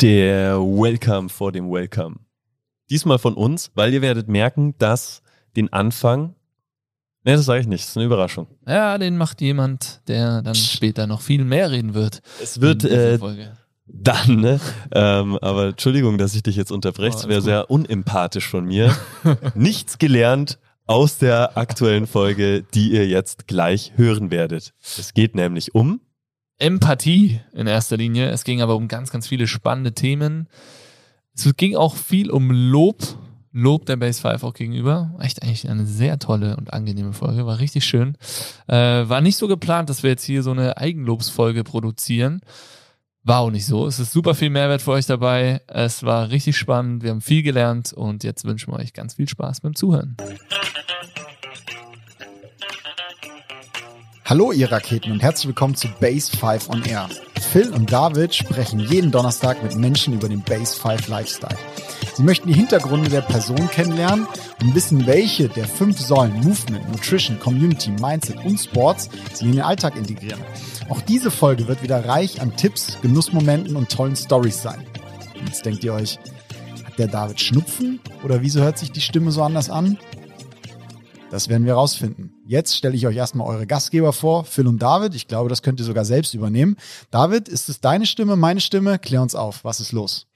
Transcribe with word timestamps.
Der 0.00 0.60
Welcome 0.60 1.28
vor 1.28 1.50
dem 1.50 1.72
Welcome. 1.72 2.20
Diesmal 2.88 3.18
von 3.18 3.34
uns, 3.34 3.72
weil 3.74 3.92
ihr 3.92 4.00
werdet 4.00 4.28
merken, 4.28 4.76
dass 4.78 5.22
den 5.56 5.72
Anfang. 5.72 6.36
Ne, 7.24 7.34
das 7.34 7.46
sage 7.46 7.62
ich 7.62 7.66
nicht, 7.66 7.82
das 7.82 7.90
ist 7.90 7.96
eine 7.96 8.06
Überraschung. 8.06 8.46
Ja, 8.64 8.96
den 8.96 9.16
macht 9.16 9.40
jemand, 9.40 10.02
der 10.06 10.42
dann 10.42 10.54
später 10.54 11.08
noch 11.08 11.20
viel 11.20 11.44
mehr 11.44 11.72
reden 11.72 11.94
wird. 11.94 12.22
Es 12.40 12.60
wird 12.60 12.84
äh, 12.84 13.18
dann, 13.86 14.36
ne? 14.36 14.60
ähm, 14.92 15.36
aber 15.42 15.70
Entschuldigung, 15.70 16.16
dass 16.16 16.32
ich 16.36 16.44
dich 16.44 16.54
jetzt 16.54 16.70
unterbreche, 16.70 17.16
Oh, 17.16 17.18
es 17.18 17.24
alles 17.24 17.28
wäre 17.28 17.42
sehr 17.42 17.70
unempathisch 17.70 18.46
von 18.46 18.66
mir. 18.66 18.96
Nichts 19.56 19.98
gelernt 19.98 20.60
aus 20.86 21.18
der 21.18 21.58
aktuellen 21.58 22.06
Folge, 22.06 22.62
die 22.72 22.92
ihr 22.92 23.08
jetzt 23.08 23.48
gleich 23.48 23.94
hören 23.96 24.30
werdet. 24.30 24.74
Es 24.80 25.12
geht 25.12 25.34
nämlich 25.34 25.74
um 25.74 26.00
Empathie 26.58 27.40
in 27.52 27.66
erster 27.66 27.96
Linie. 27.96 28.30
Es 28.30 28.44
ging 28.44 28.62
aber 28.62 28.76
um 28.76 28.88
ganz, 28.88 29.10
ganz 29.10 29.28
viele 29.28 29.46
spannende 29.46 29.92
Themen. 29.92 30.48
Es 31.34 31.56
ging 31.56 31.76
auch 31.76 31.96
viel 31.96 32.30
um 32.30 32.50
Lob. 32.50 33.02
Lob 33.52 33.86
der 33.86 33.96
Base 33.96 34.20
5 34.20 34.44
auch 34.44 34.54
gegenüber. 34.54 35.14
Echt 35.20 35.42
eigentlich 35.42 35.68
eine 35.68 35.86
sehr 35.86 36.18
tolle 36.18 36.56
und 36.56 36.72
angenehme 36.72 37.12
Folge. 37.12 37.46
War 37.46 37.58
richtig 37.58 37.84
schön. 37.84 38.16
Äh, 38.66 38.74
war 38.76 39.20
nicht 39.20 39.36
so 39.36 39.48
geplant, 39.48 39.88
dass 39.88 40.02
wir 40.02 40.10
jetzt 40.10 40.24
hier 40.24 40.42
so 40.42 40.50
eine 40.50 40.76
Eigenlobsfolge 40.76 41.64
produzieren. 41.64 42.40
War 43.24 43.40
auch 43.40 43.50
nicht 43.50 43.66
so. 43.66 43.86
Es 43.86 43.98
ist 43.98 44.12
super 44.12 44.34
viel 44.34 44.50
Mehrwert 44.50 44.82
für 44.82 44.92
euch 44.92 45.06
dabei. 45.06 45.60
Es 45.66 46.02
war 46.02 46.30
richtig 46.30 46.56
spannend. 46.56 47.02
Wir 47.02 47.10
haben 47.10 47.20
viel 47.20 47.42
gelernt 47.42 47.92
und 47.92 48.24
jetzt 48.24 48.44
wünschen 48.44 48.72
wir 48.72 48.78
euch 48.78 48.92
ganz 48.92 49.14
viel 49.14 49.28
Spaß 49.28 49.60
beim 49.60 49.74
Zuhören. 49.74 50.16
Hallo 54.28 54.52
ihr 54.52 54.70
Raketen 54.70 55.10
und 55.10 55.22
herzlich 55.22 55.46
willkommen 55.46 55.74
zu 55.74 55.88
Base 56.00 56.30
5 56.36 56.68
on 56.68 56.84
Air. 56.84 57.08
Phil 57.40 57.72
und 57.72 57.90
David 57.90 58.34
sprechen 58.34 58.78
jeden 58.78 59.10
Donnerstag 59.10 59.62
mit 59.62 59.74
Menschen 59.74 60.12
über 60.12 60.28
den 60.28 60.42
Base 60.42 60.78
5 60.78 61.08
Lifestyle. 61.08 61.56
Sie 62.12 62.22
möchten 62.22 62.48
die 62.48 62.54
Hintergründe 62.54 63.08
der 63.08 63.22
Person 63.22 63.70
kennenlernen 63.70 64.26
und 64.60 64.74
wissen, 64.74 65.06
welche 65.06 65.48
der 65.48 65.66
fünf 65.66 65.98
Säulen 65.98 66.34
Movement, 66.42 66.86
Nutrition, 66.92 67.40
Community, 67.40 67.90
Mindset 67.90 68.36
und 68.44 68.58
Sports 68.58 69.08
sie 69.32 69.46
in 69.46 69.52
den 69.52 69.62
Alltag 69.62 69.96
integrieren. 69.96 70.44
Auch 70.90 71.00
diese 71.00 71.30
Folge 71.30 71.66
wird 71.66 71.82
wieder 71.82 72.04
reich 72.04 72.42
an 72.42 72.54
Tipps, 72.54 72.98
Genussmomenten 73.00 73.76
und 73.76 73.88
tollen 73.88 74.14
Stories 74.14 74.60
sein. 74.60 74.84
Und 75.40 75.46
Jetzt 75.46 75.64
denkt 75.64 75.82
ihr 75.84 75.94
euch, 75.94 76.18
hat 76.84 76.98
der 76.98 77.08
David 77.08 77.40
Schnupfen 77.40 77.98
oder 78.22 78.42
wieso 78.42 78.60
hört 78.60 78.76
sich 78.76 78.92
die 78.92 79.00
Stimme 79.00 79.32
so 79.32 79.42
anders 79.42 79.70
an? 79.70 79.96
Das 81.30 81.50
werden 81.50 81.66
wir 81.66 81.74
rausfinden. 81.74 82.32
Jetzt 82.46 82.74
stelle 82.76 82.94
ich 82.94 83.06
euch 83.06 83.16
erstmal 83.16 83.46
eure 83.46 83.66
Gastgeber 83.66 84.14
vor, 84.14 84.44
Phil 84.44 84.66
und 84.66 84.80
David. 84.80 85.14
Ich 85.14 85.28
glaube, 85.28 85.50
das 85.50 85.62
könnt 85.62 85.78
ihr 85.78 85.84
sogar 85.84 86.06
selbst 86.06 86.32
übernehmen. 86.32 86.76
David, 87.10 87.48
ist 87.48 87.68
es 87.68 87.80
deine 87.80 88.06
Stimme, 88.06 88.36
meine 88.36 88.60
Stimme? 88.60 88.98
Klär 88.98 89.20
uns 89.20 89.34
auf. 89.34 89.62
Was 89.62 89.80
ist 89.80 89.92
los? 89.92 90.26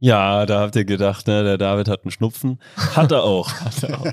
Ja, 0.00 0.44
da 0.44 0.60
habt 0.60 0.76
ihr 0.76 0.84
gedacht, 0.84 1.26
ne, 1.26 1.42
der 1.42 1.58
David 1.58 1.88
hat 1.88 2.04
einen 2.04 2.10
Schnupfen. 2.10 2.60
Hat 2.76 3.10
er 3.10 3.24
auch. 3.24 3.50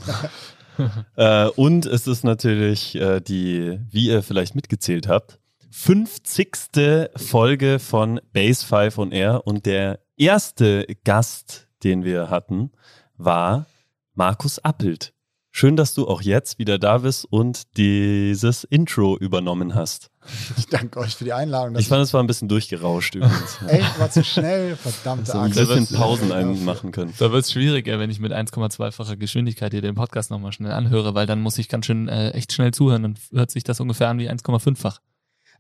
äh, 1.17 1.47
und 1.49 1.85
es 1.85 2.07
ist 2.07 2.23
natürlich 2.23 2.95
äh, 2.95 3.19
die, 3.19 3.79
wie 3.91 4.07
ihr 4.07 4.23
vielleicht 4.23 4.55
mitgezählt 4.55 5.07
habt, 5.07 5.39
50. 5.71 7.11
Folge 7.17 7.79
von 7.79 8.21
Base 8.31 8.65
5 8.65 8.97
on 8.97 9.11
Air. 9.11 9.45
Und 9.45 9.65
der 9.65 9.99
erste 10.15 10.87
Gast, 11.03 11.67
den 11.83 12.05
wir 12.05 12.29
hatten, 12.29 12.71
war 13.17 13.65
Markus 14.13 14.59
Appelt. 14.59 15.14
Schön, 15.57 15.77
dass 15.77 15.93
du 15.93 16.05
auch 16.09 16.21
jetzt 16.21 16.59
wieder 16.59 16.77
da 16.77 16.97
bist 16.97 17.23
und 17.29 17.77
dieses 17.77 18.65
Intro 18.65 19.15
übernommen 19.17 19.73
hast. 19.73 20.11
Ich 20.57 20.67
danke 20.67 20.99
euch 20.99 21.15
für 21.15 21.23
die 21.23 21.31
Einladung. 21.31 21.77
Ich 21.77 21.87
fand, 21.87 22.03
es 22.03 22.13
war 22.13 22.21
ein 22.21 22.27
bisschen 22.27 22.49
durchgerauscht 22.49 23.15
übrigens. 23.15 23.57
ich- 23.61 23.67
Echt, 23.69 23.97
war 23.97 24.11
zu 24.11 24.21
schnell. 24.25 24.75
Verdammte 24.75 25.31
So 25.31 25.37
ein 25.37 25.45
Axt. 25.53 25.55
bisschen 25.57 25.87
Pausen 25.95 26.31
einmachen 26.33 26.91
können. 26.91 27.13
Da 27.19 27.31
wird 27.31 27.45
es 27.45 27.53
schwieriger, 27.53 27.99
wenn 27.99 28.09
ich 28.09 28.19
mit 28.19 28.33
1,2-facher 28.33 29.15
Geschwindigkeit 29.15 29.71
hier 29.71 29.81
den 29.81 29.95
Podcast 29.95 30.29
nochmal 30.29 30.51
schnell 30.51 30.73
anhöre, 30.73 31.15
weil 31.15 31.25
dann 31.25 31.39
muss 31.39 31.57
ich 31.57 31.69
ganz 31.69 31.85
schön 31.85 32.09
äh, 32.09 32.31
echt 32.31 32.51
schnell 32.51 32.73
zuhören 32.73 33.05
und 33.05 33.19
hört 33.31 33.49
sich 33.49 33.63
das 33.63 33.79
ungefähr 33.79 34.09
an 34.09 34.19
wie 34.19 34.29
1,5-fach. 34.29 34.99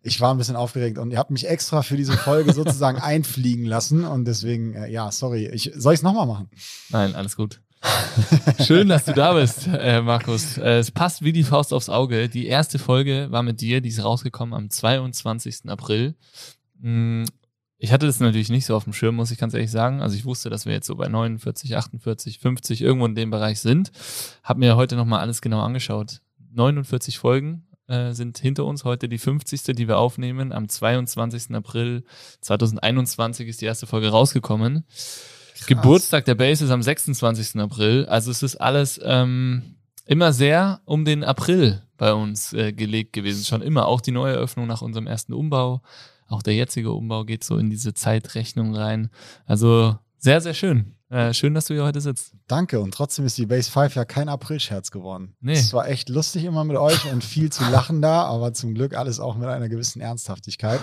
Ich 0.01 0.19
war 0.19 0.33
ein 0.33 0.37
bisschen 0.37 0.57
aufgeregt 0.57 0.97
und 0.97 1.11
ihr 1.11 1.19
habt 1.19 1.31
mich 1.31 1.47
extra 1.47 1.83
für 1.83 1.95
diese 1.95 2.17
Folge 2.17 2.51
sozusagen 2.51 2.99
einfliegen 2.99 3.63
lassen 3.63 4.03
und 4.03 4.25
deswegen, 4.25 4.73
äh, 4.73 4.91
ja, 4.91 5.09
sorry. 5.13 5.47
Ich, 5.53 5.71
soll 5.73 5.93
ich 5.93 5.99
es 5.99 6.03
nochmal 6.03 6.25
machen? 6.27 6.49
Nein, 6.89 7.15
alles 7.15 7.37
gut. 7.37 7.61
Schön, 8.65 8.87
dass 8.89 9.05
du 9.05 9.13
da 9.13 9.33
bist, 9.33 9.67
äh, 9.67 10.01
Markus. 10.01 10.57
Äh, 10.57 10.79
es 10.79 10.91
passt 10.91 11.23
wie 11.23 11.33
die 11.33 11.43
Faust 11.43 11.73
aufs 11.73 11.89
Auge. 11.89 12.29
Die 12.29 12.47
erste 12.47 12.79
Folge 12.79 13.27
war 13.31 13.43
mit 13.43 13.61
dir, 13.61 13.81
die 13.81 13.89
ist 13.89 14.03
rausgekommen 14.03 14.53
am 14.53 14.69
22. 14.69 15.69
April. 15.69 16.15
Mm, 16.79 17.23
Ich 17.77 17.91
hatte 17.91 18.05
das 18.07 18.19
natürlich 18.19 18.49
nicht 18.49 18.65
so 18.65 18.75
auf 18.75 18.85
dem 18.85 18.93
Schirm, 18.93 19.15
muss 19.15 19.31
ich 19.31 19.37
ganz 19.37 19.53
ehrlich 19.53 19.69
sagen. 19.69 20.01
Also 20.01 20.15
ich 20.15 20.25
wusste, 20.25 20.49
dass 20.49 20.65
wir 20.65 20.73
jetzt 20.73 20.87
so 20.87 20.95
bei 20.95 21.07
49, 21.07 21.75
48, 21.75 22.39
50 22.39 22.81
irgendwo 22.81 23.05
in 23.05 23.15
dem 23.15 23.29
Bereich 23.29 23.59
sind. 23.59 23.91
Hab 24.43 24.57
mir 24.57 24.75
heute 24.75 24.95
nochmal 24.95 25.19
alles 25.19 25.41
genau 25.41 25.59
angeschaut. 25.61 26.21
49 26.53 27.19
Folgen 27.19 27.67
äh, 27.87 28.13
sind 28.13 28.37
hinter 28.39 28.65
uns. 28.65 28.85
Heute 28.85 29.09
die 29.09 29.17
50. 29.17 29.61
die 29.75 29.87
wir 29.87 29.97
aufnehmen. 29.97 30.53
Am 30.53 30.69
22. 30.69 31.53
April 31.53 32.03
2021 32.41 33.47
ist 33.49 33.61
die 33.61 33.65
erste 33.65 33.87
Folge 33.87 34.07
rausgekommen. 34.09 34.85
Geburtstag 35.67 36.25
der 36.25 36.35
Base 36.35 36.65
ist 36.65 36.71
am 36.71 36.81
26. 36.81 37.59
April. 37.59 38.05
Also 38.07 38.31
es 38.31 38.43
ist 38.43 38.57
alles 38.57 38.99
ähm, 39.03 39.75
immer 40.05 40.33
sehr 40.33 40.81
um 40.85 41.05
den 41.05 41.23
April 41.23 41.81
bei 41.97 42.13
uns 42.13 42.53
äh, 42.53 42.73
gelegt 42.73 43.13
gewesen. 43.13 43.45
Schon 43.45 43.61
immer. 43.61 43.87
Auch 43.87 44.01
die 44.01 44.11
Neueröffnung 44.11 44.67
nach 44.67 44.81
unserem 44.81 45.07
ersten 45.07 45.33
Umbau. 45.33 45.81
Auch 46.27 46.41
der 46.41 46.55
jetzige 46.55 46.91
Umbau 46.91 47.23
geht 47.23 47.43
so 47.43 47.57
in 47.57 47.69
diese 47.69 47.93
Zeitrechnung 47.93 48.75
rein. 48.75 49.09
Also 49.45 49.97
sehr, 50.17 50.41
sehr 50.41 50.53
schön. 50.53 50.95
Äh, 51.09 51.35
schön, 51.35 51.53
dass 51.53 51.65
du 51.65 51.75
hier 51.75 51.83
heute 51.83 52.01
sitzt. 52.01 52.33
Danke. 52.47 52.79
Und 52.79 52.91
trotzdem 52.91 53.27
ist 53.27 53.37
die 53.37 53.45
Base 53.45 53.69
5 53.69 53.93
ja 53.93 54.05
kein 54.05 54.27
Aprilscherz 54.27 54.89
geworden. 54.89 55.35
Nee. 55.39 55.53
Es 55.53 55.71
war 55.71 55.87
echt 55.87 56.09
lustig 56.09 56.45
immer 56.45 56.63
mit 56.63 56.77
euch 56.77 57.11
und 57.11 57.23
viel 57.23 57.51
zu 57.51 57.63
lachen 57.69 58.01
da, 58.01 58.23
aber 58.23 58.53
zum 58.53 58.73
Glück 58.73 58.97
alles 58.97 59.19
auch 59.19 59.35
mit 59.35 59.47
einer 59.47 59.69
gewissen 59.69 60.01
Ernsthaftigkeit. 60.01 60.79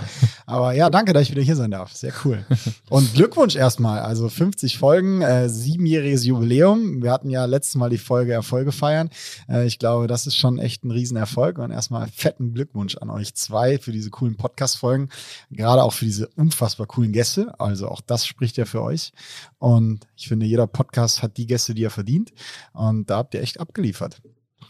Aber 0.47 0.75
ja, 0.75 0.91
danke, 0.91 1.13
dass 1.13 1.23
ich 1.23 1.33
wieder 1.33 1.43
hier 1.43 1.57
sein 1.57 1.73
darf. 1.73 1.93
Sehr 1.93 2.13
cool. 2.25 2.45
Und 2.89 3.15
Glückwunsch 3.15 3.57
erstmal. 3.57 4.01
Also 4.01 4.29
50 4.29 4.79
Folgen, 4.79 5.23
äh, 5.23 5.49
siebenjähriges 5.49 6.25
Jubiläum. 6.25 7.03
Wir 7.03 7.11
hatten 7.11 7.29
ja 7.29 7.45
letztes 7.45 7.75
Mal 7.75 7.91
die 7.91 7.99
Folge 7.99 8.33
Erfolge 8.33 8.71
feiern. 8.71 9.11
Äh, 9.49 9.67
ich 9.67 9.81
glaube, 9.81 10.07
das 10.07 10.29
ist 10.29 10.37
schon 10.37 10.59
echt 10.59 10.85
ein 10.85 10.93
Riesenerfolg. 10.93 11.59
Und 11.59 11.73
erstmal 11.73 12.07
fetten 12.09 12.55
Glückwunsch 12.55 12.97
an 12.97 13.11
euch 13.11 13.35
zwei 13.35 13.79
für 13.79 13.91
diese 13.91 14.11
coolen 14.11 14.37
Podcast-Folgen. 14.37 15.09
Gerade 15.51 15.83
auch 15.83 15.93
für 15.93 16.05
diese 16.05 16.29
unfassbar 16.37 16.87
coolen 16.87 17.13
Gäste. 17.13 17.59
Also 17.59 17.89
auch 17.89 18.01
das 18.01 18.25
spricht 18.25 18.57
ja 18.57 18.67
für 18.67 18.83
euch. 18.83 19.13
Und 19.59 20.07
ich 20.23 20.29
finde, 20.29 20.47
jeder 20.47 20.67
Podcast 20.67 21.23
hat 21.23 21.37
die 21.37 21.47
Gäste, 21.47 21.75
die 21.75 21.85
er 21.85 21.91
verdient. 21.91 22.33
Und 22.73 23.11
da 23.11 23.19
habt 23.19 23.35
ihr 23.35 23.43
echt 23.43 23.59
abgeliefert. 23.61 24.23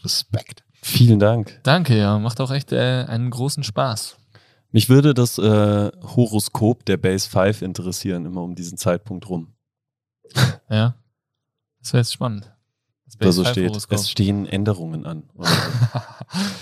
Respekt. 0.03 0.63
Vielen 0.81 1.19
Dank. 1.19 1.59
Danke, 1.63 1.97
ja. 1.97 2.17
Macht 2.19 2.41
auch 2.41 2.51
echt 2.51 2.71
äh, 2.71 3.05
einen 3.07 3.29
großen 3.29 3.63
Spaß. 3.63 4.17
Mich 4.71 4.89
würde 4.89 5.13
das 5.13 5.37
äh, 5.37 5.91
Horoskop 6.01 6.83
der 6.85 6.97
Base 6.97 7.29
5 7.29 7.61
interessieren, 7.61 8.25
immer 8.25 8.41
um 8.41 8.55
diesen 8.55 8.77
Zeitpunkt 8.77 9.29
rum. 9.29 9.53
Ja. 10.69 10.95
Das 11.79 11.93
wäre 11.93 12.01
jetzt 12.01 12.13
spannend. 12.13 12.51
Das 13.05 13.17
Da 13.19 13.31
so 13.31 13.43
Base 13.43 13.51
steht, 13.51 13.63
5 13.65 13.71
Horoskop. 13.73 13.99
es 13.99 14.09
stehen 14.09 14.45
Änderungen 14.47 15.05
an. 15.05 15.29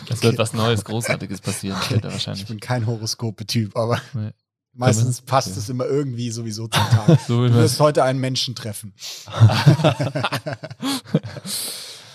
Das 0.10 0.22
wird 0.22 0.38
was 0.38 0.52
Neues, 0.52 0.84
Großartiges 0.84 1.40
passieren, 1.40 1.82
später 1.82 2.08
Ich 2.10 2.14
wahrscheinlich. 2.16 2.46
bin 2.46 2.60
kein 2.60 2.86
Horoskope-Typ, 2.86 3.78
aber 3.78 4.02
Nee. 4.14 4.32
Meistens 4.74 5.22
passt 5.22 5.56
es 5.58 5.70
immer 5.70 5.86
irgendwie 5.86 6.32
sowieso 6.32 6.68
zum 6.68 6.84
Tag. 6.84 7.20
So 7.28 7.48
Du 7.48 7.54
wir 7.54 7.62
wirst 7.62 7.80
heute 7.80 8.04
einen 8.04 8.20
Menschen 8.20 8.56
treffen. 8.56 8.94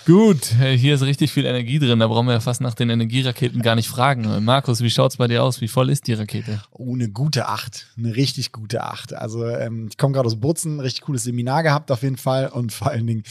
Gut, 0.06 0.44
hier 0.44 0.94
ist 0.94 1.02
richtig 1.02 1.32
viel 1.32 1.46
Energie 1.46 1.80
drin. 1.80 1.98
Da 1.98 2.06
brauchen 2.06 2.26
wir 2.26 2.34
ja 2.34 2.40
fast 2.40 2.60
nach 2.60 2.74
den 2.74 2.90
Energieraketen 2.90 3.60
gar 3.60 3.74
nicht 3.74 3.88
fragen. 3.88 4.44
Markus, 4.44 4.80
wie 4.80 4.88
schaut's 4.88 5.16
bei 5.16 5.26
dir 5.26 5.42
aus? 5.42 5.60
Wie 5.60 5.66
voll 5.66 5.90
ist 5.90 6.06
die 6.06 6.12
Rakete? 6.12 6.62
Oh, 6.70 6.94
eine 6.94 7.08
gute 7.08 7.48
Acht. 7.48 7.88
Eine 7.98 8.14
richtig 8.14 8.52
gute 8.52 8.84
Acht. 8.84 9.14
Also 9.14 9.44
ähm, 9.44 9.88
ich 9.90 9.98
komme 9.98 10.12
gerade 10.12 10.26
aus 10.28 10.38
Bozen, 10.38 10.78
richtig 10.78 11.02
cooles 11.02 11.24
Seminar 11.24 11.64
gehabt 11.64 11.90
auf 11.90 12.04
jeden 12.04 12.18
Fall. 12.18 12.46
Und 12.50 12.72
vor 12.72 12.86
allen 12.88 13.08
Dingen, 13.08 13.24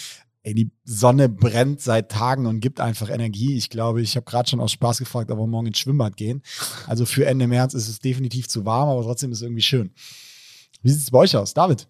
ey, 0.46 0.54
die 0.54 0.72
Sonne 0.84 1.28
brennt 1.28 1.82
seit 1.82 2.12
Tagen 2.12 2.46
und 2.46 2.60
gibt 2.60 2.80
einfach 2.80 3.10
Energie. 3.10 3.58
Ich 3.58 3.70
glaube, 3.72 4.02
ich 4.02 4.16
habe 4.16 4.26
gerade 4.26 4.48
schon 4.48 4.60
aus 4.60 4.72
Spaß 4.72 5.00
gefragt, 5.00 5.32
ob 5.32 5.40
wir 5.40 5.48
morgen 5.48 5.68
ins 5.68 5.80
Schwimmbad 5.80 6.18
gehen. 6.18 6.44
Also 6.86 7.06
für 7.06 7.26
Ende 7.26 7.48
März 7.48 7.74
ist 7.74 7.90
es 7.90 8.00
definitiv 8.00 8.48
zu 8.48 8.64
warm, 8.64 8.90
aber 8.90 9.02
trotzdem 9.02 9.32
ist 9.32 9.40
es 9.40 9.42
irgendwie 9.42 9.64
schön. 9.64 9.92
Wie 10.84 10.92
sieht 10.92 11.02
es 11.02 11.12
bei 11.12 11.20
euch 11.20 11.36
aus, 11.36 11.54
David? 11.54 11.88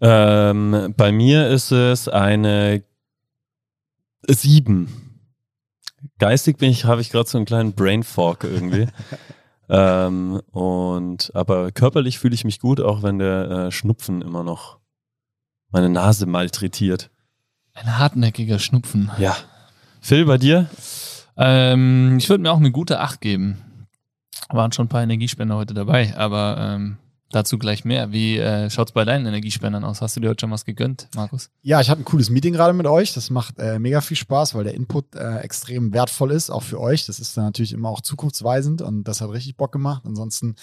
ähm, 0.00 0.92
bei 0.96 1.12
mir 1.12 1.48
ist 1.48 1.70
es 1.70 2.08
eine 2.08 2.82
7. 4.28 4.88
Geistig 6.18 6.58
bin 6.58 6.70
ich, 6.70 6.84
habe 6.84 7.00
ich 7.00 7.10
gerade 7.10 7.28
so 7.28 7.38
einen 7.38 7.46
kleinen 7.46 7.74
Brain 7.74 8.02
Fork 8.02 8.42
irgendwie. 8.42 8.88
ähm, 9.68 10.42
und 10.50 11.30
aber 11.34 11.70
körperlich 11.70 12.18
fühle 12.18 12.34
ich 12.34 12.44
mich 12.44 12.58
gut, 12.58 12.80
auch 12.80 13.04
wenn 13.04 13.18
der 13.18 13.50
äh, 13.50 13.70
Schnupfen 13.70 14.20
immer 14.20 14.42
noch 14.42 14.78
meine 15.70 15.88
Nase 15.88 16.26
malträtiert. 16.26 17.10
Ein 17.76 17.98
hartnäckiger 17.98 18.58
Schnupfen. 18.58 19.10
Ja. 19.18 19.36
Phil, 20.00 20.24
bei 20.24 20.38
dir? 20.38 20.68
Ähm, 21.36 22.16
ich 22.18 22.28
würde 22.30 22.42
mir 22.42 22.50
auch 22.50 22.56
eine 22.56 22.70
gute 22.70 23.00
Acht 23.00 23.20
geben. 23.20 23.86
Waren 24.48 24.72
schon 24.72 24.86
ein 24.86 24.88
paar 24.88 25.02
Energiespender 25.02 25.56
heute 25.56 25.74
dabei, 25.74 26.16
aber 26.16 26.56
ähm, 26.58 26.96
Dazu 27.32 27.58
gleich 27.58 27.84
mehr. 27.84 28.12
Wie 28.12 28.38
äh, 28.38 28.70
schaut 28.70 28.88
es 28.88 28.92
bei 28.92 29.04
deinen 29.04 29.26
Energiespendern 29.26 29.82
aus? 29.82 30.00
Hast 30.00 30.14
du 30.16 30.20
dir 30.20 30.28
heute 30.28 30.42
schon 30.42 30.52
was 30.52 30.64
gegönnt, 30.64 31.08
Markus? 31.16 31.50
Ja, 31.62 31.80
ich 31.80 31.90
hatte 31.90 32.02
ein 32.02 32.04
cooles 32.04 32.30
Meeting 32.30 32.52
gerade 32.52 32.72
mit 32.72 32.86
euch. 32.86 33.14
Das 33.14 33.30
macht 33.30 33.58
äh, 33.58 33.80
mega 33.80 34.00
viel 34.00 34.16
Spaß, 34.16 34.54
weil 34.54 34.62
der 34.62 34.74
Input 34.74 35.16
äh, 35.16 35.38
extrem 35.38 35.92
wertvoll 35.92 36.30
ist, 36.30 36.50
auch 36.50 36.62
für 36.62 36.80
euch. 36.80 37.04
Das 37.06 37.18
ist 37.18 37.36
dann 37.36 37.46
natürlich 37.46 37.72
immer 37.72 37.88
auch 37.88 38.00
zukunftsweisend 38.00 38.80
und 38.80 39.04
das 39.04 39.20
hat 39.20 39.30
richtig 39.30 39.56
Bock 39.56 39.72
gemacht. 39.72 40.04
Ansonsten 40.06 40.54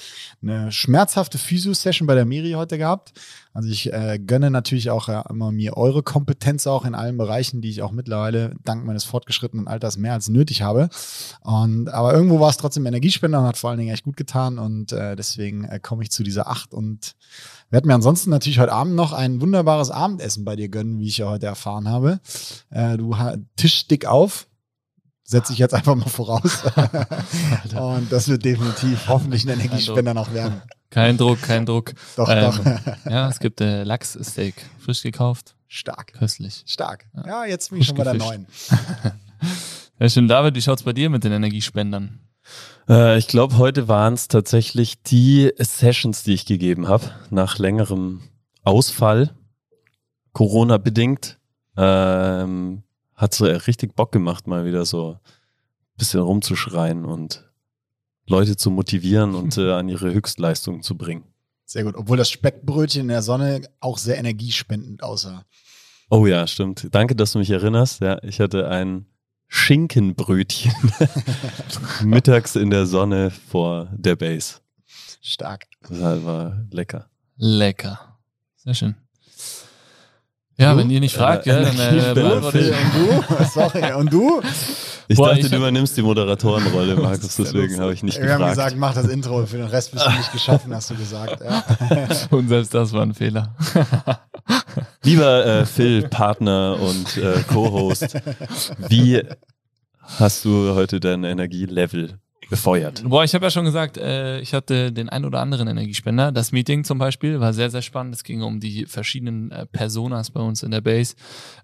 eine 0.41 0.71
schmerzhafte 0.71 1.37
Physio-Session 1.37 2.07
bei 2.07 2.15
der 2.15 2.23
Miri 2.23 2.51
heute 2.53 2.77
gehabt. 2.77 3.11
Also 3.53 3.69
ich 3.69 3.93
äh, 3.93 4.17
gönne 4.17 4.49
natürlich 4.49 4.89
auch 4.89 5.09
äh, 5.09 5.21
immer 5.29 5.51
mir 5.51 5.77
eure 5.77 6.01
Kompetenz 6.01 6.65
auch 6.65 6.85
in 6.85 6.95
allen 6.95 7.17
Bereichen, 7.17 7.61
die 7.61 7.69
ich 7.69 7.81
auch 7.83 7.91
mittlerweile 7.91 8.55
dank 8.63 8.85
meines 8.85 9.03
fortgeschrittenen 9.03 9.67
Alters 9.67 9.97
mehr 9.97 10.13
als 10.13 10.27
nötig 10.27 10.63
habe. 10.63 10.89
Und 11.41 11.89
aber 11.89 12.13
irgendwo 12.13 12.39
war 12.39 12.49
es 12.49 12.57
trotzdem 12.57 12.85
Energiespender 12.85 13.39
und 13.39 13.45
hat 13.45 13.57
vor 13.57 13.69
allen 13.69 13.79
Dingen 13.79 13.93
echt 13.93 14.05
gut 14.05 14.17
getan 14.17 14.57
und 14.57 14.91
äh, 14.91 15.15
deswegen 15.15 15.65
äh, 15.65 15.79
komme 15.79 16.03
ich 16.03 16.09
zu 16.09 16.23
dieser 16.23 16.47
acht 16.53 16.73
und 16.73 17.15
werde 17.69 17.87
mir 17.87 17.95
ansonsten 17.95 18.29
natürlich 18.29 18.59
heute 18.59 18.71
Abend 18.71 18.95
noch 18.95 19.13
ein 19.13 19.41
wunderbares 19.41 19.89
Abendessen 19.89 20.45
bei 20.45 20.55
dir 20.55 20.69
gönnen, 20.69 20.99
wie 20.99 21.07
ich 21.07 21.17
ja 21.17 21.27
heute 21.27 21.47
erfahren 21.47 21.89
habe. 21.89 22.19
Äh, 22.69 22.97
du 22.97 23.15
Tisch 23.55 23.87
dick 23.87 24.05
auf, 24.05 24.47
setze 25.23 25.53
ich 25.53 25.59
jetzt 25.59 25.73
einfach 25.73 25.95
mal 25.95 26.09
voraus. 26.09 26.63
und 27.75 28.11
das 28.11 28.27
wird 28.27 28.45
definitiv 28.45 29.07
hoffentlich 29.07 29.43
ein 29.45 29.59
Energiespender 29.59 30.13
noch 30.13 30.33
werden. 30.33 30.61
Kein 30.89 31.17
Druck, 31.17 31.41
kein 31.41 31.65
Druck. 31.65 31.93
Doch, 32.15 32.29
ähm, 32.29 32.53
doch. 32.63 33.11
ja, 33.11 33.27
es 33.27 33.39
gibt 33.39 33.59
äh, 33.61 33.83
Lachssteak, 33.83 34.55
frisch 34.77 35.01
gekauft. 35.01 35.55
Stark. 35.67 36.13
Köstlich. 36.13 36.63
Stark. 36.67 37.07
Ja, 37.25 37.45
jetzt 37.45 37.71
bin 37.71 37.79
ich 37.79 37.87
schon 37.87 37.97
bei 37.97 38.03
der 38.03 38.13
neuen. 38.13 38.45
Ja, 39.99 40.09
schön, 40.09 40.27
David, 40.27 40.55
wie 40.55 40.61
schaut 40.61 40.79
es 40.79 40.83
bei 40.83 40.91
dir 40.91 41.09
mit 41.09 41.23
den 41.23 41.31
Energiespendern? 41.31 42.19
Äh, 42.87 43.17
ich 43.17 43.27
glaube, 43.27 43.57
heute 43.57 43.87
waren 43.87 44.13
es 44.13 44.27
tatsächlich 44.27 45.01
die 45.03 45.51
Sessions, 45.57 46.23
die 46.23 46.33
ich 46.33 46.45
gegeben 46.45 46.87
habe, 46.87 47.11
nach 47.29 47.57
längerem 47.57 48.21
Ausfall, 48.63 49.35
Corona-bedingt. 50.33 51.39
Ähm, 51.75 52.83
hat 53.15 53.33
so 53.33 53.45
richtig 53.45 53.95
Bock 53.95 54.11
gemacht, 54.11 54.47
mal 54.47 54.65
wieder 54.65 54.85
so 54.85 55.13
ein 55.13 55.97
bisschen 55.97 56.19
rumzuschreien 56.19 57.05
und 57.05 57.49
Leute 58.27 58.57
zu 58.57 58.69
motivieren 58.69 59.35
und 59.35 59.57
äh, 59.57 59.71
an 59.71 59.89
ihre 59.89 60.13
Höchstleistungen 60.13 60.81
zu 60.81 60.97
bringen. 60.97 61.23
Sehr 61.65 61.83
gut, 61.83 61.95
obwohl 61.95 62.17
das 62.17 62.29
Speckbrötchen 62.29 63.03
in 63.03 63.07
der 63.07 63.21
Sonne 63.21 63.61
auch 63.79 63.97
sehr 63.97 64.17
energiespendend 64.17 65.01
aussah. 65.01 65.45
Oh 66.09 66.27
ja, 66.27 66.45
stimmt. 66.45 66.87
Danke, 66.91 67.15
dass 67.15 67.31
du 67.31 67.39
mich 67.39 67.49
erinnerst. 67.49 68.01
Ja, 68.01 68.21
ich 68.23 68.39
hatte 68.39 68.67
ein 68.67 69.05
Schinkenbrötchen 69.55 70.73
mittags 72.03 72.55
in 72.55 72.71
der 72.71 72.87
Sonne 72.87 73.29
vor 73.29 73.87
der 73.93 74.15
Base. 74.15 74.55
Stark. 75.21 75.67
Das 75.87 76.25
war 76.25 76.65
lecker. 76.71 77.07
Lecker. 77.37 78.17
Sehr 78.57 78.73
schön. 78.73 78.95
Ja, 80.63 80.73
du? 80.73 80.79
wenn 80.79 80.89
ihr 80.89 80.99
nicht 80.99 81.15
fragt, 81.15 81.45
ja, 81.45 81.59
dann 81.61 81.75
äh, 81.77 82.13
beantworte 82.13 82.59
ich. 82.59 82.71
Und 82.71 82.93
du? 82.93 83.43
Sorry, 83.53 83.93
und 83.93 84.13
du? 84.13 84.41
Ich 85.07 85.17
Boah, 85.17 85.29
dachte, 85.29 85.41
ich 85.41 85.49
du 85.49 85.57
übernimmst 85.57 85.97
die 85.97 86.01
Moderatorenrolle, 86.01 86.95
Markus, 86.95 87.35
deswegen 87.35 87.79
habe 87.79 87.93
ich 87.93 88.03
nicht 88.03 88.17
Wir 88.17 88.23
gefragt. 88.23 88.39
Wir 88.39 88.45
haben 88.45 88.55
gesagt, 88.55 88.77
mach 88.77 88.93
das 88.93 89.07
Intro, 89.07 89.45
für 89.45 89.57
den 89.57 89.67
Rest 89.67 89.91
bist 89.91 90.05
du 90.05 90.11
nicht 90.11 90.31
geschaffen, 90.31 90.73
hast 90.73 90.89
du 90.89 90.95
gesagt. 90.95 91.43
Ja. 91.43 91.63
Und 92.29 92.47
selbst 92.47 92.73
das 92.73 92.93
war 92.93 93.01
ein 93.01 93.13
Fehler. 93.13 93.53
Lieber 95.03 95.45
äh, 95.45 95.65
Phil, 95.65 96.07
Partner 96.07 96.77
und 96.79 97.17
äh, 97.17 97.43
Co-Host, 97.47 98.17
wie 98.89 99.21
hast 100.17 100.45
du 100.45 100.73
heute 100.75 100.99
dein 100.99 101.23
Energielevel 101.23 102.19
befeuert. 102.53 103.03
Boah, 103.03 103.23
ich 103.23 103.33
habe 103.33 103.45
ja 103.45 103.49
schon 103.49 103.65
gesagt, 103.65 103.97
äh, 103.97 104.39
ich 104.39 104.53
hatte 104.53 104.91
den 104.91 105.09
ein 105.09 105.25
oder 105.25 105.39
anderen 105.39 105.67
Energiespender. 105.67 106.31
Das 106.31 106.51
Meeting 106.51 106.83
zum 106.83 106.99
Beispiel 106.99 107.39
war 107.39 107.51
sehr, 107.51 107.71
sehr 107.71 107.81
spannend. 107.81 108.13
Es 108.13 108.23
ging 108.23 108.43
um 108.43 108.59
die 108.59 108.85
verschiedenen 108.85 109.49
äh, 109.49 109.65
Personas 109.65 110.29
bei 110.29 110.39
uns 110.39 110.61
in 110.61 110.69
der 110.69 110.81
Base. 110.81 111.15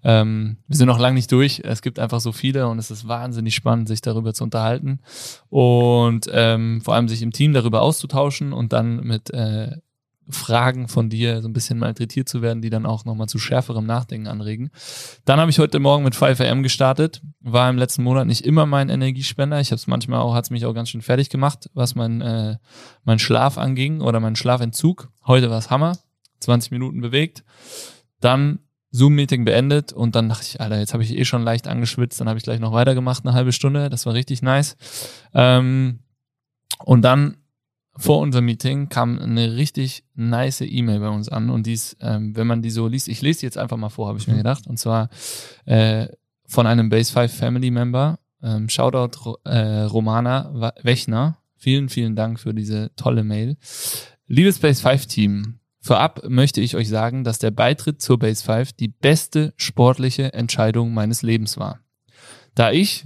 Ähm, 0.02 0.56
wir 0.66 0.76
sind 0.76 0.88
noch 0.88 0.98
lange 0.98 1.14
nicht 1.14 1.30
durch. 1.30 1.62
Es 1.64 1.82
gibt 1.82 2.00
einfach 2.00 2.18
so 2.18 2.32
viele 2.32 2.66
und 2.66 2.80
es 2.80 2.90
ist 2.90 3.06
wahnsinnig 3.06 3.54
spannend, 3.54 3.86
sich 3.86 4.00
darüber 4.00 4.34
zu 4.34 4.42
unterhalten 4.42 4.98
und 5.48 6.28
ähm, 6.32 6.80
vor 6.82 6.94
allem 6.94 7.08
sich 7.08 7.22
im 7.22 7.30
Team 7.30 7.52
darüber 7.52 7.82
auszutauschen 7.82 8.52
und 8.52 8.72
dann 8.72 8.96
mit 9.04 9.30
äh, 9.30 9.76
Fragen 10.34 10.88
von 10.88 11.08
dir 11.10 11.42
so 11.42 11.48
ein 11.48 11.52
bisschen 11.52 11.78
malträtiert 11.78 12.28
zu 12.28 12.42
werden, 12.42 12.62
die 12.62 12.70
dann 12.70 12.86
auch 12.86 13.04
nochmal 13.04 13.28
zu 13.28 13.38
schärferem 13.38 13.86
Nachdenken 13.86 14.26
anregen. 14.26 14.70
Dann 15.24 15.40
habe 15.40 15.50
ich 15.50 15.58
heute 15.58 15.78
Morgen 15.78 16.04
mit 16.04 16.14
5am 16.14 16.62
gestartet, 16.62 17.22
war 17.40 17.68
im 17.70 17.78
letzten 17.78 18.02
Monat 18.02 18.26
nicht 18.26 18.44
immer 18.44 18.66
mein 18.66 18.88
Energiespender. 18.88 19.60
Ich 19.60 19.70
habe 19.70 19.76
es 19.76 19.86
manchmal 19.86 20.20
auch, 20.20 20.34
hat 20.34 20.44
es 20.44 20.50
mich 20.50 20.66
auch 20.66 20.74
ganz 20.74 20.90
schön 20.90 21.02
fertig 21.02 21.30
gemacht, 21.30 21.70
was 21.74 21.94
mein, 21.94 22.20
äh, 22.20 22.56
mein 23.04 23.18
Schlaf 23.18 23.58
anging 23.58 24.00
oder 24.00 24.20
mein 24.20 24.36
Schlafentzug. 24.36 25.10
Heute 25.26 25.50
war 25.50 25.58
es 25.58 25.70
Hammer, 25.70 25.98
20 26.40 26.70
Minuten 26.70 27.00
bewegt. 27.00 27.44
Dann 28.20 28.60
Zoom-Meeting 28.92 29.44
beendet 29.44 29.92
und 29.92 30.16
dann 30.16 30.28
dachte 30.28 30.46
ich, 30.48 30.60
Alter, 30.60 30.78
jetzt 30.78 30.92
habe 30.92 31.02
ich 31.02 31.16
eh 31.16 31.24
schon 31.24 31.42
leicht 31.42 31.68
angeschwitzt, 31.68 32.20
dann 32.20 32.28
habe 32.28 32.38
ich 32.38 32.44
gleich 32.44 32.58
noch 32.58 32.72
weitergemacht, 32.72 33.24
eine 33.24 33.34
halbe 33.34 33.52
Stunde, 33.52 33.88
das 33.88 34.04
war 34.04 34.14
richtig 34.14 34.42
nice. 34.42 34.76
Ähm, 35.32 36.00
und 36.84 37.02
dann 37.02 37.36
vor 37.96 38.20
unserem 38.20 38.44
Meeting 38.44 38.88
kam 38.88 39.18
eine 39.18 39.56
richtig 39.56 40.04
nice 40.14 40.62
E-Mail 40.62 41.00
bei 41.00 41.08
uns 41.08 41.28
an 41.28 41.50
und 41.50 41.66
dies, 41.66 41.96
ähm, 42.00 42.36
wenn 42.36 42.46
man 42.46 42.62
die 42.62 42.70
so 42.70 42.86
liest, 42.86 43.08
ich 43.08 43.20
lese 43.20 43.40
die 43.40 43.46
jetzt 43.46 43.58
einfach 43.58 43.76
mal 43.76 43.88
vor, 43.88 44.08
habe 44.08 44.18
ich 44.18 44.26
mir 44.26 44.34
mhm. 44.34 44.38
gedacht, 44.38 44.66
und 44.66 44.78
zwar 44.78 45.10
äh, 45.64 46.06
von 46.46 46.66
einem 46.66 46.88
Base 46.88 47.12
5 47.12 47.32
Family 47.32 47.70
Member, 47.70 48.18
ähm, 48.42 48.68
Shoutout 48.68 49.38
äh, 49.44 49.82
Romana 49.82 50.72
Wechner, 50.82 51.38
vielen, 51.56 51.88
vielen 51.88 52.16
Dank 52.16 52.40
für 52.40 52.54
diese 52.54 52.90
tolle 52.96 53.24
Mail. 53.24 53.56
Liebes 54.26 54.58
Base 54.58 54.80
5 54.80 55.06
Team, 55.06 55.60
vorab 55.80 56.22
möchte 56.28 56.60
ich 56.60 56.76
euch 56.76 56.88
sagen, 56.88 57.24
dass 57.24 57.38
der 57.38 57.50
Beitritt 57.50 58.00
zur 58.00 58.18
Base 58.18 58.44
5 58.44 58.72
die 58.72 58.88
beste 58.88 59.52
sportliche 59.56 60.32
Entscheidung 60.32 60.94
meines 60.94 61.22
Lebens 61.22 61.58
war. 61.58 61.80
Da 62.54 62.70
ich, 62.70 63.04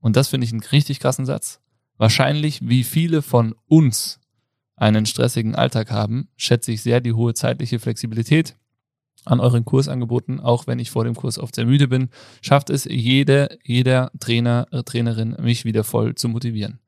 und 0.00 0.16
das 0.16 0.28
finde 0.28 0.44
ich 0.44 0.52
einen 0.52 0.62
richtig 0.62 1.00
krassen 1.00 1.26
Satz, 1.26 1.60
wahrscheinlich 1.98 2.60
wie 2.62 2.84
viele 2.84 3.22
von 3.22 3.54
uns 3.66 4.20
einen 4.76 5.06
stressigen 5.06 5.54
Alltag 5.54 5.90
haben, 5.90 6.28
schätze 6.36 6.72
ich 6.72 6.82
sehr 6.82 7.00
die 7.00 7.14
hohe 7.14 7.34
zeitliche 7.34 7.78
Flexibilität 7.78 8.56
an 9.24 9.40
euren 9.40 9.64
Kursangeboten, 9.64 10.40
auch 10.40 10.66
wenn 10.66 10.78
ich 10.78 10.90
vor 10.90 11.04
dem 11.04 11.14
Kurs 11.14 11.38
oft 11.38 11.54
sehr 11.54 11.66
müde 11.66 11.88
bin, 11.88 12.10
schafft 12.42 12.70
es 12.70 12.84
jede, 12.84 13.58
jeder 13.64 14.10
Trainer, 14.20 14.66
äh, 14.70 14.82
Trainerin, 14.82 15.36
mich 15.40 15.64
wieder 15.64 15.82
voll 15.84 16.14
zu 16.14 16.28
motivieren. 16.28 16.78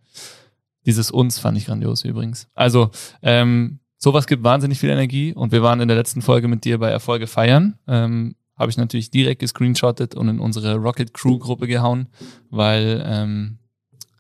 Dieses 0.87 1.11
uns 1.11 1.39
fand 1.39 1.59
ich 1.59 1.67
grandios 1.67 2.05
übrigens. 2.05 2.49
Also, 2.55 2.91
ähm, 3.23 3.81
sowas 3.97 4.27
gibt 4.27 4.45
wahnsinnig 4.45 4.79
viel 4.79 4.91
Energie 4.91 5.35
und 5.35 5.51
wir 5.51 5.63
waren 5.63 5.81
in 5.81 5.89
der 5.89 5.97
letzten 5.97 6.23
Folge 6.23 6.47
mit 6.49 6.65
dir 6.65 6.79
bei 6.79 6.91
Erfolge 6.91 7.27
feiern. 7.27 7.79
Ähm, 7.89 8.37
Habe 8.57 8.71
ich 8.71 8.77
natürlich 8.77 9.11
direkt 9.11 9.41
gescreenshottet 9.41 10.15
und 10.15 10.29
in 10.29 10.41
unsere 10.41 10.77
Rocket 10.77 11.13
Crew 11.15 11.39
Gruppe 11.39 11.67
gehauen, 11.67 12.09
weil 12.51 13.03
ähm, 13.05 13.59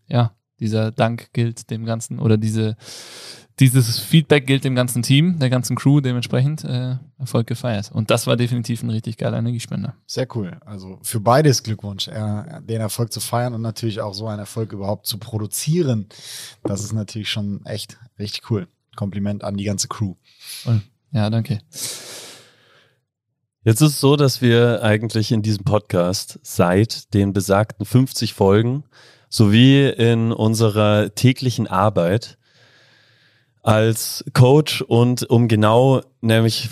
ja, 0.08 0.32
dieser 0.60 0.90
Dank 0.90 1.32
gilt 1.32 1.70
dem 1.70 1.84
Ganzen 1.84 2.18
oder 2.18 2.36
diese, 2.36 2.76
dieses 3.60 3.98
Feedback 3.98 4.46
gilt 4.46 4.64
dem 4.64 4.74
ganzen 4.74 5.02
Team, 5.02 5.38
der 5.38 5.50
ganzen 5.50 5.76
Crew 5.76 6.00
dementsprechend 6.00 6.64
äh, 6.64 6.96
Erfolg 7.18 7.46
gefeiert. 7.46 7.90
Und 7.92 8.10
das 8.10 8.26
war 8.26 8.36
definitiv 8.36 8.82
ein 8.82 8.90
richtig 8.90 9.16
geiler 9.16 9.38
Energiespender. 9.38 9.94
Sehr 10.06 10.28
cool. 10.36 10.58
Also 10.64 10.98
für 11.02 11.20
beides 11.20 11.62
Glückwunsch, 11.62 12.08
äh, 12.08 12.60
den 12.62 12.80
Erfolg 12.80 13.12
zu 13.12 13.20
feiern 13.20 13.54
und 13.54 13.62
natürlich 13.62 14.00
auch 14.00 14.14
so 14.14 14.26
einen 14.28 14.40
Erfolg 14.40 14.72
überhaupt 14.72 15.06
zu 15.06 15.18
produzieren. 15.18 16.06
Das 16.62 16.82
ist 16.82 16.92
natürlich 16.92 17.30
schon 17.30 17.64
echt 17.64 17.98
richtig 18.18 18.50
cool. 18.50 18.68
Kompliment 18.96 19.44
an 19.44 19.56
die 19.56 19.64
ganze 19.64 19.88
Crew. 19.88 20.14
Ja, 21.12 21.30
danke. 21.30 21.60
Jetzt 23.64 23.82
ist 23.82 23.92
es 23.92 24.00
so, 24.00 24.16
dass 24.16 24.40
wir 24.40 24.82
eigentlich 24.82 25.30
in 25.30 25.42
diesem 25.42 25.64
Podcast 25.64 26.38
seit 26.42 27.12
den 27.12 27.32
besagten 27.32 27.84
50 27.84 28.32
Folgen 28.32 28.84
sowie 29.28 29.88
in 29.88 30.32
unserer 30.32 31.14
täglichen 31.14 31.66
Arbeit 31.66 32.38
als 33.62 34.24
Coach 34.32 34.82
und 34.82 35.28
um 35.28 35.48
genau 35.48 36.00
nämlich 36.20 36.68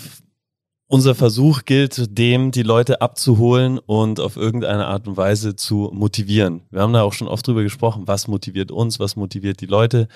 unser 0.87 1.15
Versuch 1.15 1.65
gilt, 1.65 2.17
dem 2.17 2.51
die 2.51 2.63
Leute 2.63 3.01
abzuholen 3.01 3.77
und 3.77 4.19
auf 4.19 4.37
irgendeine 4.37 4.87
Art 4.87 5.07
und 5.07 5.17
Weise 5.17 5.55
zu 5.55 5.91
motivieren. 5.93 6.61
Wir 6.71 6.81
haben 6.81 6.93
da 6.93 7.03
auch 7.03 7.13
schon 7.13 7.27
oft 7.27 7.45
drüber 7.45 7.63
gesprochen, 7.63 8.03
was 8.05 8.27
motiviert 8.27 8.71
uns, 8.71 8.99
was 8.99 9.15
motiviert 9.15 9.59
die 9.59 9.65
Leute. 9.65 10.07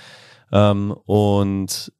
Ähm, 0.51 0.95
und 1.05 1.91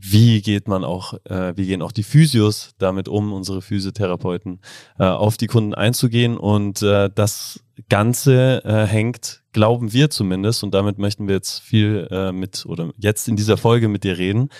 wie 0.00 0.42
geht 0.42 0.68
man 0.68 0.84
auch, 0.84 1.14
äh, 1.24 1.56
wie 1.56 1.66
gehen 1.66 1.82
auch 1.82 1.92
die 1.92 2.04
Physios 2.04 2.70
damit 2.78 3.08
um, 3.08 3.32
unsere 3.32 3.62
Physiotherapeuten, 3.62 4.60
äh, 4.98 5.04
auf 5.04 5.36
die 5.36 5.48
Kunden 5.48 5.74
einzugehen. 5.74 6.36
Und 6.36 6.82
äh, 6.82 7.10
das 7.12 7.60
Ganze 7.88 8.64
äh, 8.64 8.86
hängt, 8.86 9.42
glauben 9.58 9.92
wir 9.92 10.08
zumindest, 10.08 10.62
und 10.62 10.72
damit 10.72 10.98
möchten 10.98 11.26
wir 11.26 11.34
jetzt 11.34 11.58
viel 11.58 12.06
äh, 12.12 12.30
mit 12.30 12.64
oder 12.64 12.92
jetzt 12.96 13.26
in 13.26 13.34
dieser 13.34 13.56
Folge 13.56 13.88
mit 13.88 14.04
dir 14.04 14.16
reden, 14.16 14.50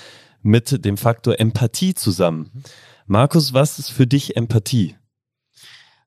mit 0.43 0.85
dem 0.85 0.97
Faktor 0.97 1.38
Empathie 1.38 1.95
zusammen. 1.95 2.64
Markus, 3.07 3.55
was 3.55 3.78
ist 3.78 3.90
für 3.90 4.09
dich 4.09 4.37
Empathie? 4.37 4.97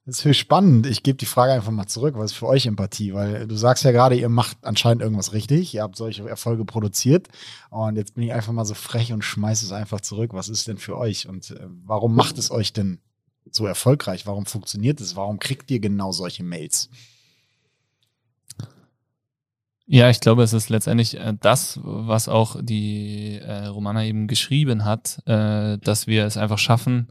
Das 0.06 0.26
ist 0.26 0.36
spannend. 0.36 0.88
Ich 0.88 1.04
gebe 1.04 1.18
die 1.18 1.26
Frage 1.26 1.54
einfach 1.54 1.72
mal 1.72 1.88
zurück. 1.88 2.16
Was 2.18 2.32
ist 2.32 2.38
für 2.38 2.48
euch 2.48 2.66
Empathie? 2.66 3.14
Weil 3.14 3.48
du 3.48 3.56
sagst 3.56 3.86
ja 3.86 3.92
gerade, 3.92 4.18
ihr 4.18 4.28
macht 4.28 4.58
anscheinend 4.64 5.02
irgendwas 5.02 5.32
richtig. 5.32 5.74
Ihr 5.74 5.84
habt 5.84 5.96
solche 5.96 6.28
Erfolge 6.28 6.66
produziert. 6.66 7.30
Und 7.70 7.96
jetzt 7.96 8.16
bin 8.16 8.26
ich 8.26 8.34
einfach 8.34 8.52
mal 8.52 8.66
so 8.66 8.74
frech 8.74 9.14
und 9.14 9.24
schmeiße 9.24 9.66
es 9.66 9.72
einfach 9.72 10.02
zurück. 10.02 10.34
Was 10.34 10.50
ist 10.50 10.68
denn 10.68 10.78
für 10.78 10.98
euch? 10.98 11.30
Und 11.30 11.52
äh, 11.52 11.66
warum 11.86 12.14
macht 12.14 12.38
es 12.38 12.52
euch 12.52 12.74
denn 12.74 13.00
so 13.50 13.66
erfolgreich? 13.66 14.28
Warum 14.28 14.46
funktioniert 14.46 15.00
es? 15.00 15.16
Warum 15.16 15.40
kriegt 15.40 15.72
ihr 15.72 15.80
genau 15.80 16.12
solche 16.12 16.44
Mails? 16.44 16.90
Ja, 19.94 20.10
ich 20.10 20.22
glaube, 20.22 20.44
es 20.44 20.54
ist 20.54 20.70
letztendlich 20.70 21.20
äh, 21.20 21.34
das, 21.38 21.78
was 21.84 22.30
auch 22.30 22.56
die 22.62 23.40
äh, 23.44 23.66
Romana 23.66 24.06
eben 24.06 24.28
geschrieben 24.28 24.86
hat, 24.86 25.22
äh, 25.26 25.80
dass 25.80 26.08
wir 26.08 26.26
es 26.26 26.38
einfach 26.38 26.60
schaffen, 26.60 27.10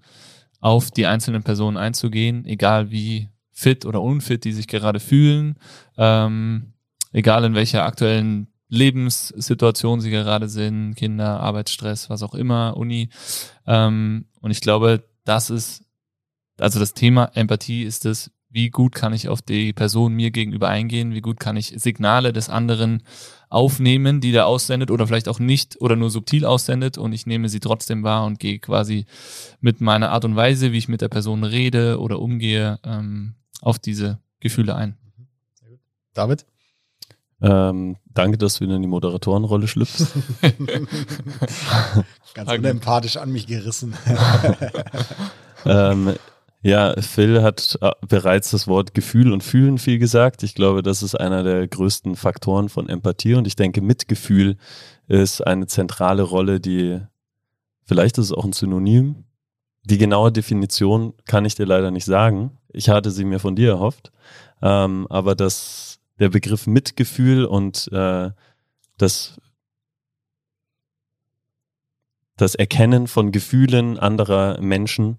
auf 0.60 0.90
die 0.90 1.04
einzelnen 1.04 1.42
Personen 1.42 1.76
einzugehen, 1.76 2.46
egal 2.46 2.90
wie 2.90 3.28
fit 3.52 3.84
oder 3.84 4.00
unfit 4.00 4.44
die 4.44 4.52
sich 4.52 4.66
gerade 4.66 4.98
fühlen, 4.98 5.58
ähm, 5.98 6.72
egal 7.12 7.44
in 7.44 7.54
welcher 7.54 7.84
aktuellen 7.84 8.48
Lebenssituation 8.70 10.00
sie 10.00 10.10
gerade 10.10 10.48
sind, 10.48 10.94
Kinder, 10.94 11.38
Arbeitsstress, 11.38 12.08
was 12.08 12.22
auch 12.22 12.34
immer, 12.34 12.78
Uni. 12.78 13.10
Ähm, 13.66 14.24
und 14.40 14.52
ich 14.52 14.62
glaube, 14.62 15.04
das 15.26 15.50
ist, 15.50 15.84
also 16.58 16.80
das 16.80 16.94
Thema 16.94 17.30
Empathie 17.34 17.82
ist 17.82 18.06
es, 18.06 18.30
wie 18.50 18.70
gut 18.70 18.94
kann 18.94 19.12
ich 19.12 19.28
auf 19.28 19.42
die 19.42 19.72
Person 19.72 20.14
mir 20.14 20.30
gegenüber 20.30 20.68
eingehen, 20.68 21.14
wie 21.14 21.20
gut 21.20 21.38
kann 21.38 21.56
ich 21.56 21.74
Signale 21.76 22.32
des 22.32 22.48
anderen 22.48 23.02
aufnehmen, 23.48 24.20
die 24.20 24.32
der 24.32 24.46
aussendet 24.46 24.90
oder 24.90 25.06
vielleicht 25.06 25.28
auch 25.28 25.38
nicht 25.38 25.80
oder 25.80 25.96
nur 25.96 26.10
subtil 26.10 26.44
aussendet 26.44 26.98
und 26.98 27.12
ich 27.12 27.26
nehme 27.26 27.48
sie 27.48 27.60
trotzdem 27.60 28.02
wahr 28.02 28.24
und 28.24 28.38
gehe 28.38 28.58
quasi 28.58 29.06
mit 29.60 29.80
meiner 29.80 30.10
Art 30.10 30.24
und 30.24 30.36
Weise, 30.36 30.72
wie 30.72 30.78
ich 30.78 30.88
mit 30.88 31.00
der 31.00 31.08
Person 31.08 31.44
rede 31.44 32.00
oder 32.00 32.20
umgehe, 32.20 32.78
ähm, 32.84 33.34
auf 33.60 33.78
diese 33.78 34.18
Gefühle 34.40 34.74
ein. 34.74 34.96
David? 36.14 36.44
Ähm, 37.42 37.96
danke, 38.12 38.36
dass 38.36 38.54
du 38.54 38.64
wieder 38.64 38.76
in 38.76 38.82
die 38.82 38.88
Moderatorenrolle 38.88 39.66
schlüpfst. 39.66 40.06
Ganz 42.34 42.50
unempathisch 42.50 43.16
an 43.16 43.32
mich 43.32 43.46
gerissen. 43.46 43.94
ähm, 45.64 46.14
ja, 46.62 46.94
Phil 47.00 47.42
hat 47.42 47.78
äh, 47.80 47.90
bereits 48.06 48.50
das 48.50 48.66
Wort 48.68 48.92
Gefühl 48.92 49.32
und 49.32 49.42
Fühlen 49.42 49.78
viel 49.78 49.98
gesagt. 49.98 50.42
Ich 50.42 50.54
glaube, 50.54 50.82
das 50.82 51.02
ist 51.02 51.14
einer 51.14 51.42
der 51.42 51.66
größten 51.66 52.16
Faktoren 52.16 52.68
von 52.68 52.88
Empathie 52.88 53.34
und 53.34 53.46
ich 53.46 53.56
denke, 53.56 53.80
Mitgefühl 53.80 54.56
ist 55.08 55.46
eine 55.46 55.66
zentrale 55.66 56.22
Rolle, 56.22 56.60
die 56.60 57.00
vielleicht 57.84 58.18
ist 58.18 58.26
es 58.26 58.32
auch 58.32 58.44
ein 58.44 58.52
Synonym. 58.52 59.24
Die 59.84 59.98
genaue 59.98 60.30
Definition 60.30 61.14
kann 61.24 61.46
ich 61.46 61.54
dir 61.54 61.64
leider 61.64 61.90
nicht 61.90 62.04
sagen. 62.04 62.58
Ich 62.68 62.90
hatte 62.90 63.10
sie 63.10 63.24
mir 63.24 63.38
von 63.38 63.56
dir 63.56 63.70
erhofft. 63.70 64.12
Ähm, 64.60 65.06
aber 65.08 65.34
das, 65.34 65.98
der 66.18 66.28
Begriff 66.28 66.66
Mitgefühl 66.66 67.46
und 67.46 67.88
äh, 67.90 68.30
das, 68.98 69.40
das 72.36 72.54
Erkennen 72.54 73.08
von 73.08 73.32
Gefühlen 73.32 73.98
anderer 73.98 74.60
Menschen 74.60 75.18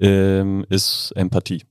ähm, 0.00 0.66
ist 0.68 1.12
Empathie. 1.14 1.64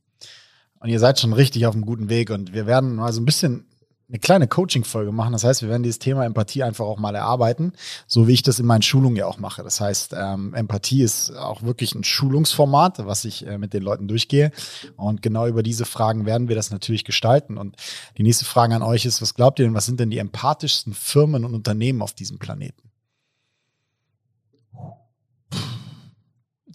Und 0.80 0.90
ihr 0.90 1.00
seid 1.00 1.20
schon 1.20 1.34
richtig 1.34 1.66
auf 1.66 1.76
einem 1.76 1.86
guten 1.86 2.10
Weg 2.10 2.30
und 2.30 2.54
wir 2.54 2.66
werden 2.66 2.96
mal 2.96 3.12
so 3.12 3.20
ein 3.20 3.26
bisschen 3.26 3.66
eine 4.10 4.20
kleine 4.20 4.48
Coaching-Folge 4.48 5.12
machen. 5.12 5.34
Das 5.34 5.44
heißt, 5.44 5.62
wir 5.62 5.70
werden 5.70 5.84
dieses 5.84 6.00
Thema 6.00 6.26
Empathie 6.26 6.64
einfach 6.64 6.86
auch 6.86 6.98
mal 6.98 7.14
erarbeiten, 7.14 7.74
so 8.08 8.28
wie 8.28 8.34
ich 8.34 8.42
das 8.42 8.60
in 8.60 8.66
meinen 8.66 8.82
Schulungen 8.82 9.16
ja 9.16 9.28
auch 9.28 9.38
mache. 9.38 9.62
Das 9.62 9.80
heißt, 9.80 10.16
ähm, 10.18 10.54
Empathie 10.56 11.04
ist 11.04 11.32
auch 11.36 11.62
wirklich 11.62 11.94
ein 11.94 12.04
Schulungsformat, 12.04 13.06
was 13.06 13.26
ich 13.26 13.46
äh, 13.46 13.58
mit 13.60 13.74
den 13.74 13.84
Leuten 13.84 14.08
durchgehe. 14.08 14.52
Und 14.98 15.22
genau 15.22 15.46
über 15.46 15.62
diese 15.62 15.86
Fragen 15.86 16.26
werden 16.26 16.48
wir 16.48 16.56
das 16.56 16.72
natürlich 16.72 17.06
gestalten. 17.06 17.58
Und 17.58 17.76
die 18.18 18.24
nächste 18.24 18.46
Frage 18.46 18.74
an 18.74 18.82
euch 18.82 19.06
ist, 19.06 19.22
was 19.22 19.36
glaubt 19.36 19.60
ihr 19.60 19.66
denn, 19.66 19.76
was 19.76 19.86
sind 19.86 20.00
denn 20.00 20.10
die 20.10 20.18
empathischsten 20.18 20.94
Firmen 20.94 21.46
und 21.46 21.54
Unternehmen 21.54 22.02
auf 22.02 22.14
diesem 22.14 22.40
Planeten? 22.40 22.89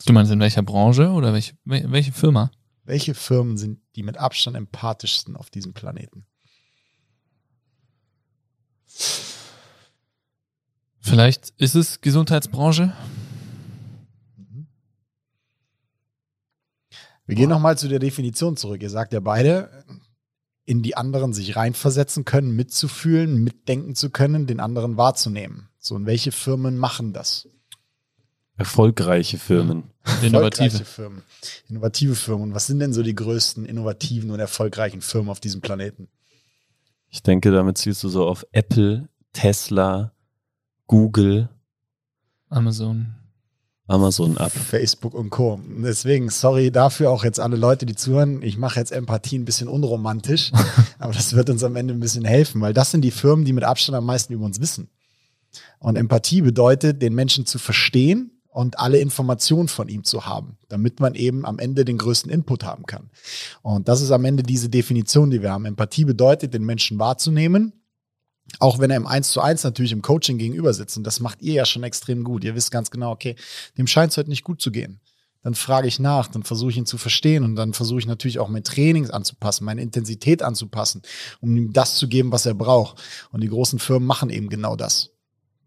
Du 0.07 0.13
meinst 0.13 0.33
in 0.33 0.41
welcher 0.41 0.63
Branche 0.63 1.11
oder 1.11 1.33
welche, 1.33 1.55
welche 1.65 2.13
Firma? 2.13 2.51
Welche 2.85 3.15
Firmen 3.15 3.57
sind 3.57 3.81
die 3.97 4.03
mit 4.03 4.19
Abstand 4.19 4.57
empathischsten 4.57 5.37
auf 5.37 5.51
diesem 5.51 5.73
Planeten? 5.73 6.27
Vielleicht 11.01 11.51
ist 11.59 11.75
es 11.75 12.01
Gesundheitsbranche. 12.01 12.93
Mhm. 14.37 14.67
Wir 17.27 17.37
gehen 17.37 17.51
nochmal 17.51 17.79
zu 17.79 17.89
der 17.89 17.99
Definition 17.99 18.57
zurück. 18.57 18.83
Ihr 18.83 18.91
sagt 18.91 19.13
ja 19.13 19.21
beide, 19.21 19.85
in 20.65 20.83
die 20.83 20.97
anderen 20.97 21.33
sich 21.33 21.57
reinversetzen 21.57 22.25
können, 22.25 22.57
mitzufühlen, 22.57 23.43
mitdenken 23.43 23.95
zu 23.95 24.11
können, 24.11 24.47
den 24.47 24.61
anderen 24.61 24.97
wahrzunehmen. 24.97 25.69
So, 25.79 25.95
und 25.95 26.07
welche 26.07 26.33
Firmen 26.33 26.79
machen 26.79 27.13
das? 27.13 27.49
Erfolgreiche 28.57 29.39
Firmen. 29.39 29.85
Innovative 30.23 30.85
Firmen. 30.85 31.23
Innovative 31.69 32.15
Firmen. 32.15 32.49
Und 32.49 32.55
was 32.55 32.67
sind 32.67 32.79
denn 32.79 32.93
so 32.93 33.03
die 33.03 33.15
größten 33.15 33.67
innovativen 33.67 34.31
und 34.31 34.39
erfolgreichen 34.39 35.01
Firmen 35.01 35.31
auf 35.31 35.41
diesem 35.41 35.61
Planeten? 35.61 36.09
Ich 37.09 37.23
denke, 37.23 37.51
damit 37.51 37.79
zielst 37.79 38.05
du 38.05 38.09
so 38.09 38.27
auf 38.27 38.47
Apple, 38.53 39.09
Tesla, 39.33 40.13
Google, 40.87 41.49
Amazon. 42.49 43.15
Amazon 43.87 44.39
ab. 44.39 44.53
Facebook 44.53 45.15
und 45.15 45.31
Co. 45.31 45.61
Deswegen, 45.83 46.31
sorry 46.31 46.71
dafür 46.71 47.11
auch 47.11 47.25
jetzt 47.25 47.41
alle 47.41 47.57
Leute, 47.57 47.85
die 47.85 47.95
zuhören. 47.95 48.41
Ich 48.43 48.57
mache 48.57 48.79
jetzt 48.79 48.93
Empathie 48.93 49.39
ein 49.39 49.45
bisschen 49.45 49.69
unromantisch, 49.69 50.53
aber 50.99 51.13
das 51.13 51.35
wird 51.35 51.51
uns 51.51 51.65
am 51.65 51.77
Ende 51.77 51.93
ein 51.93 52.01
bisschen 52.01 52.25
helfen, 52.25 52.61
weil 52.61 52.73
das 52.73 52.93
sind 52.93 53.03
die 53.03 53.11
Firmen, 53.11 53.45
die 53.45 53.53
mit 53.53 53.65
Abstand 53.65 53.97
am 53.97 54.07
meisten 54.07 54.33
über 54.33 54.45
uns 54.45 54.61
wissen. 54.61 54.89
Und 55.81 55.97
Empathie 55.97 56.41
bedeutet, 56.41 57.03
den 57.03 57.15
Menschen 57.15 57.45
zu 57.45 57.59
verstehen 57.59 58.34
und 58.55 58.79
alle 58.79 58.99
Informationen 58.99 59.67
von 59.67 59.89
ihm 59.89 60.05
zu 60.05 60.27
haben, 60.27 60.59
damit 60.69 61.01
man 61.01 61.17
eben 61.17 61.45
am 61.45 61.59
Ende 61.59 61.85
den 61.85 61.99
größten 61.99 62.31
Input 62.31 62.63
haben 62.63 62.87
kann. 62.87 63.11
Und 63.63 63.89
das 63.89 64.01
ist 64.01 64.13
am 64.13 64.25
Ende 64.25 64.45
diese 64.45 64.69
Definition, 64.69 65.31
die 65.31 65.43
wir 65.43 65.51
haben. 65.51 65.65
Empathie 65.65 66.05
bedeutet, 66.05 66.55
den 66.55 66.63
Menschen 66.63 67.01
wahrzunehmen, 67.01 67.73
auch 68.61 68.79
wenn 68.79 68.93
er 68.93 68.97
im 68.97 69.09
Eins 69.09 69.33
zu 69.33 69.41
eins 69.41 69.65
natürlich 69.65 69.91
im 69.91 70.03
Coaching 70.03 70.39
gegenüber 70.39 70.73
sitzt. 70.73 70.97
Und 70.97 71.03
das 71.03 71.19
macht 71.19 71.43
ihr 71.43 71.55
ja 71.55 71.65
schon 71.65 71.83
extrem 71.83 72.23
gut. 72.23 72.45
Ihr 72.45 72.55
wisst 72.55 72.71
ganz 72.71 72.93
genau, 72.93 73.11
okay, 73.11 73.35
dem 73.77 73.89
scheint 73.89 74.13
es 74.13 74.19
heute 74.19 74.31
nicht 74.31 74.45
gut 74.45 74.63
zu 74.63 74.71
gehen. 74.71 75.01
Dann 75.43 75.57
frage 75.57 75.89
ich 75.89 75.99
nach, 75.99 76.29
dann 76.29 76.45
versuche 76.45 76.71
ich 76.71 76.77
ihn 76.77 76.87
zu 76.87 76.97
verstehen 76.97 77.43
und 77.43 77.57
dann 77.57 77.73
versuche 77.73 77.99
ich 77.99 78.07
natürlich 78.07 78.39
auch 78.39 78.49
mein 78.49 78.63
Trainings 78.63 79.11
anzupassen, 79.11 79.65
meine 79.65 79.83
Intensität 79.83 80.45
anzupassen, 80.45 81.03
um 81.41 81.57
ihm 81.57 81.73
das 81.73 81.97
zu 81.97 82.07
geben, 82.07 82.31
was 82.31 82.47
er 82.47 82.55
braucht. 82.55 83.03
Und 83.33 83.41
die 83.41 83.49
großen 83.49 83.81
Firmen 83.81 84.07
machen 84.07 84.31
eben 84.31 84.49
genau 84.49 84.77
das. 84.77 85.11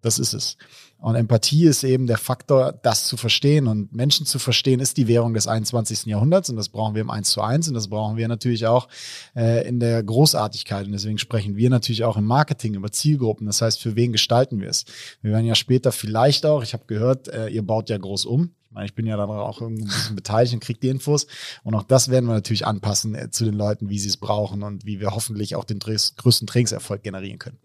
Das 0.02 0.20
ist 0.20 0.34
es. 0.34 0.56
Und 1.00 1.16
Empathie 1.16 1.66
ist 1.66 1.84
eben 1.84 2.08
der 2.08 2.18
Faktor, 2.18 2.74
das 2.82 3.06
zu 3.06 3.18
verstehen. 3.18 3.68
Und 3.68 3.94
Menschen 3.94 4.26
zu 4.26 4.40
verstehen 4.40 4.80
ist 4.80 4.98
die 4.98 5.08
Währung 5.08 5.36
des 5.36 5.48
21. 5.48 6.06
Jahrhunderts. 6.06 6.50
Und 6.50 6.56
das 6.56 6.70
brauchen 6.70 6.96
wir 6.96 7.02
im 7.02 7.12
1 7.12 7.30
zu 7.30 7.42
1. 7.42 7.68
Und 7.68 7.76
das 7.76 7.88
brauchen 7.88 8.18
wir 8.18 8.28
natürlich 8.28 8.66
auch 8.66 8.88
äh, 9.36 9.68
in 9.68 9.80
der 9.80 10.02
Großartigkeit. 10.02 10.88
Und 10.88 10.94
deswegen 10.94 11.20
sprechen 11.20 11.56
wir 11.56 11.70
natürlich 11.70 12.04
auch 12.04 12.18
im 12.18 12.26
Marketing 12.26 12.74
über 12.74 12.92
Zielgruppen. 12.92 13.46
Das 13.46 13.62
heißt, 13.62 13.80
für 13.80 13.96
wen 13.96 14.12
gestalten 14.12 14.60
wir 14.60 14.70
es? 14.70 14.86
Wir 15.22 15.32
werden 15.32 15.46
ja 15.46 15.56
später 15.56 15.92
vielleicht 15.92 16.48
auch, 16.48 16.64
ich 16.64 16.74
habe 16.74 16.86
gehört, 16.88 17.28
äh, 17.28 17.48
ihr 17.50 17.62
baut 17.62 17.90
ja 17.90 17.98
groß 17.98 18.26
um. 18.26 18.52
Ich 18.66 18.72
meine, 18.72 18.86
ich 18.88 18.96
bin 18.96 19.06
ja 19.06 19.18
dann 19.18 19.30
auch 19.30 19.62
irgendwie 19.62 19.84
ein 19.84 19.88
bisschen 19.88 20.16
beteiligt 20.16 20.54
und 20.56 20.62
kriege 20.62 20.80
die 20.80 20.90
Infos. 20.90 21.28
Und 21.64 21.76
auch 21.76 21.84
das 21.84 22.10
werden 22.10 22.26
wir 22.26 22.34
natürlich 22.34 22.66
anpassen 22.66 23.14
äh, 23.14 23.30
zu 23.30 23.46
den 23.46 23.54
Leuten, 23.54 23.90
wie 23.90 24.00
sie 24.00 24.10
es 24.10 24.18
brauchen 24.18 24.64
und 24.64 24.84
wie 24.86 25.00
wir 25.00 25.12
hoffentlich 25.12 25.56
auch 25.56 25.64
den 25.64 25.78
größten 25.78 26.48
Trainingserfolg 26.48 27.04
generieren 27.04 27.38
können. 27.38 27.60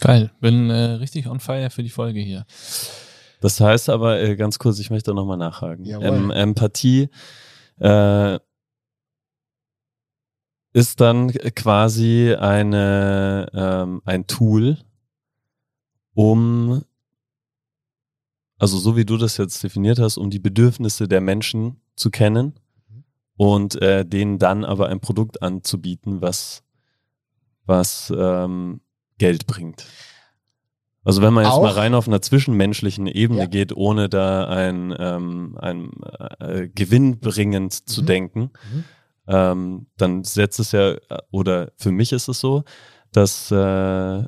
Geil, 0.00 0.30
bin 0.40 0.70
äh, 0.70 0.92
richtig 0.92 1.28
on 1.28 1.40
fire 1.40 1.68
für 1.70 1.82
die 1.82 1.90
Folge 1.90 2.20
hier. 2.20 2.46
Das 3.40 3.60
heißt 3.60 3.90
aber 3.90 4.20
äh, 4.20 4.34
ganz 4.36 4.58
kurz, 4.58 4.78
ich 4.78 4.90
möchte 4.90 5.14
nochmal 5.14 5.36
nachhaken. 5.36 5.84
Ähm, 5.86 6.30
Empathie 6.30 7.10
äh, 7.78 8.38
ist 10.72 11.00
dann 11.00 11.30
quasi 11.32 12.34
eine, 12.34 13.50
ähm, 13.52 14.02
ein 14.04 14.26
Tool, 14.26 14.78
um, 16.14 16.82
also 18.58 18.78
so 18.78 18.96
wie 18.96 19.04
du 19.04 19.18
das 19.18 19.36
jetzt 19.36 19.62
definiert 19.62 19.98
hast, 19.98 20.16
um 20.16 20.30
die 20.30 20.38
Bedürfnisse 20.38 21.08
der 21.08 21.20
Menschen 21.20 21.80
zu 21.96 22.10
kennen 22.10 22.54
mhm. 22.88 23.04
und 23.36 23.82
äh, 23.82 24.06
denen 24.06 24.38
dann 24.38 24.64
aber 24.64 24.88
ein 24.88 25.00
Produkt 25.00 25.42
anzubieten, 25.42 26.22
was, 26.22 26.62
was 27.66 28.12
ähm, 28.16 28.80
Geld 29.20 29.46
bringt. 29.46 29.86
Also 31.04 31.22
wenn 31.22 31.32
man 31.32 31.44
jetzt 31.44 31.54
auch, 31.54 31.62
mal 31.62 31.72
rein 31.72 31.94
auf 31.94 32.08
einer 32.08 32.20
zwischenmenschlichen 32.20 33.06
Ebene 33.06 33.40
ja. 33.40 33.46
geht, 33.46 33.74
ohne 33.74 34.08
da 34.08 34.48
ein, 34.48 34.94
ähm, 34.98 35.56
ein 35.60 35.90
äh, 36.40 36.68
gewinnbringend 36.68 37.72
mhm. 37.72 37.86
zu 37.86 38.02
denken, 38.02 38.40
mhm. 38.72 38.84
ähm, 39.28 39.86
dann 39.96 40.24
setzt 40.24 40.58
es 40.58 40.72
ja, 40.72 40.96
oder 41.30 41.72
für 41.76 41.92
mich 41.92 42.12
ist 42.12 42.28
es 42.28 42.40
so, 42.40 42.64
dass 43.12 43.50
äh, 43.50 44.24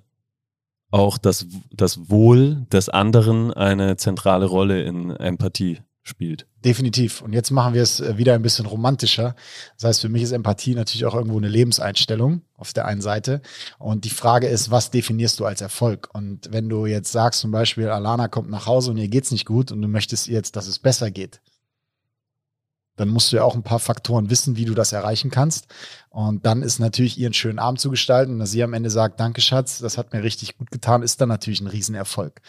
auch 0.91 1.19
das, 1.19 1.47
das 1.73 2.11
Wohl 2.11 2.67
des 2.71 2.89
anderen 2.89 3.53
eine 3.53 3.97
zentrale 3.97 4.47
Rolle 4.47 4.83
in 4.83 5.11
Empathie 5.11 5.81
spielt. 6.03 6.47
Definitiv. 6.65 7.23
Und 7.23 7.33
jetzt 7.33 7.51
machen 7.51 7.75
wir 7.75 7.83
es 7.83 8.01
äh, 8.01 8.19
wieder 8.19 8.35
ein 8.35 8.43
bisschen 8.43 8.67
romantischer. 8.67 9.37
Das 9.77 9.85
heißt, 9.89 10.01
für 10.01 10.09
mich 10.09 10.23
ist 10.23 10.33
Empathie 10.33 10.75
natürlich 10.75 11.05
auch 11.05 11.15
irgendwo 11.15 11.39
eine 11.39 11.49
Lebenseinstellung 11.49 12.43
auf 12.57 12.73
der 12.73 12.87
einen 12.87 13.01
Seite. 13.01 13.41
Und 13.79 14.05
die 14.05 14.11
Frage 14.11 14.49
ist, 14.49 14.71
was 14.71 14.91
definierst 14.91 15.39
du 15.41 15.45
als 15.45 15.61
Erfolg? 15.61 16.09
Und 16.13 16.53
wenn 16.53 16.69
du 16.69 16.87
jetzt 16.87 17.13
sagst, 17.13 17.41
zum 17.41 17.51
Beispiel, 17.51 17.89
Alana 17.89 18.29
kommt 18.29 18.51
nach 18.51 18.67
Hause 18.67 18.91
und 18.91 18.97
ihr 18.97 19.09
geht's 19.09 19.31
nicht 19.31 19.47
gut 19.47 19.71
und 19.71 19.81
du 19.81 19.89
möchtest 19.89 20.27
jetzt, 20.27 20.57
dass 20.57 20.67
es 20.67 20.79
besser 20.79 21.11
geht, 21.11 21.41
dann 23.03 23.09
musst 23.09 23.33
du 23.33 23.37
ja 23.37 23.43
auch 23.43 23.57
ein 23.57 23.65
paar 23.65 23.81
Faktoren 23.81 24.31
wissen, 24.31 24.57
wie 24.57 24.65
du 24.65 24.75
das 24.75 24.93
erreichen 24.93 25.31
kannst. 25.31 25.67
Und 26.11 26.47
dann 26.47 26.63
ist 26.63 26.79
natürlich 26.79 27.19
ihren 27.19 27.33
schönen 27.33 27.59
Abend 27.59 27.81
zu 27.81 27.91
gestalten, 27.91 28.39
dass 28.39 28.53
sie 28.53 28.63
am 28.63 28.75
Ende 28.75 28.91
sagt, 28.91 29.19
danke 29.19 29.41
Schatz, 29.41 29.79
das 29.79 29.99
hat 29.99 30.13
mir 30.13 30.23
richtig 30.23 30.57
gut 30.57 30.71
getan, 30.71 31.03
ist 31.03 31.21
dann 31.21 31.29
natürlich 31.29 31.61
ein 31.61 31.67
Riesenerfolg. 31.67 32.41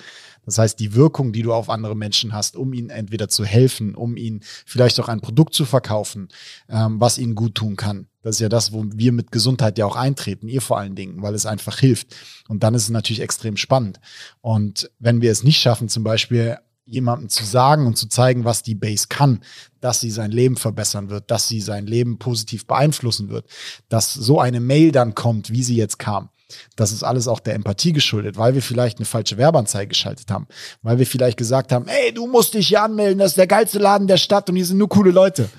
Das 0.46 0.60
heißt, 0.60 0.80
die 0.80 0.94
Wirkung, 0.94 1.34
die 1.34 1.42
du 1.42 1.54
auf 1.54 1.70
andere 1.70 1.96
Menschen 1.96 2.34
hast, 2.34 2.56
um 2.56 2.74
ihnen 2.74 2.92
entweder 2.92 3.30
zu 3.30 3.46
helfen, 3.46 3.96
um 3.96 4.16
ihnen 4.16 4.42
vielleicht 4.66 5.00
auch 5.00 5.08
ein 5.08 5.22
Produkt 5.22 5.56
zu 5.56 5.66
verkaufen, 5.66 6.28
ähm, 6.70 7.00
was 7.00 7.18
ihnen 7.18 7.34
gut 7.34 7.56
tun 7.56 7.76
kann. 7.76 8.08
Das 8.22 8.36
ist 8.36 8.42
ja 8.42 8.50
das, 8.50 8.74
wo 8.74 8.86
wir 8.94 9.12
mit 9.12 9.32
Gesundheit 9.32 9.78
ja 9.80 9.86
auch 9.86 9.96
eintreten, 9.96 10.48
ihr 10.50 10.62
vor 10.62 10.78
allen 10.78 10.96
Dingen, 10.96 11.22
weil 11.24 11.34
es 11.34 11.46
einfach 11.46 11.80
hilft. 11.80 12.16
Und 12.48 12.64
dann 12.64 12.76
ist 12.76 12.84
es 12.84 12.90
natürlich 12.90 13.22
extrem 13.22 13.58
spannend. 13.58 14.00
Und 14.42 14.92
wenn 15.00 15.22
wir 15.22 15.32
es 15.32 15.44
nicht 15.44 15.60
schaffen, 15.60 15.90
zum 15.90 16.04
Beispiel 16.04 16.58
jemandem 16.86 17.30
zu 17.30 17.46
sagen 17.46 17.88
und 17.88 17.98
zu 17.98 18.08
zeigen, 18.08 18.44
was 18.44 18.64
die 18.64 18.76
Base 18.76 19.08
kann, 19.08 19.42
dass 19.80 20.02
sie 20.02 20.12
sein 20.12 20.32
Leben 20.32 20.58
verbessern 20.58 21.10
wird, 21.10 21.32
dass 21.32 21.48
sie 21.48 21.62
sein 21.62 21.88
Leben 21.88 22.20
positiv 22.20 22.68
beeinflussen 22.68 23.30
wird, 23.30 23.46
dass 23.90 24.14
so 24.14 24.40
eine 24.40 24.60
Mail 24.60 24.92
dann 24.92 25.16
kommt, 25.16 25.52
wie 25.52 25.64
sie 25.64 25.76
jetzt 25.76 26.00
kam. 26.00 26.30
Das 26.76 26.92
ist 26.92 27.04
alles 27.04 27.28
auch 27.28 27.40
der 27.40 27.56
Empathie 27.56 27.94
geschuldet, 27.94 28.38
weil 28.38 28.54
wir 28.54 28.62
vielleicht 28.62 29.00
eine 29.00 29.06
falsche 29.06 29.38
Werbeanzeige 29.38 29.88
geschaltet 29.88 30.30
haben, 30.30 30.48
weil 30.82 31.00
wir 31.00 31.08
vielleicht 31.08 31.38
gesagt 31.38 31.72
haben, 31.72 31.88
ey, 31.88 32.14
du 32.14 32.28
musst 32.28 32.54
dich 32.54 32.68
hier 32.68 32.84
anmelden, 32.84 33.20
das 33.20 33.32
ist 33.32 33.38
der 33.38 33.48
geilste 33.48 33.80
Laden 33.80 34.08
der 34.08 34.18
Stadt 34.18 34.50
und 34.50 34.56
hier 34.56 34.66
sind 34.66 34.78
nur 34.78 34.90
coole 34.90 35.12
Leute. 35.12 35.50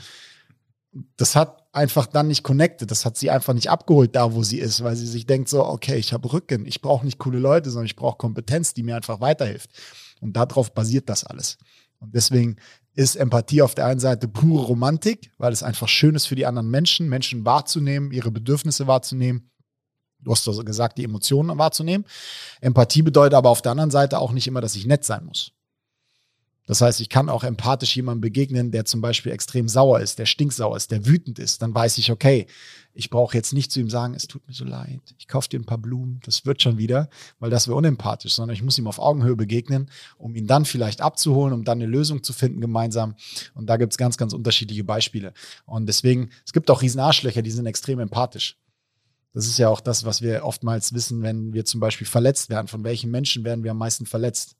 Das 1.16 1.34
hat 1.34 1.64
einfach 1.72 2.06
dann 2.06 2.28
nicht 2.28 2.44
connected, 2.44 2.90
das 2.90 3.04
hat 3.04 3.16
sie 3.16 3.30
einfach 3.30 3.54
nicht 3.54 3.70
abgeholt 3.70 4.14
da, 4.14 4.32
wo 4.32 4.44
sie 4.44 4.58
ist, 4.58 4.84
weil 4.84 4.94
sie 4.94 5.06
sich 5.06 5.26
denkt 5.26 5.48
so, 5.48 5.64
okay, 5.64 5.96
ich 5.96 6.12
habe 6.12 6.32
Rücken, 6.32 6.66
ich 6.66 6.80
brauche 6.80 7.04
nicht 7.04 7.18
coole 7.18 7.38
Leute, 7.38 7.70
sondern 7.70 7.86
ich 7.86 7.96
brauche 7.96 8.18
Kompetenz, 8.18 8.74
die 8.74 8.84
mir 8.84 8.94
einfach 8.94 9.20
weiterhilft. 9.20 9.70
Und 10.24 10.32
darauf 10.36 10.72
basiert 10.72 11.10
das 11.10 11.22
alles. 11.24 11.58
Und 11.98 12.14
deswegen 12.14 12.56
ist 12.94 13.14
Empathie 13.14 13.60
auf 13.60 13.74
der 13.74 13.84
einen 13.84 14.00
Seite 14.00 14.26
pure 14.26 14.64
Romantik, 14.64 15.30
weil 15.36 15.52
es 15.52 15.62
einfach 15.62 15.86
schön 15.86 16.14
ist 16.14 16.26
für 16.26 16.34
die 16.34 16.46
anderen 16.46 16.70
Menschen, 16.70 17.10
Menschen 17.10 17.44
wahrzunehmen, 17.44 18.10
ihre 18.10 18.30
Bedürfnisse 18.30 18.86
wahrzunehmen. 18.86 19.50
Du 20.20 20.30
hast 20.30 20.48
also 20.48 20.64
gesagt, 20.64 20.96
die 20.96 21.04
Emotionen 21.04 21.58
wahrzunehmen. 21.58 22.06
Empathie 22.62 23.02
bedeutet 23.02 23.34
aber 23.34 23.50
auf 23.50 23.60
der 23.60 23.72
anderen 23.72 23.90
Seite 23.90 24.18
auch 24.18 24.32
nicht 24.32 24.46
immer, 24.46 24.62
dass 24.62 24.76
ich 24.76 24.86
nett 24.86 25.04
sein 25.04 25.26
muss. 25.26 25.52
Das 26.66 26.80
heißt, 26.80 27.00
ich 27.00 27.10
kann 27.10 27.28
auch 27.28 27.44
empathisch 27.44 27.94
jemandem 27.94 28.22
begegnen, 28.22 28.70
der 28.70 28.86
zum 28.86 29.00
Beispiel 29.02 29.32
extrem 29.32 29.68
sauer 29.68 30.00
ist, 30.00 30.18
der 30.18 30.26
stinksauer 30.26 30.76
ist, 30.76 30.90
der 30.90 31.04
wütend 31.04 31.38
ist. 31.38 31.60
Dann 31.60 31.74
weiß 31.74 31.98
ich, 31.98 32.10
okay, 32.10 32.46
ich 32.94 33.10
brauche 33.10 33.36
jetzt 33.36 33.52
nicht 33.52 33.70
zu 33.70 33.80
ihm 33.80 33.90
sagen, 33.90 34.14
es 34.14 34.28
tut 34.28 34.46
mir 34.46 34.54
so 34.54 34.64
leid, 34.64 35.00
ich 35.18 35.28
kaufe 35.28 35.48
dir 35.48 35.58
ein 35.58 35.66
paar 35.66 35.78
Blumen, 35.78 36.20
das 36.24 36.46
wird 36.46 36.62
schon 36.62 36.78
wieder, 36.78 37.10
weil 37.38 37.50
das 37.50 37.66
wäre 37.66 37.76
unempathisch, 37.76 38.32
sondern 38.32 38.54
ich 38.54 38.62
muss 38.62 38.78
ihm 38.78 38.86
auf 38.86 38.98
Augenhöhe 38.98 39.36
begegnen, 39.36 39.90
um 40.16 40.34
ihn 40.36 40.46
dann 40.46 40.64
vielleicht 40.64 41.00
abzuholen, 41.00 41.52
um 41.52 41.64
dann 41.64 41.78
eine 41.78 41.86
Lösung 41.86 42.22
zu 42.22 42.32
finden 42.32 42.60
gemeinsam. 42.60 43.16
Und 43.54 43.66
da 43.66 43.76
gibt 43.76 43.92
es 43.92 43.98
ganz, 43.98 44.16
ganz 44.16 44.32
unterschiedliche 44.32 44.84
Beispiele. 44.84 45.34
Und 45.66 45.86
deswegen, 45.86 46.30
es 46.46 46.52
gibt 46.52 46.70
auch 46.70 46.82
riesen 46.82 47.00
Arschlöcher, 47.00 47.42
die 47.42 47.50
sind 47.50 47.66
extrem 47.66 47.98
empathisch. 47.98 48.56
Das 49.34 49.46
ist 49.46 49.58
ja 49.58 49.68
auch 49.68 49.80
das, 49.80 50.04
was 50.04 50.22
wir 50.22 50.44
oftmals 50.44 50.94
wissen, 50.94 51.22
wenn 51.22 51.52
wir 51.52 51.64
zum 51.64 51.80
Beispiel 51.80 52.06
verletzt 52.06 52.48
werden. 52.48 52.68
Von 52.68 52.84
welchen 52.84 53.10
Menschen 53.10 53.42
werden 53.44 53.64
wir 53.64 53.72
am 53.72 53.78
meisten 53.78 54.06
verletzt? 54.06 54.54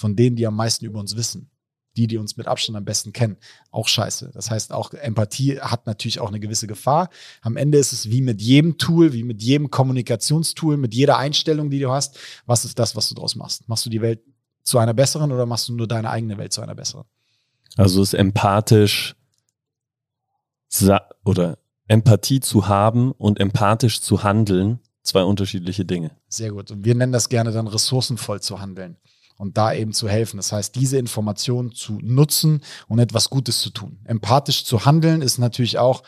Von 0.00 0.16
denen, 0.16 0.34
die 0.34 0.46
am 0.46 0.56
meisten 0.56 0.84
über 0.86 0.98
uns 0.98 1.14
wissen. 1.14 1.50
Die, 1.96 2.06
die 2.06 2.18
uns 2.18 2.36
mit 2.36 2.46
Abstand 2.46 2.78
am 2.78 2.84
besten 2.84 3.12
kennen. 3.12 3.36
Auch 3.72 3.88
scheiße. 3.88 4.30
Das 4.32 4.50
heißt, 4.50 4.72
auch 4.72 4.92
Empathie 4.94 5.60
hat 5.60 5.86
natürlich 5.86 6.20
auch 6.20 6.28
eine 6.28 6.38
gewisse 6.38 6.68
Gefahr. 6.68 7.10
Am 7.42 7.56
Ende 7.56 7.78
ist 7.78 7.92
es 7.92 8.10
wie 8.10 8.22
mit 8.22 8.40
jedem 8.40 8.78
Tool, 8.78 9.12
wie 9.12 9.24
mit 9.24 9.42
jedem 9.42 9.70
Kommunikationstool, 9.70 10.76
mit 10.76 10.94
jeder 10.94 11.18
Einstellung, 11.18 11.68
die 11.68 11.80
du 11.80 11.90
hast. 11.90 12.16
Was 12.46 12.64
ist 12.64 12.78
das, 12.78 12.94
was 12.94 13.08
du 13.08 13.16
daraus 13.16 13.34
machst? 13.34 13.68
Machst 13.68 13.84
du 13.84 13.90
die 13.90 14.00
Welt 14.00 14.20
zu 14.62 14.78
einer 14.78 14.94
besseren 14.94 15.32
oder 15.32 15.46
machst 15.46 15.68
du 15.68 15.74
nur 15.74 15.88
deine 15.88 16.10
eigene 16.10 16.38
Welt 16.38 16.52
zu 16.52 16.62
einer 16.62 16.76
besseren? 16.76 17.04
Also 17.76 18.02
ist 18.02 18.14
empathisch 18.14 19.16
oder 21.24 21.58
Empathie 21.88 22.38
zu 22.38 22.68
haben 22.68 23.10
und 23.12 23.40
empathisch 23.40 24.00
zu 24.00 24.22
handeln 24.22 24.78
zwei 25.02 25.24
unterschiedliche 25.24 25.84
Dinge. 25.84 26.12
Sehr 26.28 26.52
gut. 26.52 26.70
Und 26.70 26.84
wir 26.84 26.94
nennen 26.94 27.12
das 27.12 27.28
gerne 27.28 27.50
dann 27.50 27.66
ressourcenvoll 27.66 28.40
zu 28.40 28.60
handeln 28.60 28.96
und 29.40 29.56
da 29.56 29.72
eben 29.72 29.92
zu 29.92 30.06
helfen. 30.06 30.36
Das 30.36 30.52
heißt, 30.52 30.74
diese 30.74 30.98
Informationen 30.98 31.72
zu 31.72 31.98
nutzen 32.02 32.60
und 32.88 32.98
etwas 32.98 33.30
Gutes 33.30 33.60
zu 33.60 33.70
tun. 33.70 33.98
Empathisch 34.04 34.64
zu 34.64 34.84
handeln 34.84 35.22
ist 35.22 35.38
natürlich 35.38 35.78
auch 35.78 36.02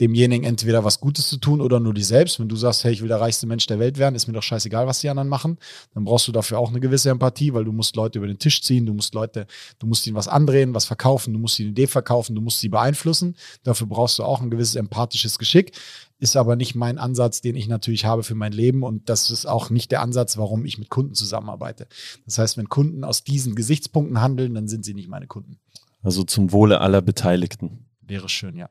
demjenigen 0.00 0.44
entweder 0.44 0.84
was 0.84 1.00
Gutes 1.00 1.28
zu 1.28 1.38
tun 1.38 1.60
oder 1.60 1.80
nur 1.80 1.94
die 1.94 2.02
selbst. 2.02 2.38
Wenn 2.38 2.48
du 2.48 2.56
sagst, 2.56 2.84
hey, 2.84 2.92
ich 2.92 3.00
will 3.00 3.08
der 3.08 3.20
reichste 3.20 3.46
Mensch 3.46 3.66
der 3.66 3.78
Welt 3.78 3.98
werden, 3.98 4.14
ist 4.14 4.26
mir 4.26 4.34
doch 4.34 4.42
scheißegal, 4.42 4.86
was 4.86 5.00
die 5.00 5.08
anderen 5.08 5.28
machen, 5.28 5.58
dann 5.94 6.04
brauchst 6.04 6.28
du 6.28 6.32
dafür 6.32 6.58
auch 6.58 6.68
eine 6.68 6.80
gewisse 6.80 7.10
Empathie, 7.10 7.54
weil 7.54 7.64
du 7.64 7.72
musst 7.72 7.96
Leute 7.96 8.18
über 8.18 8.28
den 8.28 8.38
Tisch 8.38 8.62
ziehen, 8.62 8.86
du 8.86 8.92
musst 8.92 9.14
Leute, 9.14 9.46
du 9.78 9.86
musst 9.86 10.06
ihnen 10.06 10.16
was 10.16 10.28
andrehen, 10.28 10.74
was 10.74 10.84
verkaufen, 10.84 11.32
du 11.32 11.38
musst 11.40 11.58
ihnen 11.58 11.68
eine 11.68 11.72
Idee 11.72 11.86
verkaufen, 11.86 12.34
du 12.34 12.42
musst 12.42 12.60
sie 12.60 12.68
beeinflussen. 12.68 13.36
Dafür 13.62 13.86
brauchst 13.86 14.18
du 14.18 14.24
auch 14.24 14.40
ein 14.40 14.50
gewisses 14.50 14.76
empathisches 14.76 15.38
Geschick. 15.38 15.72
Ist 16.18 16.36
aber 16.36 16.56
nicht 16.56 16.74
mein 16.74 16.98
Ansatz, 16.98 17.42
den 17.42 17.56
ich 17.56 17.68
natürlich 17.68 18.06
habe 18.06 18.22
für 18.22 18.34
mein 18.34 18.52
Leben 18.52 18.82
und 18.82 19.08
das 19.10 19.30
ist 19.30 19.46
auch 19.46 19.68
nicht 19.68 19.90
der 19.90 20.00
Ansatz, 20.00 20.38
warum 20.38 20.64
ich 20.64 20.78
mit 20.78 20.88
Kunden 20.88 21.14
zusammenarbeite. 21.14 21.86
Das 22.24 22.38
heißt, 22.38 22.56
wenn 22.56 22.68
Kunden 22.68 23.04
aus 23.04 23.22
diesen 23.22 23.54
Gesichtspunkten 23.54 24.20
handeln, 24.20 24.54
dann 24.54 24.66
sind 24.68 24.84
sie 24.84 24.94
nicht 24.94 25.08
meine 25.08 25.26
Kunden. 25.26 25.58
Also 26.02 26.24
zum 26.24 26.52
Wohle 26.52 26.80
aller 26.80 27.02
Beteiligten. 27.02 27.86
Wäre 28.00 28.28
schön, 28.28 28.56
ja. 28.56 28.70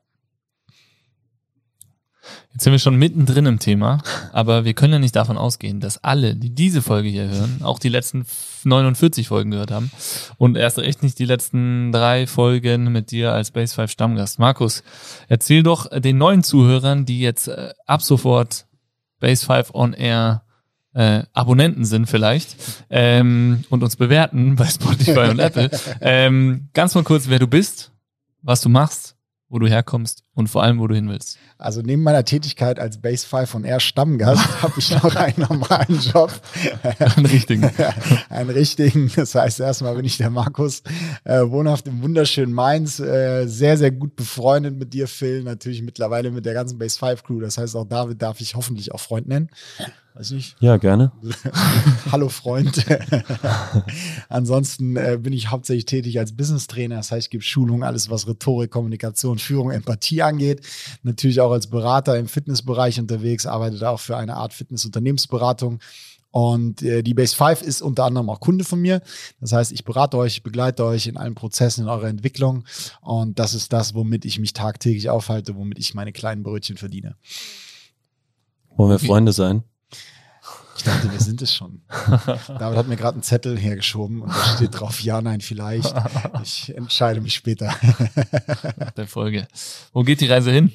Jetzt 2.52 2.64
sind 2.64 2.72
wir 2.72 2.78
schon 2.78 2.96
mittendrin 2.96 3.44
im 3.44 3.58
Thema, 3.58 3.98
aber 4.32 4.64
wir 4.64 4.72
können 4.72 4.94
ja 4.94 4.98
nicht 4.98 5.14
davon 5.14 5.36
ausgehen, 5.36 5.78
dass 5.78 6.02
alle, 6.02 6.34
die 6.34 6.54
diese 6.54 6.80
Folge 6.80 7.08
hier 7.08 7.28
hören, 7.28 7.60
auch 7.62 7.78
die 7.78 7.90
letzten 7.90 8.24
49 8.64 9.28
Folgen 9.28 9.50
gehört 9.50 9.70
haben 9.70 9.90
und 10.38 10.56
erst 10.56 10.78
recht 10.78 11.02
nicht 11.02 11.18
die 11.18 11.26
letzten 11.26 11.92
drei 11.92 12.26
Folgen 12.26 12.92
mit 12.92 13.10
dir 13.10 13.32
als 13.32 13.50
Base 13.50 13.74
5 13.74 13.90
Stammgast. 13.90 14.38
Markus, 14.38 14.82
erzähl 15.28 15.62
doch 15.62 15.86
den 16.00 16.16
neuen 16.16 16.42
Zuhörern, 16.42 17.04
die 17.04 17.20
jetzt 17.20 17.48
äh, 17.48 17.74
ab 17.84 18.00
sofort 18.00 18.66
Base 19.20 19.44
5 19.44 19.74
on 19.74 19.92
Air 19.92 20.42
äh, 20.94 21.24
Abonnenten 21.34 21.84
sind 21.84 22.06
vielleicht 22.06 22.56
ähm, 22.88 23.64
und 23.68 23.82
uns 23.82 23.96
bewerten 23.96 24.56
bei 24.56 24.66
Spotify 24.66 25.28
und 25.28 25.40
Apple. 25.40 25.70
Ähm, 26.00 26.68
ganz 26.72 26.94
mal 26.94 27.04
kurz, 27.04 27.28
wer 27.28 27.38
du 27.38 27.46
bist, 27.46 27.92
was 28.40 28.62
du 28.62 28.70
machst 28.70 29.16
wo 29.48 29.58
du 29.58 29.68
herkommst 29.68 30.22
und 30.34 30.48
vor 30.48 30.62
allem, 30.62 30.78
wo 30.78 30.86
du 30.86 30.94
hin 30.94 31.08
willst. 31.08 31.38
Also 31.58 31.80
neben 31.80 32.02
meiner 32.02 32.24
Tätigkeit 32.24 32.78
als 32.78 32.98
Base 32.98 33.26
5 33.26 33.48
von 33.48 33.64
Air 33.64 33.80
Stammgast 33.80 34.42
habe 34.62 34.74
ich 34.76 34.90
noch 34.90 35.16
einen 35.16 35.46
normalen 35.48 36.00
Job. 36.00 36.30
einen 36.98 37.26
richtigen. 37.26 37.70
einen 38.28 38.50
richtigen. 38.50 39.10
Das 39.16 39.34
heißt, 39.34 39.60
erstmal 39.60 39.94
bin 39.96 40.04
ich 40.04 40.18
der 40.18 40.28
Markus, 40.28 40.82
äh, 41.24 41.40
wohnhaft 41.40 41.88
im 41.88 42.02
wunderschönen 42.02 42.52
Mainz, 42.52 43.00
äh, 43.00 43.46
sehr, 43.46 43.78
sehr 43.78 43.90
gut 43.90 44.16
befreundet 44.16 44.78
mit 44.78 44.92
dir, 44.92 45.08
Phil, 45.08 45.42
natürlich 45.44 45.80
mittlerweile 45.80 46.30
mit 46.30 46.44
der 46.44 46.54
ganzen 46.54 46.78
Base 46.78 46.98
5 46.98 47.22
Crew. 47.22 47.40
Das 47.40 47.56
heißt, 47.56 47.74
auch 47.74 47.86
David 47.86 48.20
darf 48.20 48.40
ich 48.40 48.54
hoffentlich 48.54 48.92
auch 48.92 49.00
Freund 49.00 49.26
nennen. 49.26 49.48
Weiß 50.16 50.30
ich. 50.30 50.56
Ja, 50.60 50.78
gerne. 50.78 51.12
Hallo 52.10 52.30
Freund. 52.30 52.86
Ansonsten 54.30 54.96
äh, 54.96 55.18
bin 55.20 55.34
ich 55.34 55.50
hauptsächlich 55.50 55.84
tätig 55.84 56.18
als 56.18 56.34
Business 56.34 56.66
Trainer. 56.68 56.96
Das 56.96 57.12
heißt, 57.12 57.26
ich 57.26 57.30
gebe 57.30 57.44
Schulung, 57.44 57.84
alles 57.84 58.08
was 58.08 58.26
Rhetorik, 58.26 58.70
Kommunikation, 58.70 59.38
Führung, 59.38 59.72
Empathie 59.72 60.22
angeht. 60.22 60.62
Natürlich 61.02 61.42
auch 61.42 61.45
als 61.52 61.68
Berater 61.68 62.18
im 62.18 62.28
Fitnessbereich 62.28 62.98
unterwegs, 62.98 63.46
arbeite 63.46 63.78
da 63.78 63.90
auch 63.90 64.00
für 64.00 64.16
eine 64.16 64.36
Art 64.36 64.52
Fitnessunternehmensberatung. 64.52 65.80
Und 66.36 66.82
äh, 66.82 67.02
die 67.02 67.14
Base 67.14 67.34
5 67.34 67.62
ist 67.62 67.80
unter 67.80 68.04
anderem 68.04 68.28
auch 68.28 68.40
Kunde 68.40 68.64
von 68.64 68.78
mir. 68.78 69.00
Das 69.40 69.52
heißt, 69.52 69.72
ich 69.72 69.84
berate 69.84 70.18
euch, 70.18 70.42
begleite 70.42 70.84
euch 70.84 71.06
in 71.06 71.16
allen 71.16 71.34
Prozessen, 71.34 71.84
in 71.84 71.88
eurer 71.88 72.08
Entwicklung. 72.08 72.64
Und 73.00 73.38
das 73.38 73.54
ist 73.54 73.72
das, 73.72 73.94
womit 73.94 74.26
ich 74.26 74.38
mich 74.38 74.52
tagtäglich 74.52 75.08
aufhalte, 75.08 75.56
womit 75.56 75.78
ich 75.78 75.94
meine 75.94 76.12
kleinen 76.12 76.42
Brötchen 76.42 76.76
verdiene. 76.76 77.16
Wollen 78.76 78.90
wir 78.90 78.98
Freunde 78.98 79.32
sein? 79.32 79.64
Ich 80.76 80.82
dachte, 80.82 81.10
wir 81.10 81.20
sind 81.20 81.40
es 81.40 81.54
schon. 81.54 81.80
David 81.88 82.76
hat 82.76 82.86
mir 82.86 82.96
gerade 82.96 83.14
einen 83.14 83.22
Zettel 83.22 83.58
hergeschoben 83.58 84.20
und 84.20 84.28
da 84.28 84.56
steht 84.56 84.78
drauf, 84.78 85.00
ja, 85.00 85.22
nein, 85.22 85.40
vielleicht. 85.40 85.94
Ich 86.42 86.76
entscheide 86.76 87.22
mich 87.22 87.34
später. 87.34 87.74
Nach 88.76 88.90
der 88.90 89.06
Folge. 89.06 89.48
Wo 89.94 90.02
geht 90.02 90.20
die 90.20 90.26
Reise 90.26 90.52
hin? 90.52 90.70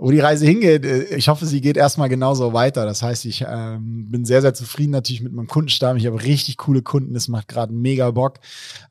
Wo 0.00 0.10
die 0.10 0.20
Reise 0.20 0.46
hingeht, 0.46 0.84
äh, 0.86 1.14
ich 1.14 1.28
hoffe, 1.28 1.44
sie 1.44 1.60
geht 1.60 1.76
erstmal 1.76 2.08
genauso 2.08 2.54
weiter. 2.54 2.86
Das 2.86 3.02
heißt, 3.02 3.26
ich 3.26 3.44
ähm, 3.46 4.10
bin 4.10 4.24
sehr, 4.24 4.40
sehr 4.40 4.54
zufrieden 4.54 4.92
natürlich 4.92 5.20
mit 5.20 5.32
meinem 5.32 5.46
Kundenstamm. 5.46 5.98
Ich 5.98 6.06
habe 6.06 6.22
richtig 6.22 6.56
coole 6.56 6.80
Kunden, 6.80 7.12
das 7.12 7.28
macht 7.28 7.48
gerade 7.48 7.72
mega 7.72 8.10
Bock. 8.10 8.40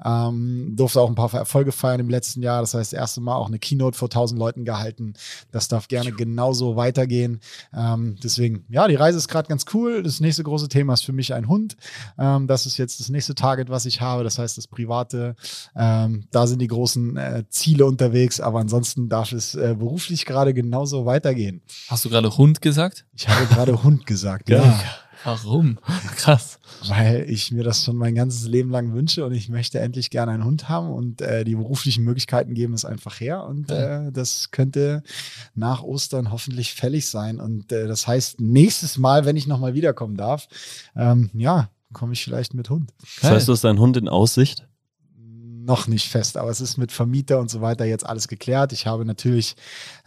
Ähm, 0.06 0.74
durfte 0.76 1.02
auch 1.02 1.10
ein 1.10 1.16
paar 1.16 1.34
Erfolge 1.34 1.72
feiern 1.72 2.00
im 2.00 2.10
letzten 2.10 2.44
Jahr. 2.44 2.62
Das 2.62 2.76
heißt, 2.76 2.94
das 2.94 3.00
erste 3.00 3.22
Mal 3.22 3.36
auch 3.36 3.48
eine 3.48 3.58
Keynote 3.58 3.98
vor 3.98 4.06
1000 4.08 4.40
Leuten 4.40 4.66
gehalten. 4.66 5.14
Das 5.52 5.68
darf 5.68 5.88
gerne 5.88 6.12
genauso 6.12 6.76
weitergehen. 6.76 7.40
Ähm, 7.76 8.16
deswegen, 8.24 8.66
ja, 8.70 8.88
die 8.88 8.96
Reise 8.96 9.18
ist 9.18 9.28
gerade 9.28 9.50
ganz 9.50 9.66
cool. 9.74 10.04
Das 10.04 10.20
nächste 10.20 10.44
große 10.44 10.70
Thema 10.70 10.94
ist 10.94 11.06
für 11.06 11.14
mich 11.14 11.34
ein 11.34 11.48
Hund. 11.48 11.76
Ähm, 12.20 12.46
das 12.46 12.68
ist 12.68 12.78
jetzt 12.78 13.00
das 13.00 13.10
nächste 13.10 13.34
Target, 13.34 13.70
was 13.70 13.88
ich 13.88 14.00
habe. 14.00 14.24
Das 14.24 14.38
heißt, 14.38 14.58
das 14.60 14.68
Private. 14.68 15.36
Ähm, 15.76 16.26
da 16.30 16.46
sind 16.46 16.62
die 16.62 16.68
großen 16.68 17.18
äh, 17.18 17.44
Ziele 17.50 17.86
unterwegs. 17.86 18.40
Aber 18.40 18.60
ansonsten 18.60 19.10
darf 19.10 19.32
es 19.32 19.56
äh, 19.56 19.76
beruflich 19.78 20.26
gerade 20.26 20.54
genauso 20.54 20.99
weitergehen. 21.06 21.62
Hast 21.88 22.06
du 22.06 22.10
gerade 22.10 22.38
Hund 22.38 22.62
gesagt? 22.62 23.06
Ich 23.16 23.28
habe 23.28 23.46
gerade 23.48 23.84
Hund 23.84 24.06
gesagt, 24.06 24.50
ja. 24.50 24.64
ja. 24.64 24.84
Warum? 25.24 25.80
Krass. 26.16 26.60
Weil 26.88 27.26
ich 27.30 27.52
mir 27.52 27.64
das 27.64 27.84
schon 27.84 27.98
mein 27.98 28.16
ganzes 28.16 28.48
Leben 28.48 28.70
lang 28.70 28.94
wünsche 28.94 29.26
und 29.26 29.34
ich 29.34 29.50
möchte 29.50 29.80
endlich 29.80 30.10
gerne 30.12 30.32
einen 30.32 30.46
Hund 30.46 30.70
haben 30.70 30.92
und 30.92 31.22
äh, 31.22 31.44
die 31.44 31.56
beruflichen 31.56 32.06
Möglichkeiten 32.06 32.54
geben 32.54 32.74
es 32.74 32.86
einfach 32.86 33.20
her 33.20 33.44
und 33.44 33.70
äh, 33.70 34.12
das 34.12 34.52
könnte 34.52 35.04
nach 35.56 35.84
Ostern 35.84 36.32
hoffentlich 36.32 36.74
fällig 36.74 37.08
sein 37.08 37.40
und 37.40 37.72
äh, 37.72 37.88
das 37.88 38.08
heißt 38.08 38.40
nächstes 38.40 38.98
Mal, 38.98 39.26
wenn 39.26 39.36
ich 39.36 39.48
nochmal 39.48 39.74
wiederkommen 39.74 40.16
darf, 40.16 40.48
ähm, 40.96 41.30
ja, 41.34 41.70
komme 41.92 42.14
ich 42.14 42.24
vielleicht 42.24 42.54
mit 42.54 42.70
Hund. 42.70 42.94
Das 43.22 43.32
heißt, 43.32 43.48
du 43.48 43.54
hast 43.54 43.66
einen 43.66 43.80
Hund 43.80 43.98
in 43.98 44.08
Aussicht? 44.08 44.69
Noch 45.66 45.88
nicht 45.88 46.10
fest, 46.10 46.38
aber 46.38 46.50
es 46.50 46.62
ist 46.62 46.78
mit 46.78 46.92
Vermieter 46.92 47.40
und 47.40 47.50
so 47.50 47.62
weiter 47.62 47.86
jetzt 47.86 48.06
alles 48.06 48.28
geklärt. 48.28 48.74
Ich 48.74 48.88
habe 48.88 49.06
natürlich 49.06 49.56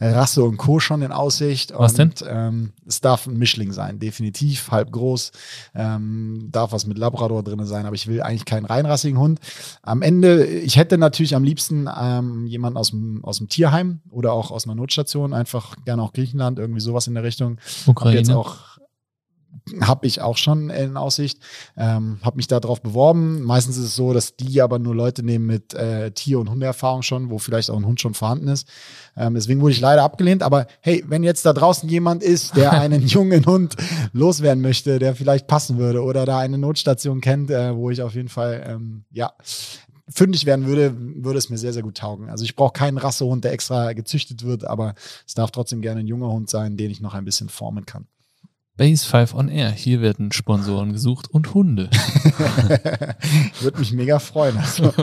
Rasse 0.01 0.43
und 0.45 0.57
Co. 0.57 0.81
schon 0.81 1.03
in 1.03 1.13
Aussicht. 1.13 1.73
Was 1.77 1.99
und, 1.99 2.21
denn? 2.21 2.29
Ähm, 2.29 2.73
es 2.87 3.01
darf 3.01 3.27
ein 3.27 3.37
Mischling 3.37 3.73
sein, 3.73 3.99
definitiv, 3.99 4.71
halb 4.71 4.91
groß. 4.93 5.33
Ähm, 5.75 6.49
darf 6.51 6.73
was 6.73 6.87
mit 6.87 6.99
Labrador 6.99 7.43
drin 7.43 7.65
sein, 7.65 7.87
aber 7.87 7.95
ich 7.95 8.07
will 8.07 8.23
eigentlich 8.23 8.45
keinen 8.45 8.67
reinrassigen 8.67 9.19
Hund. 9.19 9.41
Am 9.83 10.03
Ende, 10.03 10.45
ich 10.45 10.77
hätte 10.77 10.99
natürlich 10.99 11.35
am 11.35 11.45
liebsten 11.45 11.89
ähm, 12.01 12.47
jemanden 12.47 12.77
aus 12.77 12.91
dem, 12.91 13.25
aus 13.25 13.39
dem 13.39 13.49
Tierheim 13.49 14.01
oder 14.11 14.33
auch 14.33 14.51
aus 14.51 14.67
einer 14.67 14.75
Notstation, 14.75 15.33
einfach 15.33 15.77
gerne 15.85 16.03
auch 16.03 16.13
Griechenland, 16.13 16.59
irgendwie 16.59 16.81
sowas 16.81 17.07
in 17.07 17.15
der 17.15 17.23
Richtung. 17.23 17.59
Ukraine. 17.87 18.19
Hab 18.19 18.27
jetzt 18.27 18.35
auch 18.35 18.72
habe 19.81 20.07
ich 20.07 20.21
auch 20.21 20.37
schon 20.37 20.71
in 20.71 20.97
Aussicht. 20.97 21.39
Ähm, 21.77 22.19
habe 22.23 22.37
mich 22.37 22.47
darauf 22.47 22.83
beworben. 22.83 23.43
Meistens 23.43 23.77
ist 23.77 23.85
es 23.85 23.97
so, 23.97 24.13
dass 24.13 24.37
die 24.37 24.61
aber 24.61 24.79
nur 24.79 24.95
Leute 24.95 25.23
nehmen 25.23 25.47
mit 25.47 25.75
äh, 25.75 26.11
Tier- 26.11 26.41
und 26.41 26.51
Hundeerfahrung 26.51 27.03
schon, 27.03 27.31
wo 27.31 27.39
vielleicht 27.39 27.71
auch 27.71 27.77
ein 27.77 27.87
Hund 27.87 28.01
schon 28.01 28.15
vorhanden 28.15 28.49
ist. 28.49 28.69
Ähm, 29.17 29.35
deswegen 29.35 29.61
wurde 29.61 29.73
ich 29.73 29.81
leider 29.81 30.03
abgelehnt. 30.03 30.43
Aber 30.43 30.67
hey, 30.81 31.05
wenn 31.07 31.23
jetzt 31.23 31.47
da 31.47 31.53
draußen 31.53 31.89
jemand 31.89 32.23
ist, 32.23 32.57
der 32.57 32.73
einen 32.81 33.07
jungen 33.07 33.47
Hund 33.47 33.77
loswerden 34.13 34.63
möchte, 34.63 34.99
der 34.99 35.15
vielleicht 35.15 35.47
passen 35.47 35.79
würde 35.79 36.03
oder 36.03 36.27
da 36.27 36.39
eine 36.39 36.59
Notstation 36.59 37.21
kennt, 37.21 37.51
äh, 37.51 37.77
wo 37.77 37.91
ich 37.91 38.03
auf 38.03 38.15
jeden 38.15 38.29
Fall 38.29 38.65
ähm, 38.67 39.05
ja 39.11 39.33
fündig 40.09 40.47
werden 40.47 40.67
würde, 40.67 40.95
würde 40.97 41.39
es 41.39 41.49
mir 41.49 41.59
sehr, 41.59 41.73
sehr 41.73 41.83
gut 41.83 41.97
taugen. 41.97 42.29
Also 42.29 42.45
ich 42.45 42.57
brauche 42.57 42.73
keinen 42.73 42.99
Rassehund, 42.99 43.45
der 43.45 43.53
extra 43.53 43.93
gezüchtet 43.93 44.45
wird, 44.45 44.65
aber 44.65 44.95
es 45.27 45.35
darf 45.35 45.51
trotzdem 45.51 45.81
gerne 45.81 46.01
ein 46.01 46.07
junger 46.07 46.29
Hund 46.29 46.51
sein, 46.51 46.77
den 46.77 46.91
ich 46.91 47.01
noch 47.01 47.15
ein 47.15 47.25
bisschen 47.25 47.49
formen 47.49 47.87
kann. 47.87 48.07
Base 48.77 49.07
5 49.07 49.35
on 49.35 49.49
Air. 49.49 49.71
Hier 49.71 50.01
werden 50.01 50.33
Sponsoren 50.33 50.93
gesucht 50.93 51.29
und 51.31 51.55
Hunde. 51.55 51.91
Würde 53.61 53.79
mich 53.79 53.93
mega 53.93 54.19
freuen. 54.19 54.57
Also. 54.57 54.93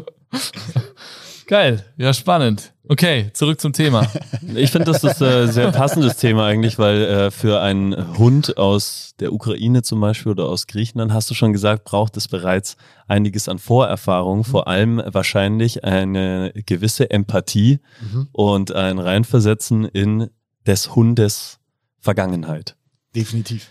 Geil, 1.49 1.83
ja 1.97 2.13
spannend. 2.13 2.73
Okay, 2.87 3.31
zurück 3.33 3.59
zum 3.59 3.73
Thema. 3.73 4.07
Ich 4.55 4.71
finde, 4.71 4.91
das 4.91 5.03
ist 5.03 5.21
ein 5.21 5.47
äh, 5.49 5.51
sehr 5.51 5.71
passendes 5.71 6.17
Thema 6.17 6.45
eigentlich, 6.45 6.79
weil 6.79 7.01
äh, 7.03 7.31
für 7.31 7.61
einen 7.61 8.17
Hund 8.17 8.57
aus 8.57 9.13
der 9.19 9.31
Ukraine 9.31 9.83
zum 9.83 9.99
Beispiel 10.01 10.31
oder 10.31 10.45
aus 10.45 10.65
Griechenland, 10.65 11.13
hast 11.13 11.29
du 11.29 11.35
schon 11.35 11.53
gesagt, 11.53 11.85
braucht 11.85 12.17
es 12.17 12.27
bereits 12.27 12.77
einiges 13.07 13.47
an 13.49 13.59
Vorerfahrung, 13.59 14.43
vor 14.43 14.67
allem 14.67 15.01
wahrscheinlich 15.05 15.83
eine 15.83 16.51
gewisse 16.65 17.11
Empathie 17.11 17.79
mhm. 18.01 18.27
und 18.31 18.71
ein 18.71 18.97
Reinversetzen 18.97 19.85
in 19.85 20.29
des 20.65 20.95
Hundes 20.95 21.59
Vergangenheit. 21.99 22.75
Definitiv. 23.15 23.69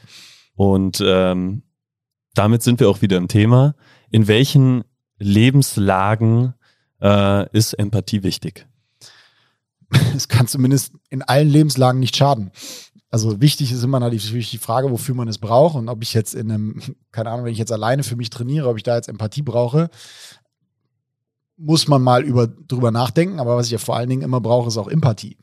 Und 0.54 1.02
ähm, 1.04 1.62
damit 2.34 2.62
sind 2.62 2.80
wir 2.80 2.88
auch 2.88 3.02
wieder 3.02 3.16
im 3.16 3.28
Thema. 3.28 3.74
In 4.10 4.26
welchen 4.28 4.84
Lebenslagen 5.18 6.54
äh, 7.00 7.48
ist 7.56 7.74
Empathie 7.74 8.22
wichtig? 8.22 8.66
Es 10.14 10.28
kann 10.28 10.46
zumindest 10.46 10.92
in 11.08 11.22
allen 11.22 11.48
Lebenslagen 11.48 11.98
nicht 11.98 12.14
schaden. 12.14 12.50
Also 13.10 13.40
wichtig 13.40 13.72
ist 13.72 13.82
immer 13.82 14.00
natürlich 14.00 14.50
die 14.50 14.58
Frage, 14.58 14.90
wofür 14.90 15.14
man 15.14 15.28
es 15.28 15.38
braucht 15.38 15.76
und 15.76 15.88
ob 15.88 16.02
ich 16.02 16.12
jetzt 16.12 16.34
in 16.34 16.50
einem, 16.50 16.82
keine 17.10 17.30
Ahnung, 17.30 17.46
wenn 17.46 17.52
ich 17.52 17.58
jetzt 17.58 17.72
alleine 17.72 18.02
für 18.02 18.16
mich 18.16 18.28
trainiere, 18.28 18.68
ob 18.68 18.76
ich 18.76 18.82
da 18.82 18.96
jetzt 18.96 19.08
Empathie 19.08 19.42
brauche 19.42 19.88
muss 21.58 21.88
man 21.88 22.00
mal 22.02 22.22
über, 22.22 22.46
drüber 22.46 22.90
nachdenken. 22.90 23.40
Aber 23.40 23.56
was 23.56 23.66
ich 23.66 23.72
ja 23.72 23.78
vor 23.78 23.96
allen 23.96 24.08
Dingen 24.08 24.22
immer 24.22 24.40
brauche, 24.40 24.68
ist 24.68 24.78
auch 24.78 24.88
Empathie. 24.88 25.36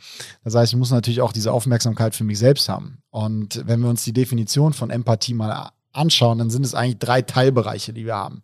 Das 0.44 0.56
heißt, 0.56 0.74
ich 0.74 0.80
muss 0.80 0.92
natürlich 0.92 1.22
auch 1.22 1.34
diese 1.34 1.52
Aufmerksamkeit 1.52 2.16
für 2.16 2.24
mich 2.24 2.40
selbst 2.40 2.70
haben. 2.70 3.00
Und 3.10 3.62
wenn 3.66 3.82
wir 3.82 3.90
uns 3.90 4.04
die 4.04 4.14
Definition 4.14 4.74
von 4.74 4.90
Empathie 4.90 5.34
mal 5.34 5.72
anschauen, 5.96 6.38
dann 6.38 6.50
sind 6.50 6.66
es 6.66 6.76
eigentlich 6.76 7.00
drei 7.00 7.22
Teilbereiche, 7.22 7.94
die 7.94 8.06
wir 8.06 8.16
haben. 8.16 8.42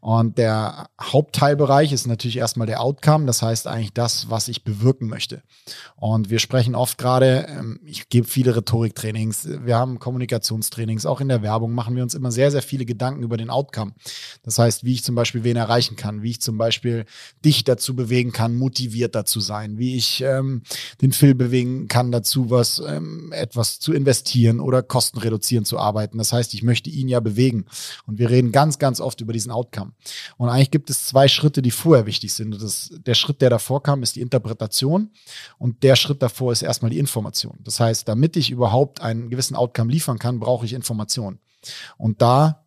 Und 0.00 0.38
der 0.38 0.88
Hauptteilbereich 1.00 1.92
ist 1.92 2.06
natürlich 2.06 2.36
erstmal 2.36 2.66
der 2.66 2.80
Outcome, 2.80 3.26
das 3.26 3.42
heißt 3.42 3.66
eigentlich 3.66 3.92
das, 3.92 4.30
was 4.30 4.48
ich 4.48 4.64
bewirken 4.64 5.08
möchte. 5.08 5.42
Und 5.96 6.30
wir 6.30 6.38
sprechen 6.38 6.74
oft 6.74 6.98
gerade, 6.98 7.46
ähm, 7.48 7.80
ich 7.84 8.08
gebe 8.08 8.26
viele 8.26 8.56
Rhetoriktrainings, 8.56 9.48
wir 9.64 9.76
haben 9.76 9.98
Kommunikationstrainings, 9.98 11.06
auch 11.06 11.20
in 11.20 11.28
der 11.28 11.42
Werbung 11.42 11.72
machen 11.72 11.96
wir 11.96 12.02
uns 12.02 12.14
immer 12.14 12.30
sehr, 12.30 12.50
sehr 12.50 12.62
viele 12.62 12.84
Gedanken 12.84 13.22
über 13.22 13.36
den 13.36 13.50
Outcome. 13.50 13.92
Das 14.42 14.58
heißt, 14.58 14.84
wie 14.84 14.92
ich 14.92 15.04
zum 15.04 15.14
Beispiel 15.14 15.44
wen 15.44 15.56
erreichen 15.56 15.96
kann, 15.96 16.22
wie 16.22 16.30
ich 16.30 16.40
zum 16.40 16.58
Beispiel 16.58 17.04
dich 17.44 17.64
dazu 17.64 17.94
bewegen 17.94 18.32
kann, 18.32 18.56
motivierter 18.56 19.24
zu 19.24 19.40
sein, 19.40 19.78
wie 19.78 19.96
ich 19.96 20.22
ähm, 20.22 20.62
den 21.00 21.12
Phil 21.12 21.34
bewegen 21.34 21.88
kann 21.88 22.12
dazu, 22.12 22.50
was 22.50 22.82
ähm, 22.86 23.32
etwas 23.32 23.80
zu 23.80 23.92
investieren 23.92 24.60
oder 24.60 24.82
Kosten 24.82 25.18
reduzieren 25.18 25.64
zu 25.64 25.78
arbeiten. 25.78 26.18
Das 26.18 26.32
heißt, 26.32 26.54
ich 26.54 26.62
möchte 26.62 26.89
ihn 26.90 27.08
ja 27.08 27.20
bewegen. 27.20 27.66
Und 28.06 28.18
wir 28.18 28.30
reden 28.30 28.52
ganz, 28.52 28.78
ganz 28.78 29.00
oft 29.00 29.20
über 29.20 29.32
diesen 29.32 29.50
Outcome. 29.50 29.92
Und 30.36 30.48
eigentlich 30.48 30.70
gibt 30.70 30.90
es 30.90 31.06
zwei 31.06 31.28
Schritte, 31.28 31.62
die 31.62 31.70
vorher 31.70 32.06
wichtig 32.06 32.34
sind. 32.34 32.60
Das, 32.60 32.90
der 33.06 33.14
Schritt, 33.14 33.40
der 33.40 33.50
davor 33.50 33.82
kam, 33.82 34.02
ist 34.02 34.16
die 34.16 34.20
Interpretation. 34.20 35.10
Und 35.58 35.82
der 35.82 35.96
Schritt 35.96 36.22
davor 36.22 36.52
ist 36.52 36.62
erstmal 36.62 36.90
die 36.90 36.98
Information. 36.98 37.58
Das 37.64 37.80
heißt, 37.80 38.08
damit 38.08 38.36
ich 38.36 38.50
überhaupt 38.50 39.00
einen 39.00 39.30
gewissen 39.30 39.56
Outcome 39.56 39.90
liefern 39.90 40.18
kann, 40.18 40.40
brauche 40.40 40.66
ich 40.66 40.72
Informationen. 40.72 41.38
Und 41.96 42.22
da 42.22 42.64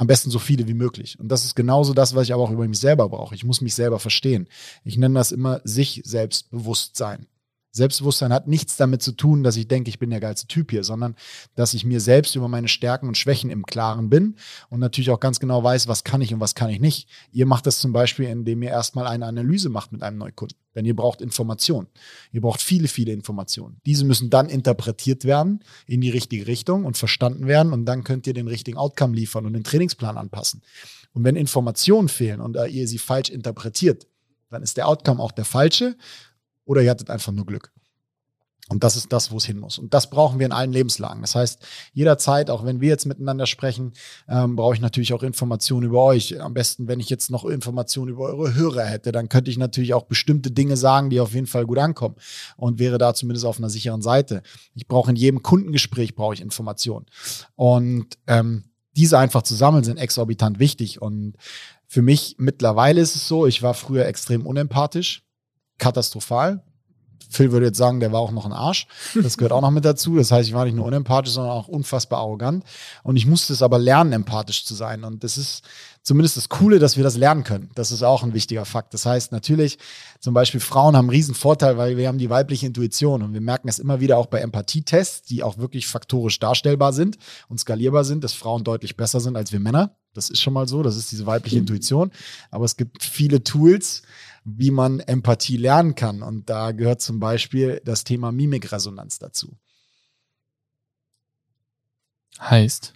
am 0.00 0.06
besten 0.06 0.30
so 0.30 0.38
viele 0.38 0.66
wie 0.66 0.74
möglich. 0.74 1.20
Und 1.20 1.28
das 1.28 1.44
ist 1.44 1.54
genauso 1.54 1.92
das, 1.92 2.14
was 2.14 2.24
ich 2.24 2.32
aber 2.32 2.42
auch 2.42 2.50
über 2.50 2.66
mich 2.66 2.78
selber 2.78 3.10
brauche. 3.10 3.34
Ich 3.34 3.44
muss 3.44 3.60
mich 3.60 3.74
selber 3.74 3.98
verstehen. 3.98 4.48
Ich 4.82 4.96
nenne 4.96 5.14
das 5.14 5.30
immer 5.30 5.60
sich 5.64 6.00
Selbstbewusstsein. 6.06 7.26
Selbstbewusstsein 7.72 8.32
hat 8.32 8.48
nichts 8.48 8.76
damit 8.76 9.02
zu 9.02 9.12
tun, 9.12 9.42
dass 9.42 9.56
ich 9.56 9.68
denke, 9.68 9.90
ich 9.90 9.98
bin 9.98 10.10
der 10.10 10.20
geilste 10.20 10.48
Typ 10.48 10.70
hier, 10.70 10.82
sondern 10.82 11.14
dass 11.54 11.74
ich 11.74 11.84
mir 11.84 12.00
selbst 12.00 12.34
über 12.34 12.48
meine 12.48 12.68
Stärken 12.68 13.06
und 13.06 13.16
Schwächen 13.16 13.48
im 13.50 13.64
Klaren 13.64 14.10
bin 14.10 14.36
und 14.70 14.80
natürlich 14.80 15.10
auch 15.10 15.20
ganz 15.20 15.38
genau 15.38 15.62
weiß, 15.62 15.86
was 15.86 16.02
kann 16.02 16.20
ich 16.20 16.34
und 16.34 16.40
was 16.40 16.54
kann 16.54 16.70
ich 16.70 16.80
nicht. 16.80 17.08
Ihr 17.32 17.46
macht 17.46 17.66
das 17.66 17.78
zum 17.78 17.92
Beispiel, 17.92 18.26
indem 18.26 18.62
ihr 18.62 18.70
erstmal 18.70 19.06
eine 19.06 19.26
Analyse 19.26 19.68
macht 19.68 19.92
mit 19.92 20.02
einem 20.02 20.18
Neukunden. 20.18 20.58
Denn 20.74 20.84
ihr 20.84 20.94
braucht 20.94 21.20
Informationen. 21.20 21.88
Ihr 22.32 22.40
braucht 22.40 22.60
viele, 22.60 22.88
viele 22.88 23.12
Informationen. 23.12 23.80
Diese 23.86 24.04
müssen 24.04 24.30
dann 24.30 24.48
interpretiert 24.48 25.24
werden 25.24 25.64
in 25.86 26.00
die 26.00 26.10
richtige 26.10 26.46
Richtung 26.46 26.84
und 26.84 26.96
verstanden 26.96 27.46
werden 27.46 27.72
und 27.72 27.86
dann 27.86 28.04
könnt 28.04 28.26
ihr 28.26 28.34
den 28.34 28.48
richtigen 28.48 28.78
Outcome 28.78 29.14
liefern 29.14 29.46
und 29.46 29.52
den 29.52 29.64
Trainingsplan 29.64 30.16
anpassen. 30.16 30.62
Und 31.12 31.24
wenn 31.24 31.36
Informationen 31.36 32.08
fehlen 32.08 32.40
und 32.40 32.56
ihr 32.68 32.86
sie 32.86 32.98
falsch 32.98 33.30
interpretiert, 33.30 34.06
dann 34.48 34.62
ist 34.62 34.76
der 34.76 34.88
Outcome 34.88 35.20
auch 35.20 35.32
der 35.32 35.44
falsche 35.44 35.96
oder 36.64 36.82
ihr 36.82 36.90
hattet 36.90 37.10
einfach 37.10 37.32
nur 37.32 37.46
Glück. 37.46 37.72
Und 38.70 38.84
das 38.84 38.94
ist 38.94 39.12
das, 39.12 39.32
wo 39.32 39.36
es 39.36 39.44
hin 39.44 39.58
muss. 39.58 39.78
Und 39.78 39.94
das 39.94 40.10
brauchen 40.10 40.38
wir 40.38 40.46
in 40.46 40.52
allen 40.52 40.72
Lebenslagen. 40.72 41.22
Das 41.22 41.34
heißt, 41.34 41.58
jederzeit, 41.92 42.50
auch 42.50 42.64
wenn 42.64 42.80
wir 42.80 42.88
jetzt 42.88 43.04
miteinander 43.04 43.46
sprechen, 43.46 43.94
ähm, 44.28 44.54
brauche 44.54 44.74
ich 44.74 44.80
natürlich 44.80 45.12
auch 45.12 45.24
Informationen 45.24 45.86
über 45.86 46.04
euch. 46.04 46.40
Am 46.40 46.54
besten, 46.54 46.86
wenn 46.86 47.00
ich 47.00 47.10
jetzt 47.10 47.32
noch 47.32 47.44
Informationen 47.44 48.12
über 48.12 48.26
eure 48.26 48.54
Hörer 48.54 48.84
hätte, 48.84 49.10
dann 49.10 49.28
könnte 49.28 49.50
ich 49.50 49.58
natürlich 49.58 49.92
auch 49.92 50.04
bestimmte 50.04 50.52
Dinge 50.52 50.76
sagen, 50.76 51.10
die 51.10 51.18
auf 51.18 51.34
jeden 51.34 51.48
Fall 51.48 51.66
gut 51.66 51.78
ankommen 51.78 52.14
und 52.56 52.78
wäre 52.78 52.98
da 52.98 53.12
zumindest 53.12 53.44
auf 53.44 53.58
einer 53.58 53.70
sicheren 53.70 54.02
Seite. 54.02 54.40
Ich 54.76 54.86
brauche 54.86 55.10
in 55.10 55.16
jedem 55.16 55.42
Kundengespräch 55.42 56.14
brauche 56.14 56.34
ich 56.34 56.40
Informationen. 56.40 57.06
Und 57.56 58.18
ähm, 58.28 58.66
diese 58.96 59.18
einfach 59.18 59.42
zu 59.42 59.56
sammeln, 59.56 59.82
sind 59.82 59.96
exorbitant 59.96 60.60
wichtig. 60.60 61.02
Und 61.02 61.34
für 61.88 62.02
mich 62.02 62.36
mittlerweile 62.38 63.00
ist 63.00 63.16
es 63.16 63.26
so, 63.26 63.48
ich 63.48 63.62
war 63.62 63.74
früher 63.74 64.06
extrem 64.06 64.46
unempathisch 64.46 65.24
katastrophal. 65.80 66.62
Phil 67.28 67.52
würde 67.52 67.66
jetzt 67.66 67.78
sagen, 67.78 68.00
der 68.00 68.12
war 68.12 68.20
auch 68.20 68.32
noch 68.32 68.44
ein 68.44 68.52
Arsch. 68.52 68.86
Das 69.14 69.38
gehört 69.38 69.52
auch 69.52 69.60
noch 69.60 69.70
mit 69.70 69.84
dazu. 69.84 70.16
Das 70.16 70.32
heißt, 70.32 70.48
ich 70.48 70.54
war 70.54 70.64
nicht 70.64 70.74
nur 70.74 70.84
unempathisch, 70.84 71.32
sondern 71.32 71.52
auch 71.52 71.68
unfassbar 71.68 72.18
arrogant. 72.18 72.64
Und 73.04 73.16
ich 73.16 73.26
musste 73.26 73.52
es 73.52 73.62
aber 73.62 73.78
lernen, 73.78 74.12
empathisch 74.12 74.64
zu 74.64 74.74
sein. 74.74 75.04
Und 75.04 75.22
das 75.22 75.38
ist 75.38 75.62
zumindest 76.02 76.36
das 76.36 76.48
Coole, 76.48 76.78
dass 76.78 76.96
wir 76.96 77.04
das 77.04 77.16
lernen 77.16 77.44
können. 77.44 77.70
Das 77.74 77.92
ist 77.92 78.02
auch 78.02 78.22
ein 78.22 78.34
wichtiger 78.34 78.64
Fakt. 78.64 78.94
Das 78.94 79.06
heißt 79.06 79.32
natürlich, 79.32 79.78
zum 80.18 80.34
Beispiel 80.34 80.60
Frauen 80.60 80.96
haben 80.96 81.06
einen 81.06 81.10
riesen 81.10 81.34
Vorteil, 81.34 81.76
weil 81.76 81.96
wir 81.96 82.08
haben 82.08 82.18
die 82.18 82.30
weibliche 82.30 82.66
Intuition 82.66 83.22
und 83.22 83.32
wir 83.32 83.40
merken 83.40 83.68
es 83.68 83.78
immer 83.78 84.00
wieder 84.00 84.18
auch 84.18 84.26
bei 84.26 84.40
Empathietests, 84.40 85.22
die 85.22 85.42
auch 85.42 85.58
wirklich 85.58 85.86
faktorisch 85.86 86.38
darstellbar 86.38 86.92
sind 86.92 87.18
und 87.48 87.58
skalierbar 87.58 88.04
sind, 88.04 88.24
dass 88.24 88.32
Frauen 88.32 88.64
deutlich 88.64 88.96
besser 88.96 89.20
sind 89.20 89.36
als 89.36 89.52
wir 89.52 89.60
Männer. 89.60 89.96
Das 90.14 90.30
ist 90.30 90.40
schon 90.40 90.54
mal 90.54 90.66
so, 90.66 90.82
das 90.82 90.96
ist 90.96 91.12
diese 91.12 91.26
weibliche 91.26 91.58
Intuition. 91.58 92.10
Aber 92.50 92.64
es 92.64 92.76
gibt 92.76 93.04
viele 93.04 93.44
Tools, 93.44 94.02
wie 94.44 94.70
man 94.70 95.00
Empathie 95.00 95.56
lernen 95.56 95.94
kann. 95.94 96.22
Und 96.22 96.50
da 96.50 96.72
gehört 96.72 97.00
zum 97.00 97.20
Beispiel 97.20 97.80
das 97.84 98.04
Thema 98.04 98.32
Mimikresonanz 98.32 99.18
dazu. 99.18 99.56
Heißt? 102.40 102.94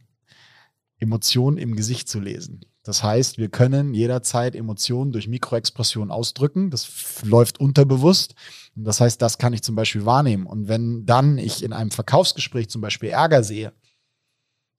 Emotionen 0.98 1.58
im 1.58 1.76
Gesicht 1.76 2.08
zu 2.08 2.18
lesen. 2.18 2.64
Das 2.84 3.02
heißt, 3.02 3.38
wir 3.38 3.48
können 3.48 3.94
jederzeit 3.94 4.54
Emotionen 4.54 5.10
durch 5.10 5.26
Mikroexpressionen 5.26 6.10
ausdrücken. 6.10 6.70
Das 6.70 7.22
läuft 7.24 7.58
unterbewusst. 7.58 8.34
Und 8.76 8.84
das 8.84 9.00
heißt, 9.00 9.20
das 9.22 9.38
kann 9.38 9.54
ich 9.54 9.62
zum 9.62 9.74
Beispiel 9.74 10.04
wahrnehmen. 10.04 10.46
Und 10.46 10.68
wenn 10.68 11.06
dann 11.06 11.38
ich 11.38 11.64
in 11.64 11.72
einem 11.72 11.90
Verkaufsgespräch 11.90 12.68
zum 12.68 12.82
Beispiel 12.82 13.08
Ärger 13.08 13.42
sehe, 13.42 13.72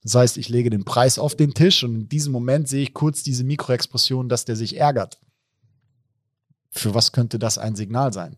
das 0.04 0.14
heißt, 0.14 0.36
ich 0.36 0.48
lege 0.48 0.70
den 0.70 0.84
Preis 0.84 1.18
auf 1.18 1.34
den 1.34 1.52
Tisch 1.52 1.82
und 1.82 1.94
in 1.96 2.08
diesem 2.08 2.32
Moment 2.32 2.68
sehe 2.68 2.84
ich 2.84 2.94
kurz 2.94 3.24
diese 3.24 3.42
Mikroexpression, 3.42 4.28
dass 4.28 4.44
der 4.44 4.54
sich 4.54 4.76
ärgert. 4.76 5.18
Für 6.70 6.94
was 6.94 7.10
könnte 7.10 7.40
das 7.40 7.58
ein 7.58 7.74
Signal 7.74 8.12
sein? 8.12 8.36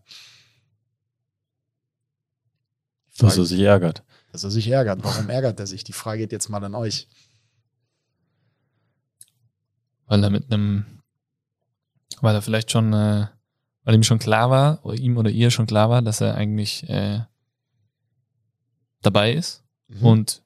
Dass 3.19 3.37
er 3.37 3.45
sich 3.45 3.59
ärgert. 3.59 4.03
Dass 4.31 4.43
er 4.43 4.49
sich 4.49 4.67
ärgert. 4.67 5.03
Warum 5.03 5.29
ärgert 5.29 5.59
er 5.59 5.67
sich? 5.67 5.83
Die 5.83 5.93
Frage 5.93 6.21
geht 6.21 6.31
jetzt 6.31 6.49
mal 6.49 6.63
an 6.63 6.73
euch. 6.73 7.07
Weil 10.09 10.23
er 10.23 10.29
mit 10.29 10.51
einem, 10.51 10.85
weil 12.19 12.35
er 12.35 12.41
vielleicht 12.41 12.71
schon, 12.71 12.91
äh, 12.91 13.27
weil 13.83 13.95
ihm 13.95 14.03
schon 14.03 14.19
klar 14.19 14.49
war, 14.49 14.83
oder 14.83 14.97
ihm 14.97 15.17
oder 15.17 15.29
ihr 15.29 15.51
schon 15.51 15.67
klar 15.67 15.89
war, 15.89 16.01
dass 16.01 16.19
er 16.19 16.35
eigentlich 16.35 16.89
äh, 16.89 17.21
dabei 19.01 19.33
ist 19.33 19.63
mhm. 19.87 20.05
und 20.05 20.41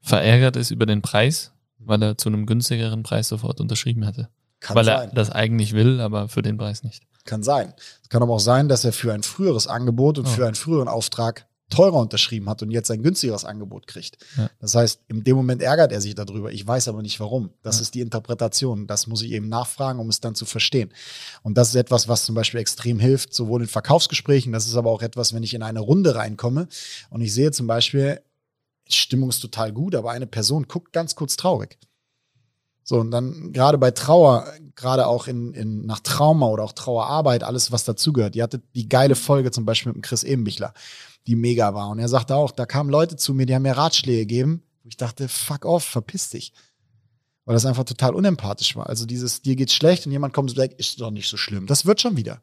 verärgert 0.00 0.56
ist 0.56 0.70
über 0.70 0.86
den 0.86 1.02
Preis, 1.02 1.52
weil 1.78 2.02
er 2.02 2.18
zu 2.18 2.28
einem 2.28 2.46
günstigeren 2.46 3.02
Preis 3.02 3.28
sofort 3.28 3.60
unterschrieben 3.60 4.04
hatte. 4.04 4.28
Kann 4.60 4.76
weil 4.76 4.84
sein. 4.84 5.08
er 5.08 5.14
das 5.14 5.30
eigentlich 5.30 5.72
will, 5.72 6.00
aber 6.00 6.28
für 6.28 6.42
den 6.42 6.58
Preis 6.58 6.82
nicht. 6.82 7.04
Kann 7.24 7.42
sein. 7.42 7.74
Es 8.02 8.08
kann 8.08 8.22
aber 8.22 8.34
auch 8.34 8.40
sein, 8.40 8.68
dass 8.68 8.84
er 8.84 8.92
für 8.92 9.12
ein 9.12 9.22
früheres 9.22 9.66
Angebot 9.66 10.18
und 10.18 10.26
oh. 10.26 10.30
für 10.30 10.46
einen 10.46 10.54
früheren 10.54 10.88
Auftrag 10.88 11.46
teurer 11.68 11.98
unterschrieben 12.00 12.48
hat 12.48 12.62
und 12.62 12.70
jetzt 12.70 12.90
ein 12.90 13.02
günstigeres 13.02 13.44
Angebot 13.44 13.86
kriegt. 13.86 14.18
Ja. 14.36 14.50
Das 14.60 14.74
heißt, 14.74 15.00
in 15.08 15.24
dem 15.24 15.36
Moment 15.36 15.62
ärgert 15.62 15.92
er 15.92 16.00
sich 16.00 16.14
darüber. 16.14 16.50
Ich 16.50 16.66
weiß 16.66 16.88
aber 16.88 17.02
nicht 17.02 17.20
warum. 17.20 17.50
Das 17.62 17.76
ja. 17.76 17.82
ist 17.82 17.94
die 17.94 18.00
Interpretation. 18.00 18.86
Das 18.86 19.06
muss 19.06 19.22
ich 19.22 19.32
eben 19.32 19.48
nachfragen, 19.48 20.00
um 20.00 20.08
es 20.08 20.20
dann 20.20 20.34
zu 20.34 20.46
verstehen. 20.46 20.92
Und 21.42 21.58
das 21.58 21.68
ist 21.68 21.74
etwas, 21.74 22.08
was 22.08 22.24
zum 22.24 22.34
Beispiel 22.34 22.60
extrem 22.60 22.98
hilft, 22.98 23.34
sowohl 23.34 23.62
in 23.62 23.68
Verkaufsgesprächen, 23.68 24.52
das 24.52 24.66
ist 24.66 24.76
aber 24.76 24.90
auch 24.90 25.02
etwas, 25.02 25.34
wenn 25.34 25.42
ich 25.42 25.54
in 25.54 25.62
eine 25.62 25.80
Runde 25.80 26.14
reinkomme 26.14 26.68
und 27.10 27.20
ich 27.20 27.34
sehe 27.34 27.50
zum 27.50 27.66
Beispiel, 27.66 28.20
Stimmung 28.88 29.28
ist 29.28 29.40
total 29.40 29.72
gut, 29.72 29.94
aber 29.94 30.10
eine 30.10 30.26
Person 30.26 30.66
guckt 30.66 30.92
ganz 30.92 31.14
kurz 31.14 31.36
traurig. 31.36 31.78
So, 32.88 32.96
und 33.00 33.10
dann 33.10 33.52
gerade 33.52 33.76
bei 33.76 33.90
Trauer, 33.90 34.50
gerade 34.74 35.06
auch 35.06 35.26
in, 35.26 35.52
in, 35.52 35.84
nach 35.84 36.00
Trauma 36.00 36.46
oder 36.46 36.64
auch 36.64 36.72
Trauerarbeit, 36.72 37.44
alles, 37.44 37.70
was 37.70 37.84
dazugehört. 37.84 38.34
Ihr 38.34 38.42
hattet 38.42 38.62
die 38.74 38.88
geile 38.88 39.14
Folge 39.14 39.50
zum 39.50 39.66
Beispiel 39.66 39.90
mit 39.90 39.96
dem 39.96 40.02
Chris 40.02 40.22
Ebenbichler, 40.22 40.72
die 41.28 41.36
mega 41.36 41.74
war. 41.74 41.90
Und 41.90 41.98
er 41.98 42.08
sagte 42.08 42.34
auch, 42.34 42.50
da 42.50 42.64
kamen 42.64 42.88
Leute 42.90 43.16
zu 43.16 43.34
mir, 43.34 43.44
die 43.44 43.54
haben 43.54 43.62
mir 43.62 43.76
Ratschläge 43.76 44.20
gegeben, 44.20 44.62
wo 44.82 44.88
ich 44.88 44.96
dachte, 44.96 45.28
fuck 45.28 45.66
off, 45.66 45.84
verpiss 45.84 46.30
dich. 46.30 46.54
Weil 47.44 47.52
das 47.52 47.66
einfach 47.66 47.84
total 47.84 48.14
unempathisch 48.14 48.74
war. 48.76 48.88
Also 48.88 49.04
dieses, 49.04 49.42
dir 49.42 49.54
geht's 49.54 49.74
schlecht 49.74 50.06
und 50.06 50.12
jemand 50.12 50.32
kommt 50.32 50.50
so 50.50 50.56
weg, 50.56 50.74
ist 50.78 51.00
doch 51.00 51.10
nicht 51.10 51.28
so 51.28 51.36
schlimm. 51.36 51.66
Das 51.66 51.84
wird 51.84 52.00
schon 52.00 52.16
wieder. 52.16 52.40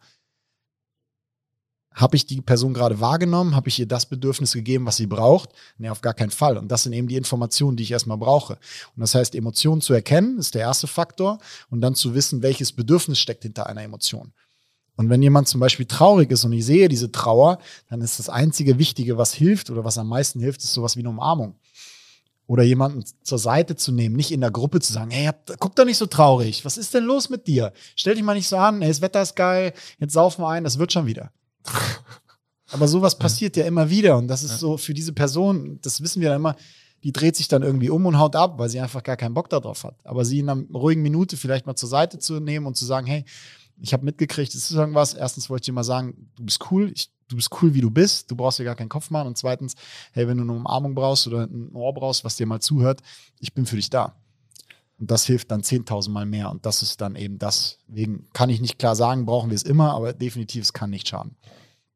Habe 1.95 2.15
ich 2.15 2.27
die 2.27 2.41
Person 2.41 2.73
gerade 2.75 2.99
wahrgenommen? 2.99 3.55
Habe 3.55 3.69
ich 3.69 3.79
ihr 3.79 3.87
das 3.87 4.05
Bedürfnis 4.05 4.51
gegeben, 4.51 4.85
was 4.85 4.97
sie 4.97 5.07
braucht? 5.07 5.49
Nee, 5.77 5.89
auf 5.89 6.01
gar 6.01 6.13
keinen 6.13 6.29
Fall. 6.29 6.57
Und 6.57 6.67
das 6.67 6.83
sind 6.83 6.93
eben 6.93 7.07
die 7.07 7.15
Informationen, 7.15 7.77
die 7.77 7.83
ich 7.83 7.91
erstmal 7.91 8.17
brauche. 8.17 8.59
Und 8.95 9.01
das 9.01 9.15
heißt, 9.15 9.33
Emotionen 9.33 9.81
zu 9.81 9.93
erkennen, 9.93 10.37
ist 10.37 10.53
der 10.53 10.61
erste 10.61 10.87
Faktor. 10.87 11.39
Und 11.69 11.81
dann 11.81 11.95
zu 11.95 12.13
wissen, 12.13 12.43
welches 12.43 12.71
Bedürfnis 12.71 13.17
steckt 13.17 13.43
hinter 13.43 13.65
einer 13.65 13.81
Emotion. 13.81 14.33
Und 14.95 15.09
wenn 15.09 15.21
jemand 15.21 15.47
zum 15.47 15.59
Beispiel 15.59 15.85
traurig 15.85 16.31
ist 16.31 16.45
und 16.45 16.53
ich 16.53 16.65
sehe 16.65 16.87
diese 16.87 17.11
Trauer, 17.11 17.59
dann 17.89 18.01
ist 18.01 18.19
das 18.19 18.29
einzige 18.29 18.79
Wichtige, 18.79 19.17
was 19.17 19.33
hilft 19.33 19.69
oder 19.69 19.83
was 19.83 19.97
am 19.97 20.07
meisten 20.07 20.39
hilft, 20.39 20.63
ist 20.63 20.73
sowas 20.73 20.95
wie 20.95 21.01
eine 21.01 21.09
Umarmung. 21.09 21.55
Oder 22.47 22.63
jemanden 22.63 23.03
zur 23.23 23.39
Seite 23.39 23.75
zu 23.75 23.91
nehmen, 23.91 24.15
nicht 24.15 24.31
in 24.31 24.41
der 24.41 24.51
Gruppe 24.51 24.79
zu 24.79 24.93
sagen, 24.93 25.11
hey, 25.11 25.31
guck 25.59 25.75
doch 25.75 25.85
nicht 25.85 25.97
so 25.97 26.05
traurig, 26.05 26.63
was 26.63 26.77
ist 26.77 26.93
denn 26.93 27.03
los 27.03 27.29
mit 27.29 27.47
dir? 27.47 27.73
Stell 27.95 28.15
dich 28.15 28.23
mal 28.23 28.35
nicht 28.35 28.47
so 28.47 28.57
an, 28.57 28.81
hey, 28.81 28.89
das 28.89 29.01
Wetter 29.01 29.21
ist 29.21 29.35
geil, 29.35 29.73
jetzt 29.99 30.13
saufen 30.13 30.43
wir 30.43 30.49
ein, 30.49 30.63
das 30.63 30.77
wird 30.77 30.93
schon 30.93 31.07
wieder. 31.07 31.31
Aber 32.71 32.87
sowas 32.87 33.17
passiert 33.17 33.57
ja 33.57 33.65
immer 33.65 33.89
wieder 33.89 34.17
und 34.17 34.27
das 34.27 34.43
ist 34.43 34.59
so 34.59 34.77
für 34.77 34.93
diese 34.93 35.13
Person, 35.13 35.79
das 35.81 36.01
wissen 36.01 36.21
wir 36.21 36.29
dann 36.29 36.39
immer, 36.39 36.55
die 37.03 37.11
dreht 37.11 37.35
sich 37.35 37.47
dann 37.47 37.61
irgendwie 37.61 37.89
um 37.91 38.05
und 38.07 38.17
haut 38.17 38.35
ab, 38.35 38.57
weil 38.57 38.69
sie 38.69 38.79
einfach 38.79 39.03
gar 39.03 39.15
keinen 39.15 39.35
Bock 39.35 39.49
darauf 39.49 39.83
hat. 39.83 39.95
Aber 40.03 40.25
sie 40.25 40.39
in 40.39 40.49
einer 40.49 40.63
ruhigen 40.73 41.03
Minute 41.03 41.37
vielleicht 41.37 41.67
mal 41.67 41.75
zur 41.75 41.89
Seite 41.89 42.17
zu 42.17 42.39
nehmen 42.39 42.65
und 42.65 42.75
zu 42.75 42.85
sagen, 42.85 43.05
hey, 43.05 43.25
ich 43.79 43.93
habe 43.93 44.05
mitgekriegt, 44.05 44.53
es 44.53 44.69
ist 44.69 44.75
irgendwas. 44.75 45.13
Erstens 45.13 45.49
wollte 45.49 45.63
ich 45.63 45.65
dir 45.65 45.73
mal 45.73 45.83
sagen, 45.83 46.29
du 46.35 46.43
bist 46.43 46.71
cool, 46.71 46.91
ich, 46.93 47.09
du 47.27 47.35
bist 47.35 47.49
cool, 47.61 47.73
wie 47.73 47.81
du 47.81 47.91
bist, 47.91 48.31
du 48.31 48.35
brauchst 48.35 48.59
dir 48.59 48.63
gar 48.63 48.75
keinen 48.75 48.89
Kopf 48.89 49.09
machen. 49.09 49.27
Und 49.27 49.37
zweitens, 49.37 49.75
hey, 50.13 50.27
wenn 50.27 50.37
du 50.37 50.43
eine 50.43 50.53
Umarmung 50.53 50.95
brauchst 50.95 51.27
oder 51.27 51.43
ein 51.43 51.73
Ohr 51.73 51.93
brauchst, 51.93 52.23
was 52.23 52.37
dir 52.37 52.45
mal 52.45 52.61
zuhört, 52.61 53.01
ich 53.39 53.53
bin 53.53 53.65
für 53.65 53.75
dich 53.75 53.89
da. 53.89 54.15
Und 54.97 55.11
das 55.11 55.25
hilft 55.25 55.51
dann 55.51 55.61
10.000 55.61 56.09
Mal 56.09 56.25
mehr. 56.25 56.49
Und 56.49 56.65
das 56.65 56.81
ist 56.81 57.01
dann 57.01 57.15
eben 57.15 57.37
das. 57.37 57.79
Deswegen 57.87 58.27
kann 58.31 58.49
ich 58.49 58.61
nicht 58.61 58.79
klar 58.79 58.95
sagen, 58.95 59.25
brauchen 59.25 59.49
wir 59.49 59.55
es 59.55 59.63
immer, 59.63 59.93
aber 59.93 60.13
definitiv, 60.13 60.63
es 60.63 60.73
kann 60.73 60.89
nicht 60.89 61.07
schaden. 61.07 61.35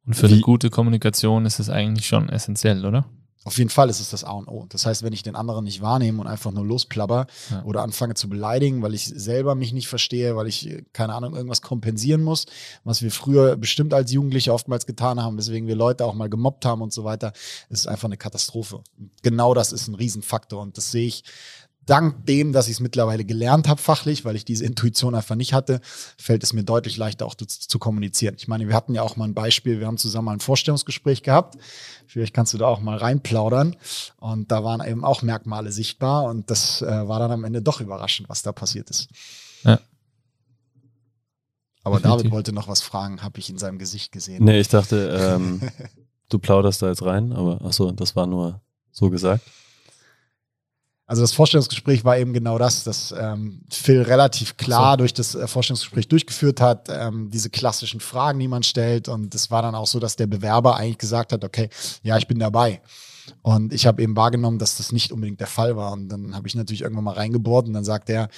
Und 0.05 0.15
für 0.15 0.27
eine 0.27 0.41
gute 0.41 0.69
Kommunikation 0.69 1.45
ist 1.45 1.59
es 1.59 1.69
eigentlich 1.69 2.07
schon 2.07 2.29
essentiell, 2.29 2.85
oder? 2.85 3.05
Auf 3.45 3.57
jeden 3.57 3.69
Fall 3.69 3.89
ist 3.89 4.01
es 4.01 4.09
das 4.09 4.25
A 4.25 4.31
und 4.31 4.49
O. 4.49 4.65
Das 4.67 4.85
heißt, 4.85 5.01
wenn 5.01 5.13
ich 5.13 5.23
den 5.23 5.35
anderen 5.35 5.63
nicht 5.63 5.81
wahrnehme 5.81 6.19
und 6.19 6.27
einfach 6.27 6.51
nur 6.51 6.65
losplapper 6.65 7.25
ja. 7.49 7.63
oder 7.63 7.83
anfange 7.83 8.13
zu 8.13 8.27
beleidigen, 8.27 8.81
weil 8.81 8.93
ich 8.93 9.05
selber 9.05 9.55
mich 9.55 9.71
nicht 9.71 9.87
verstehe, 9.87 10.35
weil 10.35 10.47
ich, 10.47 10.83
keine 10.91 11.13
Ahnung, 11.13 11.35
irgendwas 11.35 11.61
kompensieren 11.61 12.21
muss, 12.21 12.47
was 12.83 13.01
wir 13.01 13.11
früher 13.11 13.55
bestimmt 13.55 13.93
als 13.93 14.11
Jugendliche 14.11 14.53
oftmals 14.53 14.85
getan 14.85 15.23
haben, 15.23 15.37
weswegen 15.37 15.69
wir 15.69 15.75
Leute 15.75 16.03
auch 16.05 16.15
mal 16.15 16.29
gemobbt 16.29 16.65
haben 16.65 16.81
und 16.81 16.91
so 16.91 17.05
weiter, 17.05 17.31
ist 17.69 17.87
einfach 17.87 18.09
eine 18.09 18.17
Katastrophe. 18.17 18.83
Genau 19.23 19.53
das 19.53 19.71
ist 19.71 19.87
ein 19.87 19.95
Riesenfaktor 19.95 20.61
und 20.61 20.77
das 20.77 20.91
sehe 20.91 21.07
ich 21.07 21.23
dank 21.89 22.25
dem, 22.25 22.53
dass 22.53 22.67
ich 22.67 22.73
es 22.73 22.79
mittlerweile 22.79 23.25
gelernt 23.25 23.67
habe 23.67 23.81
fachlich, 23.81 24.25
weil 24.25 24.35
ich 24.35 24.45
diese 24.45 24.65
Intuition 24.65 25.15
einfach 25.15 25.35
nicht 25.35 25.53
hatte, 25.53 25.81
fällt 26.17 26.43
es 26.43 26.53
mir 26.53 26.63
deutlich 26.63 26.97
leichter 26.97 27.25
auch 27.25 27.35
zu, 27.35 27.45
zu, 27.45 27.79
kommunizieren. 27.79 28.35
Ich 28.37 28.47
meine, 28.47 28.67
wir 28.67 28.75
hatten 28.75 28.93
ja 28.93 29.01
auch 29.01 29.15
mal 29.15 29.25
ein 29.25 29.33
Beispiel, 29.33 29.79
wir 29.79 29.87
haben 29.87 29.97
zusammen 29.97 30.25
mal 30.25 30.33
ein 30.33 30.39
Vorstellungsgespräch 30.39 31.23
gehabt. 31.23 31.57
Vielleicht 32.05 32.33
kannst 32.33 32.53
du 32.53 32.57
da 32.57 32.67
auch 32.67 32.79
mal 32.79 32.97
reinplaudern. 32.97 33.75
Und 34.17 34.51
da 34.51 34.63
waren 34.63 34.85
eben 34.87 35.03
auch 35.03 35.21
Merkmale 35.21 35.71
sichtbar 35.71 36.25
und 36.25 36.49
das 36.51 36.81
äh, 36.81 37.07
war 37.07 37.19
dann 37.19 37.31
am 37.31 37.43
Ende 37.43 37.61
doch 37.61 37.81
überraschend, 37.81 38.29
was 38.29 38.43
da 38.43 38.51
passiert 38.51 38.89
ist. 38.89 39.09
Ja. 39.63 39.79
Aber 41.83 41.97
Definitiv. 41.97 42.23
David 42.23 42.31
wollte 42.31 42.53
noch 42.53 42.67
was 42.67 42.81
fragen, 42.81 43.23
habe 43.23 43.39
ich 43.39 43.49
in 43.49 43.57
seinem 43.57 43.79
Gesicht 43.79 44.11
gesehen. 44.11 44.43
Nee, 44.43 44.59
ich 44.59 44.67
dachte, 44.67 45.37
ähm, 45.37 45.61
du 46.29 46.39
plauderst 46.39 46.81
da 46.81 46.89
jetzt 46.89 47.03
rein, 47.03 47.33
aber 47.33 47.63
achso, 47.65 47.91
das 47.91 48.15
war 48.15 48.27
nur 48.27 48.61
so 48.91 49.09
gesagt. 49.09 49.43
Also 51.09 51.23
das 51.23 51.33
Vorstellungsgespräch 51.33 52.05
war 52.05 52.19
eben 52.19 52.33
genau 52.33 52.59
das, 52.59 52.83
dass 52.83 53.11
ähm, 53.17 53.61
Phil 53.71 54.03
relativ 54.03 54.57
klar 54.57 54.91
so. 54.91 54.97
durch 54.97 55.11
das 55.15 55.33
äh, 55.33 55.47
Vorstellungsgespräch 55.47 56.07
durchgeführt 56.07 56.61
hat, 56.61 56.87
ähm, 56.87 57.31
diese 57.31 57.49
klassischen 57.49 57.99
Fragen, 57.99 58.37
die 58.37 58.47
man 58.47 58.61
stellt. 58.61 59.07
Und 59.07 59.33
es 59.33 59.49
war 59.49 59.63
dann 59.63 59.73
auch 59.73 59.87
so, 59.87 59.99
dass 59.99 60.17
der 60.17 60.27
Bewerber 60.27 60.75
eigentlich 60.75 60.99
gesagt 60.99 61.33
hat, 61.33 61.43
okay, 61.43 61.69
ja, 62.03 62.15
ich 62.19 62.27
bin 62.27 62.37
dabei. 62.37 62.79
Und 63.41 63.73
ich 63.73 63.87
habe 63.87 64.03
eben 64.03 64.15
wahrgenommen, 64.15 64.59
dass 64.59 64.77
das 64.77 64.91
nicht 64.91 65.11
unbedingt 65.11 65.39
der 65.39 65.47
Fall 65.47 65.75
war. 65.75 65.93
Und 65.93 66.09
dann 66.09 66.35
habe 66.35 66.47
ich 66.47 66.53
natürlich 66.53 66.81
irgendwann 66.81 67.05
mal 67.05 67.15
reingebohrt 67.15 67.65
und 67.65 67.73
dann 67.73 67.83
sagt 67.83 68.11
er, 68.11 68.29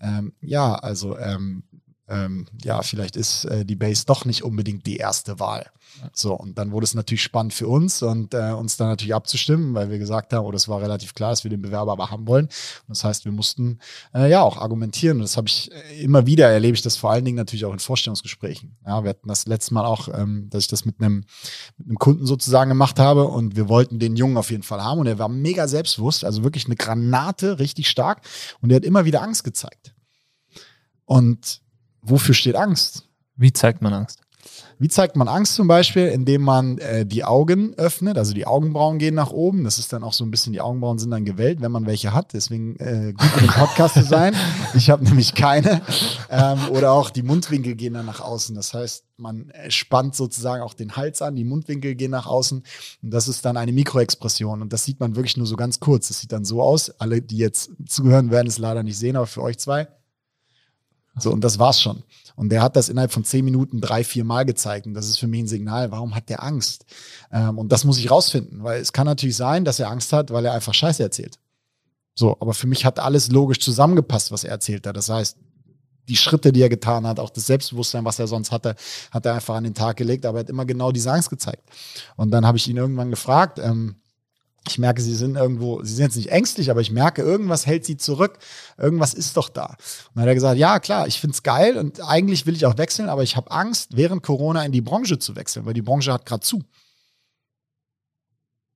ähm, 0.00 0.32
ja, 0.40 0.76
also 0.76 1.18
ähm, 1.18 1.64
ähm, 2.10 2.46
ja, 2.62 2.82
vielleicht 2.82 3.16
ist 3.16 3.44
äh, 3.44 3.64
die 3.64 3.76
Base 3.76 4.04
doch 4.04 4.24
nicht 4.24 4.42
unbedingt 4.42 4.86
die 4.86 4.96
erste 4.96 5.38
Wahl. 5.38 5.70
So, 6.12 6.34
und 6.34 6.58
dann 6.58 6.72
wurde 6.72 6.84
es 6.84 6.94
natürlich 6.94 7.22
spannend 7.22 7.52
für 7.52 7.68
uns 7.68 8.02
und 8.02 8.34
äh, 8.34 8.52
uns 8.52 8.76
dann 8.76 8.88
natürlich 8.88 9.14
abzustimmen, 9.14 9.74
weil 9.74 9.90
wir 9.90 9.98
gesagt 9.98 10.32
haben, 10.32 10.44
oder 10.44 10.54
oh, 10.54 10.56
es 10.56 10.68
war 10.68 10.80
relativ 10.80 11.14
klar, 11.14 11.30
dass 11.30 11.44
wir 11.44 11.50
den 11.50 11.62
Bewerber 11.62 11.92
aber 11.92 12.10
haben 12.10 12.26
wollen. 12.26 12.46
Und 12.46 12.88
das 12.88 13.04
heißt, 13.04 13.24
wir 13.24 13.32
mussten 13.32 13.78
äh, 14.14 14.30
ja 14.30 14.42
auch 14.42 14.56
argumentieren. 14.56 15.18
Und 15.18 15.22
das 15.22 15.36
habe 15.36 15.48
ich 15.48 15.70
äh, 15.72 16.02
immer 16.02 16.26
wieder 16.26 16.48
erlebe 16.48 16.74
ich 16.74 16.82
das 16.82 16.96
vor 16.96 17.10
allen 17.10 17.24
Dingen 17.24 17.36
natürlich 17.36 17.64
auch 17.64 17.72
in 17.72 17.78
Vorstellungsgesprächen. 17.78 18.76
Ja, 18.86 19.02
wir 19.02 19.10
hatten 19.10 19.28
das 19.28 19.46
letzte 19.46 19.74
Mal 19.74 19.84
auch, 19.84 20.08
ähm, 20.08 20.48
dass 20.50 20.64
ich 20.64 20.68
das 20.68 20.84
mit 20.84 21.00
einem, 21.00 21.24
mit 21.78 21.88
einem 21.88 21.98
Kunden 21.98 22.26
sozusagen 22.26 22.70
gemacht 22.70 22.98
habe 22.98 23.24
und 23.26 23.56
wir 23.56 23.68
wollten 23.68 23.98
den 23.98 24.16
Jungen 24.16 24.36
auf 24.36 24.50
jeden 24.50 24.62
Fall 24.62 24.82
haben 24.82 25.00
und 25.00 25.06
er 25.06 25.18
war 25.18 25.28
mega 25.28 25.68
selbstbewusst, 25.68 26.24
also 26.24 26.44
wirklich 26.44 26.66
eine 26.66 26.76
Granate, 26.76 27.58
richtig 27.58 27.88
stark 27.88 28.22
und 28.60 28.70
er 28.70 28.76
hat 28.76 28.84
immer 28.84 29.04
wieder 29.04 29.22
Angst 29.22 29.44
gezeigt. 29.44 29.94
Und 31.04 31.60
wofür 32.02 32.34
steht 32.34 32.56
Angst? 32.56 33.04
Wie 33.36 33.52
zeigt 33.52 33.82
man 33.82 33.92
Angst? 33.92 34.20
Wie 34.78 34.88
zeigt 34.88 35.14
man 35.14 35.28
Angst 35.28 35.56
zum 35.56 35.68
Beispiel? 35.68 36.06
Indem 36.06 36.40
man 36.40 36.78
äh, 36.78 37.04
die 37.04 37.22
Augen 37.24 37.74
öffnet, 37.74 38.16
also 38.16 38.32
die 38.32 38.46
Augenbrauen 38.46 38.98
gehen 38.98 39.14
nach 39.14 39.30
oben. 39.30 39.62
Das 39.64 39.78
ist 39.78 39.92
dann 39.92 40.02
auch 40.02 40.14
so 40.14 40.24
ein 40.24 40.30
bisschen, 40.30 40.54
die 40.54 40.62
Augenbrauen 40.62 40.98
sind 40.98 41.10
dann 41.10 41.26
gewellt, 41.26 41.60
wenn 41.60 41.70
man 41.70 41.84
welche 41.84 42.14
hat. 42.14 42.32
Deswegen 42.32 42.76
äh, 42.76 43.12
gut 43.12 43.40
dem 43.42 43.48
Podcast 43.48 43.94
zu 43.94 44.02
sein. 44.04 44.34
Ich 44.74 44.88
habe 44.88 45.04
nämlich 45.04 45.34
keine. 45.34 45.82
Ähm, 46.30 46.58
oder 46.70 46.92
auch 46.92 47.10
die 47.10 47.22
Mundwinkel 47.22 47.74
gehen 47.74 47.92
dann 47.92 48.06
nach 48.06 48.20
außen. 48.20 48.54
Das 48.54 48.72
heißt, 48.72 49.04
man 49.18 49.52
spannt 49.68 50.14
sozusagen 50.14 50.62
auch 50.62 50.74
den 50.74 50.96
Hals 50.96 51.20
an, 51.20 51.36
die 51.36 51.44
Mundwinkel 51.44 51.94
gehen 51.94 52.12
nach 52.12 52.26
außen. 52.26 52.62
Und 53.02 53.10
das 53.10 53.28
ist 53.28 53.44
dann 53.44 53.56
eine 53.56 53.72
Mikroexpression. 53.72 54.62
Und 54.62 54.72
das 54.72 54.84
sieht 54.84 55.00
man 55.00 55.16
wirklich 55.16 55.36
nur 55.36 55.46
so 55.46 55.56
ganz 55.56 55.80
kurz. 55.80 56.08
Das 56.08 56.20
sieht 56.20 56.32
dann 56.32 56.44
so 56.44 56.62
aus. 56.62 56.90
Alle, 57.00 57.20
die 57.20 57.36
jetzt 57.36 57.70
zuhören, 57.86 58.30
werden 58.30 58.48
es 58.48 58.58
leider 58.58 58.82
nicht 58.82 58.98
sehen, 58.98 59.16
aber 59.16 59.26
für 59.26 59.42
euch 59.42 59.58
zwei. 59.58 59.88
So, 61.18 61.32
und 61.32 61.42
das 61.42 61.58
war's 61.58 61.80
schon. 61.80 62.02
Und 62.36 62.50
der 62.50 62.62
hat 62.62 62.76
das 62.76 62.88
innerhalb 62.88 63.12
von 63.12 63.24
zehn 63.24 63.44
Minuten 63.44 63.80
drei, 63.80 64.04
vier 64.04 64.24
Mal 64.24 64.44
gezeigt. 64.44 64.86
Und 64.86 64.94
das 64.94 65.08
ist 65.08 65.18
für 65.18 65.26
mich 65.26 65.40
ein 65.42 65.48
Signal, 65.48 65.90
warum 65.90 66.14
hat 66.14 66.28
der 66.28 66.42
Angst? 66.42 66.86
Ähm, 67.32 67.58
und 67.58 67.70
das 67.70 67.84
muss 67.84 67.98
ich 67.98 68.10
rausfinden, 68.10 68.62
weil 68.62 68.80
es 68.80 68.92
kann 68.92 69.06
natürlich 69.06 69.36
sein, 69.36 69.64
dass 69.64 69.80
er 69.80 69.90
Angst 69.90 70.12
hat, 70.12 70.30
weil 70.30 70.46
er 70.46 70.52
einfach 70.52 70.72
Scheiße 70.72 71.02
erzählt. 71.02 71.38
So, 72.14 72.36
aber 72.40 72.54
für 72.54 72.66
mich 72.66 72.84
hat 72.84 72.98
alles 72.98 73.30
logisch 73.30 73.60
zusammengepasst, 73.60 74.32
was 74.32 74.44
er 74.44 74.52
erzählt 74.52 74.86
hat. 74.86 74.96
Das 74.96 75.08
heißt, 75.08 75.36
die 76.08 76.16
Schritte, 76.16 76.52
die 76.52 76.62
er 76.62 76.68
getan 76.68 77.06
hat, 77.06 77.20
auch 77.20 77.30
das 77.30 77.46
Selbstbewusstsein, 77.46 78.04
was 78.04 78.18
er 78.18 78.26
sonst 78.26 78.50
hatte, 78.50 78.74
hat 79.10 79.26
er 79.26 79.34
einfach 79.34 79.54
an 79.54 79.64
den 79.64 79.74
Tag 79.74 79.96
gelegt, 79.96 80.26
aber 80.26 80.38
er 80.38 80.40
hat 80.40 80.50
immer 80.50 80.64
genau 80.64 80.92
diese 80.92 81.12
Angst 81.12 81.30
gezeigt. 81.30 81.62
Und 82.16 82.30
dann 82.30 82.46
habe 82.46 82.58
ich 82.58 82.66
ihn 82.68 82.76
irgendwann 82.76 83.10
gefragt, 83.10 83.58
ähm, 83.58 83.96
ich 84.68 84.78
merke, 84.78 85.00
sie 85.00 85.14
sind 85.14 85.36
irgendwo, 85.36 85.82
sie 85.82 85.94
sind 85.94 86.04
jetzt 86.04 86.16
nicht 86.16 86.30
ängstlich, 86.30 86.70
aber 86.70 86.80
ich 86.80 86.90
merke, 86.90 87.22
irgendwas 87.22 87.66
hält 87.66 87.84
sie 87.84 87.96
zurück. 87.96 88.38
Irgendwas 88.76 89.14
ist 89.14 89.36
doch 89.36 89.48
da. 89.48 89.66
Und 89.66 89.76
dann 90.14 90.22
hat 90.22 90.28
er 90.28 90.34
gesagt, 90.34 90.58
ja, 90.58 90.78
klar, 90.78 91.06
ich 91.06 91.20
find's 91.20 91.42
geil 91.42 91.76
und 91.76 92.00
eigentlich 92.06 92.46
will 92.46 92.54
ich 92.54 92.66
auch 92.66 92.76
wechseln, 92.78 93.08
aber 93.08 93.22
ich 93.22 93.36
habe 93.36 93.50
Angst, 93.50 93.96
während 93.96 94.22
Corona 94.22 94.64
in 94.64 94.72
die 94.72 94.82
Branche 94.82 95.18
zu 95.18 95.34
wechseln, 95.34 95.64
weil 95.66 95.74
die 95.74 95.82
Branche 95.82 96.12
hat 96.12 96.26
gerade 96.26 96.42
zu. 96.42 96.62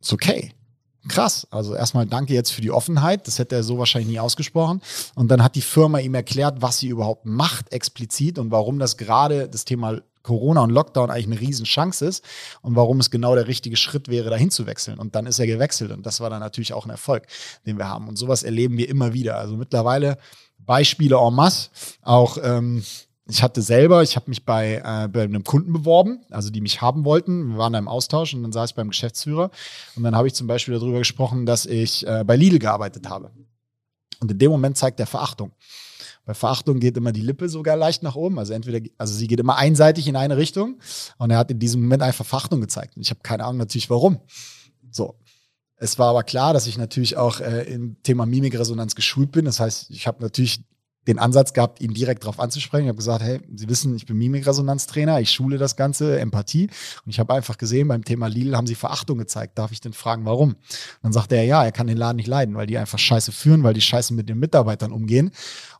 Ist 0.01 0.13
okay. 0.13 0.53
Krass. 1.09 1.47
Also 1.51 1.75
erstmal 1.75 2.07
danke 2.07 2.33
jetzt 2.33 2.51
für 2.51 2.63
die 2.63 2.71
Offenheit. 2.71 3.27
Das 3.27 3.39
hätte 3.39 3.57
er 3.57 3.63
so 3.63 3.79
wahrscheinlich 3.79 4.11
nie 4.11 4.21
ausgesprochen. 4.21 4.81
Und 5.15 5.29
dann 5.29 5.43
hat 5.43 5.55
die 5.55 5.61
Firma 5.61 5.99
ihm 5.99 6.15
erklärt, 6.15 6.63
was 6.63 6.79
sie 6.79 6.89
überhaupt 6.89 7.27
macht 7.27 7.73
explizit 7.73 8.39
und 8.39 8.51
warum 8.51 8.79
das 8.79 8.97
gerade 8.97 9.49
das 9.49 9.67
Thema 9.67 10.01
Corona 10.25 10.63
und 10.63 10.71
Lockdown 10.71 11.11
eigentlich 11.11 11.27
eine 11.27 11.41
Riesenchance 11.41 12.05
ist 12.05 12.25
und 12.63 12.75
warum 12.75 12.99
es 12.99 13.11
genau 13.11 13.37
der 13.37 13.47
richtige 13.47 13.77
Schritt 13.77 14.09
wäre, 14.09 14.31
dahin 14.31 14.51
zu 14.51 14.67
wechseln. 14.67 14.99
Und 14.99 15.15
dann 15.15 15.27
ist 15.27 15.39
er 15.39 15.47
gewechselt 15.47 15.93
und 15.93 16.05
das 16.05 16.19
war 16.19 16.31
dann 16.31 16.41
natürlich 16.41 16.73
auch 16.73 16.87
ein 16.87 16.91
Erfolg, 16.91 17.27
den 17.67 17.79
wir 17.79 17.89
haben. 17.89 18.09
Und 18.09 18.17
sowas 18.17 18.43
erleben 18.43 18.77
wir 18.77 18.89
immer 18.89 19.13
wieder. 19.13 19.37
Also 19.39 19.57
mittlerweile 19.57 20.19
Beispiele 20.59 21.17
en 21.17 21.35
masse, 21.35 21.69
auch 22.03 22.39
ähm, 22.43 22.83
ich 23.27 23.43
hatte 23.43 23.63
selber, 23.63 24.03
ich 24.03 24.17
habe 24.17 24.29
mich 24.29 24.45
bei, 24.45 24.83
äh, 24.85 25.09
bei 25.09 25.23
einem 25.23 25.45
Kunden 25.45 25.73
beworben, 25.73 26.21
also 26.31 26.51
die 26.51 26.61
mich 26.61 26.83
haben 26.83 27.05
wollten. 27.05 27.51
Wir 27.51 27.59
waren 27.59 27.73
da 27.73 27.79
im 27.79 27.89
Austausch 27.89 28.35
und 28.35 28.43
dann 28.43 28.53
saß 28.53 28.71
ich 28.71 28.77
beim 28.77 28.89
Geschäftsführer 28.89 29.51
und 29.97 30.03
dann 30.03 30.17
habe 30.17 30.27
ich 30.27 30.35
zum 30.35 30.47
Beispiel 30.47 30.75
darüber 30.75 30.99
gesprochen, 30.99 31.47
dass 31.47 31.65
ich 31.67 32.07
äh, 32.07 32.25
bei 32.25 32.37
Lidl 32.37 32.59
gearbeitet 32.59 33.09
habe. 33.09 33.31
Und 34.21 34.31
in 34.31 34.39
dem 34.39 34.51
Moment 34.51 34.77
zeigt 34.77 35.01
er 35.01 35.07
Verachtung. 35.07 35.53
Bei 36.25 36.35
Verachtung 36.35 36.81
geht 36.81 36.97
immer 36.97 37.13
die 37.13 37.21
Lippe 37.21 37.49
sogar 37.49 37.77
leicht 37.77 38.03
nach 38.03 38.17
oben. 38.17 38.39
Also 38.39 38.55
entweder, 38.55 38.87
also 38.97 39.15
sie 39.15 39.27
geht 39.27 39.41
immer 39.41 39.57
einseitig 39.57 40.09
in 40.09 40.17
eine 40.17 40.37
Richtung. 40.37 40.79
Und 41.19 41.31
er 41.31 41.39
hat 41.39 41.51
in 41.51 41.59
diesem 41.59 41.83
Moment 41.83 42.03
einfach 42.03 42.25
Verachtung 42.25 42.61
gezeigt. 42.61 42.97
Und 42.97 43.03
ich 43.03 43.11
habe 43.11 43.21
keine 43.23 43.45
Ahnung 43.45 43.59
natürlich 43.59 43.91
warum. 43.91 44.21
So. 44.91 45.17
Es 45.77 45.99
war 45.99 46.09
aber 46.09 46.23
klar, 46.23 46.55
dass 46.55 46.67
ich 46.67 46.79
natürlich 46.79 47.17
auch 47.17 47.41
äh, 47.41 47.65
im 47.65 48.03
Thema 48.03 48.27
Mimikresonanz 48.27 48.95
geschult 48.95 49.33
bin. 49.33 49.45
Das 49.45 49.61
heißt, 49.61 49.91
ich 49.91 50.07
habe 50.07 50.23
natürlich 50.23 50.65
den 51.07 51.19
Ansatz 51.19 51.53
gehabt, 51.53 51.81
ihn 51.81 51.93
direkt 51.93 52.25
darauf 52.25 52.41
anzusprechen. 52.41 52.85
Ich 52.85 52.89
habe 52.89 52.97
gesagt, 52.97 53.23
hey, 53.23 53.41
Sie 53.55 53.69
wissen, 53.69 53.95
ich 53.95 54.07
bin 54.07 54.17
Mimikresonanztrainer, 54.17 55.21
ich 55.21 55.31
schule 55.31 55.59
das 55.59 55.77
Ganze, 55.77 56.19
Empathie. 56.19 56.69
Und 57.05 57.11
ich 57.11 57.19
habe 57.19 57.35
einfach 57.35 57.59
gesehen, 57.59 57.89
beim 57.89 58.05
Thema 58.05 58.29
Lidl 58.29 58.57
haben 58.57 58.67
Sie 58.67 58.75
Verachtung 58.75 59.19
gezeigt. 59.19 59.59
Darf 59.59 59.73
ich 59.73 59.81
denn 59.81 59.93
fragen, 59.93 60.25
warum? 60.25 60.51
Und 60.51 60.59
dann 61.03 61.13
sagte 61.13 61.37
er, 61.37 61.45
ja, 61.45 61.65
er 61.65 61.73
kann 61.73 61.87
den 61.87 61.97
Laden 61.97 62.17
nicht 62.17 62.29
leiden, 62.29 62.55
weil 62.55 62.67
die 62.67 62.79
einfach 62.79 62.99
scheiße 62.99 63.33
führen, 63.33 63.63
weil 63.63 63.75
die 63.75 63.81
scheiße 63.81 64.15
mit 64.15 64.29
den 64.29 64.39
Mitarbeitern 64.39 64.93
umgehen. 64.93 65.31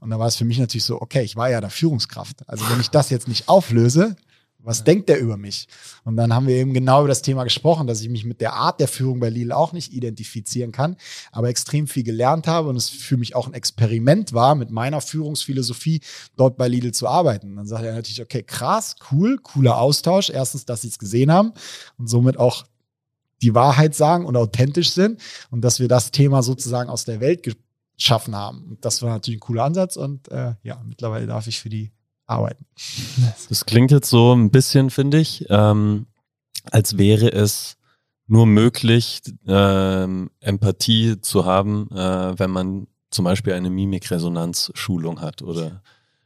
Und 0.01 0.11
da 0.11 0.19
war 0.19 0.27
es 0.27 0.37
für 0.37 0.45
mich 0.45 0.59
natürlich 0.59 0.85
so, 0.85 1.01
okay, 1.01 1.23
ich 1.23 1.37
war 1.37 1.51
ja 1.51 1.61
da 1.61 1.69
Führungskraft. 1.69 2.49
Also 2.49 2.69
wenn 2.71 2.81
ich 2.81 2.91
das 2.91 3.11
jetzt 3.11 3.29
nicht 3.29 3.49
auflöse, 3.49 4.17
was 4.65 4.79
ja. 4.79 4.85
denkt 4.85 5.11
er 5.11 5.19
über 5.19 5.37
mich? 5.37 5.69
Und 6.05 6.17
dann 6.17 6.35
haben 6.35 6.47
wir 6.47 6.57
eben 6.57 6.73
genau 6.73 7.01
über 7.01 7.09
das 7.09 7.23
Thema 7.23 7.45
gesprochen, 7.45 7.87
dass 7.87 8.01
ich 8.01 8.09
mich 8.09 8.25
mit 8.25 8.41
der 8.41 8.55
Art 8.55 8.81
der 8.81 8.89
Führung 8.89 9.21
bei 9.21 9.29
Lidl 9.29 9.53
auch 9.53 9.73
nicht 9.73 9.93
identifizieren 9.93 10.73
kann, 10.73 10.97
aber 11.33 11.49
extrem 11.49 11.87
viel 11.87 12.03
gelernt 12.03 12.47
habe 12.47 12.69
und 12.69 12.77
es 12.77 12.89
für 12.89 13.17
mich 13.17 13.37
auch 13.37 13.47
ein 13.47 13.55
Experiment 13.55 14.33
war, 14.33 14.55
mit 14.55 14.71
meiner 14.71 15.01
Führungsphilosophie 15.01 16.01
dort 16.37 16.57
bei 16.57 16.69
Lidl 16.69 16.93
zu 16.93 17.07
arbeiten. 17.07 17.51
Und 17.51 17.57
dann 17.57 17.67
sagt 17.67 17.85
er 17.85 17.95
natürlich, 17.95 18.23
okay, 18.23 18.43
krass, 18.43 18.97
cool, 19.13 19.39
cooler 19.43 19.79
Austausch. 19.79 20.31
Erstens, 20.31 20.65
dass 20.65 20.83
sie 20.83 20.89
es 20.89 20.99
gesehen 20.99 21.31
haben 21.31 21.53
und 21.99 22.09
somit 22.09 22.39
auch 22.39 22.65
die 23.43 23.55
Wahrheit 23.55 23.95
sagen 23.95 24.25
und 24.25 24.37
authentisch 24.37 24.93
sind 24.93 25.21
und 25.51 25.63
dass 25.63 25.79
wir 25.79 25.89
das 25.89 26.11
Thema 26.11 26.43
sozusagen 26.43 26.89
aus 26.89 27.05
der 27.05 27.21
Welt 27.21 27.43
geschaffen 27.43 28.35
haben. 28.35 28.65
Und 28.71 28.85
das 28.85 29.03
war 29.03 29.11
natürlich 29.11 29.39
ein 29.39 29.47
cooler 29.47 29.65
Ansatz 29.65 29.97
und 29.97 30.29
äh, 30.29 30.55
ja, 30.63 30.83
mittlerweile 30.87 31.27
darf 31.27 31.47
ich 31.47 31.61
für 31.61 31.69
die 31.69 31.93
arbeiten. 32.27 32.67
Das 33.49 33.67
klingt 33.67 33.91
jetzt 33.91 34.11
so 34.11 34.35
ein 34.35 34.51
bisschen, 34.51 34.91
finde 34.91 35.19
ich, 35.19 35.47
ähm, 35.49 36.07
als 36.71 36.99
wäre 36.99 37.31
es 37.31 37.77
nur 38.27 38.47
möglich, 38.47 39.21
ähm, 39.47 40.31
Empathie 40.41 41.21
zu 41.21 41.45
haben, 41.45 41.91
äh, 41.91 42.39
wenn 42.39 42.51
man 42.51 42.87
zum 43.11 43.25
Beispiel 43.25 43.53
eine 43.53 43.71
Mimikresonanzschulung 43.71 45.21
hat 45.21 45.43
oder 45.43 45.83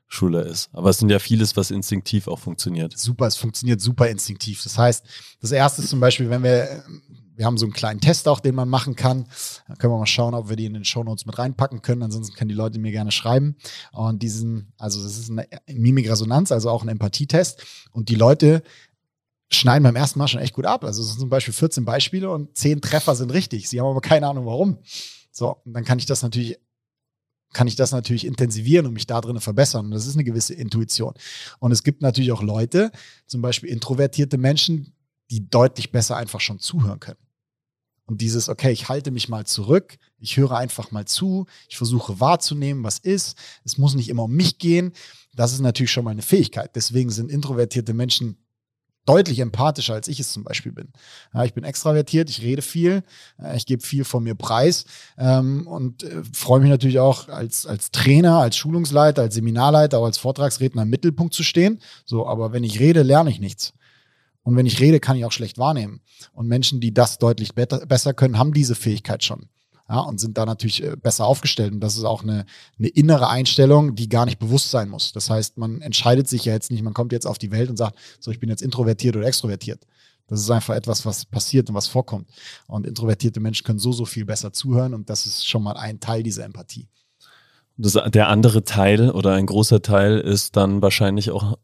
Schule 0.07 0.41
ist. 0.41 0.71
Aber 0.73 0.91
es 0.91 0.99
sind 0.99 1.11
ja 1.11 1.19
vieles, 1.19 1.57
was 1.57 1.71
instinktiv 1.71 2.29
auch 2.29 2.39
funktioniert. 2.39 2.97
Super, 2.97 3.27
es 3.27 3.37
funktioniert 3.37 3.81
super 3.81 4.09
instinktiv. 4.09 4.63
Das 4.63 4.79
heißt, 4.79 5.05
das 5.41 5.53
erste 5.53 5.83
ist 5.83 5.91
zum 5.91 6.01
Beispiel, 6.01 6.31
wenn 6.31 6.43
wir 6.43 6.83
wir 7.39 7.47
haben 7.47 7.57
so 7.57 7.67
einen 7.67 7.73
kleinen 7.73 8.01
Test 8.01 8.27
auch, 8.27 8.41
den 8.41 8.57
man 8.57 8.69
machen 8.69 8.97
kann. 8.97 9.27
Da 9.69 9.77
können 9.77 9.93
wir 9.93 9.99
mal 9.99 10.07
schauen, 10.07 10.35
ob 10.35 10.49
wir 10.49 10.57
die 10.57 10.67
in 10.67 10.75
den 10.75 10.85
Show 10.85 11.05
Notes 11.05 11.25
mit 11.25 11.39
reinpacken 11.39 11.83
können. 11.83 12.03
Ansonsten 12.03 12.35
können 12.35 12.49
die 12.49 12.55
Leute 12.55 12.81
mir 12.81 12.91
gerne 12.91 13.13
schreiben. 13.13 13.57
Und 13.93 14.25
diesen, 14.25 14.73
also 14.77 15.01
das 15.01 15.17
ist 15.17 15.31
eine 15.31 15.47
Mimikresonanz, 15.69 16.51
also 16.51 16.69
auch 16.69 16.83
ein 16.83 16.89
Empathietest. 16.89 17.65
Und 17.93 18.09
die 18.09 18.17
Leute 18.17 18.65
schneiden 19.53 19.85
beim 19.85 19.95
ersten 19.95 20.19
Mal 20.19 20.27
schon 20.27 20.41
echt 20.41 20.53
gut 20.53 20.67
ab. 20.67 20.83
Also 20.83 21.01
es 21.01 21.11
sind 21.11 21.21
zum 21.21 21.31
Beispiel 21.31 21.55
14 21.55 21.85
Beispiele 21.85 22.29
und 22.29 22.57
10 22.57 22.81
Treffer 22.81 23.15
sind 23.15 23.33
richtig. 23.33 23.69
Sie 23.69 23.81
haben 23.81 23.87
aber 23.87 24.01
keine 24.01 24.27
Ahnung 24.27 24.45
warum. 24.45 24.79
So, 25.31 25.59
und 25.65 25.75
dann 25.75 25.85
kann 25.85 26.01
ich 26.01 26.07
das 26.07 26.23
natürlich 26.23 26.59
kann 27.55 27.67
ich 27.67 27.77
das 27.77 27.93
natürlich 27.93 28.27
intensivieren 28.27 28.85
und 28.85 28.93
mich 28.93 29.07
da 29.07 29.23
drin 29.23 29.41
verbessern. 29.41 29.87
Und 29.87 29.93
das 29.93 30.07
ist 30.07 30.17
eine 30.17 30.25
gewisse 30.25 30.53
Intuition. 30.53 31.15
Und 31.61 31.73
es 31.73 31.83
gibt 31.83 32.03
natürlich 32.03 32.31
auch 32.33 32.43
Leute, 32.43 32.91
zum 33.27 33.41
Beispiel 33.41 33.71
introvertierte 33.71 34.37
Menschen, 34.37 34.93
die 35.31 35.49
deutlich 35.49 35.91
besser 35.91 36.17
einfach 36.17 36.41
schon 36.41 36.59
zuhören 36.59 37.01
können. 37.01 37.19
Und 38.09 38.23
dieses, 38.23 38.49
okay, 38.49 38.73
ich 38.73 38.89
halte 38.89 39.11
mich 39.11 39.29
mal 39.29 39.45
zurück, 39.45 39.99
ich 40.19 40.39
höre 40.39 40.57
einfach 40.57 40.91
mal 40.91 41.05
zu, 41.05 41.47
ich 41.69 41.77
versuche 41.77 42.21
wahrzunehmen, 42.21 42.83
was 42.83 42.99
ist. 42.99 43.37
Es 43.65 43.77
muss 43.77 43.95
nicht 43.95 44.09
immer 44.09 44.25
um 44.25 44.33
mich 44.33 44.59
gehen. 44.59 44.93
Das 45.37 45.53
ist 45.53 45.61
natürlich 45.61 45.93
schon 45.93 46.05
mal 46.05 46.13
eine 46.13 46.23
Fähigkeit. 46.23 46.75
Deswegen 46.75 47.11
sind 47.11 47.31
introvertierte 47.31 47.93
Menschen 47.93 48.39
deutlich 49.05 49.39
empathischer, 49.41 49.95
als 49.95 50.09
ich 50.09 50.21
es 50.21 50.33
zum 50.33 50.45
Beispiel 50.45 50.73
bin. 50.73 50.89
Ja, 51.33 51.45
ich 51.45 51.55
bin 51.55 51.65
extravertiert, 51.65 52.29
ich 52.29 52.43
rede 52.43 52.61
viel, 52.63 53.03
äh, 53.43 53.57
ich 53.57 53.65
gebe 53.65 53.83
viel 53.83 54.05
von 54.05 54.23
mir 54.23 54.35
preis 54.35 54.85
ähm, 55.17 55.67
und 55.67 56.03
äh, 56.03 56.23
freue 56.33 56.61
mich 56.61 56.69
natürlich 56.69 56.99
auch 56.99 57.29
als, 57.29 57.65
als 57.65 57.91
Trainer, 57.91 58.39
als 58.39 58.57
Schulungsleiter, 58.57 59.23
als 59.23 59.35
Seminarleiter, 59.35 59.99
auch 59.99 60.05
als 60.05 60.19
Vortragsredner 60.19 60.83
im 60.83 60.91
Mittelpunkt 60.91 61.33
zu 61.33 61.43
stehen. 61.43 61.81
So, 62.05 62.27
aber 62.27 62.53
wenn 62.53 62.65
ich 62.65 62.81
rede, 62.81 63.03
lerne 63.03 63.31
ich 63.31 63.41
nichts. 63.41 63.73
Und 64.49 64.57
wenn 64.57 64.65
ich 64.65 64.81
rede, 64.81 64.99
kann 64.99 65.15
ich 65.15 65.27
auch 65.27 65.33
schlecht 65.33 65.59
wahrnehmen. 65.59 66.01
Und 66.33 66.49
Menschen, 66.49 66.81
die 66.81 66.95
das 66.95 67.19
deutlich 67.19 67.55
besser 67.55 68.15
können, 68.15 68.39
haben 68.39 68.55
diese 68.55 68.75
Fähigkeit 68.75 69.23
schon. 69.23 69.51
Ja, 69.91 70.01
und 70.01 70.19
sind 70.19 70.39
da 70.39 70.47
natürlich 70.47 70.83
äh, 70.83 70.97
besser 70.97 71.27
aufgestellt. 71.27 71.75
Und 71.75 71.81
das 71.81 71.99
ist 71.99 72.05
auch 72.05 72.23
eine, 72.23 72.47
eine 72.79 72.89
innere 72.89 73.29
Einstellung, 73.29 73.95
die 73.95 74.09
gar 74.09 74.25
nicht 74.25 74.39
bewusst 74.39 74.71
sein 74.71 74.89
muss. 74.89 75.13
Das 75.13 75.29
heißt, 75.29 75.59
man 75.59 75.83
entscheidet 75.83 76.31
sich 76.31 76.47
ja 76.47 76.55
jetzt 76.55 76.71
nicht, 76.71 76.83
man 76.83 76.95
kommt 76.95 77.13
jetzt 77.13 77.27
auf 77.27 77.37
die 77.37 77.51
Welt 77.51 77.69
und 77.69 77.77
sagt, 77.77 77.99
so, 78.21 78.31
ich 78.31 78.41
bin 78.41 78.49
jetzt 78.49 78.63
introvertiert 78.63 79.17
oder 79.17 79.27
extrovertiert. 79.27 79.87
Das 80.29 80.41
ist 80.41 80.51
einfach 80.51 80.75
etwas, 80.75 81.05
was 81.05 81.27
passiert 81.27 81.69
und 81.69 81.75
was 81.75 81.87
vorkommt. 81.87 82.31
Und 82.69 82.87
introvertierte 82.87 83.41
Menschen 83.41 83.67
können 83.67 83.79
so, 83.79 83.93
so 83.93 84.07
viel 84.07 84.25
besser 84.25 84.55
zuhören. 84.55 84.95
Und 84.95 85.11
das 85.11 85.27
ist 85.27 85.47
schon 85.47 85.63
mal 85.63 85.77
ein 85.77 86.01
Teil 86.01 86.23
dieser 86.23 86.47
Empathie. 86.47 86.89
Das, 87.77 87.99
der 88.07 88.29
andere 88.29 88.65
Teil 88.65 89.11
oder 89.11 89.35
ein 89.35 89.45
großer 89.45 89.83
Teil 89.83 90.19
ist 90.19 90.57
dann 90.57 90.81
wahrscheinlich 90.81 91.33
auch 91.33 91.59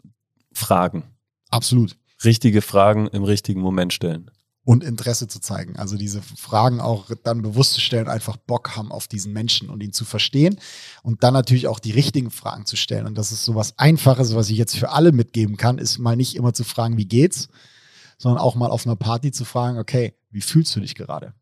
Fragen. 0.52 1.04
Absolut 1.48 1.96
richtige 2.24 2.62
Fragen 2.62 3.06
im 3.08 3.24
richtigen 3.24 3.60
Moment 3.60 3.92
stellen. 3.92 4.30
Und 4.66 4.82
Interesse 4.82 5.28
zu 5.28 5.40
zeigen. 5.40 5.76
Also 5.76 5.98
diese 5.98 6.22
Fragen 6.22 6.80
auch 6.80 7.10
dann 7.22 7.42
bewusst 7.42 7.74
zu 7.74 7.82
stellen, 7.82 8.08
einfach 8.08 8.38
Bock 8.38 8.76
haben 8.76 8.92
auf 8.92 9.08
diesen 9.08 9.34
Menschen 9.34 9.68
und 9.68 9.82
ihn 9.82 9.92
zu 9.92 10.06
verstehen. 10.06 10.58
Und 11.02 11.22
dann 11.22 11.34
natürlich 11.34 11.68
auch 11.68 11.78
die 11.78 11.90
richtigen 11.90 12.30
Fragen 12.30 12.64
zu 12.64 12.76
stellen. 12.76 13.04
Und 13.04 13.18
das 13.18 13.30
ist 13.30 13.44
so 13.44 13.54
was 13.54 13.78
Einfaches, 13.78 14.34
was 14.34 14.48
ich 14.48 14.56
jetzt 14.56 14.76
für 14.76 14.90
alle 14.90 15.12
mitgeben 15.12 15.58
kann, 15.58 15.76
ist 15.76 15.98
mal 15.98 16.16
nicht 16.16 16.34
immer 16.34 16.54
zu 16.54 16.64
fragen, 16.64 16.96
wie 16.96 17.04
geht's, 17.04 17.48
sondern 18.16 18.40
auch 18.40 18.54
mal 18.54 18.70
auf 18.70 18.86
einer 18.86 18.96
Party 18.96 19.32
zu 19.32 19.44
fragen, 19.44 19.78
okay, 19.78 20.14
wie 20.30 20.40
fühlst 20.40 20.74
du 20.74 20.80
dich 20.80 20.94
gerade? 20.94 21.34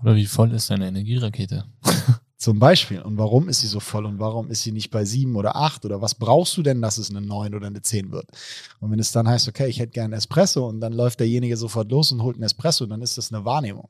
Oder 0.00 0.14
wie 0.14 0.26
voll 0.26 0.52
ist 0.52 0.70
deine 0.70 0.86
Energierakete? 0.86 1.64
Zum 2.38 2.60
Beispiel. 2.60 3.02
Und 3.02 3.18
warum 3.18 3.48
ist 3.48 3.62
sie 3.62 3.66
so 3.66 3.80
voll 3.80 4.06
und 4.06 4.20
warum 4.20 4.48
ist 4.48 4.62
sie 4.62 4.70
nicht 4.70 4.90
bei 4.90 5.04
sieben 5.04 5.34
oder 5.34 5.56
acht 5.56 5.84
oder 5.84 6.00
was 6.00 6.14
brauchst 6.14 6.56
du 6.56 6.62
denn, 6.62 6.80
dass 6.80 6.96
es 6.96 7.10
eine 7.10 7.20
neun 7.20 7.52
oder 7.52 7.66
eine 7.66 7.82
zehn 7.82 8.12
wird? 8.12 8.30
Und 8.78 8.92
wenn 8.92 9.00
es 9.00 9.10
dann 9.10 9.26
heißt, 9.26 9.48
okay, 9.48 9.66
ich 9.66 9.80
hätte 9.80 9.90
gerne 9.90 10.14
Espresso 10.14 10.68
und 10.68 10.80
dann 10.80 10.92
läuft 10.92 11.18
derjenige 11.18 11.56
sofort 11.56 11.90
los 11.90 12.12
und 12.12 12.22
holt 12.22 12.36
einen 12.36 12.44
Espresso, 12.44 12.86
dann 12.86 13.02
ist 13.02 13.18
das 13.18 13.32
eine 13.32 13.44
Wahrnehmung. 13.44 13.88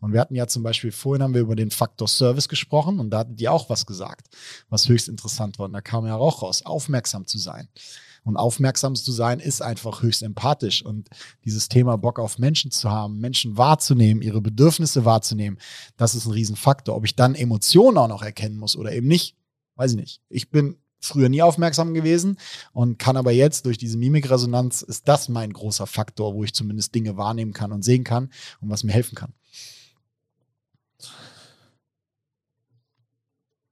Und 0.00 0.12
wir 0.12 0.20
hatten 0.20 0.34
ja 0.34 0.48
zum 0.48 0.64
Beispiel, 0.64 0.90
vorhin 0.90 1.22
haben 1.22 1.34
wir 1.34 1.40
über 1.40 1.54
den 1.54 1.70
Faktor 1.70 2.08
Service 2.08 2.48
gesprochen 2.48 2.98
und 2.98 3.10
da 3.10 3.18
hatten 3.18 3.36
die 3.36 3.48
auch 3.48 3.70
was 3.70 3.86
gesagt, 3.86 4.26
was 4.68 4.88
höchst 4.88 5.08
interessant 5.08 5.60
war. 5.60 5.66
Und 5.66 5.72
da 5.72 5.80
kam 5.80 6.04
ja 6.04 6.16
auch 6.16 6.42
raus, 6.42 6.66
aufmerksam 6.66 7.28
zu 7.28 7.38
sein. 7.38 7.68
Und 8.24 8.36
aufmerksam 8.36 8.94
zu 8.96 9.12
sein 9.12 9.38
ist 9.38 9.62
einfach 9.62 10.02
höchst 10.02 10.22
empathisch. 10.22 10.84
Und 10.84 11.08
dieses 11.44 11.68
Thema 11.68 11.96
Bock 11.96 12.18
auf 12.18 12.38
Menschen 12.38 12.70
zu 12.70 12.90
haben, 12.90 13.20
Menschen 13.20 13.56
wahrzunehmen, 13.56 14.22
ihre 14.22 14.40
Bedürfnisse 14.40 15.04
wahrzunehmen, 15.04 15.58
das 15.96 16.14
ist 16.14 16.26
ein 16.26 16.32
Riesenfaktor. 16.32 16.96
Ob 16.96 17.04
ich 17.04 17.14
dann 17.14 17.34
Emotionen 17.34 17.98
auch 17.98 18.08
noch 18.08 18.22
erkennen 18.22 18.56
muss 18.56 18.76
oder 18.76 18.92
eben 18.92 19.06
nicht, 19.06 19.36
weiß 19.76 19.92
ich 19.92 19.96
nicht. 19.98 20.20
Ich 20.30 20.50
bin 20.50 20.78
früher 21.00 21.28
nie 21.28 21.42
aufmerksam 21.42 21.94
gewesen 21.94 22.38
und 22.72 22.98
kann 22.98 23.16
aber 23.16 23.30
jetzt 23.30 23.66
durch 23.66 23.78
diese 23.78 23.98
Mimikresonanz 23.98 24.82
ist 24.82 25.06
das 25.06 25.28
mein 25.28 25.52
großer 25.52 25.86
Faktor, 25.86 26.34
wo 26.34 26.44
ich 26.44 26.54
zumindest 26.54 26.94
Dinge 26.94 27.16
wahrnehmen 27.16 27.52
kann 27.52 27.72
und 27.72 27.84
sehen 27.84 28.04
kann 28.04 28.30
und 28.60 28.70
was 28.70 28.84
mir 28.84 28.92
helfen 28.92 29.14
kann. 29.14 29.34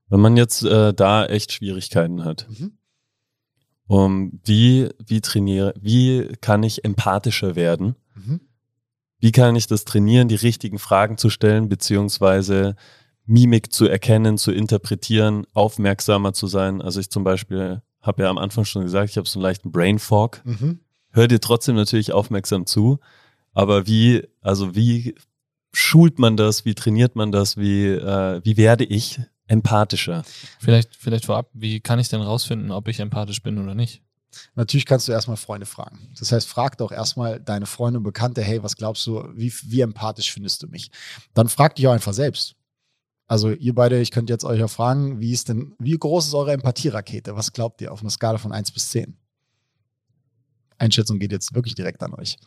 Wenn 0.08 0.20
man 0.20 0.36
jetzt 0.36 0.62
äh, 0.62 0.92
da 0.92 1.24
echt 1.24 1.52
Schwierigkeiten 1.52 2.22
hat, 2.22 2.46
mhm. 2.50 2.76
Um, 3.92 4.40
wie, 4.46 4.88
wie 5.06 5.20
trainiere, 5.20 5.74
wie 5.78 6.26
kann 6.40 6.62
ich 6.62 6.82
empathischer 6.82 7.56
werden? 7.56 7.94
Mhm. 8.14 8.40
Wie 9.18 9.32
kann 9.32 9.54
ich 9.54 9.66
das 9.66 9.84
trainieren, 9.84 10.28
die 10.28 10.34
richtigen 10.34 10.78
Fragen 10.78 11.18
zu 11.18 11.28
stellen, 11.28 11.68
beziehungsweise 11.68 12.74
Mimik 13.26 13.70
zu 13.70 13.86
erkennen, 13.86 14.38
zu 14.38 14.50
interpretieren, 14.50 15.46
aufmerksamer 15.52 16.32
zu 16.32 16.46
sein? 16.46 16.80
Also 16.80 17.00
ich 17.00 17.10
zum 17.10 17.22
Beispiel 17.22 17.82
habe 18.00 18.22
ja 18.22 18.30
am 18.30 18.38
Anfang 18.38 18.64
schon 18.64 18.84
gesagt, 18.84 19.10
ich 19.10 19.18
habe 19.18 19.28
so 19.28 19.38
einen 19.38 19.42
leichten 19.42 19.72
Brain 19.72 19.98
Fog. 19.98 20.40
Mhm. 20.46 20.80
Hör 21.10 21.28
dir 21.28 21.40
trotzdem 21.40 21.76
natürlich 21.76 22.14
aufmerksam 22.14 22.64
zu. 22.64 22.98
Aber 23.52 23.86
wie, 23.86 24.26
also 24.40 24.74
wie 24.74 25.16
schult 25.74 26.18
man 26.18 26.38
das? 26.38 26.64
Wie 26.64 26.74
trainiert 26.74 27.14
man 27.14 27.30
das? 27.30 27.58
Wie, 27.58 27.88
äh, 27.88 28.40
wie 28.42 28.56
werde 28.56 28.84
ich 28.84 29.20
empathischer. 29.52 30.24
Vielleicht, 30.58 30.96
vielleicht 30.96 31.26
vorab, 31.26 31.50
wie 31.52 31.80
kann 31.80 31.98
ich 31.98 32.08
denn 32.08 32.22
rausfinden, 32.22 32.70
ob 32.70 32.88
ich 32.88 33.00
empathisch 33.00 33.42
bin 33.42 33.58
oder 33.58 33.74
nicht? 33.74 34.02
Natürlich 34.54 34.86
kannst 34.86 35.06
du 35.06 35.12
erstmal 35.12 35.36
Freunde 35.36 35.66
fragen. 35.66 35.98
Das 36.18 36.32
heißt, 36.32 36.48
frag 36.48 36.78
doch 36.78 36.90
erstmal 36.90 37.38
deine 37.38 37.66
Freunde 37.66 37.98
und 37.98 38.04
Bekannte, 38.04 38.40
hey, 38.42 38.62
was 38.62 38.76
glaubst 38.76 39.06
du, 39.06 39.22
wie, 39.34 39.52
wie 39.64 39.82
empathisch 39.82 40.32
findest 40.32 40.62
du 40.62 40.68
mich? 40.68 40.90
Dann 41.34 41.50
frag 41.50 41.76
dich 41.76 41.86
auch 41.86 41.92
einfach 41.92 42.14
selbst. 42.14 42.54
Also 43.26 43.50
ihr 43.50 43.74
beide, 43.74 44.00
ich 44.00 44.10
könnte 44.10 44.32
jetzt 44.32 44.44
euch 44.44 44.58
ja 44.58 44.68
fragen, 44.68 45.20
wie 45.20 45.32
ist 45.32 45.50
denn, 45.50 45.74
wie 45.78 45.98
groß 45.98 46.28
ist 46.28 46.34
eure 46.34 46.52
Empathierakete? 46.52 47.36
Was 47.36 47.52
glaubt 47.52 47.82
ihr 47.82 47.92
auf 47.92 48.00
einer 48.00 48.10
Skala 48.10 48.38
von 48.38 48.52
1 48.52 48.72
bis 48.72 48.88
10? 48.88 49.18
Einschätzung 50.78 51.18
geht 51.18 51.32
jetzt 51.32 51.54
wirklich 51.54 51.74
direkt 51.74 52.02
an 52.02 52.14
euch. 52.14 52.38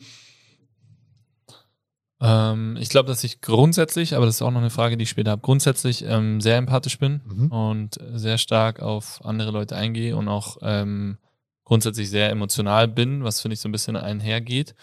Ähm, 2.20 2.76
ich 2.80 2.88
glaube, 2.88 3.08
dass 3.08 3.24
ich 3.24 3.40
grundsätzlich, 3.40 4.14
aber 4.14 4.26
das 4.26 4.36
ist 4.36 4.42
auch 4.42 4.50
noch 4.50 4.60
eine 4.60 4.70
Frage, 4.70 4.96
die 4.96 5.02
ich 5.02 5.10
später 5.10 5.32
habe, 5.32 5.42
grundsätzlich 5.42 6.04
ähm, 6.04 6.40
sehr 6.40 6.56
empathisch 6.56 6.98
bin 6.98 7.20
mhm. 7.24 7.52
und 7.52 7.98
sehr 8.14 8.38
stark 8.38 8.80
auf 8.80 9.24
andere 9.24 9.50
Leute 9.50 9.76
eingehe 9.76 10.16
und 10.16 10.28
auch 10.28 10.58
ähm, 10.62 11.18
grundsätzlich 11.64 12.08
sehr 12.08 12.30
emotional 12.30 12.88
bin, 12.88 13.24
was 13.24 13.40
finde 13.40 13.54
ich 13.54 13.60
so 13.60 13.68
ein 13.68 13.72
bisschen 13.72 13.96
einhergeht. 13.96 14.74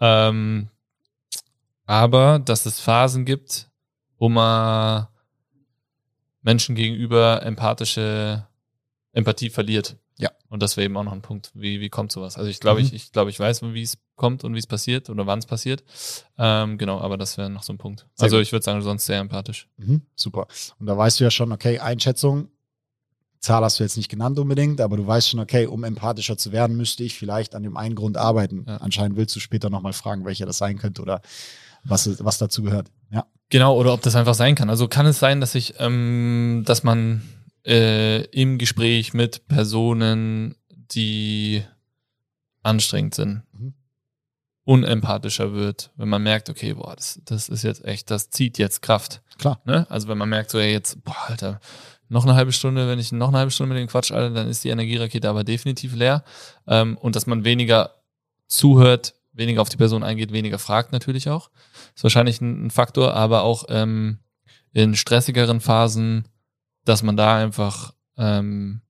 Ähm, 0.00 0.68
aber 1.86 2.38
dass 2.38 2.66
es 2.66 2.80
Phasen 2.80 3.24
gibt, 3.24 3.68
wo 4.18 4.28
man 4.28 5.06
Menschen 6.42 6.74
gegenüber 6.74 7.42
empathische 7.42 8.46
Empathie 9.12 9.50
verliert. 9.50 9.96
Ja. 10.18 10.30
Und 10.48 10.62
das 10.62 10.76
wäre 10.76 10.84
eben 10.84 10.96
auch 10.96 11.04
noch 11.04 11.12
ein 11.12 11.22
Punkt. 11.22 11.50
Wie, 11.54 11.80
wie 11.80 11.88
kommt 11.88 12.12
sowas? 12.12 12.36
Also 12.36 12.48
ich 12.48 12.60
glaube, 12.60 12.80
mhm. 12.80 12.86
ich, 12.86 12.94
ich 12.94 13.12
glaube, 13.12 13.30
ich 13.30 13.38
weiß, 13.38 13.62
wie 13.62 13.82
es 13.82 13.98
kommt 14.20 14.44
und 14.44 14.54
wie 14.54 14.58
es 14.58 14.66
passiert 14.66 15.08
oder 15.08 15.26
wann 15.26 15.38
es 15.38 15.46
passiert. 15.46 15.82
Ähm, 16.38 16.76
genau, 16.78 17.00
aber 17.00 17.16
das 17.16 17.38
wäre 17.38 17.48
noch 17.48 17.62
so 17.62 17.72
ein 17.72 17.78
Punkt. 17.78 18.06
Sehr 18.14 18.24
also 18.24 18.36
gut. 18.36 18.42
ich 18.42 18.52
würde 18.52 18.64
sagen, 18.64 18.82
sonst 18.82 19.06
sehr 19.06 19.18
empathisch. 19.18 19.66
Mhm. 19.78 20.02
Super. 20.14 20.46
Und 20.78 20.86
da 20.86 20.96
weißt 20.96 21.18
du 21.18 21.24
ja 21.24 21.30
schon, 21.30 21.50
okay, 21.50 21.78
Einschätzung, 21.78 22.48
Zahl 23.40 23.64
hast 23.64 23.80
du 23.80 23.82
jetzt 23.82 23.96
nicht 23.96 24.10
genannt 24.10 24.38
unbedingt, 24.38 24.82
aber 24.82 24.98
du 24.98 25.06
weißt 25.06 25.30
schon, 25.30 25.40
okay, 25.40 25.66
um 25.66 25.82
empathischer 25.82 26.36
zu 26.36 26.52
werden, 26.52 26.76
müsste 26.76 27.02
ich 27.02 27.14
vielleicht 27.14 27.54
an 27.54 27.62
dem 27.62 27.78
einen 27.78 27.94
Grund 27.94 28.18
arbeiten. 28.18 28.66
Ja. 28.68 28.76
Anscheinend 28.76 29.16
willst 29.16 29.34
du 29.34 29.40
später 29.40 29.70
nochmal 29.70 29.94
fragen, 29.94 30.26
welcher 30.26 30.44
das 30.44 30.58
sein 30.58 30.76
könnte 30.76 31.00
oder 31.00 31.22
was, 31.82 32.22
was 32.22 32.36
dazu 32.36 32.62
gehört. 32.62 32.88
Ja. 33.10 33.24
Genau, 33.48 33.76
oder 33.76 33.94
ob 33.94 34.02
das 34.02 34.14
einfach 34.14 34.34
sein 34.34 34.54
kann. 34.54 34.68
Also 34.68 34.86
kann 34.86 35.06
es 35.06 35.18
sein, 35.18 35.40
dass 35.40 35.54
ich, 35.54 35.74
ähm, 35.78 36.62
dass 36.66 36.82
man 36.82 37.22
äh, 37.66 38.24
im 38.26 38.58
Gespräch 38.58 39.14
mit 39.14 39.48
Personen, 39.48 40.56
die 40.92 41.64
anstrengend 42.62 43.14
sind, 43.14 43.42
mhm. 43.52 43.72
Unempathischer 44.64 45.52
wird, 45.52 45.90
wenn 45.96 46.08
man 46.08 46.22
merkt, 46.22 46.48
okay, 46.50 46.74
boah, 46.74 46.94
das, 46.94 47.20
das 47.24 47.48
ist 47.48 47.62
jetzt 47.62 47.84
echt, 47.84 48.10
das 48.10 48.30
zieht 48.30 48.58
jetzt 48.58 48.82
Kraft. 48.82 49.22
Klar. 49.38 49.60
Ne? 49.64 49.86
Also 49.90 50.08
wenn 50.08 50.18
man 50.18 50.28
merkt, 50.28 50.50
so, 50.50 50.58
ey, 50.58 50.72
jetzt, 50.72 51.02
boah, 51.04 51.16
Alter, 51.28 51.60
noch 52.08 52.24
eine 52.24 52.34
halbe 52.34 52.52
Stunde, 52.52 52.88
wenn 52.88 52.98
ich 52.98 53.12
noch 53.12 53.28
eine 53.28 53.38
halbe 53.38 53.50
Stunde 53.50 53.74
mit 53.74 53.80
dem 53.80 53.88
Quatsch, 53.88 54.12
Alter, 54.12 54.34
dann 54.34 54.48
ist 54.48 54.64
die 54.64 54.68
Energierakete 54.68 55.28
aber 55.28 55.44
definitiv 55.44 55.94
leer. 55.94 56.24
Ähm, 56.66 56.96
und 56.98 57.16
dass 57.16 57.26
man 57.26 57.44
weniger 57.44 57.94
zuhört, 58.46 59.14
weniger 59.32 59.62
auf 59.62 59.68
die 59.68 59.76
Person 59.76 60.02
eingeht, 60.02 60.32
weniger 60.32 60.58
fragt 60.58 60.92
natürlich 60.92 61.28
auch. 61.28 61.50
Ist 61.94 62.02
wahrscheinlich 62.02 62.40
ein, 62.40 62.66
ein 62.66 62.70
Faktor, 62.70 63.14
aber 63.14 63.42
auch 63.42 63.64
ähm, 63.68 64.18
in 64.72 64.94
stressigeren 64.94 65.60
Phasen 65.60 66.24
dass 66.84 67.02
man 67.02 67.16
da 67.16 67.36
einfach 67.36 67.94
ähm, 68.16 68.80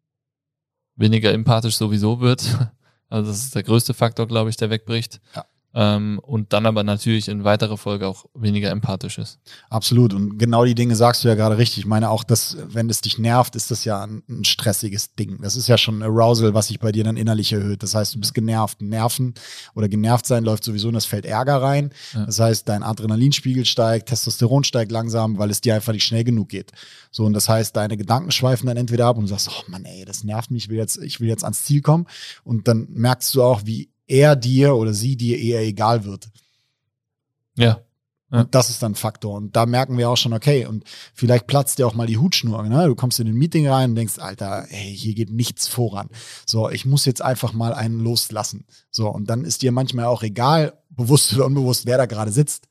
weniger 0.97 1.33
empathisch 1.33 1.77
sowieso 1.77 2.21
wird. 2.21 2.43
Also 3.13 3.29
das 3.33 3.43
ist 3.43 3.57
der 3.57 3.65
größte 3.65 3.93
Faktor, 3.93 4.29
glaube 4.29 4.51
ich, 4.51 4.57
der 4.57 4.71
wegbricht. 4.71 5.21
Ja. 5.35 5.45
Ähm, 5.73 6.21
und 6.23 6.53
dann 6.53 6.67
aber 6.67 6.83
natürlich 6.83 7.29
in 7.29 7.45
weiterer 7.45 7.77
Folge 7.77 8.09
auch 8.09 8.25
weniger 8.35 8.71
empathisch 8.71 9.19
ist. 9.19 9.39
Absolut. 9.69 10.13
Und 10.13 10.37
genau 10.37 10.65
die 10.65 10.75
Dinge 10.75 10.97
sagst 10.97 11.23
du 11.23 11.29
ja 11.29 11.37
gerade 11.37 11.59
richtig. 11.59 11.79
Ich 11.79 11.87
meine 11.87 12.11
auch, 12.11 12.25
dass, 12.25 12.57
wenn 12.67 12.91
es 12.91 13.01
dich 13.03 13.19
nervt, 13.19 13.55
ist 13.55 13.71
das 13.71 13.85
ja 13.85 14.03
ein, 14.03 14.23
ein, 14.29 14.45
stressiges 14.45 15.15
Ding. 15.15 15.39
Das 15.43 15.55
ist 15.55 15.69
ja 15.69 15.79
schon 15.79 16.01
ein 16.01 16.03
Arousal, 16.03 16.55
was 16.55 16.69
sich 16.69 16.81
bei 16.81 16.91
dir 16.91 17.05
dann 17.05 17.17
innerlich 17.17 17.53
erhöht. 17.53 17.85
Das 17.85 17.95
heißt, 17.95 18.15
du 18.15 18.21
bist 18.21 18.35
genervt. 18.35 18.83
Nerven 18.83 19.35
oder 19.75 19.89
genervt 19.89 20.27
sein 20.27 20.43
läuft 20.43 20.65
sowieso 20.65 20.89
in 20.89 20.95
das 20.95 21.05
Feld 21.05 21.25
Ärger 21.25 21.63
rein. 21.63 21.91
Ja. 22.15 22.27
Das 22.27 22.41
heißt, 22.41 22.69
dein 22.69 22.83
Adrenalinspiegel 22.83 23.65
steigt, 23.65 24.09
Testosteron 24.09 24.65
steigt 24.65 24.91
langsam, 24.91 25.39
weil 25.39 25.51
es 25.51 25.61
dir 25.61 25.77
einfach 25.77 25.93
nicht 25.93 26.05
schnell 26.05 26.25
genug 26.25 26.49
geht. 26.49 26.73
So, 27.13 27.25
und 27.25 27.33
das 27.33 27.49
heißt, 27.49 27.77
deine 27.77 27.97
Gedanken 27.97 28.33
schweifen 28.33 28.67
dann 28.67 28.77
entweder 28.77 29.07
ab 29.07 29.17
und 29.17 29.25
du 29.25 29.29
sagst, 29.29 29.49
oh 29.51 29.71
Mann, 29.71 29.85
ey, 29.85 30.05
das 30.05 30.25
nervt 30.25 30.51
mich, 30.51 30.65
ich 30.65 30.69
will 30.71 30.79
jetzt, 30.79 30.99
ich 30.99 31.21
will 31.21 31.29
jetzt 31.29 31.45
ans 31.45 31.65
Ziel 31.65 31.81
kommen. 31.81 32.07
Und 32.43 32.67
dann 32.67 32.89
merkst 32.91 33.35
du 33.35 33.43
auch, 33.43 33.63
wie 33.65 33.90
er 34.11 34.37
dir 34.37 34.75
oder 34.75 34.93
sie 34.93 35.17
dir 35.17 35.39
eher 35.39 35.63
egal 35.63 36.05
wird. 36.05 36.29
Ja. 37.57 37.81
ja. 38.31 38.41
Und 38.41 38.55
das 38.55 38.71
ist 38.71 38.83
dann 38.83 38.93
ein 38.93 38.97
Faktor. 38.97 39.37
Und 39.37 39.57
da 39.57 39.67
merken 39.67 39.97
wir 39.97 40.11
auch 40.11 40.17
schon, 40.17 40.33
okay, 40.33 40.67
und 40.67 40.85
vielleicht 41.15 41.47
platzt 41.47 41.79
dir 41.79 41.87
auch 41.87 41.95
mal 41.95 42.07
die 42.07 42.19
Hutschnur. 42.19 42.63
Ne? 42.65 42.87
Du 42.87 42.95
kommst 42.95 43.21
in 43.21 43.29
ein 43.29 43.35
Meeting 43.35 43.69
rein 43.69 43.91
und 43.91 43.97
denkst, 43.97 44.19
Alter, 44.19 44.67
hey, 44.69 44.95
hier 44.95 45.15
geht 45.15 45.31
nichts 45.31 45.69
voran. 45.69 46.09
So, 46.47 46.69
ich 46.69 46.85
muss 46.85 47.05
jetzt 47.05 47.23
einfach 47.23 47.53
mal 47.53 47.73
einen 47.73 48.01
loslassen. 48.01 48.67
So, 48.91 49.09
und 49.09 49.31
dann 49.31 49.45
ist 49.45 49.63
dir 49.63 49.73
manchmal 49.73 50.07
auch 50.07 50.23
egal, 50.23 50.75
bewusst 50.91 51.33
oder 51.35 51.47
unbewusst, 51.47 51.87
wer 51.87 51.99
da 51.99 52.07
gerade 52.07 52.33
sitzt. 52.33 52.67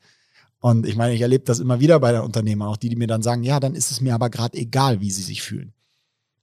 Und 0.59 0.85
ich 0.85 0.97
meine, 0.97 1.13
ich 1.13 1.21
erlebe 1.21 1.45
das 1.45 1.59
immer 1.59 1.79
wieder 1.79 1.99
bei 2.01 2.11
den 2.11 2.21
Unternehmern, 2.21 2.67
auch 2.67 2.77
die, 2.77 2.89
die 2.89 2.97
mir 2.97 3.07
dann 3.07 3.21
sagen, 3.21 3.43
ja, 3.43 3.61
dann 3.61 3.75
ist 3.75 3.91
es 3.91 4.01
mir 4.01 4.13
aber 4.13 4.29
gerade 4.29 4.57
egal, 4.57 4.99
wie 4.99 5.09
sie 5.09 5.21
sich 5.21 5.41
fühlen 5.41 5.73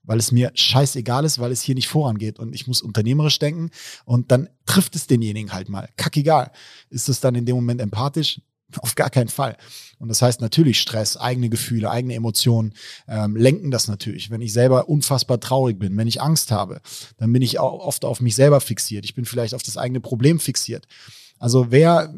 weil 0.07 0.19
es 0.19 0.33
mir 0.33 0.51
scheißegal 0.55 1.25
ist, 1.25 1.39
weil 1.39 1.53
es 1.53 1.61
hier 1.61 1.75
nicht 1.75 1.89
vorangeht 1.89 2.39
und 2.39 2.55
ich 2.55 2.67
muss 2.67 2.81
unternehmerisch 2.81 3.39
denken 3.39 3.71
und 4.05 4.31
dann 4.33 4.49
trifft 4.65 4.97
es 4.97 5.07
denjenigen 5.07 5.53
halt 5.53 5.69
mal. 5.69 5.89
Kackegal. 5.97 6.53
Ist 6.91 7.09
es 7.09 7.21
dann 7.21 7.35
in 7.35 7.45
dem 7.45 7.57
Moment 7.57 7.81
empathisch? 7.81 8.41
Auf 8.81 8.95
gar 8.95 9.11
keinen 9.11 9.29
Fall. 9.29 9.57
Und 9.99 10.09
das 10.09 10.23
heißt 10.23 10.41
natürlich 10.41 10.81
Stress, 10.81 11.17
eigene 11.17 11.49
Gefühle, 11.49 11.91
eigene 11.91 12.15
Emotionen 12.15 12.75
ähm, 13.09 13.37
lenken 13.37 13.71
das 13.71 13.89
natürlich. 13.89 14.31
Wenn 14.31 14.41
ich 14.41 14.53
selber 14.53 14.89
unfassbar 14.89 15.41
traurig 15.41 15.79
bin, 15.79 15.97
wenn 15.97 16.09
ich 16.09 16.21
Angst 16.21 16.51
habe, 16.51 16.81
dann 17.17 17.33
bin 17.33 17.43
ich 17.43 17.59
auch 17.59 17.81
oft 17.81 18.05
auf 18.05 18.21
mich 18.21 18.35
selber 18.35 18.61
fixiert. 18.61 19.05
Ich 19.05 19.15
bin 19.15 19.25
vielleicht 19.25 19.55
auf 19.55 19.63
das 19.63 19.77
eigene 19.77 20.01
Problem 20.01 20.41
fixiert. 20.41 20.87
Also 21.39 21.71
wer 21.71 22.15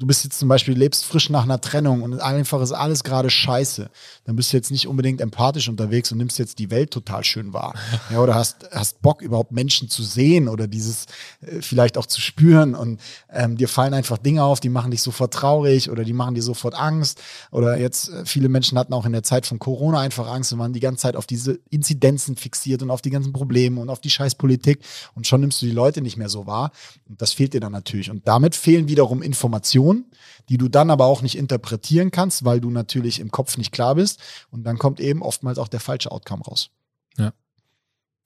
du 0.00 0.06
bist 0.06 0.24
jetzt 0.24 0.38
zum 0.38 0.48
Beispiel, 0.48 0.76
lebst 0.76 1.04
frisch 1.04 1.28
nach 1.28 1.44
einer 1.44 1.60
Trennung 1.60 2.02
und 2.02 2.20
einfach 2.20 2.62
ist 2.62 2.72
alles 2.72 3.04
gerade 3.04 3.28
scheiße, 3.28 3.90
dann 4.24 4.34
bist 4.34 4.50
du 4.50 4.56
jetzt 4.56 4.70
nicht 4.70 4.88
unbedingt 4.88 5.20
empathisch 5.20 5.68
unterwegs 5.68 6.10
und 6.10 6.16
nimmst 6.16 6.38
jetzt 6.38 6.58
die 6.58 6.70
Welt 6.70 6.90
total 6.90 7.22
schön 7.22 7.52
wahr. 7.52 7.74
Ja, 8.10 8.20
oder 8.20 8.34
hast, 8.34 8.66
hast 8.72 9.02
Bock, 9.02 9.20
überhaupt 9.20 9.52
Menschen 9.52 9.90
zu 9.90 10.02
sehen 10.02 10.48
oder 10.48 10.66
dieses 10.66 11.04
äh, 11.42 11.60
vielleicht 11.60 11.98
auch 11.98 12.06
zu 12.06 12.22
spüren 12.22 12.74
und 12.74 12.98
ähm, 13.30 13.58
dir 13.58 13.68
fallen 13.68 13.92
einfach 13.92 14.16
Dinge 14.16 14.42
auf, 14.42 14.58
die 14.58 14.70
machen 14.70 14.90
dich 14.90 15.02
sofort 15.02 15.34
traurig 15.34 15.90
oder 15.90 16.02
die 16.02 16.14
machen 16.14 16.34
dir 16.34 16.42
sofort 16.42 16.74
Angst. 16.74 17.20
Oder 17.50 17.78
jetzt, 17.78 18.08
äh, 18.08 18.24
viele 18.24 18.48
Menschen 18.48 18.78
hatten 18.78 18.94
auch 18.94 19.04
in 19.04 19.12
der 19.12 19.22
Zeit 19.22 19.44
von 19.44 19.58
Corona 19.58 20.00
einfach 20.00 20.28
Angst 20.28 20.50
und 20.54 20.58
waren 20.58 20.72
die 20.72 20.80
ganze 20.80 21.02
Zeit 21.02 21.14
auf 21.14 21.26
diese 21.26 21.60
Inzidenzen 21.68 22.36
fixiert 22.36 22.82
und 22.82 22.90
auf 22.90 23.02
die 23.02 23.10
ganzen 23.10 23.34
Probleme 23.34 23.78
und 23.78 23.90
auf 23.90 24.00
die 24.00 24.10
Scheißpolitik 24.10 24.80
und 25.14 25.26
schon 25.26 25.42
nimmst 25.42 25.60
du 25.60 25.66
die 25.66 25.72
Leute 25.72 26.00
nicht 26.00 26.16
mehr 26.16 26.30
so 26.30 26.46
wahr. 26.46 26.72
Und 27.06 27.20
das 27.20 27.34
fehlt 27.34 27.52
dir 27.52 27.60
dann 27.60 27.72
natürlich. 27.72 28.10
Und 28.10 28.26
damit 28.26 28.56
fehlen 28.56 28.88
wiederum 28.88 29.20
Informationen 29.20 29.89
Situation, 29.94 30.06
die 30.48 30.58
du 30.58 30.68
dann 30.68 30.90
aber 30.90 31.06
auch 31.06 31.22
nicht 31.22 31.36
interpretieren 31.36 32.10
kannst, 32.10 32.44
weil 32.44 32.60
du 32.60 32.70
natürlich 32.70 33.20
im 33.20 33.30
Kopf 33.30 33.56
nicht 33.56 33.72
klar 33.72 33.94
bist. 33.94 34.20
Und 34.50 34.64
dann 34.64 34.78
kommt 34.78 35.00
eben 35.00 35.22
oftmals 35.22 35.58
auch 35.58 35.68
der 35.68 35.80
falsche 35.80 36.10
Outcome 36.10 36.42
raus. 36.44 36.70
Ja. 37.16 37.32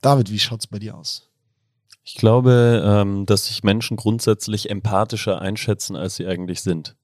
David, 0.01 0.31
wie 0.31 0.39
schaut 0.39 0.61
es 0.61 0.67
bei 0.67 0.79
dir 0.79 0.97
aus? 0.97 1.29
Ich 2.03 2.15
glaube, 2.17 2.83
ähm, 2.85 3.27
dass 3.27 3.47
sich 3.47 3.63
Menschen 3.63 3.97
grundsätzlich 3.97 4.71
empathischer 4.71 5.41
einschätzen, 5.41 5.97
als 5.97 6.17
sie 6.17 6.27
eigentlich 6.27 6.63
sind. 6.63 6.97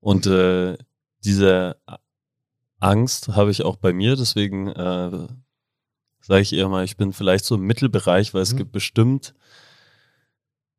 Und 0.00 0.26
äh, 0.26 0.78
diese 1.24 1.76
Angst 2.78 3.28
habe 3.28 3.50
ich 3.50 3.62
auch 3.62 3.76
bei 3.76 3.92
mir, 3.92 4.16
deswegen 4.16 4.68
äh, 4.68 5.28
sage 6.22 6.40
ich 6.40 6.54
eher 6.54 6.68
mal, 6.70 6.84
ich 6.84 6.96
bin 6.96 7.12
vielleicht 7.12 7.44
so 7.44 7.56
im 7.56 7.62
Mittelbereich, 7.62 8.32
weil 8.32 8.42
es 8.42 8.54
Mhm. 8.54 8.58
gibt 8.58 8.72
bestimmt 8.72 9.34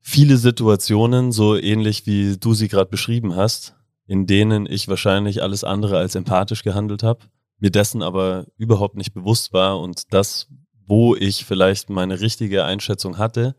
viele 0.02 0.38
Situationen, 0.38 1.32
so 1.32 1.56
ähnlich 1.56 2.06
wie 2.06 2.38
du 2.38 2.54
sie 2.54 2.68
gerade 2.68 2.90
beschrieben 2.90 3.36
hast, 3.36 3.76
in 4.08 4.28
denen 4.28 4.66
ich 4.66 4.88
wahrscheinlich 4.88 5.42
alles 5.42 5.64
andere 5.64 5.98
als 5.98 6.16
empathisch 6.16 6.64
gehandelt 6.64 7.04
habe, 7.04 7.26
mir 7.60 7.72
dessen 7.72 8.04
aber 8.04 8.46
überhaupt 8.58 8.96
nicht 8.96 9.14
bewusst 9.14 9.54
war 9.54 9.80
und 9.80 10.14
das, 10.14 10.48
wo 10.86 11.16
ich 11.16 11.46
vielleicht 11.46 11.90
meine 11.90 12.20
richtige 12.20 12.66
Einschätzung 12.66 13.18
hatte, 13.18 13.56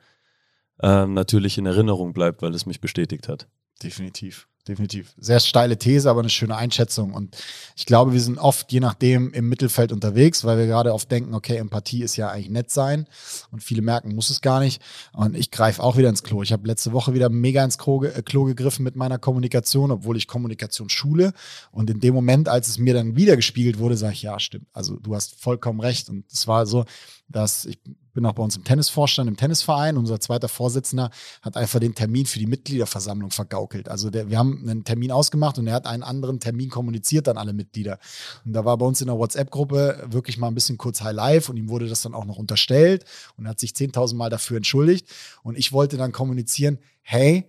ähm, 0.83 1.15
natürlich 1.15 1.57
in 1.57 1.67
Erinnerung 1.67 2.13
bleibt, 2.13 2.43
weil 2.43 2.55
es 2.55 2.67
mich 2.67 2.81
bestätigt 2.81 3.29
hat. 3.29 3.49
Definitiv. 3.83 4.49
Definitiv. 4.69 5.13
Sehr 5.19 5.41
steile 5.41 5.77
These, 5.77 6.09
aber 6.09 6.21
eine 6.21 6.31
schöne 6.31 6.55
Einschätzung. 6.55 7.13
Und 7.15 7.37
ich 7.75 7.85
glaube, 7.85 8.13
wir 8.13 8.21
sind 8.21 8.39
oft, 8.39 8.71
je 8.71 8.79
nachdem, 8.79 9.33
im 9.33 9.49
Mittelfeld 9.49 9.91
unterwegs, 9.91 10.45
weil 10.45 10.57
wir 10.57 10.67
gerade 10.67 10.95
oft 10.95 11.11
denken, 11.11 11.35
okay, 11.35 11.57
Empathie 11.57 12.05
ist 12.05 12.15
ja 12.15 12.31
eigentlich 12.31 12.49
nett 12.49 12.71
sein. 12.71 13.09
Und 13.51 13.65
viele 13.65 13.83
merken, 13.83 14.15
muss 14.15 14.31
es 14.31 14.41
gar 14.41 14.61
nicht. 14.61 14.81
Und 15.13 15.37
ich 15.37 15.51
greife 15.51 15.83
auch 15.83 15.97
wieder 15.97 16.09
ins 16.09 16.23
Klo. 16.23 16.45
Ich 16.45 16.53
habe 16.53 16.69
letzte 16.69 16.93
Woche 16.93 17.13
wieder 17.13 17.29
mega 17.29 17.65
ins 17.65 17.77
Klo, 17.77 18.05
äh, 18.05 18.23
Klo 18.23 18.45
gegriffen 18.45 18.85
mit 18.85 18.95
meiner 18.95 19.19
Kommunikation, 19.19 19.91
obwohl 19.91 20.17
ich 20.17 20.29
Kommunikation 20.29 20.89
schule. 20.89 21.33
Und 21.73 21.91
in 21.91 21.99
dem 21.99 22.15
Moment, 22.15 22.49
als 22.49 22.69
es 22.69 22.79
mir 22.79 22.95
dann 22.95 23.17
wieder 23.17 23.35
gespiegelt 23.35 23.79
wurde, 23.79 23.97
sage 23.97 24.13
ich, 24.13 24.23
ja, 24.23 24.39
stimmt. 24.39 24.69
Also 24.73 24.95
du 24.97 25.17
hast 25.17 25.41
vollkommen 25.41 25.81
recht. 25.81 26.09
Und 26.09 26.25
es 26.33 26.47
war 26.47 26.67
so, 26.67 26.85
dass 27.29 27.65
ich 27.65 27.79
bin 28.13 28.27
auch 28.27 28.35
bei 28.35 28.43
uns 28.43 28.57
im 28.57 28.65
Tennisvorstand, 28.65 29.29
im 29.29 29.37
Tennisverein. 29.37 29.97
Unser 29.97 30.21
zweiter 30.21 30.49
Vorsitzender 30.49 31.11
hat 31.41 31.57
einfach 31.57 31.81
den 31.81 31.95
Termin 31.95 32.27
für 32.27 32.39
die 32.39 32.47
Mitgliederversammlung 32.47 33.31
vergaukelt. 33.31 33.89
Also 33.89 34.11
der, 34.11 34.29
wir 34.29 34.39
haben 34.39 34.61
einen 34.63 34.85
Termin 34.85 35.11
ausgemacht 35.13 35.59
und 35.59 35.67
er 35.67 35.75
hat 35.75 35.87
einen 35.87 36.03
anderen 36.03 36.41
Termin 36.41 36.69
kommuniziert 36.69 37.29
an 37.29 37.39
alle 37.39 37.53
Mitglieder. 37.53 37.99
Und 38.45 38.53
da 38.53 38.65
war 38.65 38.77
bei 38.77 38.87
uns 38.87 39.01
in 39.01 39.07
der 39.07 39.19
WhatsApp-Gruppe 39.19 40.09
wirklich 40.09 40.39
mal 40.39 40.49
ein 40.49 40.55
bisschen 40.55 40.79
kurz 40.79 41.01
High 41.01 41.15
Life 41.15 41.51
und 41.51 41.57
ihm 41.57 41.69
wurde 41.69 41.89
das 41.89 42.03
dann 42.03 42.15
auch 42.15 42.25
noch 42.25 42.37
unterstellt 42.37 43.05
und 43.37 43.47
er 43.47 43.51
hat 43.51 43.61
sich 43.61 43.73
10.000 43.73 44.15
Mal 44.15 44.31
dafür 44.31 44.59
entschuldigt. 44.59 45.09
Und 45.43 45.57
ich 45.57 45.73
wollte 45.73 45.97
dann 45.97 46.13
kommunizieren, 46.13 46.79
hey, 47.01 47.49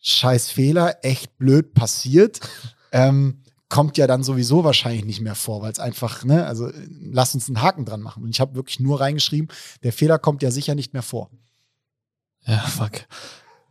scheiß 0.00 0.50
Fehler, 0.50 0.98
echt 1.02 1.38
blöd 1.38 1.72
passiert. 1.74 2.40
ähm, 2.92 3.43
kommt 3.74 3.98
ja 3.98 4.06
dann 4.06 4.22
sowieso 4.22 4.62
wahrscheinlich 4.62 5.04
nicht 5.04 5.20
mehr 5.20 5.34
vor, 5.34 5.60
weil 5.60 5.72
es 5.72 5.80
einfach, 5.80 6.22
ne, 6.22 6.46
also 6.46 6.70
lass 7.10 7.34
uns 7.34 7.48
einen 7.48 7.60
Haken 7.60 7.84
dran 7.84 8.02
machen. 8.02 8.22
Und 8.22 8.30
ich 8.30 8.38
habe 8.38 8.54
wirklich 8.54 8.78
nur 8.78 9.00
reingeschrieben, 9.00 9.48
der 9.82 9.92
Fehler 9.92 10.20
kommt 10.20 10.44
ja 10.44 10.52
sicher 10.52 10.76
nicht 10.76 10.92
mehr 10.92 11.02
vor. 11.02 11.28
Ja, 12.46 12.58
fuck. 12.60 12.92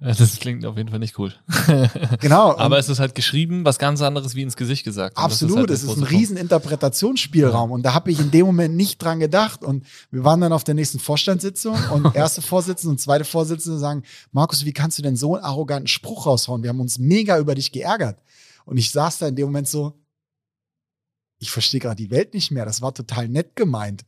Das 0.01 0.39
klingt 0.41 0.65
auf 0.65 0.75
jeden 0.75 0.89
Fall 0.89 0.99
nicht 0.99 1.17
cool. 1.17 1.33
Genau. 2.19 2.57
Aber 2.57 2.77
es 2.77 2.89
ist 2.89 2.99
halt 2.99 3.15
geschrieben, 3.15 3.63
was 3.63 3.79
ganz 3.79 4.01
anderes 4.01 4.35
wie 4.35 4.41
ins 4.41 4.57
Gesicht 4.57 4.83
gesagt. 4.83 5.15
Und 5.15 5.23
das 5.23 5.31
absolut, 5.31 5.57
halt 5.59 5.69
der 5.69 5.75
es 5.75 5.83
ist 5.83 5.95
ein 5.95 6.03
riesen 6.03 6.35
Interpretationsspielraum. 6.35 7.71
Und 7.71 7.83
da 7.83 7.93
habe 7.93 8.11
ich 8.11 8.19
in 8.19 8.29
dem 8.29 8.45
Moment 8.45 8.75
nicht 8.75 9.01
dran 9.01 9.21
gedacht. 9.21 9.63
Und 9.63 9.85
wir 10.11 10.25
waren 10.25 10.41
dann 10.41 10.51
auf 10.51 10.65
der 10.65 10.75
nächsten 10.75 10.99
Vorstandssitzung 10.99 11.77
und 11.91 12.13
erste 12.13 12.41
Vorsitzende 12.41 12.91
und 12.91 12.99
zweite 12.99 13.23
Vorsitzende 13.23 13.79
sagen, 13.79 14.03
Markus, 14.33 14.65
wie 14.65 14.73
kannst 14.73 14.97
du 14.97 15.01
denn 15.01 15.15
so 15.15 15.35
einen 15.35 15.45
arroganten 15.45 15.87
Spruch 15.87 16.25
raushauen? 16.25 16.61
Wir 16.61 16.71
haben 16.71 16.81
uns 16.81 16.99
mega 16.99 17.39
über 17.39 17.55
dich 17.55 17.71
geärgert. 17.71 18.17
Und 18.65 18.77
ich 18.77 18.91
saß 18.91 19.19
da 19.19 19.27
in 19.27 19.35
dem 19.35 19.45
Moment 19.45 19.67
so, 19.67 19.99
ich 21.39 21.51
verstehe 21.51 21.79
gerade 21.79 21.95
die 21.95 22.11
Welt 22.11 22.33
nicht 22.33 22.51
mehr. 22.51 22.65
Das 22.65 22.81
war 22.81 22.93
total 22.93 23.27
nett 23.27 23.55
gemeint. 23.55 24.05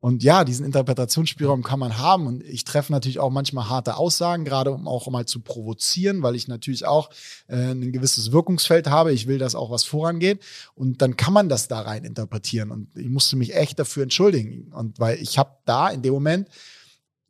Und 0.00 0.22
ja, 0.22 0.44
diesen 0.44 0.64
Interpretationsspielraum 0.64 1.62
kann 1.62 1.78
man 1.78 1.98
haben. 1.98 2.26
Und 2.26 2.42
ich 2.42 2.64
treffe 2.64 2.90
natürlich 2.90 3.18
auch 3.18 3.30
manchmal 3.30 3.68
harte 3.68 3.96
Aussagen, 3.96 4.46
gerade 4.46 4.70
um 4.70 4.88
auch 4.88 5.06
mal 5.08 5.26
zu 5.26 5.40
provozieren, 5.40 6.22
weil 6.22 6.34
ich 6.34 6.48
natürlich 6.48 6.86
auch 6.86 7.10
äh, 7.48 7.72
ein 7.72 7.92
gewisses 7.92 8.32
Wirkungsfeld 8.32 8.88
habe. 8.88 9.12
Ich 9.12 9.26
will, 9.26 9.36
dass 9.36 9.54
auch 9.54 9.70
was 9.70 9.84
vorangeht. 9.84 10.42
Und 10.74 11.02
dann 11.02 11.18
kann 11.18 11.34
man 11.34 11.50
das 11.50 11.68
da 11.68 11.82
rein 11.82 12.04
interpretieren. 12.04 12.70
Und 12.70 12.96
ich 12.96 13.10
musste 13.10 13.36
mich 13.36 13.54
echt 13.54 13.78
dafür 13.78 14.04
entschuldigen. 14.04 14.72
Und 14.72 14.98
weil 14.98 15.18
ich 15.20 15.36
habe 15.36 15.50
da 15.66 15.90
in 15.90 16.00
dem 16.00 16.14
Moment 16.14 16.48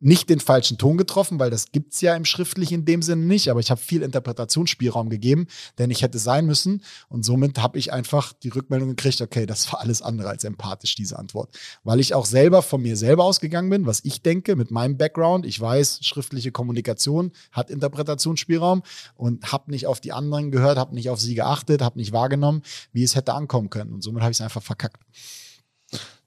nicht 0.01 0.29
den 0.29 0.39
falschen 0.39 0.77
Ton 0.77 0.97
getroffen, 0.97 1.39
weil 1.39 1.51
das 1.51 1.71
gibt 1.71 1.93
es 1.93 2.01
ja 2.01 2.15
im 2.15 2.25
Schriftlichen 2.25 2.79
in 2.79 2.85
dem 2.85 3.01
Sinne 3.03 3.23
nicht, 3.25 3.49
aber 3.49 3.59
ich 3.59 3.69
habe 3.69 3.79
viel 3.79 4.01
Interpretationsspielraum 4.01 5.09
gegeben, 5.09 5.47
denn 5.77 5.91
ich 5.91 6.01
hätte 6.01 6.17
sein 6.17 6.47
müssen 6.47 6.83
und 7.07 7.23
somit 7.23 7.59
habe 7.59 7.77
ich 7.77 7.93
einfach 7.93 8.33
die 8.33 8.49
Rückmeldung 8.49 8.89
gekriegt, 8.89 9.21
okay, 9.21 9.45
das 9.45 9.71
war 9.71 9.79
alles 9.79 10.01
andere 10.01 10.29
als 10.29 10.43
empathisch, 10.43 10.95
diese 10.95 11.19
Antwort. 11.19 11.55
Weil 11.83 11.99
ich 11.99 12.15
auch 12.15 12.25
selber 12.25 12.63
von 12.63 12.81
mir 12.81 12.97
selber 12.97 13.23
ausgegangen 13.23 13.69
bin, 13.69 13.85
was 13.85 14.03
ich 14.03 14.23
denke, 14.23 14.55
mit 14.55 14.71
meinem 14.71 14.97
Background, 14.97 15.45
ich 15.45 15.61
weiß, 15.61 15.99
schriftliche 16.01 16.51
Kommunikation 16.51 17.31
hat 17.51 17.69
Interpretationsspielraum 17.69 18.81
und 19.15 19.51
habe 19.51 19.69
nicht 19.69 19.85
auf 19.85 20.01
die 20.01 20.13
anderen 20.13 20.49
gehört, 20.49 20.79
habe 20.79 20.95
nicht 20.95 21.11
auf 21.11 21.21
sie 21.21 21.35
geachtet, 21.35 21.83
habe 21.83 21.99
nicht 21.99 22.11
wahrgenommen, 22.11 22.63
wie 22.91 23.03
es 23.03 23.15
hätte 23.15 23.33
ankommen 23.35 23.69
können 23.69 23.93
und 23.93 24.01
somit 24.01 24.23
habe 24.23 24.31
ich 24.31 24.37
es 24.37 24.41
einfach 24.41 24.63
verkackt. 24.63 24.97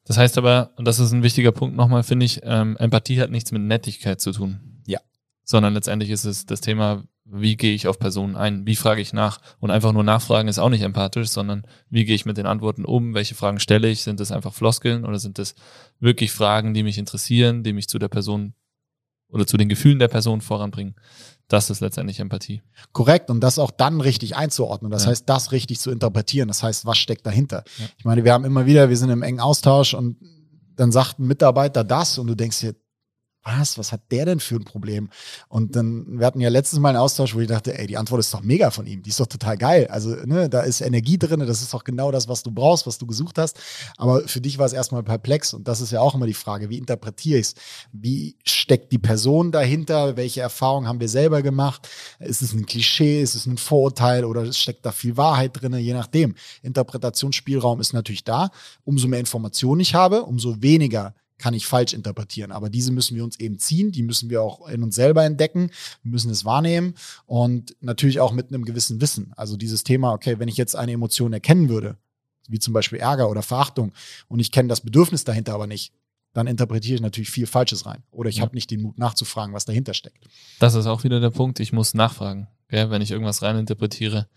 Das 0.04 0.18
heißt 0.18 0.36
aber, 0.38 0.70
und 0.76 0.86
das 0.86 0.98
ist 0.98 1.12
ein 1.12 1.22
wichtiger 1.22 1.52
Punkt 1.52 1.76
nochmal, 1.76 2.02
finde 2.02 2.26
ich, 2.26 2.40
ähm, 2.44 2.76
Empathie 2.76 3.20
hat 3.20 3.30
nichts 3.30 3.52
mit 3.52 3.62
Nettigkeit 3.62 4.20
zu 4.20 4.32
tun. 4.32 4.82
Ja. 4.86 5.00
Sondern 5.44 5.74
letztendlich 5.74 6.10
ist 6.10 6.24
es 6.24 6.46
das 6.46 6.60
Thema, 6.60 7.04
wie 7.24 7.56
gehe 7.56 7.74
ich 7.74 7.88
auf 7.88 7.98
Personen 7.98 8.36
ein, 8.36 8.66
wie 8.66 8.76
frage 8.76 9.00
ich 9.00 9.14
nach. 9.14 9.40
Und 9.60 9.70
einfach 9.70 9.92
nur 9.92 10.04
nachfragen 10.04 10.48
ist 10.48 10.58
auch 10.58 10.68
nicht 10.68 10.82
empathisch, 10.82 11.28
sondern 11.28 11.66
wie 11.88 12.04
gehe 12.04 12.14
ich 12.14 12.26
mit 12.26 12.36
den 12.36 12.46
Antworten 12.46 12.84
um, 12.84 13.14
welche 13.14 13.34
Fragen 13.34 13.60
stelle 13.60 13.88
ich, 13.88 14.02
sind 14.02 14.20
das 14.20 14.30
einfach 14.30 14.52
Floskeln 14.52 15.06
oder 15.06 15.18
sind 15.18 15.38
das 15.38 15.54
wirklich 16.00 16.32
Fragen, 16.32 16.74
die 16.74 16.82
mich 16.82 16.98
interessieren, 16.98 17.62
die 17.62 17.72
mich 17.72 17.88
zu 17.88 17.98
der 17.98 18.08
Person 18.08 18.52
oder 19.28 19.46
zu 19.46 19.56
den 19.56 19.70
Gefühlen 19.70 19.98
der 19.98 20.08
Person 20.08 20.42
voranbringen. 20.42 20.94
Das 21.48 21.68
ist 21.70 21.80
letztendlich 21.80 22.20
Empathie. 22.20 22.62
Korrekt 22.92 23.28
und 23.30 23.40
das 23.40 23.58
auch 23.58 23.70
dann 23.70 24.00
richtig 24.00 24.34
einzuordnen. 24.36 24.90
Das 24.90 25.04
Ja. 25.04 25.10
heißt, 25.10 25.28
das 25.28 25.52
richtig 25.52 25.78
zu 25.78 25.90
interpretieren. 25.90 26.48
Das 26.48 26.62
heißt, 26.62 26.86
was 26.86 26.96
steckt 26.98 27.26
dahinter? 27.26 27.64
Ja. 27.78 27.86
Ich 27.98 28.04
meine, 28.04 28.24
wir 28.24 28.32
haben 28.32 28.44
immer 28.44 28.64
wieder, 28.66 28.88
wir 28.88 28.96
sind 28.96 29.10
im 29.10 29.22
engen 29.22 29.40
Austausch 29.40 29.94
und 29.94 30.16
dann 30.76 30.90
sagt 30.90 31.18
ein 31.18 31.26
Mitarbeiter 31.26 31.84
das 31.84 32.18
und 32.18 32.26
du 32.26 32.34
denkst 32.34 32.60
dir, 32.60 32.74
was, 33.44 33.78
was 33.78 33.92
hat 33.92 34.00
der 34.10 34.24
denn 34.24 34.40
für 34.40 34.56
ein 34.56 34.64
Problem? 34.64 35.10
Und 35.48 35.76
dann, 35.76 36.18
wir 36.18 36.26
hatten 36.26 36.40
ja 36.40 36.48
letztes 36.48 36.78
Mal 36.78 36.90
einen 36.90 36.98
Austausch, 36.98 37.34
wo 37.34 37.40
ich 37.40 37.48
dachte, 37.48 37.78
ey, 37.78 37.86
die 37.86 37.96
Antwort 37.96 38.20
ist 38.20 38.32
doch 38.32 38.42
mega 38.42 38.70
von 38.70 38.86
ihm, 38.86 39.02
die 39.02 39.10
ist 39.10 39.20
doch 39.20 39.26
total 39.26 39.58
geil. 39.58 39.86
Also, 39.90 40.10
ne, 40.24 40.48
da 40.48 40.60
ist 40.60 40.80
Energie 40.80 41.18
drin, 41.18 41.40
das 41.40 41.62
ist 41.62 41.72
doch 41.74 41.84
genau 41.84 42.10
das, 42.10 42.28
was 42.28 42.42
du 42.42 42.50
brauchst, 42.50 42.86
was 42.86 42.98
du 42.98 43.06
gesucht 43.06 43.38
hast. 43.38 43.58
Aber 43.98 44.26
für 44.26 44.40
dich 44.40 44.58
war 44.58 44.66
es 44.66 44.72
erstmal 44.72 45.02
perplex 45.02 45.52
und 45.54 45.68
das 45.68 45.80
ist 45.80 45.92
ja 45.92 46.00
auch 46.00 46.14
immer 46.14 46.26
die 46.26 46.34
Frage, 46.34 46.70
wie 46.70 46.78
interpretiere 46.78 47.38
ich 47.38 47.48
es? 47.48 47.54
Wie 47.92 48.36
steckt 48.44 48.92
die 48.92 48.98
Person 48.98 49.52
dahinter? 49.52 50.16
Welche 50.16 50.40
Erfahrungen 50.40 50.88
haben 50.88 51.00
wir 51.00 51.08
selber 51.08 51.42
gemacht? 51.42 51.88
Ist 52.20 52.42
es 52.42 52.52
ein 52.54 52.66
Klischee? 52.66 53.22
Ist 53.22 53.34
es 53.34 53.46
ein 53.46 53.58
Vorurteil 53.58 54.24
oder 54.24 54.50
steckt 54.52 54.86
da 54.86 54.92
viel 54.92 55.16
Wahrheit 55.16 55.50
drin? 55.54 55.74
Je 55.74 55.92
nachdem. 55.92 56.34
Interpretationsspielraum 56.62 57.80
ist 57.80 57.92
natürlich 57.92 58.24
da. 58.24 58.50
Umso 58.84 59.08
mehr 59.08 59.20
Informationen 59.20 59.80
ich 59.80 59.94
habe, 59.94 60.22
umso 60.22 60.62
weniger 60.62 61.14
kann 61.38 61.54
ich 61.54 61.66
falsch 61.66 61.92
interpretieren. 61.92 62.52
Aber 62.52 62.70
diese 62.70 62.92
müssen 62.92 63.16
wir 63.16 63.24
uns 63.24 63.38
eben 63.40 63.58
ziehen, 63.58 63.90
die 63.92 64.02
müssen 64.02 64.30
wir 64.30 64.42
auch 64.42 64.68
in 64.68 64.82
uns 64.82 64.94
selber 64.94 65.24
entdecken, 65.24 65.70
wir 66.02 66.12
müssen 66.12 66.30
es 66.30 66.44
wahrnehmen 66.44 66.94
und 67.26 67.76
natürlich 67.80 68.20
auch 68.20 68.32
mit 68.32 68.48
einem 68.48 68.64
gewissen 68.64 69.00
Wissen. 69.00 69.32
Also 69.36 69.56
dieses 69.56 69.82
Thema, 69.84 70.12
okay, 70.12 70.38
wenn 70.38 70.48
ich 70.48 70.56
jetzt 70.56 70.76
eine 70.76 70.92
Emotion 70.92 71.32
erkennen 71.32 71.68
würde, 71.68 71.96
wie 72.48 72.58
zum 72.58 72.72
Beispiel 72.74 72.98
Ärger 72.98 73.30
oder 73.30 73.42
Verachtung, 73.42 73.92
und 74.28 74.38
ich 74.38 74.52
kenne 74.52 74.68
das 74.68 74.80
Bedürfnis 74.82 75.24
dahinter 75.24 75.54
aber 75.54 75.66
nicht, 75.66 75.92
dann 76.34 76.46
interpretiere 76.46 76.96
ich 76.96 77.00
natürlich 77.00 77.30
viel 77.30 77.46
Falsches 77.46 77.86
rein. 77.86 78.02
Oder 78.10 78.28
ich 78.28 78.36
Ja. 78.36 78.42
habe 78.42 78.54
nicht 78.54 78.70
den 78.70 78.82
Mut 78.82 78.98
nachzufragen, 78.98 79.54
was 79.54 79.64
dahinter 79.64 79.94
steckt. 79.94 80.24
Das 80.58 80.74
ist 80.74 80.86
auch 80.86 81.04
wieder 81.04 81.20
der 81.20 81.30
Punkt, 81.30 81.60
ich 81.60 81.72
muss 81.72 81.94
nachfragen, 81.94 82.48
gell? 82.68 82.90
wenn 82.90 83.02
ich 83.02 83.10
irgendwas 83.12 83.42
reininterpretiere, 83.42 84.28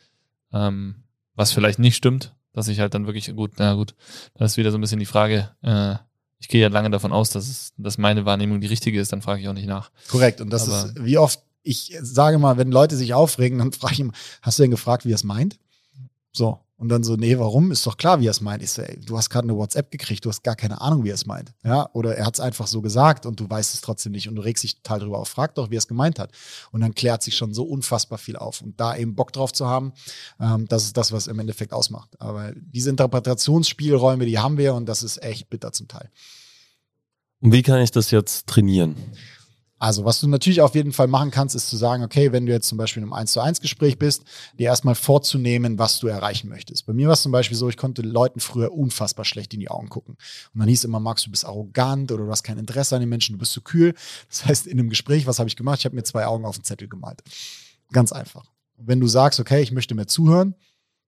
ähm, 0.54 1.04
was 1.36 1.52
vielleicht 1.52 1.80
nicht 1.80 1.96
stimmt, 1.96 2.36
dass 2.54 2.68
ich 2.68 2.80
halt 2.80 2.94
dann 2.94 3.06
wirklich, 3.06 3.36
gut, 3.36 3.54
na 3.58 3.74
gut, 3.74 3.94
das 4.36 4.52
ist 4.54 4.58
wieder 4.58 4.72
so 4.72 4.78
ein 4.78 4.82
bisschen 4.82 5.00
die 5.00 5.06
Frage, 5.06 5.56
äh, 5.62 5.96
ich 6.40 6.48
gehe 6.48 6.62
ja 6.62 6.68
lange 6.68 6.90
davon 6.90 7.12
aus, 7.12 7.30
dass, 7.32 7.48
es, 7.50 7.74
dass 7.78 7.98
meine 7.98 8.26
Wahrnehmung 8.26 8.62
die 8.62 8.68
richtige 8.68 9.00
ist, 9.00 9.12
dann 9.12 9.22
frage 9.22 9.42
ich 9.42 9.48
auch 9.48 9.54
nicht 9.54 9.68
nach. 9.68 9.92
Korrekt. 10.10 10.40
Und 10.42 10.52
das 10.52 10.68
Aber- 10.70 10.86
ist, 10.90 11.04
wie 11.04 11.18
oft, 11.18 11.42
ich 11.64 11.98
sage 12.02 12.38
mal, 12.38 12.58
wenn 12.58 12.72
Leute 12.72 12.96
sich 12.96 13.14
aufregen, 13.14 13.60
dann 13.60 13.72
frage 13.74 13.94
ich 13.94 14.00
ihn, 14.00 14.12
hast 14.42 14.60
du 14.60 14.64
denn 14.64 14.72
gefragt, 14.72 15.06
wie 15.06 15.12
er 15.12 15.16
es 15.16 15.24
meint? 15.24 15.58
So. 16.32 16.60
Und 16.80 16.90
dann 16.90 17.04
so, 17.04 17.16
nee, 17.16 17.40
warum? 17.40 17.72
Ist 17.72 17.88
doch 17.88 17.98
klar, 17.98 18.20
wie 18.20 18.28
er 18.28 18.32
es 18.32 18.40
meint. 18.40 18.62
Ich 18.62 18.70
so, 18.70 18.84
ey, 18.84 19.00
du 19.00 19.18
hast 19.18 19.32
gerade 19.32 19.48
eine 19.48 19.58
WhatsApp 19.58 19.90
gekriegt, 19.90 20.24
du 20.24 20.30
hast 20.30 20.44
gar 20.44 20.56
keine 20.56 20.80
Ahnung, 20.80 21.04
wie 21.04 21.10
er 21.10 21.16
es 21.16 21.26
meint. 21.26 21.52
Ja, 21.64 21.90
oder 21.94 22.16
er 22.16 22.26
hat 22.28 22.36
es 22.36 22.40
einfach 22.40 22.68
so 22.68 22.82
gesagt 22.82 23.26
und 23.26 23.40
du 23.40 23.50
weißt 23.50 23.74
es 23.74 23.82
trotzdem 23.82 24.12
nicht 24.12 24.30
und 24.30 24.36
du 24.36 24.44
regst 24.44 24.64
dich 24.64 24.76
total 24.76 25.00
drüber 25.00 25.18
auf. 25.18 25.28
Frag 25.28 25.56
doch, 25.56 25.72
wie 25.72 25.76
er 25.76 25.80
es 25.80 25.88
gemeint 25.88 26.20
hat. 26.20 26.32
Und 26.72 26.82
dann 26.82 26.94
klärt 26.94 27.24
sich 27.24 27.36
schon 27.36 27.52
so 27.52 27.64
unfassbar 27.64 28.20
viel 28.20 28.36
auf. 28.36 28.62
Und 28.62 28.80
da 28.80 28.96
eben 28.96 29.16
Bock 29.16 29.34
drauf 29.34 29.54
zu 29.54 29.66
haben, 29.66 29.92
ähm, 30.40 30.68
das 30.68 30.84
ist 30.84 30.98
das, 30.98 31.12
was 31.12 31.26
im 31.26 31.40
Endeffekt 31.40 31.74
ausmacht. 31.74 32.10
Aber 32.20 32.54
diese 32.56 32.92
Interpretationsspielräume, 32.92 34.28
die 34.28 34.38
haben 34.38 34.60
wir 34.60 34.76
und 34.76 34.86
das 34.86 35.02
ist 35.02 35.24
echt 35.24 35.50
bitter 35.50 35.72
zum 35.72 35.88
Teil. 35.88 36.12
Und 37.42 37.54
wie 37.54 37.64
kann 37.64 37.82
ich 37.82 37.90
das 37.90 38.12
jetzt 38.12 38.46
trainieren? 38.46 38.96
Also, 39.80 40.06
was 40.06 40.20
du 40.20 40.28
natürlich 40.28 40.62
auf 40.62 40.74
jeden 40.74 40.92
Fall 40.92 41.08
machen 41.08 41.30
kannst, 41.30 41.56
ist 41.56 41.70
zu 41.70 41.78
sagen, 41.78 42.04
okay, 42.04 42.32
wenn 42.32 42.48
du 42.48 42.52
jetzt 42.52 42.68
zum 42.68 42.80
Beispiel 42.80 43.02
in 43.04 43.06
einem 43.06 43.14
1 43.14 43.32
zu 43.32 43.42
1 43.42 43.62
Gespräch 43.62 44.00
bist, 44.00 44.24
dir 44.58 44.66
erstmal 44.66 44.96
vorzunehmen, 44.96 45.78
was 45.78 46.00
du 46.00 46.08
erreichen 46.08 46.50
möchtest. 46.50 46.88
Bei 46.88 46.94
mir 46.94 47.08
war 47.08 47.14
es 47.14 47.22
zum 47.22 47.32
Beispiel 47.32 47.56
so, 47.56 47.70
ich 47.70 47.78
konnte 47.78 48.02
Leuten 48.02 48.40
früher 48.40 48.74
unfassbar 48.74 49.24
schlecht 49.24 49.54
in 49.54 49.60
die 49.60 49.70
Augen 49.70 49.90
gucken. 49.90 50.18
Und 50.54 50.60
dann 50.60 50.68
hieß 50.68 50.84
immer, 50.84 51.00
Max, 51.00 51.24
du 51.24 51.32
bist 51.32 51.46
arrogant 51.46 52.12
oder 52.12 52.26
du 52.26 52.32
hast 52.32 52.44
kein 52.44 52.58
Interesse 52.58 52.96
an 52.96 53.02
den 53.02 53.10
Menschen, 53.10 53.34
du 53.34 53.40
bist 53.40 53.52
zu 53.52 53.62
kühl. 53.62 53.94
Das 54.30 54.46
heißt, 54.46 54.68
in 54.68 54.80
einem 54.80 54.90
Gespräch, 54.90 55.28
was 55.28 55.38
habe 55.38 55.48
ich 55.48 55.56
gemacht? 55.56 55.80
Ich 55.80 55.86
habe 55.86 55.96
mir 55.96 56.04
zwei 56.04 56.26
Augen 56.26 56.46
auf 56.46 56.58
den 56.58 56.64
Zettel 56.64 56.88
gemalt. 56.88 57.22
Ganz 57.92 58.12
einfach. 58.12 58.46
Wenn 58.78 59.00
du 59.00 59.08
sagst, 59.08 59.40
okay, 59.40 59.62
ich 59.62 59.72
möchte 59.72 59.94
mir 59.94 60.08
zuhören, 60.08 60.56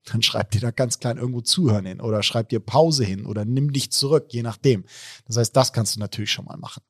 dann 0.05 0.21
schreib 0.21 0.51
dir 0.51 0.61
da 0.61 0.71
ganz 0.71 0.99
klein 0.99 1.17
irgendwo 1.17 1.41
zuhören 1.41 1.85
hin 1.85 2.01
oder 2.01 2.23
schreib 2.23 2.49
dir 2.49 2.59
Pause 2.59 3.03
hin 3.03 3.25
oder 3.25 3.45
nimm 3.45 3.73
dich 3.73 3.91
zurück, 3.91 4.27
je 4.29 4.41
nachdem. 4.41 4.85
Das 5.27 5.37
heißt, 5.37 5.55
das 5.55 5.73
kannst 5.73 5.95
du 5.95 5.99
natürlich 5.99 6.31
schon 6.31 6.45
mal 6.45 6.57
machen. 6.57 6.81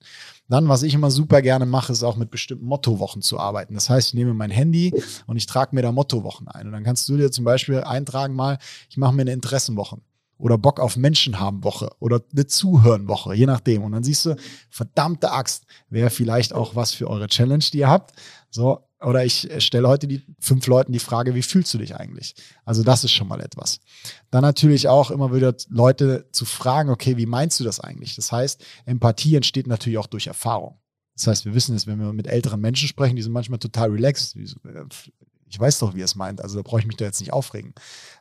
Dann, 0.48 0.68
was 0.68 0.84
ich 0.84 0.94
immer 0.94 1.12
super 1.12 1.42
gerne 1.42 1.66
mache, 1.66 1.92
ist 1.92 2.04
auch 2.04 2.16
mit 2.16 2.32
bestimmten 2.32 2.66
Mottowochen 2.66 3.22
zu 3.22 3.40
arbeiten. 3.40 3.74
Das 3.74 3.90
heißt, 3.90 4.10
ich 4.10 4.14
nehme 4.14 4.34
mein 4.34 4.52
Handy 4.52 4.94
und 5.28 5.38
ich 5.38 5.46
trage 5.46 5.76
mir 5.76 5.82
da 5.82 5.92
Mottowochen 5.92 6.48
ein. 6.48 6.68
Und 6.68 6.74
dann 6.74 6.84
kannst 6.84 7.08
du 7.10 7.18
dir 7.18 7.32
zum 7.32 7.46
Beispiel 7.46 7.82
eintragen 7.82 8.36
mal, 8.36 8.58
ich 8.90 8.98
mache 8.98 9.14
mir 9.14 9.22
eine 9.22 9.34
Interessenwoche 9.34 10.00
oder 10.40 10.58
Bock 10.58 10.80
auf 10.80 10.98
Menschen 10.98 11.40
haben 11.40 11.64
Woche 11.64 11.92
oder 12.00 12.22
eine 12.32 12.48
Zuhören 12.48 13.08
Woche, 13.08 13.36
je 13.36 13.46
nachdem. 13.46 13.84
Und 13.84 13.92
dann 13.92 14.04
siehst 14.04 14.26
du, 14.26 14.36
verdammte 14.70 15.32
Axt, 15.32 15.66
wäre 15.90 16.10
vielleicht 16.10 16.54
auch 16.54 16.76
was 16.76 16.94
für 16.94 17.08
eure 17.08 17.28
Challenge, 17.28 17.64
die 17.72 17.80
ihr 17.80 17.90
habt. 17.90 18.14
So, 18.50 18.80
oder 19.02 19.24
ich 19.24 19.50
stelle 19.60 19.88
heute 19.88 20.08
die 20.08 20.24
fünf 20.40 20.66
Leuten 20.66 20.92
die 20.92 21.00
Frage, 21.00 21.36
wie 21.36 21.42
fühlst 21.42 21.74
du 21.74 21.78
dich 21.78 21.96
eigentlich? 21.96 22.36
Also 22.66 22.84
das 22.84 23.04
ist 23.04 23.12
schon 23.12 23.28
mal 23.28 23.42
etwas. 23.42 23.80
Dann 24.32 24.42
natürlich 24.42 24.88
auch 24.88 25.12
immer 25.12 25.34
wieder 25.34 25.54
Leute 25.70 26.28
zu 26.32 26.46
fragen, 26.46 26.90
okay, 26.90 27.18
wie 27.18 27.26
meinst 27.26 27.60
du 27.60 27.64
das 27.64 27.80
eigentlich? 27.80 28.16
Das 28.16 28.32
heißt, 28.32 28.64
Empathie 28.86 29.36
entsteht 29.36 29.68
natürlich 29.68 30.00
auch 30.00 30.08
durch 30.08 30.28
Erfahrung. 30.28 30.80
Das 31.16 31.28
heißt, 31.28 31.46
wir 31.46 31.54
wissen 31.54 31.76
es, 31.76 31.86
wenn 31.86 32.00
wir 32.00 32.14
mit 32.14 32.28
älteren 32.28 32.62
Menschen 32.62 32.88
sprechen, 32.88 33.18
die 33.18 33.22
sind 33.22 33.34
manchmal 33.34 33.60
total 33.60 33.90
relaxed. 33.90 34.38
Ich 35.50 35.60
weiß 35.60 35.80
doch, 35.80 35.96
wie 35.96 36.02
er 36.02 36.06
es 36.06 36.16
meint. 36.16 36.42
Also 36.42 36.58
da 36.58 36.62
brauche 36.62 36.80
ich 36.80 36.88
mich 36.88 36.98
da 36.98 37.06
jetzt 37.06 37.20
nicht 37.20 37.34
aufregen. 37.34 37.74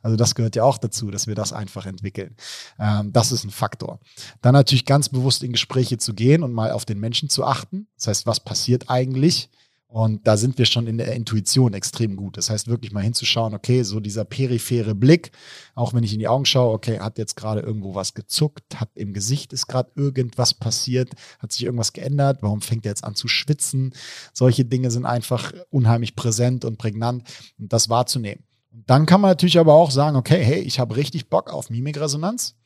Also 0.02 0.16
das 0.16 0.34
gehört 0.34 0.56
ja 0.56 0.64
auch 0.64 0.78
dazu, 0.78 1.10
dass 1.10 1.26
wir 1.26 1.34
das 1.34 1.52
einfach 1.52 1.86
entwickeln. 1.86 2.36
Ähm, 2.78 3.12
das 3.12 3.32
ist 3.32 3.44
ein 3.44 3.50
Faktor. 3.50 4.00
Dann 4.40 4.54
natürlich 4.54 4.84
ganz 4.84 5.08
bewusst 5.08 5.42
in 5.42 5.52
Gespräche 5.52 5.98
zu 5.98 6.14
gehen 6.14 6.42
und 6.42 6.52
mal 6.52 6.72
auf 6.72 6.84
den 6.84 6.98
Menschen 6.98 7.28
zu 7.28 7.44
achten. 7.44 7.88
Das 7.96 8.06
heißt, 8.08 8.26
was 8.26 8.40
passiert 8.40 8.88
eigentlich? 8.88 9.50
Und 9.90 10.26
da 10.26 10.36
sind 10.36 10.58
wir 10.58 10.66
schon 10.66 10.86
in 10.86 10.98
der 10.98 11.14
Intuition 11.14 11.72
extrem 11.72 12.14
gut. 12.14 12.36
Das 12.36 12.50
heißt, 12.50 12.68
wirklich 12.68 12.92
mal 12.92 13.02
hinzuschauen, 13.02 13.54
okay, 13.54 13.82
so 13.84 14.00
dieser 14.00 14.26
periphere 14.26 14.94
Blick, 14.94 15.32
auch 15.74 15.94
wenn 15.94 16.04
ich 16.04 16.12
in 16.12 16.18
die 16.18 16.28
Augen 16.28 16.44
schaue, 16.44 16.74
okay, 16.74 17.00
hat 17.00 17.16
jetzt 17.16 17.36
gerade 17.36 17.60
irgendwo 17.60 17.94
was 17.94 18.12
gezuckt, 18.12 18.78
hat 18.78 18.90
im 18.94 19.14
Gesicht 19.14 19.54
ist 19.54 19.66
gerade 19.66 19.90
irgendwas 19.94 20.52
passiert, 20.52 21.14
hat 21.38 21.52
sich 21.52 21.64
irgendwas 21.64 21.94
geändert, 21.94 22.42
warum 22.42 22.60
fängt 22.60 22.84
er 22.84 22.90
jetzt 22.90 23.04
an 23.04 23.14
zu 23.14 23.28
schwitzen? 23.28 23.94
Solche 24.34 24.66
Dinge 24.66 24.90
sind 24.90 25.06
einfach 25.06 25.54
unheimlich 25.70 26.14
präsent 26.14 26.66
und 26.66 26.76
prägnant 26.76 27.24
und 27.58 27.72
das 27.72 27.88
wahrzunehmen. 27.88 28.44
Und 28.70 28.90
dann 28.90 29.06
kann 29.06 29.22
man 29.22 29.30
natürlich 29.30 29.58
aber 29.58 29.72
auch 29.72 29.90
sagen, 29.90 30.18
okay, 30.18 30.44
hey, 30.44 30.60
ich 30.60 30.78
habe 30.78 30.96
richtig 30.96 31.30
Bock 31.30 31.50
auf 31.50 31.70
Mimikresonanz 31.70 32.56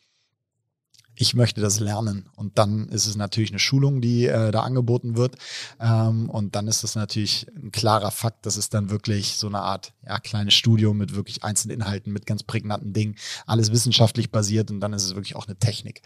ich 1.22 1.34
möchte 1.34 1.60
das 1.60 1.80
lernen. 1.80 2.26
Und 2.36 2.58
dann 2.58 2.88
ist 2.88 3.06
es 3.06 3.16
natürlich 3.16 3.50
eine 3.50 3.58
Schulung, 3.58 4.00
die 4.00 4.26
äh, 4.26 4.50
da 4.50 4.62
angeboten 4.62 5.16
wird. 5.16 5.36
Ähm, 5.80 6.28
und 6.28 6.54
dann 6.54 6.68
ist 6.68 6.84
das 6.84 6.94
natürlich 6.94 7.46
ein 7.56 7.72
klarer 7.72 8.10
Fakt, 8.10 8.44
dass 8.44 8.56
es 8.56 8.68
dann 8.68 8.90
wirklich 8.90 9.36
so 9.36 9.46
eine 9.46 9.60
Art 9.60 9.92
ja, 10.06 10.18
kleines 10.18 10.54
Studium 10.54 10.98
mit 10.98 11.14
wirklich 11.14 11.44
einzelnen 11.44 11.80
Inhalten, 11.80 12.12
mit 12.12 12.26
ganz 12.26 12.42
prägnanten 12.42 12.92
Dingen, 12.92 13.16
alles 13.46 13.72
wissenschaftlich 13.72 14.30
basiert 14.30 14.70
und 14.70 14.80
dann 14.80 14.92
ist 14.92 15.04
es 15.04 15.14
wirklich 15.14 15.36
auch 15.36 15.46
eine 15.46 15.56
Technik 15.56 16.02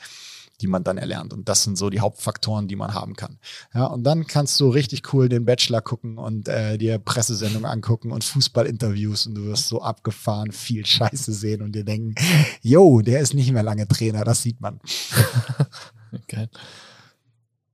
die 0.61 0.67
man 0.67 0.85
dann 0.85 0.99
erlernt. 0.99 1.33
Und 1.33 1.49
das 1.49 1.63
sind 1.63 1.77
so 1.77 1.91
die 1.91 2.01
Hauptfaktoren, 2.01 2.69
die 2.69 2.77
man 2.77 2.95
haben 2.95 3.15
kann. 3.15 3.39
Ja, 3.75 3.87
und 3.87 4.05
dann 4.05 4.27
kannst 4.27 4.59
du 4.61 4.69
richtig 4.69 5.13
cool 5.13 5.29
den 5.29 5.45
Bachelor 5.45 5.83
gucken 5.83 6.19
und 6.19 6.49
äh, 6.49 6.79
dir 6.79 6.99
Pressesendungen 6.99 7.67
angucken 7.67 8.13
und 8.13 8.25
Fußballinterviews 8.25 9.27
und 9.27 9.35
du 9.35 9.45
wirst 9.45 9.69
so 9.69 9.83
abgefahren 9.83 10.53
viel 10.53 10.87
Scheiße 10.87 11.33
sehen 11.33 11.63
und 11.63 11.73
dir 11.73 11.85
denken, 11.85 12.15
yo, 12.63 13.01
der 13.03 13.21
ist 13.21 13.35
nicht 13.35 13.53
mehr 13.53 13.63
lange 13.63 13.87
Trainer, 13.87 14.25
das 14.25 14.43
sieht 14.43 14.61
man. 14.61 14.81
Geil. 16.29 16.49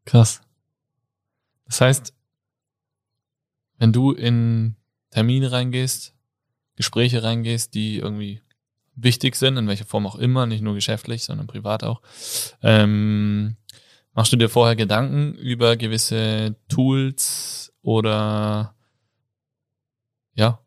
Krass. 0.04 0.40
Das 1.66 1.80
heißt, 1.80 2.12
wenn 3.78 3.92
du 3.92 4.12
in 4.12 4.76
Termine 5.10 5.52
reingehst, 5.52 6.14
Gespräche 6.76 7.22
reingehst, 7.22 7.74
die 7.74 7.98
irgendwie 7.98 8.40
wichtig 9.02 9.36
sind, 9.36 9.56
in 9.56 9.68
welcher 9.68 9.84
Form 9.84 10.06
auch 10.06 10.16
immer, 10.16 10.46
nicht 10.46 10.62
nur 10.62 10.74
geschäftlich, 10.74 11.24
sondern 11.24 11.46
privat 11.46 11.84
auch. 11.84 12.00
Ähm, 12.62 13.56
machst 14.14 14.32
du 14.32 14.36
dir 14.36 14.48
vorher 14.48 14.76
Gedanken 14.76 15.34
über 15.34 15.76
gewisse 15.76 16.56
Tools 16.68 17.72
oder 17.82 18.74
ja, 20.34 20.60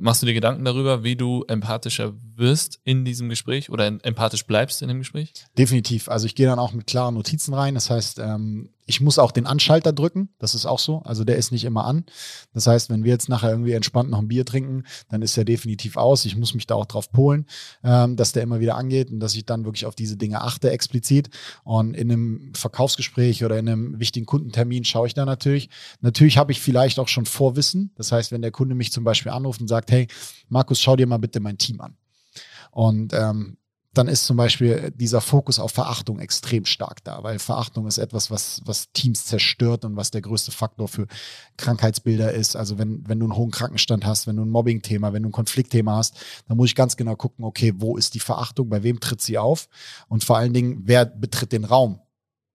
machst 0.00 0.22
du 0.22 0.26
dir 0.26 0.34
Gedanken 0.34 0.64
darüber, 0.64 1.04
wie 1.04 1.16
du 1.16 1.44
empathischer 1.48 2.14
wirst 2.34 2.80
in 2.84 3.04
diesem 3.04 3.28
Gespräch 3.28 3.70
oder 3.70 3.86
empathisch 3.86 4.46
bleibst 4.46 4.82
in 4.82 4.88
dem 4.88 4.98
Gespräch? 4.98 5.32
Definitiv. 5.56 6.08
Also 6.08 6.26
ich 6.26 6.34
gehe 6.34 6.46
dann 6.46 6.58
auch 6.58 6.72
mit 6.72 6.86
klaren 6.86 7.14
Notizen 7.14 7.54
rein. 7.54 7.74
Das 7.74 7.90
heißt, 7.90 8.18
ähm, 8.18 8.70
ich 8.84 9.00
muss 9.00 9.18
auch 9.18 9.30
den 9.30 9.46
Anschalter 9.46 9.92
drücken. 9.92 10.30
Das 10.38 10.54
ist 10.54 10.66
auch 10.66 10.78
so. 10.78 11.02
Also 11.04 11.24
der 11.24 11.36
ist 11.36 11.52
nicht 11.52 11.64
immer 11.64 11.84
an. 11.84 12.04
Das 12.52 12.66
heißt, 12.66 12.90
wenn 12.90 13.04
wir 13.04 13.12
jetzt 13.12 13.28
nachher 13.28 13.50
irgendwie 13.50 13.72
entspannt 13.72 14.10
noch 14.10 14.18
ein 14.18 14.28
Bier 14.28 14.44
trinken, 14.44 14.84
dann 15.08 15.22
ist 15.22 15.36
er 15.36 15.44
definitiv 15.44 15.96
aus. 15.96 16.24
Ich 16.24 16.36
muss 16.36 16.54
mich 16.54 16.66
da 16.66 16.74
auch 16.74 16.86
drauf 16.86 17.12
polen, 17.12 17.46
ähm, 17.84 18.16
dass 18.16 18.32
der 18.32 18.42
immer 18.42 18.60
wieder 18.60 18.76
angeht 18.76 19.10
und 19.10 19.20
dass 19.20 19.34
ich 19.36 19.46
dann 19.46 19.64
wirklich 19.64 19.86
auf 19.86 19.94
diese 19.94 20.16
Dinge 20.16 20.40
achte 20.40 20.70
explizit. 20.70 21.30
Und 21.64 21.94
in 21.94 22.10
einem 22.10 22.52
Verkaufsgespräch 22.54 23.44
oder 23.44 23.58
in 23.58 23.68
einem 23.68 24.00
wichtigen 24.00 24.26
Kundentermin 24.26 24.84
schaue 24.84 25.06
ich 25.06 25.14
da 25.14 25.24
natürlich. 25.24 25.68
Natürlich 26.00 26.38
habe 26.38 26.52
ich 26.52 26.60
vielleicht 26.60 26.98
auch 26.98 27.08
schon 27.08 27.26
Vorwissen. 27.26 27.92
Das 27.94 28.10
heißt, 28.10 28.32
wenn 28.32 28.42
der 28.42 28.50
Kunde 28.50 28.74
mich 28.74 28.90
zum 28.90 29.04
Beispiel 29.04 29.32
anruft 29.32 29.60
und 29.60 29.68
sagt, 29.68 29.90
hey, 29.92 30.08
Markus, 30.48 30.80
schau 30.80 30.96
dir 30.96 31.06
mal 31.06 31.18
bitte 31.18 31.40
mein 31.40 31.58
Team 31.58 31.80
an. 31.80 31.96
Und 32.72 33.12
ähm, 33.12 33.58
dann 33.94 34.08
ist 34.08 34.24
zum 34.24 34.38
Beispiel 34.38 34.90
dieser 34.96 35.20
Fokus 35.20 35.58
auf 35.58 35.72
Verachtung 35.72 36.18
extrem 36.18 36.64
stark 36.64 37.04
da, 37.04 37.22
weil 37.22 37.38
Verachtung 37.38 37.86
ist 37.86 37.98
etwas, 37.98 38.30
was, 38.30 38.62
was 38.64 38.90
Teams 38.92 39.26
zerstört 39.26 39.84
und 39.84 39.96
was 39.96 40.10
der 40.10 40.22
größte 40.22 40.50
Faktor 40.50 40.88
für 40.88 41.06
Krankheitsbilder 41.58 42.32
ist. 42.32 42.56
Also 42.56 42.78
wenn, 42.78 43.06
wenn 43.06 43.20
du 43.20 43.26
einen 43.26 43.36
hohen 43.36 43.50
Krankenstand 43.50 44.06
hast, 44.06 44.26
wenn 44.26 44.36
du 44.36 44.44
ein 44.44 44.50
Mobbing-Thema, 44.50 45.12
wenn 45.12 45.22
du 45.22 45.28
ein 45.28 45.32
Konfliktthema 45.32 45.96
hast, 45.96 46.16
dann 46.48 46.56
muss 46.56 46.70
ich 46.70 46.74
ganz 46.74 46.96
genau 46.96 47.16
gucken, 47.16 47.44
okay, 47.44 47.74
wo 47.76 47.98
ist 47.98 48.14
die 48.14 48.20
Verachtung, 48.20 48.70
bei 48.70 48.82
wem 48.82 48.98
tritt 48.98 49.20
sie 49.20 49.36
auf 49.36 49.68
und 50.08 50.24
vor 50.24 50.38
allen 50.38 50.54
Dingen, 50.54 50.80
wer 50.84 51.04
betritt 51.04 51.52
den 51.52 51.64
Raum, 51.64 52.00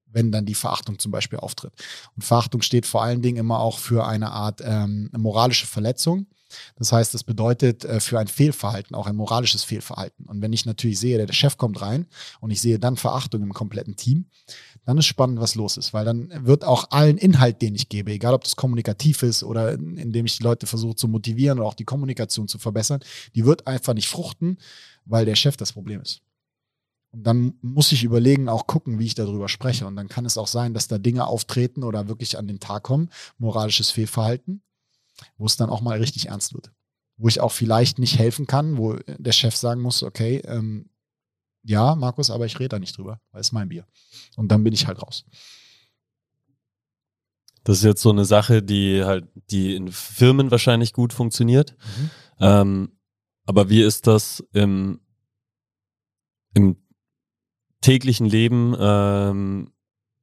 wenn 0.07 0.31
dann 0.31 0.47
die 0.47 0.55
Verachtung 0.55 0.97
zum 0.97 1.11
Beispiel 1.11 1.37
auftritt. 1.37 1.73
Und 2.15 2.23
Verachtung 2.23 2.63
steht 2.63 2.87
vor 2.87 3.03
allen 3.03 3.21
Dingen 3.21 3.37
immer 3.37 3.59
auch 3.59 3.77
für 3.77 4.07
eine 4.07 4.31
Art 4.31 4.61
ähm, 4.63 5.11
moralische 5.15 5.67
Verletzung 5.67 6.25
das 6.75 6.91
heißt, 6.91 7.13
das 7.13 7.23
bedeutet 7.23 7.85
äh, 7.85 7.99
für 7.99 8.19
ein 8.19 8.27
Fehlverhalten 8.27 8.95
auch 8.95 9.07
ein 9.07 9.15
moralisches 9.15 9.63
Fehlverhalten. 9.63 10.25
Und 10.25 10.41
wenn 10.41 10.53
ich 10.53 10.65
natürlich 10.65 10.99
sehe, 10.99 11.23
der 11.23 11.31
Chef 11.33 11.57
kommt 11.57 11.81
rein 11.81 12.07
und 12.39 12.51
ich 12.51 12.61
sehe 12.61 12.79
dann 12.79 12.97
Verachtung 12.97 13.43
im 13.43 13.53
kompletten 13.53 13.95
Team, 13.95 14.25
dann 14.85 14.97
ist 14.97 15.05
spannend, 15.05 15.39
was 15.39 15.55
los 15.55 15.77
ist, 15.77 15.93
weil 15.93 16.05
dann 16.05 16.31
wird 16.45 16.63
auch 16.63 16.91
allen 16.91 17.17
Inhalt, 17.17 17.61
den 17.61 17.75
ich 17.75 17.89
gebe, 17.89 18.11
egal 18.11 18.33
ob 18.33 18.43
das 18.43 18.55
kommunikativ 18.55 19.23
ist 19.23 19.43
oder 19.43 19.73
indem 19.73 20.25
ich 20.25 20.37
die 20.37 20.43
Leute 20.43 20.65
versuche 20.65 20.95
zu 20.95 21.07
motivieren 21.07 21.59
oder 21.59 21.67
auch 21.67 21.73
die 21.73 21.85
Kommunikation 21.85 22.47
zu 22.47 22.57
verbessern, 22.57 23.01
die 23.35 23.45
wird 23.45 23.67
einfach 23.67 23.93
nicht 23.93 24.07
fruchten, 24.07 24.57
weil 25.05 25.25
der 25.25 25.35
Chef 25.35 25.57
das 25.57 25.73
Problem 25.73 26.01
ist. 26.01 26.21
Und 27.11 27.23
dann 27.23 27.53
muss 27.61 27.91
ich 27.91 28.03
überlegen, 28.03 28.49
auch 28.49 28.67
gucken, 28.67 28.99
wie 28.99 29.05
ich 29.05 29.15
darüber 29.15 29.49
spreche. 29.49 29.87
Und 29.87 29.95
dann 29.95 30.09
kann 30.09 30.25
es 30.25 30.37
auch 30.37 30.47
sein, 30.47 30.73
dass 30.73 30.87
da 30.87 30.97
Dinge 30.97 31.25
auftreten 31.25 31.83
oder 31.83 32.07
wirklich 32.07 32.37
an 32.37 32.47
den 32.47 32.59
Tag 32.59 32.83
kommen, 32.83 33.09
moralisches 33.37 33.89
Fehlverhalten, 33.91 34.61
wo 35.37 35.45
es 35.45 35.57
dann 35.57 35.69
auch 35.69 35.81
mal 35.81 35.97
richtig 35.97 36.27
ernst 36.27 36.53
wird. 36.53 36.71
Wo 37.17 37.27
ich 37.27 37.39
auch 37.39 37.51
vielleicht 37.51 37.99
nicht 37.99 38.19
helfen 38.19 38.47
kann, 38.47 38.77
wo 38.77 38.93
der 39.17 39.31
Chef 39.31 39.55
sagen 39.55 39.81
muss, 39.81 40.03
okay, 40.03 40.37
ähm, 40.45 40.89
ja, 41.63 41.95
Markus, 41.95 42.29
aber 42.29 42.45
ich 42.45 42.59
rede 42.59 42.69
da 42.69 42.79
nicht 42.79 42.97
drüber, 42.97 43.19
weil 43.31 43.41
es 43.41 43.51
mein 43.51 43.69
Bier. 43.69 43.85
Und 44.35 44.49
dann 44.49 44.63
bin 44.63 44.73
ich 44.73 44.87
halt 44.87 45.01
raus. 45.01 45.25
Das 47.63 47.79
ist 47.79 47.83
jetzt 47.83 48.01
so 48.01 48.11
eine 48.11 48.23
Sache, 48.23 48.63
die 48.63 49.03
halt, 49.03 49.27
die 49.51 49.75
in 49.75 49.91
Firmen 49.91 50.51
wahrscheinlich 50.51 50.93
gut 50.93 51.11
funktioniert. 51.11 51.75
Mhm. 51.97 52.09
Ähm, 52.39 52.91
aber 53.45 53.69
wie 53.69 53.81
ist 53.81 54.07
das 54.07 54.41
im, 54.53 55.01
im 56.53 56.77
täglichen 57.81 58.27
Leben? 58.27 58.73
Ähm, 58.79 59.73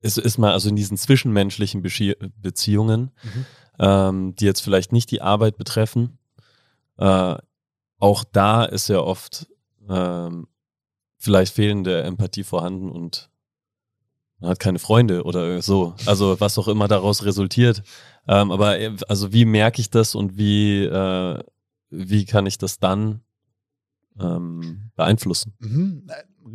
ist, 0.01 0.17
ist 0.17 0.39
mal 0.39 0.53
also 0.53 0.71
in 0.71 0.77
diesen 0.77 0.97
zwischenmenschlichen 0.97 1.83
Beziehungen? 1.83 3.11
Mhm 3.23 3.47
ähm, 3.79 4.35
die 4.37 4.45
jetzt 4.45 4.61
vielleicht 4.61 4.93
nicht 4.93 5.11
die 5.11 5.23
Arbeit 5.23 5.57
betreffen. 5.57 6.19
Äh, 6.97 7.37
auch 7.99 8.25
da 8.25 8.65
ist 8.65 8.89
ja 8.89 9.01
oft 9.01 9.47
ähm, 9.89 10.47
vielleicht 11.19 11.55
fehlende 11.55 12.03
Empathie 12.03 12.45
vorhanden 12.45 12.91
und 12.91 13.31
man 14.41 14.51
hat 14.51 14.59
keine 14.59 14.79
Freunde 14.79 15.25
oder 15.25 15.63
so. 15.63 15.95
Also 16.07 16.41
was 16.41 16.59
auch 16.59 16.69
immer 16.69 16.89
daraus 16.89 17.25
resultiert. 17.25 17.83
Ähm, 18.29 18.51
aber 18.51 18.79
äh, 18.79 18.95
also 19.09 19.33
wie 19.33 19.45
merke 19.45 19.81
ich 19.81 19.91
das 19.91 20.15
und 20.15 20.37
wie, 20.37 20.85
äh, 20.85 21.43
wie 21.91 22.25
kann 22.25 22.47
ich 22.47 22.59
das 22.59 22.79
dann 22.79 23.23
ähm, 24.19 24.91
beeinflussen? 24.97 25.55
Mhm 25.59 26.07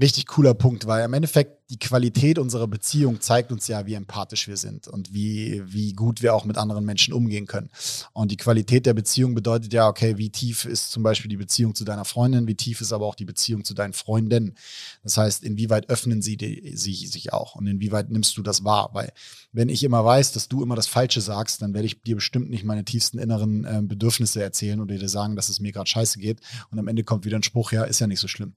richtig 0.02 0.28
cooler 0.28 0.54
Punkt, 0.54 0.86
weil 0.86 1.04
im 1.04 1.14
Endeffekt 1.14 1.60
die 1.70 1.78
Qualität 1.78 2.40
unserer 2.40 2.68
Beziehung 2.68 3.22
zeigt 3.22 3.52
uns 3.52 3.68
ja, 3.68 3.86
wie 3.86 3.94
empathisch 3.94 4.48
wir 4.48 4.58
sind 4.58 4.88
und 4.88 5.14
wie, 5.14 5.62
wie 5.66 5.94
gut 5.94 6.24
wir 6.24 6.34
auch 6.34 6.46
mit 6.46 6.58
anderen 6.58 6.84
Menschen 6.84 7.14
umgehen 7.14 7.46
können. 7.46 7.70
Und 8.12 8.32
die 8.32 8.38
Qualität 8.38 8.88
der 8.88 8.96
Beziehung 8.96 9.36
bedeutet 9.36 9.72
ja, 9.72 9.88
okay, 9.88 10.18
wie 10.18 10.32
tief 10.32 10.66
ist 10.66 10.92
zum 10.92 11.04
Beispiel 11.04 11.30
die 11.30 11.38
Beziehung 11.38 11.76
zu 11.76 11.86
deiner 11.86 12.06
Freundin, 12.06 12.48
wie 12.48 12.56
tief 12.56 12.82
ist 12.82 12.92
aber 12.92 13.06
auch 13.06 13.16
die 13.16 13.26
Beziehung 13.26 13.64
zu 13.64 13.76
deinen 13.76 13.94
Freunden. 13.94 14.56
Das 15.04 15.18
heißt, 15.18 15.44
inwieweit 15.44 15.90
öffnen 15.90 16.24
sie, 16.24 16.38
die, 16.38 16.76
sie 16.76 16.94
sich 16.94 17.34
auch 17.34 17.56
und 17.56 17.68
inwieweit 17.68 18.10
nimmst 18.10 18.36
du 18.38 18.42
das 18.42 18.64
wahr? 18.64 18.90
Weil 18.94 19.14
wenn 19.52 19.70
ich 19.70 19.84
immer 19.84 20.04
weiß, 20.04 20.32
dass 20.32 20.48
du 20.48 20.64
immer 20.64 20.76
das 20.76 20.88
Falsche 20.88 21.22
sagst, 21.22 21.62
dann 21.62 21.74
werde 21.74 21.86
ich 21.86 22.02
dir 22.02 22.16
bestimmt 22.16 22.50
nicht 22.50 22.64
meine 22.64 22.84
tiefsten 22.86 23.20
inneren 23.20 23.66
äh, 23.66 23.82
Bedürfnisse 23.84 24.42
erzählen 24.42 24.80
oder 24.80 24.98
dir 24.98 25.10
sagen, 25.10 25.36
dass 25.36 25.50
es 25.50 25.60
mir 25.60 25.72
gerade 25.72 25.90
scheiße 25.90 26.20
geht. 26.20 26.40
Und 26.72 26.80
am 26.80 26.88
Ende 26.88 27.04
kommt 27.04 27.26
wieder 27.26 27.38
ein 27.38 27.44
Spruch, 27.44 27.72
ja, 27.72 27.84
ist 27.84 28.00
ja 28.00 28.08
nicht 28.08 28.20
so 28.20 28.28
schlimm. 28.28 28.56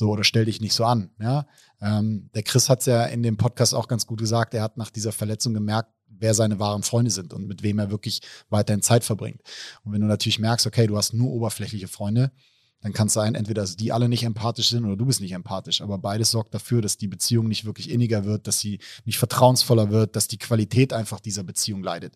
So, 0.00 0.08
oder 0.08 0.24
stell 0.24 0.46
dich 0.46 0.62
nicht 0.62 0.72
so 0.72 0.86
an. 0.86 1.10
Ja? 1.20 1.46
Ähm, 1.82 2.30
der 2.34 2.42
Chris 2.42 2.70
hat 2.70 2.80
es 2.80 2.86
ja 2.86 3.04
in 3.04 3.22
dem 3.22 3.36
Podcast 3.36 3.74
auch 3.74 3.86
ganz 3.86 4.06
gut 4.06 4.18
gesagt. 4.18 4.54
Er 4.54 4.62
hat 4.62 4.78
nach 4.78 4.88
dieser 4.88 5.12
Verletzung 5.12 5.52
gemerkt, 5.52 5.90
wer 6.08 6.32
seine 6.32 6.58
wahren 6.58 6.82
Freunde 6.82 7.10
sind 7.10 7.34
und 7.34 7.46
mit 7.46 7.62
wem 7.62 7.78
er 7.78 7.90
wirklich 7.90 8.22
weiterhin 8.48 8.80
Zeit 8.80 9.04
verbringt. 9.04 9.42
Und 9.84 9.92
wenn 9.92 10.00
du 10.00 10.06
natürlich 10.06 10.38
merkst, 10.38 10.66
okay, 10.66 10.86
du 10.86 10.96
hast 10.96 11.12
nur 11.12 11.30
oberflächliche 11.30 11.86
Freunde, 11.86 12.32
dann 12.82 12.94
kann 12.94 13.08
es 13.08 13.12
sein, 13.12 13.34
entweder 13.34 13.60
dass 13.60 13.76
die 13.76 13.92
alle 13.92 14.08
nicht 14.08 14.22
empathisch 14.22 14.70
sind 14.70 14.86
oder 14.86 14.96
du 14.96 15.04
bist 15.04 15.20
nicht 15.20 15.32
empathisch. 15.32 15.82
Aber 15.82 15.98
beides 15.98 16.30
sorgt 16.30 16.54
dafür, 16.54 16.80
dass 16.80 16.96
die 16.96 17.08
Beziehung 17.08 17.46
nicht 17.46 17.66
wirklich 17.66 17.90
inniger 17.90 18.24
wird, 18.24 18.46
dass 18.46 18.58
sie 18.58 18.78
nicht 19.04 19.18
vertrauensvoller 19.18 19.90
wird, 19.90 20.16
dass 20.16 20.28
die 20.28 20.38
Qualität 20.38 20.94
einfach 20.94 21.20
dieser 21.20 21.42
Beziehung 21.42 21.82
leidet. 21.82 22.14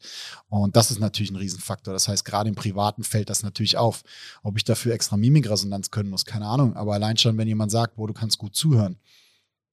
Und 0.49 0.75
das 0.75 0.91
ist 0.91 1.01
natürlich 1.01 1.31
ein 1.31 1.37
Riesenfaktor. 1.37 1.93
Das 1.93 2.09
heißt, 2.09 2.25
gerade 2.25 2.49
im 2.49 2.55
Privaten 2.55 3.05
fällt 3.05 3.29
das 3.29 3.43
natürlich 3.43 3.77
auf. 3.77 4.05
Ob 4.43 4.57
ich 4.57 4.65
dafür 4.65 4.95
extra 4.95 5.19
Mimikresonanz 5.19 5.91
können 5.91 6.09
muss, 6.09 6.25
keine 6.25 6.47
Ahnung. 6.47 6.75
Aber 6.77 6.95
allein 6.95 7.19
schon, 7.19 7.37
wenn 7.37 7.49
jemand 7.49 7.71
sagt, 7.71 7.99
wo 7.99 8.07
du 8.07 8.15
kannst 8.15 8.39
gut 8.39 8.57
zuhören, 8.57 8.97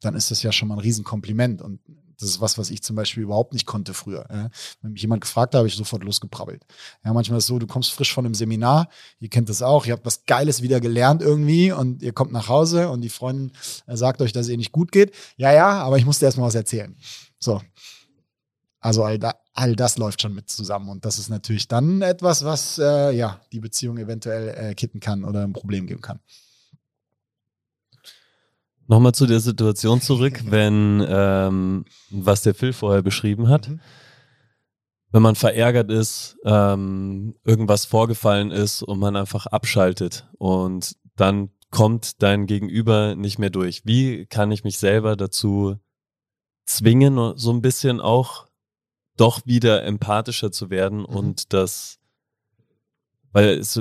dann 0.02 0.16
ist 0.16 0.30
das 0.30 0.44
ja 0.44 0.52
schon 0.52 0.68
mal 0.68 0.76
ein 0.76 0.82
Riesenkompliment. 0.82 1.62
Und 1.62 1.80
das 2.22 2.30
ist 2.30 2.42
was, 2.42 2.58
was 2.58 2.70
ich 2.70 2.82
zum 2.82 2.96
Beispiel 2.96 3.24
überhaupt 3.24 3.54
nicht 3.54 3.66
konnte 3.66 3.94
früher. 3.94 4.26
Ja. 4.30 4.50
Wenn 4.82 4.94
mich 4.94 5.02
jemand 5.02 5.22
gefragt 5.22 5.54
hat, 5.54 5.60
habe 5.60 5.68
ich 5.68 5.76
sofort 5.76 6.04
losgeprabbelt. 6.04 6.64
Ja, 7.04 7.14
manchmal 7.14 7.38
ist 7.38 7.46
es 7.46 7.48
so, 7.48 7.60
du 7.60 7.68
kommst 7.68 7.92
frisch 7.92 8.14
von 8.14 8.26
einem 8.26 8.36
Seminar, 8.36 8.90
ihr 9.20 9.30
kennt 9.30 9.50
das 9.50 9.62
auch, 9.62 9.86
ihr 9.86 9.94
habt 9.94 10.06
was 10.06 10.26
Geiles 10.26 10.62
wieder 10.62 10.80
gelernt 10.80 11.22
irgendwie 11.22 11.72
und 11.72 12.02
ihr 12.02 12.14
kommt 12.14 12.32
nach 12.32 12.48
Hause 12.48 12.90
und 12.90 13.02
die 13.02 13.10
Freundin 13.10 13.52
äh, 13.88 13.98
sagt 13.98 14.22
euch, 14.22 14.32
dass 14.32 14.46
es 14.46 14.52
ihr 14.52 14.58
nicht 14.58 14.72
gut 14.72 14.92
geht. 14.92 15.14
Ja, 15.38 15.52
ja, 15.52 15.82
aber 15.82 15.98
ich 15.98 16.06
musste 16.06 16.26
erst 16.26 16.38
mal 16.38 16.46
was 16.46 16.56
erzählen. 16.56 16.96
So. 17.40 17.62
Also 18.80 19.04
all, 19.04 19.20
da, 19.20 19.36
all 19.54 19.76
das 19.76 19.98
läuft 19.98 20.22
schon 20.22 20.34
mit 20.34 20.50
zusammen 20.50 20.90
und 20.90 21.06
das 21.06 21.20
ist 21.20 21.30
natürlich 21.30 21.68
dann 21.68 22.02
etwas, 22.02 22.44
was 22.44 22.80
äh, 22.80 23.12
ja 23.12 23.40
die 23.52 23.60
Beziehung 23.60 23.98
eventuell 24.00 24.50
äh, 24.50 24.74
kitten 24.74 25.00
kann 25.00 25.24
oder 25.24 25.44
ein 25.44 25.54
Problem 25.54 25.86
geben 25.86 26.02
kann. 26.02 26.20
Nochmal 28.92 29.14
zu 29.14 29.26
der 29.26 29.40
Situation 29.40 30.02
zurück, 30.02 30.42
wenn, 30.48 31.02
ähm, 31.08 31.86
was 32.10 32.42
der 32.42 32.54
Phil 32.54 32.74
vorher 32.74 33.02
beschrieben 33.02 33.48
hat. 33.48 33.70
Mhm. 33.70 33.80
Wenn 35.12 35.22
man 35.22 35.36
verärgert 35.36 35.90
ist, 35.90 36.36
ähm, 36.44 37.36
irgendwas 37.46 37.86
vorgefallen 37.86 38.52
ist 38.52 38.84
und 38.84 39.00
man 39.00 39.16
einfach 39.16 39.46
abschaltet 39.46 40.28
und 40.38 40.98
dann 41.16 41.52
kommt 41.70 42.22
dein 42.22 42.48
Gegenüber 42.48 43.16
nicht 43.16 43.40
mehr 43.40 43.50
durch. 43.50 43.86
Wie 43.86 44.26
kann 44.26 44.52
ich 44.52 44.66
mich 44.66 44.78
selber 44.78 45.16
dazu 45.16 45.78
zwingen, 46.66 47.38
so 47.38 47.54
ein 47.54 47.62
bisschen 47.62 48.02
auch 48.02 48.48
doch 49.16 49.46
wieder 49.46 49.86
empathischer 49.86 50.52
zu 50.52 50.70
werden 50.70 51.00
mhm. 51.00 51.06
und 51.06 51.54
das, 51.54 51.98
weil 53.32 53.58
es, 53.58 53.80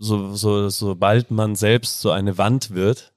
so, 0.00 0.34
so, 0.34 0.68
sobald 0.68 1.30
man 1.30 1.54
selbst 1.54 2.00
so 2.00 2.10
eine 2.10 2.38
Wand 2.38 2.70
wird, 2.70 3.12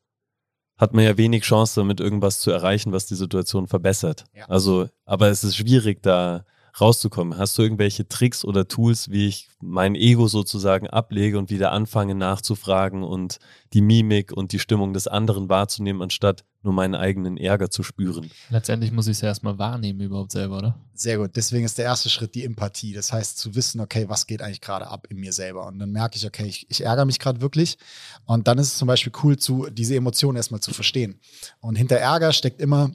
hat 0.78 0.94
man 0.94 1.04
ja 1.04 1.18
wenig 1.18 1.44
Chance, 1.44 1.80
damit 1.80 2.00
irgendwas 2.00 2.40
zu 2.40 2.52
erreichen, 2.52 2.92
was 2.92 3.06
die 3.06 3.16
Situation 3.16 3.68
verbessert. 3.68 4.26
Ja. 4.34 4.46
Also, 4.46 4.90
aber 5.06 5.30
es 5.30 5.44
ist 5.44 5.56
schwierig, 5.56 6.02
da 6.04 6.46
rauszukommen. 6.80 7.38
Hast 7.38 7.58
du 7.58 7.62
irgendwelche 7.62 8.08
Tricks 8.08 8.44
oder 8.44 8.68
Tools, 8.68 9.10
wie 9.10 9.28
ich 9.28 9.50
mein 9.62 9.96
Ego 9.96 10.28
sozusagen 10.28 10.88
ablege 10.88 11.38
und 11.38 11.50
wieder 11.50 11.72
anfange 11.72 12.16
nachzufragen 12.16 13.04
und 13.04 13.40
die 13.74 13.82
Mimik 13.82 14.32
und 14.32 14.52
die 14.52 14.60
Stimmung 14.60 14.94
des 14.94 15.08
anderen 15.08 15.50
wahrzunehmen, 15.50 16.02
anstatt 16.02 16.44
nur 16.64 16.74
meinen 16.74 16.96
eigenen 16.96 17.38
Ärger 17.38 17.70
zu 17.70 17.84
spüren? 17.84 18.30
Letztendlich 18.50 18.92
muss 18.92 19.08
ich 19.08 19.12
es 19.12 19.22
ja 19.22 19.30
erstmal 19.30 19.58
wahrnehmen 19.58 20.02
überhaupt 20.02 20.32
selber, 20.32 20.58
oder? 20.58 20.80
Sehr 20.94 21.18
gut. 21.18 21.32
Deswegen 21.36 21.66
ist 21.66 21.78
der 21.78 21.86
erste 21.86 22.10
Schritt 22.10 22.36
die 22.36 22.44
Empathie. 22.44 22.94
Das 22.94 23.14
heißt, 23.14 23.38
zu 23.38 23.56
wissen, 23.56 23.80
okay, 23.80 24.10
was 24.10 24.28
geht 24.28 24.42
eigentlich 24.42 24.62
gerade 24.62 24.88
ab 24.88 25.08
in 25.10 25.18
mir 25.18 25.32
selber? 25.32 25.68
Und 25.68 25.80
dann 25.80 25.92
merke 25.92 26.18
ich, 26.18 26.26
okay, 26.26 26.46
ich, 26.46 26.66
ich 26.70 26.82
ärgere 26.82 27.06
mich 27.06 27.20
gerade 27.20 27.42
wirklich. 27.42 27.78
Und 28.26 28.48
dann 28.48 28.58
ist 28.58 28.68
es 28.68 28.78
zum 28.78 28.88
Beispiel 28.88 29.14
cool, 29.24 29.38
zu, 29.38 29.68
diese 29.70 29.96
Emotionen 29.96 30.38
erstmal 30.38 30.62
zu 30.62 30.74
verstehen. 30.74 31.20
Und 31.60 31.76
hinter 31.76 31.98
Ärger 31.98 32.34
steckt 32.34 32.60
immer 32.60 32.92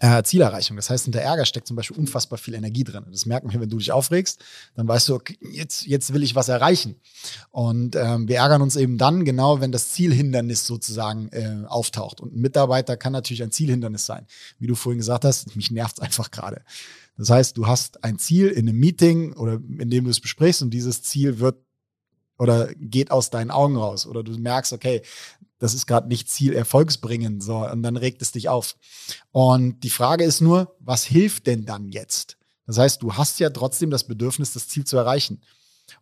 äh, 0.00 0.22
Zielerreichung. 0.22 0.76
Das 0.76 0.90
heißt, 0.90 1.04
hinter 1.04 1.20
Ärger 1.20 1.44
steckt 1.44 1.66
zum 1.66 1.76
Beispiel 1.76 1.96
unfassbar 1.96 2.38
viel 2.38 2.54
Energie 2.54 2.84
drin. 2.84 3.04
Das 3.10 3.26
merkt 3.26 3.46
man, 3.46 3.60
wenn 3.60 3.68
du 3.68 3.78
dich 3.78 3.90
aufregst, 3.90 4.40
dann 4.76 4.86
weißt 4.86 5.08
du, 5.08 5.14
okay, 5.16 5.36
jetzt, 5.40 5.86
jetzt 5.86 6.12
will 6.14 6.22
ich 6.22 6.34
was 6.34 6.48
erreichen. 6.48 6.96
Und 7.50 7.96
ähm, 7.96 8.28
wir 8.28 8.36
ärgern 8.36 8.62
uns 8.62 8.76
eben 8.76 8.96
dann 8.96 9.24
genau, 9.24 9.60
wenn 9.60 9.72
das 9.72 9.90
Zielhindernis 9.90 10.66
sozusagen 10.66 11.28
äh, 11.30 11.64
auftaucht. 11.66 12.20
Und 12.20 12.34
ein 12.34 12.40
Mitarbeiter 12.40 12.96
kann 12.96 13.12
natürlich 13.12 13.42
ein 13.42 13.50
Zielhindernis 13.50 14.06
sein. 14.06 14.26
Wie 14.58 14.68
du 14.68 14.76
vorhin 14.76 14.98
gesagt 14.98 15.24
hast, 15.24 15.56
mich 15.56 15.70
nervt 15.70 15.98
es 15.98 16.02
einfach 16.02 16.30
gerade. 16.30 16.62
Das 17.16 17.30
heißt, 17.30 17.56
du 17.56 17.66
hast 17.66 18.04
ein 18.04 18.18
Ziel 18.18 18.48
in 18.48 18.68
einem 18.68 18.78
Meeting 18.78 19.32
oder 19.32 19.54
in 19.78 19.90
dem 19.90 20.04
du 20.04 20.10
es 20.10 20.20
besprichst 20.20 20.62
und 20.62 20.70
dieses 20.70 21.02
Ziel 21.02 21.40
wird 21.40 21.56
oder 22.38 22.68
geht 22.76 23.10
aus 23.10 23.30
deinen 23.30 23.50
Augen 23.50 23.76
raus 23.76 24.06
oder 24.06 24.22
du 24.22 24.38
merkst, 24.38 24.72
okay, 24.72 25.02
das 25.58 25.74
ist 25.74 25.86
gerade 25.86 26.08
nicht 26.08 26.30
Ziel 26.30 26.52
erfolgsbringend, 26.52 27.42
so, 27.42 27.66
und 27.66 27.82
dann 27.82 27.96
regt 27.96 28.22
es 28.22 28.32
dich 28.32 28.48
auf. 28.48 28.76
Und 29.32 29.80
die 29.80 29.90
Frage 29.90 30.24
ist 30.24 30.40
nur, 30.40 30.76
was 30.80 31.04
hilft 31.04 31.46
denn 31.46 31.64
dann 31.64 31.88
jetzt? 31.88 32.36
Das 32.66 32.78
heißt, 32.78 33.02
du 33.02 33.14
hast 33.14 33.40
ja 33.40 33.50
trotzdem 33.50 33.90
das 33.90 34.04
Bedürfnis, 34.04 34.52
das 34.52 34.68
Ziel 34.68 34.84
zu 34.84 34.96
erreichen. 34.96 35.40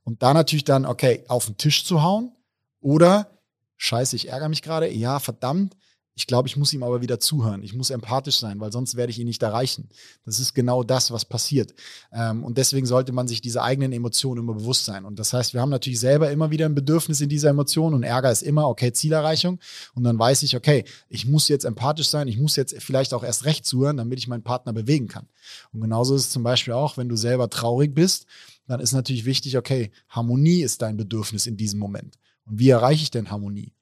Und 0.02 0.22
da 0.22 0.34
natürlich 0.34 0.64
dann, 0.64 0.84
okay, 0.84 1.24
auf 1.28 1.46
den 1.46 1.56
Tisch 1.56 1.84
zu 1.84 2.02
hauen 2.02 2.32
oder, 2.80 3.30
scheiße, 3.76 4.16
ich 4.16 4.28
ärgere 4.28 4.48
mich 4.48 4.62
gerade, 4.62 4.90
ja, 4.90 5.20
verdammt, 5.20 5.76
ich 6.18 6.26
glaube, 6.26 6.48
ich 6.48 6.56
muss 6.56 6.72
ihm 6.72 6.82
aber 6.82 7.02
wieder 7.02 7.20
zuhören. 7.20 7.62
Ich 7.62 7.74
muss 7.74 7.90
empathisch 7.90 8.38
sein, 8.38 8.58
weil 8.58 8.72
sonst 8.72 8.96
werde 8.96 9.10
ich 9.10 9.18
ihn 9.18 9.26
nicht 9.26 9.42
erreichen. 9.42 9.90
Das 10.24 10.40
ist 10.40 10.54
genau 10.54 10.82
das, 10.82 11.10
was 11.10 11.26
passiert. 11.26 11.74
Ähm, 12.10 12.42
und 12.42 12.56
deswegen 12.56 12.86
sollte 12.86 13.12
man 13.12 13.28
sich 13.28 13.42
diese 13.42 13.62
eigenen 13.62 13.92
Emotionen 13.92 14.40
immer 14.40 14.54
bewusst 14.54 14.86
sein. 14.86 15.04
Und 15.04 15.18
das 15.18 15.34
heißt, 15.34 15.52
wir 15.52 15.60
haben 15.60 15.68
natürlich 15.68 16.00
selber 16.00 16.30
immer 16.30 16.50
wieder 16.50 16.64
ein 16.64 16.74
Bedürfnis 16.74 17.20
in 17.20 17.28
dieser 17.28 17.50
Emotion 17.50 17.92
und 17.92 18.02
Ärger 18.02 18.32
ist 18.32 18.42
immer, 18.42 18.66
okay, 18.66 18.94
Zielerreichung. 18.94 19.60
Und 19.94 20.04
dann 20.04 20.18
weiß 20.18 20.42
ich, 20.42 20.56
okay, 20.56 20.86
ich 21.10 21.26
muss 21.26 21.48
jetzt 21.48 21.66
empathisch 21.66 22.08
sein, 22.08 22.28
ich 22.28 22.38
muss 22.38 22.56
jetzt 22.56 22.74
vielleicht 22.82 23.12
auch 23.12 23.22
erst 23.22 23.44
recht 23.44 23.66
zuhören, 23.66 23.98
damit 23.98 24.18
ich 24.18 24.26
meinen 24.26 24.42
Partner 24.42 24.72
bewegen 24.72 25.08
kann. 25.08 25.28
Und 25.74 25.82
genauso 25.82 26.14
ist 26.14 26.22
es 26.22 26.30
zum 26.30 26.42
Beispiel 26.42 26.72
auch, 26.72 26.96
wenn 26.96 27.10
du 27.10 27.16
selber 27.16 27.50
traurig 27.50 27.94
bist, 27.94 28.24
dann 28.66 28.80
ist 28.80 28.92
natürlich 28.92 29.26
wichtig, 29.26 29.58
okay, 29.58 29.90
Harmonie 30.08 30.62
ist 30.62 30.80
dein 30.80 30.96
Bedürfnis 30.96 31.46
in 31.46 31.58
diesem 31.58 31.78
Moment. 31.78 32.16
Und 32.46 32.58
wie 32.58 32.70
erreiche 32.70 33.02
ich 33.02 33.10
denn 33.10 33.30
Harmonie? 33.30 33.75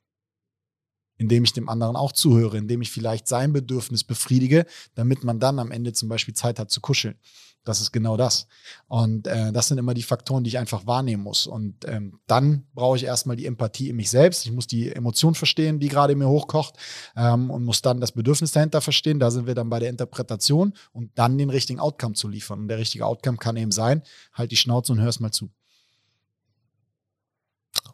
Indem 1.24 1.44
ich 1.44 1.54
dem 1.54 1.70
anderen 1.70 1.96
auch 1.96 2.12
zuhöre, 2.12 2.58
indem 2.58 2.82
ich 2.82 2.90
vielleicht 2.90 3.26
sein 3.26 3.54
Bedürfnis 3.54 4.04
befriedige, 4.04 4.66
damit 4.94 5.24
man 5.24 5.40
dann 5.40 5.58
am 5.58 5.70
Ende 5.70 5.94
zum 5.94 6.10
Beispiel 6.10 6.34
Zeit 6.34 6.58
hat 6.58 6.70
zu 6.70 6.82
kuscheln. 6.82 7.16
Das 7.64 7.80
ist 7.80 7.92
genau 7.92 8.18
das. 8.18 8.46
Und 8.88 9.26
äh, 9.26 9.50
das 9.50 9.68
sind 9.68 9.78
immer 9.78 9.94
die 9.94 10.02
Faktoren, 10.02 10.44
die 10.44 10.48
ich 10.48 10.58
einfach 10.58 10.86
wahrnehmen 10.86 11.22
muss. 11.22 11.46
Und 11.46 11.86
ähm, 11.86 12.20
dann 12.26 12.66
brauche 12.74 12.98
ich 12.98 13.04
erstmal 13.04 13.36
die 13.36 13.46
Empathie 13.46 13.88
in 13.88 13.96
mich 13.96 14.10
selbst. 14.10 14.44
Ich 14.44 14.52
muss 14.52 14.66
die 14.66 14.92
Emotion 14.92 15.34
verstehen, 15.34 15.80
die 15.80 15.88
gerade 15.88 16.12
in 16.12 16.18
mir 16.18 16.28
hochkocht 16.28 16.74
ähm, 17.16 17.50
und 17.50 17.64
muss 17.64 17.80
dann 17.80 18.02
das 18.02 18.12
Bedürfnis 18.12 18.52
dahinter 18.52 18.82
verstehen. 18.82 19.18
Da 19.18 19.30
sind 19.30 19.46
wir 19.46 19.54
dann 19.54 19.70
bei 19.70 19.78
der 19.78 19.88
Interpretation 19.88 20.74
und 20.92 21.10
dann 21.14 21.38
den 21.38 21.48
richtigen 21.48 21.80
Outcome 21.80 22.12
zu 22.12 22.28
liefern. 22.28 22.60
Und 22.60 22.68
der 22.68 22.76
richtige 22.76 23.06
Outcome 23.06 23.38
kann 23.38 23.56
eben 23.56 23.72
sein, 23.72 24.02
halt 24.34 24.50
die 24.50 24.56
Schnauze 24.56 24.92
und 24.92 25.00
hörst 25.00 25.22
mal 25.22 25.32
zu. 25.32 25.48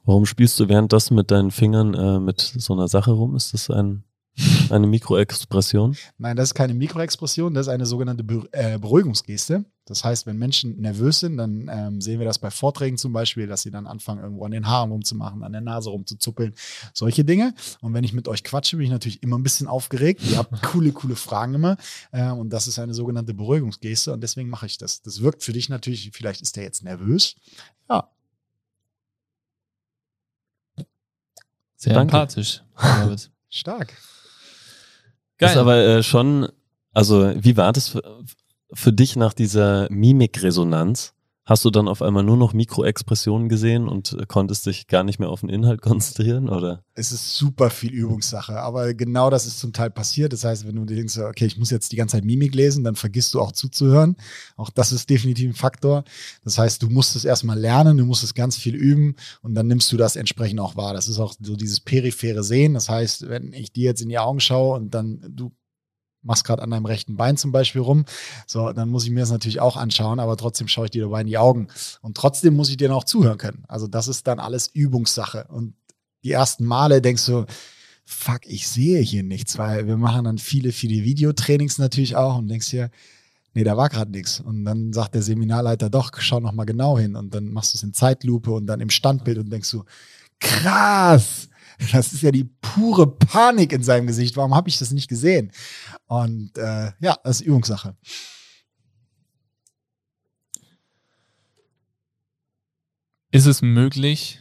Warum 0.04 0.26
spielst 0.26 0.58
du 0.58 0.68
währenddessen 0.68 1.14
mit 1.14 1.30
deinen 1.30 1.50
Fingern 1.50 1.94
äh, 1.94 2.20
mit 2.20 2.40
so 2.40 2.72
einer 2.72 2.88
Sache 2.88 3.12
rum? 3.12 3.36
Ist 3.36 3.54
das 3.54 3.70
ein, 3.70 4.04
eine 4.70 4.86
Mikroexpression? 4.86 5.96
Nein, 6.18 6.36
das 6.36 6.50
ist 6.50 6.54
keine 6.54 6.74
Mikroexpression, 6.74 7.54
das 7.54 7.66
ist 7.66 7.72
eine 7.72 7.86
sogenannte 7.86 8.24
Be 8.24 8.48
äh, 8.52 8.78
Beruhigungsgeste. 8.78 9.64
Das 9.86 10.04
heißt, 10.04 10.24
wenn 10.26 10.38
Menschen 10.38 10.80
nervös 10.80 11.18
sind, 11.18 11.36
dann 11.36 11.68
ähm, 11.72 12.00
sehen 12.00 12.20
wir 12.20 12.26
das 12.26 12.38
bei 12.38 12.50
Vorträgen 12.50 12.96
zum 12.96 13.12
Beispiel, 13.12 13.48
dass 13.48 13.62
sie 13.62 13.72
dann 13.72 13.86
anfangen, 13.88 14.22
irgendwo 14.22 14.44
an 14.44 14.52
den 14.52 14.68
Haaren 14.68 14.92
rumzumachen, 14.92 15.42
an 15.42 15.50
der 15.50 15.62
Nase 15.62 15.90
rumzuzuppeln, 15.90 16.54
solche 16.94 17.24
Dinge. 17.24 17.54
Und 17.80 17.92
wenn 17.92 18.04
ich 18.04 18.12
mit 18.12 18.28
euch 18.28 18.44
quatsche, 18.44 18.76
bin 18.76 18.84
ich 18.84 18.92
natürlich 18.92 19.22
immer 19.22 19.36
ein 19.36 19.42
bisschen 19.42 19.66
aufgeregt. 19.66 20.22
Ihr 20.30 20.38
habt 20.38 20.62
coole, 20.62 20.92
coole 20.92 21.16
Fragen 21.16 21.54
immer. 21.54 21.76
Äh, 22.12 22.30
und 22.30 22.50
das 22.50 22.68
ist 22.68 22.78
eine 22.78 22.94
sogenannte 22.94 23.34
Beruhigungsgeste 23.34 24.12
und 24.12 24.22
deswegen 24.22 24.48
mache 24.48 24.66
ich 24.66 24.78
das. 24.78 25.02
Das 25.02 25.22
wirkt 25.22 25.42
für 25.42 25.52
dich 25.52 25.68
natürlich, 25.68 26.10
vielleicht 26.12 26.40
ist 26.40 26.56
der 26.56 26.62
jetzt 26.62 26.84
nervös. 26.84 27.34
Ja, 27.88 28.08
Sehr 31.80 31.94
Danke. 31.94 32.14
empathisch. 32.14 32.62
Stark. 33.48 33.94
Geil. 35.38 35.48
Ist 35.48 35.56
aber 35.56 35.76
äh, 35.78 36.02
schon, 36.02 36.46
also 36.92 37.32
wie 37.42 37.56
war 37.56 37.72
das 37.72 37.88
für, 37.88 38.02
für 38.74 38.92
dich 38.92 39.16
nach 39.16 39.32
dieser 39.32 39.88
Mimikresonanz? 39.90 41.14
Hast 41.46 41.64
du 41.64 41.70
dann 41.70 41.88
auf 41.88 42.02
einmal 42.02 42.22
nur 42.22 42.36
noch 42.36 42.52
Mikroexpressionen 42.52 43.48
gesehen 43.48 43.88
und 43.88 44.16
konntest 44.28 44.66
dich 44.66 44.86
gar 44.86 45.02
nicht 45.02 45.18
mehr 45.18 45.30
auf 45.30 45.40
den 45.40 45.48
Inhalt 45.48 45.80
konzentrieren, 45.82 46.48
oder? 46.48 46.84
Es 46.94 47.12
ist 47.12 47.34
super 47.34 47.70
viel 47.70 47.92
Übungssache, 47.92 48.60
aber 48.60 48.94
genau 48.94 49.30
das 49.30 49.46
ist 49.46 49.58
zum 49.58 49.72
Teil 49.72 49.90
passiert. 49.90 50.32
Das 50.32 50.44
heißt, 50.44 50.66
wenn 50.66 50.76
du 50.76 50.84
denkst, 50.84 51.18
okay, 51.18 51.46
ich 51.46 51.58
muss 51.58 51.70
jetzt 51.70 51.92
die 51.92 51.96
ganze 51.96 52.16
Zeit 52.16 52.24
Mimik 52.24 52.54
lesen, 52.54 52.84
dann 52.84 52.94
vergisst 52.94 53.34
du 53.34 53.40
auch 53.40 53.52
zuzuhören. 53.52 54.16
Auch 54.56 54.70
das 54.70 54.92
ist 54.92 55.08
definitiv 55.08 55.50
ein 55.50 55.54
Faktor. 55.54 56.04
Das 56.44 56.58
heißt, 56.58 56.82
du 56.82 56.88
musst 56.88 57.16
es 57.16 57.24
erstmal 57.24 57.58
lernen, 57.58 57.96
du 57.96 58.04
musst 58.04 58.22
es 58.22 58.34
ganz 58.34 58.56
viel 58.56 58.74
üben 58.74 59.16
und 59.42 59.54
dann 59.54 59.66
nimmst 59.66 59.90
du 59.92 59.96
das 59.96 60.16
entsprechend 60.16 60.60
auch 60.60 60.76
wahr. 60.76 60.92
Das 60.92 61.08
ist 61.08 61.18
auch 61.18 61.34
so 61.40 61.56
dieses 61.56 61.80
periphere 61.80 62.44
Sehen. 62.44 62.74
Das 62.74 62.88
heißt, 62.88 63.28
wenn 63.28 63.52
ich 63.52 63.72
dir 63.72 63.84
jetzt 63.84 64.02
in 64.02 64.08
die 64.08 64.18
Augen 64.18 64.40
schaue 64.40 64.76
und 64.76 64.94
dann 64.94 65.20
du 65.28 65.52
machst 66.22 66.44
gerade 66.44 66.62
an 66.62 66.70
deinem 66.70 66.86
rechten 66.86 67.16
Bein 67.16 67.36
zum 67.36 67.52
Beispiel 67.52 67.80
rum. 67.80 68.04
So, 68.46 68.72
dann 68.72 68.88
muss 68.88 69.04
ich 69.04 69.10
mir 69.10 69.20
das 69.20 69.30
natürlich 69.30 69.60
auch 69.60 69.76
anschauen, 69.76 70.20
aber 70.20 70.36
trotzdem 70.36 70.68
schaue 70.68 70.86
ich 70.86 70.90
dir 70.90 71.02
dabei 71.02 71.22
in 71.22 71.26
die 71.26 71.38
Augen. 71.38 71.68
Und 72.02 72.16
trotzdem 72.16 72.54
muss 72.54 72.70
ich 72.70 72.76
dir 72.76 72.88
noch 72.88 73.04
zuhören 73.04 73.38
können. 73.38 73.64
Also 73.68 73.86
das 73.86 74.08
ist 74.08 74.26
dann 74.26 74.38
alles 74.38 74.68
Übungssache. 74.68 75.46
Und 75.48 75.74
die 76.24 76.32
ersten 76.32 76.64
Male 76.64 77.00
denkst 77.00 77.26
du, 77.26 77.46
fuck, 78.04 78.40
ich 78.44 78.68
sehe 78.68 79.00
hier 79.00 79.22
nichts, 79.22 79.56
weil 79.56 79.86
wir 79.86 79.96
machen 79.96 80.24
dann 80.24 80.38
viele, 80.38 80.72
viele 80.72 81.04
Videotrainings 81.04 81.78
natürlich 81.78 82.16
auch 82.16 82.38
und 82.38 82.48
denkst 82.48 82.68
hier, 82.68 82.90
nee, 83.54 83.64
da 83.64 83.76
war 83.76 83.88
gerade 83.88 84.10
nichts. 84.10 84.40
Und 84.40 84.64
dann 84.64 84.92
sagt 84.92 85.14
der 85.14 85.22
Seminarleiter, 85.22 85.90
doch, 85.90 86.10
schau 86.18 86.40
noch 86.40 86.52
mal 86.52 86.64
genau 86.64 86.98
hin. 86.98 87.16
Und 87.16 87.34
dann 87.34 87.48
machst 87.52 87.72
du 87.72 87.78
es 87.78 87.82
in 87.82 87.94
Zeitlupe 87.94 88.50
und 88.50 88.66
dann 88.66 88.80
im 88.80 88.90
Standbild 88.90 89.38
und 89.38 89.50
denkst 89.50 89.70
du, 89.70 89.84
krass, 90.40 91.48
das 91.92 92.12
ist 92.12 92.22
ja 92.22 92.30
die 92.30 92.44
pure 92.44 93.06
Panik 93.06 93.72
in 93.72 93.82
seinem 93.82 94.06
Gesicht. 94.06 94.36
Warum 94.36 94.54
habe 94.54 94.68
ich 94.68 94.78
das 94.78 94.90
nicht 94.90 95.08
gesehen? 95.08 95.50
Und 96.10 96.58
äh, 96.58 96.90
ja, 96.98 97.16
das 97.22 97.40
ist 97.40 97.46
Übungssache. 97.46 97.96
Ist 103.30 103.46
es 103.46 103.62
möglich, 103.62 104.40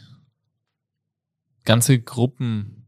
ganze 1.66 2.02
Gruppen 2.02 2.88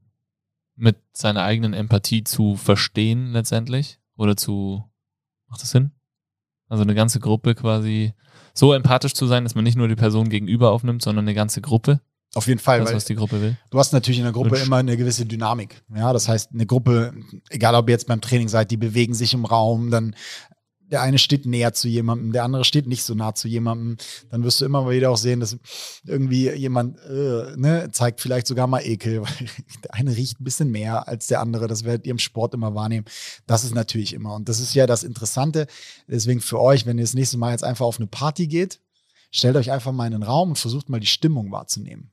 mit 0.75 0.97
seiner 1.13 1.43
eigenen 1.43 1.73
Empathie 1.73 2.23
zu 2.23 2.55
verstehen 2.55 3.33
letztendlich? 3.33 3.99
Oder 4.15 4.35
zu, 4.35 4.91
macht 5.45 5.61
das 5.61 5.69
Sinn? 5.69 5.91
Also 6.67 6.81
eine 6.81 6.95
ganze 6.95 7.19
Gruppe 7.19 7.53
quasi 7.53 8.15
so 8.55 8.73
empathisch 8.73 9.13
zu 9.13 9.27
sein, 9.27 9.43
dass 9.43 9.53
man 9.53 9.63
nicht 9.63 9.77
nur 9.77 9.89
die 9.89 9.95
Person 9.95 10.29
gegenüber 10.29 10.71
aufnimmt, 10.71 11.03
sondern 11.03 11.25
eine 11.25 11.35
ganze 11.35 11.61
Gruppe? 11.61 12.01
Auf 12.33 12.47
jeden 12.47 12.59
Fall. 12.59 12.79
Das, 12.79 12.89
weil 12.89 12.95
was 12.95 13.05
die 13.05 13.15
Gruppe 13.15 13.41
will. 13.41 13.57
Du 13.71 13.79
hast 13.79 13.91
natürlich 13.91 14.19
in 14.19 14.23
der 14.23 14.33
Gruppe 14.33 14.51
Wünsch. 14.51 14.65
immer 14.65 14.77
eine 14.77 14.95
gewisse 14.95 15.25
Dynamik. 15.25 15.83
Ja, 15.93 16.13
das 16.13 16.29
heißt, 16.29 16.51
eine 16.53 16.65
Gruppe, 16.65 17.13
egal 17.49 17.75
ob 17.75 17.89
ihr 17.89 17.93
jetzt 17.93 18.07
beim 18.07 18.21
Training 18.21 18.47
seid, 18.47 18.71
die 18.71 18.77
bewegen 18.77 19.13
sich 19.13 19.33
im 19.33 19.43
Raum, 19.43 19.91
dann 19.91 20.15
der 20.91 21.01
eine 21.01 21.17
steht 21.17 21.45
näher 21.45 21.73
zu 21.73 21.87
jemandem, 21.87 22.33
der 22.33 22.43
andere 22.43 22.65
steht 22.65 22.85
nicht 22.85 23.03
so 23.03 23.15
nah 23.15 23.33
zu 23.33 23.47
jemandem. 23.47 23.95
Dann 24.29 24.43
wirst 24.43 24.59
du 24.59 24.65
immer 24.65 24.89
wieder 24.89 25.09
auch 25.09 25.17
sehen, 25.17 25.39
dass 25.39 25.57
irgendwie 26.05 26.49
jemand 26.51 26.99
äh, 26.99 27.55
ne, 27.55 27.89
zeigt 27.91 28.19
vielleicht 28.19 28.45
sogar 28.45 28.67
mal 28.67 28.81
Ekel, 28.81 29.21
weil 29.23 29.47
der 29.83 29.93
eine 29.93 30.15
riecht 30.15 30.41
ein 30.41 30.43
bisschen 30.43 30.69
mehr 30.69 31.07
als 31.07 31.27
der 31.27 31.39
andere. 31.39 31.67
Das 31.67 31.85
werdet 31.85 32.05
ihr 32.05 32.11
im 32.11 32.19
Sport 32.19 32.53
immer 32.53 32.75
wahrnehmen. 32.75 33.05
Das 33.47 33.63
ist 33.63 33.73
natürlich 33.73 34.13
immer. 34.13 34.35
Und 34.35 34.49
das 34.49 34.59
ist 34.59 34.75
ja 34.75 34.85
das 34.85 35.03
Interessante. 35.03 35.67
Deswegen 36.07 36.41
für 36.41 36.59
euch, 36.59 36.85
wenn 36.85 36.97
ihr 36.97 37.05
das 37.05 37.13
nächste 37.13 37.37
Mal 37.37 37.51
jetzt 37.51 37.63
einfach 37.63 37.85
auf 37.85 37.97
eine 37.97 38.07
Party 38.07 38.47
geht, 38.47 38.81
stellt 39.31 39.55
euch 39.55 39.71
einfach 39.71 39.93
mal 39.93 40.07
in 40.07 40.11
den 40.11 40.23
Raum 40.23 40.49
und 40.49 40.59
versucht 40.59 40.89
mal 40.89 40.99
die 40.99 41.07
Stimmung 41.07 41.51
wahrzunehmen. 41.51 42.11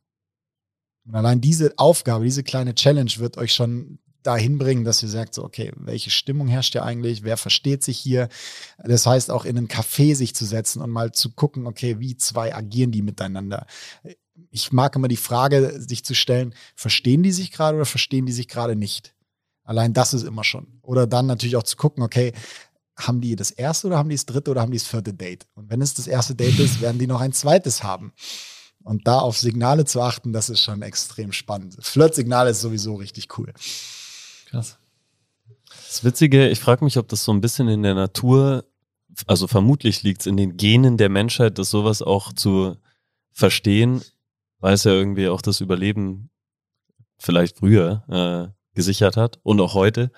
Und 1.08 1.14
allein 1.14 1.40
diese 1.40 1.72
Aufgabe, 1.78 2.24
diese 2.24 2.42
kleine 2.42 2.74
Challenge 2.74 3.10
wird 3.16 3.38
euch 3.38 3.54
schon 3.54 3.98
dahin 4.22 4.58
bringen, 4.58 4.84
dass 4.84 5.02
ihr 5.02 5.08
sagt, 5.08 5.34
so, 5.34 5.42
okay, 5.42 5.72
welche 5.76 6.10
Stimmung 6.10 6.48
herrscht 6.48 6.72
hier 6.72 6.84
eigentlich? 6.84 7.22
Wer 7.22 7.38
versteht 7.38 7.82
sich 7.82 7.98
hier? 7.98 8.28
Das 8.84 9.06
heißt, 9.06 9.30
auch 9.30 9.46
in 9.46 9.56
einen 9.56 9.68
Café 9.68 10.14
sich 10.14 10.34
zu 10.34 10.44
setzen 10.44 10.82
und 10.82 10.90
mal 10.90 11.12
zu 11.12 11.30
gucken, 11.30 11.66
okay, 11.66 11.98
wie 11.98 12.16
zwei 12.16 12.54
agieren 12.54 12.90
die 12.90 13.00
miteinander? 13.00 13.66
Ich 14.50 14.70
mag 14.70 14.94
immer 14.96 15.08
die 15.08 15.16
Frage, 15.16 15.80
sich 15.80 16.04
zu 16.04 16.14
stellen, 16.14 16.54
verstehen 16.76 17.22
die 17.22 17.32
sich 17.32 17.52
gerade 17.52 17.76
oder 17.76 17.86
verstehen 17.86 18.26
die 18.26 18.32
sich 18.32 18.48
gerade 18.48 18.76
nicht? 18.76 19.14
Allein 19.64 19.94
das 19.94 20.12
ist 20.12 20.24
immer 20.24 20.44
schon. 20.44 20.78
Oder 20.82 21.06
dann 21.06 21.26
natürlich 21.26 21.56
auch 21.56 21.62
zu 21.62 21.76
gucken, 21.76 22.02
okay, 22.02 22.32
haben 22.96 23.20
die 23.20 23.34
das 23.34 23.50
erste 23.50 23.86
oder 23.86 23.96
haben 23.96 24.10
die 24.10 24.16
das 24.16 24.26
dritte 24.26 24.50
oder 24.50 24.60
haben 24.60 24.72
die 24.72 24.78
das 24.78 24.86
vierte 24.86 25.14
Date? 25.14 25.46
Und 25.54 25.70
wenn 25.70 25.80
es 25.80 25.94
das 25.94 26.06
erste 26.06 26.34
Date 26.34 26.58
ist, 26.58 26.82
werden 26.82 26.98
die 26.98 27.06
noch 27.06 27.20
ein 27.20 27.32
zweites 27.32 27.82
haben. 27.82 28.12
Und 28.84 29.06
da 29.06 29.18
auf 29.18 29.38
Signale 29.38 29.84
zu 29.84 30.00
achten, 30.00 30.32
das 30.32 30.48
ist 30.48 30.62
schon 30.62 30.82
extrem 30.82 31.32
spannend. 31.32 31.76
Flirt-Signale 31.80 32.50
ist 32.50 32.60
sowieso 32.60 32.94
richtig 32.94 33.38
cool. 33.38 33.52
Krass. 34.46 34.78
Das 35.86 36.04
Witzige, 36.04 36.48
ich 36.48 36.60
frage 36.60 36.84
mich, 36.84 36.96
ob 36.96 37.08
das 37.08 37.24
so 37.24 37.32
ein 37.32 37.40
bisschen 37.40 37.68
in 37.68 37.82
der 37.82 37.94
Natur, 37.94 38.64
also 39.26 39.46
vermutlich 39.46 40.02
liegt 40.02 40.22
es 40.22 40.26
in 40.26 40.36
den 40.36 40.56
Genen 40.56 40.96
der 40.96 41.08
Menschheit, 41.08 41.58
das 41.58 41.70
sowas 41.70 42.02
auch 42.02 42.32
zu 42.32 42.76
verstehen, 43.32 44.02
weil 44.60 44.74
es 44.74 44.84
ja 44.84 44.92
irgendwie 44.92 45.28
auch 45.28 45.42
das 45.42 45.60
Überleben 45.60 46.30
vielleicht 47.18 47.58
früher 47.58 48.04
äh, 48.08 48.74
gesichert 48.74 49.16
hat 49.16 49.38
und 49.42 49.60
auch 49.60 49.74
heute, 49.74 50.10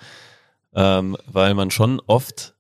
ähm, 0.75 1.17
weil 1.27 1.55
man 1.55 1.71
schon 1.71 2.01
oft, 2.07 2.55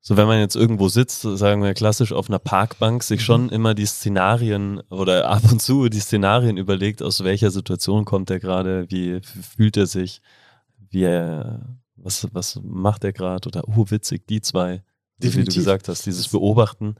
so 0.00 0.16
wenn 0.16 0.26
man 0.26 0.38
jetzt 0.38 0.56
irgendwo 0.56 0.88
sitzt, 0.88 1.22
sagen 1.22 1.62
wir 1.62 1.74
klassisch 1.74 2.12
auf 2.12 2.28
einer 2.28 2.38
Parkbank, 2.38 3.02
sich 3.02 3.22
schon 3.22 3.48
immer 3.48 3.74
die 3.74 3.86
Szenarien 3.86 4.80
oder 4.90 5.28
ab 5.28 5.50
und 5.50 5.60
zu 5.60 5.88
die 5.88 6.00
Szenarien 6.00 6.56
überlegt, 6.56 7.02
aus 7.02 7.24
welcher 7.24 7.50
Situation 7.50 8.04
kommt 8.04 8.30
er 8.30 8.40
gerade, 8.40 8.86
wie 8.90 9.20
fühlt 9.22 9.76
er 9.76 9.86
sich, 9.86 10.22
wie 10.90 11.02
er, 11.02 11.78
was, 11.96 12.28
was 12.32 12.60
macht 12.62 13.04
er 13.04 13.12
gerade 13.12 13.48
oder 13.48 13.64
oh, 13.66 13.86
witzig, 13.88 14.26
die 14.28 14.40
zwei, 14.40 14.82
wie 15.18 15.26
du 15.26 15.32
Definitiv. 15.32 15.54
gesagt 15.56 15.88
hast, 15.88 16.06
dieses 16.06 16.28
Beobachten 16.28 16.94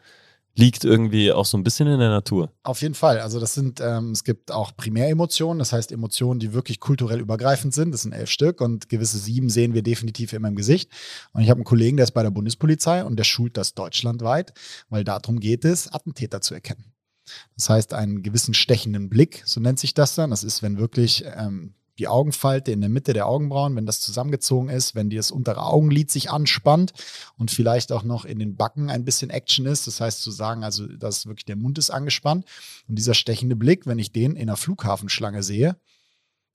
liegt 0.55 0.85
irgendwie 0.85 1.33
auch 1.33 1.47
so 1.47 1.57
ein 1.57 1.63
bisschen 1.63 1.87
in 1.87 2.01
der 2.01 2.09
Natur. 2.09 2.51
Auf 2.65 2.83
jeden 2.83 2.95
Fall. 2.95 3.21
Also 3.21 3.39
das 3.39 3.55
sind, 3.55 3.81
ähm, 3.81 4.11
es 4.11 4.25
gibt 4.25 4.51
auch 4.51 4.77
Primäremotionen, 4.77 5.59
das 5.61 5.73
heißt 5.73 5.93
Emotionen, 5.93 6.41
die 6.41 6.53
wirklich 6.53 6.81
kulturell 6.81 7.21
übergreifend 7.21 7.73
sind. 7.73 7.93
Das 7.93 8.03
sind 8.03 8.13
elf 8.13 8.31
Stück 8.31 8.61
und 8.61 8.89
gewisse 8.89 9.19
sieben 9.19 9.51
sehen 9.51 9.73
wir 9.73 9.83
definitiv 9.83 10.33
immer 10.33 10.49
im 10.49 10.57
Gesicht. 10.57 10.91
Und 11.33 11.43
ich 11.43 11.51
habe 11.51 11.59
einen 11.59 11.65
Kollegen, 11.65 11.97
der 11.97 12.05
ist 12.05 12.13
bei 12.13 12.25
der 12.25 12.31
Bundespolizei 12.31 13.05
und 13.05 13.17
der 13.17 13.25
schult 13.25 13.57
das 13.57 13.75
deutschlandweit, 13.75 14.53
weil 14.89 15.05
darum 15.05 15.39
geht 15.39 15.65
es, 15.65 15.93
Attentäter 15.93 16.41
zu 16.41 16.55
erkennen. 16.55 16.93
Das 17.57 17.69
heißt, 17.69 17.95
einen 17.95 18.23
gewissen 18.23 18.55
stechenden 18.55 19.09
Blick, 19.09 19.43
so 19.45 19.61
nennt 19.61 19.79
sich 19.79 19.95
das 19.95 20.15
dann. 20.15 20.31
Das 20.31 20.45
ist, 20.45 20.63
wenn 20.63 20.79
wirklich 20.79 21.25
ähm, 21.37 21.75
die 21.99 22.09
Augenfalte 22.09 22.71
in 22.71 22.81
der 22.81 22.91
Mitte 22.91 23.13
der 23.13 23.27
Augenbrauen, 23.27 23.75
wenn 23.75 23.87
das 23.87 24.01
zusammengezogen 24.01 24.69
ist, 24.69 24.95
wenn 24.95 25.11
das 25.11 25.31
untere 25.31 25.63
Augenlid 25.65 26.11
sich 26.11 26.31
anspannt 26.31 26.93
und 27.37 27.51
vielleicht 27.51 27.91
auch 27.93 28.05
noch 28.05 28.25
in 28.25 28.39
den 28.39 28.57
Backen 28.57 28.91
ein 28.91 29.05
bisschen 29.05 29.31
Action 29.31 29.67
ist. 29.67 29.87
Das 29.87 30.01
heißt 30.01 30.23
zu 30.23 30.31
sagen, 30.31 30.63
also 30.63 30.87
dass 30.87 31.27
wirklich 31.27 31.45
der 31.45 31.57
Mund 31.57 31.79
ist 31.79 31.91
angespannt. 31.91 32.45
Und 32.89 32.97
dieser 32.97 33.15
stechende 33.15 33.57
Blick, 33.57 33.87
wenn 33.87 33.99
ich 33.99 34.13
den 34.13 34.37
in 34.37 34.49
einer 34.49 34.57
Flughafenschlange 34.57 35.43
sehe 35.43 35.77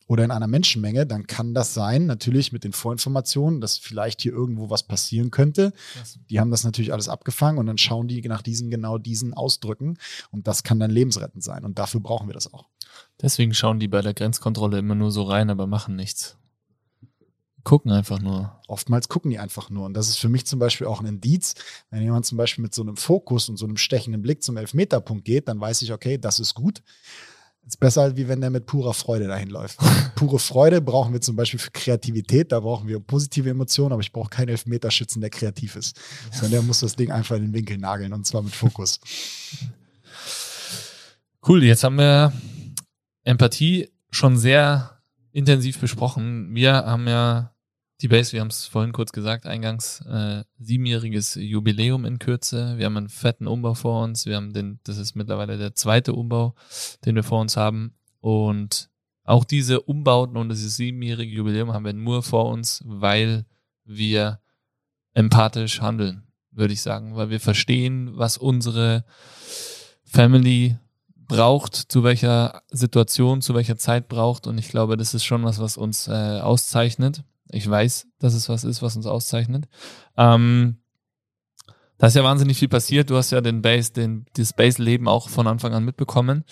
oder 0.08 0.24
in 0.24 0.32
einer 0.32 0.48
Menschenmenge, 0.48 1.06
dann 1.06 1.28
kann 1.28 1.54
das 1.54 1.74
sein, 1.74 2.06
natürlich 2.06 2.52
mit 2.52 2.64
den 2.64 2.74
Vorinformationen, 2.74 3.62
dass 3.62 3.78
vielleicht 3.78 4.22
hier 4.22 4.34
irgendwo 4.34 4.70
was 4.70 4.84
passieren 4.84 5.32
könnte. 5.32 5.74
Die 6.30 6.40
haben 6.40 6.52
das 6.52 6.64
natürlich 6.64 6.94
alles 6.94 7.10
abgefangen 7.10 7.58
und 7.58 7.66
dann 7.66 7.78
schauen 7.78 8.08
die 8.08 8.22
nach 8.22 8.42
diesen 8.42 8.70
genau 8.70 8.98
diesen 8.98 9.34
Ausdrücken 9.34 9.98
und 10.32 10.48
das 10.48 10.64
kann 10.64 10.80
dann 10.80 10.92
lebensrettend 10.92 11.44
sein 11.44 11.66
und 11.66 11.80
dafür 11.80 12.02
brauchen 12.02 12.28
wir 12.28 12.34
das 12.34 12.54
auch. 12.54 12.70
Deswegen 13.22 13.54
schauen 13.54 13.80
die 13.80 13.88
bei 13.88 14.02
der 14.02 14.14
Grenzkontrolle 14.14 14.80
immer 14.80 14.96
nur 14.96 15.12
so 15.12 15.24
rein, 15.24 15.50
aber 15.50 15.68
machen 15.68 15.96
nichts. 15.96 16.38
Gucken 17.64 17.92
einfach 17.92 18.20
nur. 18.20 18.60
Oftmals 18.68 19.08
gucken 19.08 19.32
die 19.32 19.40
einfach 19.40 19.70
nur. 19.70 19.86
Und 19.86 19.94
das 19.94 20.10
ist 20.10 20.18
für 20.18 20.28
mich 20.28 20.46
zum 20.46 20.60
Beispiel 20.60 20.86
auch 20.86 21.00
ein 21.00 21.06
Indiz. 21.06 21.54
Wenn 21.92 22.02
jemand 22.02 22.26
zum 22.26 22.38
Beispiel 22.38 22.62
mit 22.62 22.76
so 22.76 22.82
einem 22.82 22.98
Fokus 22.98 23.48
und 23.48 23.56
so 23.56 23.66
einem 23.66 23.78
stechenden 23.78 24.22
Blick 24.22 24.44
zum 24.44 24.58
Elfmeterpunkt 24.58 25.24
geht, 25.24 25.48
dann 25.48 25.62
weiß 25.62 25.82
ich, 25.82 25.94
okay, 25.94 26.18
das 26.18 26.40
ist 26.40 26.56
gut. 26.56 26.84
Ist 27.66 27.80
besser, 27.80 28.18
wie 28.18 28.28
wenn 28.28 28.42
der 28.42 28.50
mit 28.50 28.66
purer 28.66 28.94
Freude 28.94 29.28
dahin 29.28 29.50
läuft. 29.50 29.80
Pure 30.16 30.40
Freude 30.40 30.82
brauchen 30.82 31.14
wir 31.14 31.22
zum 31.22 31.38
Beispiel 31.38 31.60
für 31.60 31.72
Kreativität, 31.72 32.52
da 32.52 32.60
brauchen 32.60 32.90
wir 32.90 33.00
positive 33.00 33.50
Emotionen, 33.50 33.94
aber 33.94 34.02
ich 34.02 34.12
brauche 34.12 34.30
keinen 34.30 34.50
Elfmeterschützen, 34.50 35.22
der 35.22 35.30
kreativ 35.30 35.78
ist. 35.78 35.98
Sondern 36.32 36.52
der 36.52 36.62
muss 36.64 36.82
das 36.82 36.98
Ding 36.98 37.12
einfach 37.12 37.38
in 37.38 37.44
den 37.44 37.54
Winkel 37.54 37.78
nageln 37.78 38.12
und 38.12 38.28
zwar 38.28 38.42
mit 38.42 38.54
Fokus. 38.54 39.00
Cool, 41.48 41.64
jetzt 41.64 41.86
haben 41.86 41.98
wir 41.98 42.34
Empathie 43.24 43.90
schon 44.10 44.38
sehr 44.38 45.02
intensiv 45.32 45.80
besprochen. 45.80 46.54
Wir 46.54 46.74
haben 46.74 47.08
ja 47.08 47.54
die 48.02 48.08
Base, 48.08 48.34
wir 48.34 48.42
haben 48.42 48.50
es 48.50 48.66
vorhin 48.66 48.92
kurz 48.92 49.12
gesagt, 49.12 49.46
eingangs 49.46 50.02
äh, 50.02 50.44
siebenjähriges 50.60 51.36
Jubiläum 51.36 52.06
in 52.06 52.20
Kürze. 52.20 52.78
Wir 52.78 52.86
haben 52.86 52.98
einen 52.98 53.10
fetten 53.10 53.48
Umbau 53.48 53.74
vor 53.76 54.04
uns. 54.04 54.26
Wir 54.26 54.36
haben 54.36 54.54
den, 54.54 54.80
das 54.84 54.98
ist 54.98 55.16
mittlerweile 55.16 55.58
der 55.58 55.74
zweite 55.74 56.14
Umbau, 56.14 56.54
den 57.06 57.16
wir 57.16 57.24
vor 57.24 57.40
uns 57.40 57.56
haben. 57.56 57.94
Und 58.20 58.90
auch 59.24 59.46
diese 59.46 59.82
Umbauten 59.82 60.38
und 60.38 60.50
dieses 60.50 60.76
siebenjährige 60.76 61.34
Jubiläum 61.34 61.74
haben 61.74 61.86
wir 61.86 61.94
nur 61.94 62.24
vor 62.24 62.50
uns, 62.50 62.84
weil 62.86 63.46
wir 63.86 64.42
empathisch 65.14 65.82
handeln, 65.82 66.24
würde 66.52 66.74
ich 66.74 66.82
sagen, 66.82 67.16
weil 67.16 67.30
wir 67.30 67.40
verstehen, 67.40 68.18
was 68.18 68.38
unsere 68.38 69.06
Family 70.04 70.78
braucht, 71.28 71.76
zu 71.76 72.04
welcher 72.04 72.62
Situation, 72.72 73.42
zu 73.42 73.54
welcher 73.54 73.78
Zeit 73.78 74.08
braucht. 74.08 74.48
Und 74.48 74.58
ich 74.58 74.70
glaube, 74.70 74.98
das 74.98 75.14
ist 75.14 75.26
schon 75.26 75.44
was, 75.44 75.60
was 75.60 75.78
uns 75.78 76.08
äh, 76.08 76.40
auszeichnet. 76.40 77.24
Ich 77.50 77.70
weiß, 77.70 78.08
dass 78.20 78.34
es 78.34 78.50
was 78.50 78.64
ist, 78.64 78.82
was 78.82 78.96
uns 78.96 79.06
auszeichnet. 79.06 79.66
Ähm, 80.18 80.78
Da 82.00 82.08
ist 82.08 82.16
ja 82.16 82.24
wahnsinnig 82.24 82.58
viel 82.58 82.68
passiert. 82.68 83.10
Du 83.10 83.16
hast 83.16 83.32
ja 83.32 83.40
den 83.40 83.62
Base, 83.62 83.94
den, 83.94 84.26
das 84.36 84.52
Base-Leben 84.52 85.08
auch 85.08 85.30
von 85.30 85.48
Anfang 85.48 85.74
an 85.74 85.86
mitbekommen. 85.86 86.44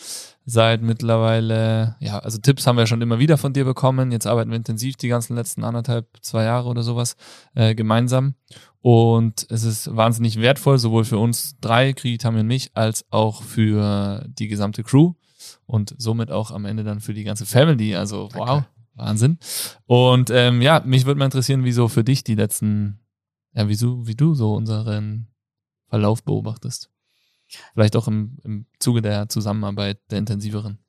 Seit 0.45 0.81
mittlerweile, 0.81 1.97
ja, 1.99 2.19
also 2.19 2.37
Tipps 2.37 2.65
haben 2.67 2.77
wir 2.77 2.87
schon 2.87 3.01
immer 3.01 3.19
wieder 3.19 3.37
von 3.37 3.51
dir 3.51 3.65
bekommen. 3.65 4.11
Jetzt 4.11 4.27
arbeiten 4.27 4.51
wir 4.51 4.57
intensiv 4.57 4.95
die 4.95 5.09
ganzen 5.09 5.35
letzten 5.35 5.63
anderthalb, 5.63 6.05
zwei 6.21 6.43
Jahre 6.43 6.69
oder 6.69 6.83
sowas 6.83 7.17
äh, 7.55 7.75
gemeinsam. 7.75 8.35
Und 8.81 9.45
es 9.49 9.63
ist 9.63 9.95
wahnsinnig 9.95 10.41
wertvoll, 10.41 10.79
sowohl 10.79 11.05
für 11.05 11.19
uns 11.19 11.55
drei, 11.61 11.93
Krieg, 11.93 12.19
Tami 12.19 12.39
und 12.39 12.47
mich, 12.47 12.71
als 12.73 13.05
auch 13.11 13.43
für 13.43 14.25
die 14.27 14.47
gesamte 14.47 14.83
Crew 14.83 15.13
und 15.67 15.93
somit 15.97 16.31
auch 16.31 16.51
am 16.51 16.65
Ende 16.65 16.83
dann 16.83 16.99
für 16.99 17.13
die 17.13 17.23
ganze 17.23 17.45
Family. 17.45 17.95
Also, 17.95 18.29
wow, 18.33 18.63
Wahnsinn. 18.95 19.37
Und 19.85 20.29
ähm, 20.31 20.61
ja, 20.61 20.81
mich 20.85 21.05
würde 21.05 21.19
mal 21.19 21.25
interessieren, 21.25 21.63
wieso 21.63 21.87
für 21.87 22.03
dich 22.03 22.23
die 22.23 22.35
letzten, 22.35 22.99
ja, 23.53 23.67
wieso, 23.67 24.07
wie 24.07 24.15
du 24.15 24.33
so 24.33 24.53
unseren 24.53 25.27
Verlauf 25.89 26.23
beobachtest. 26.23 26.89
Vielleicht 27.73 27.95
auch 27.95 28.07
im, 28.07 28.37
im 28.43 28.65
Zuge 28.79 29.01
der 29.01 29.29
Zusammenarbeit, 29.29 29.99
der 30.09 30.19
intensiveren 30.19 30.79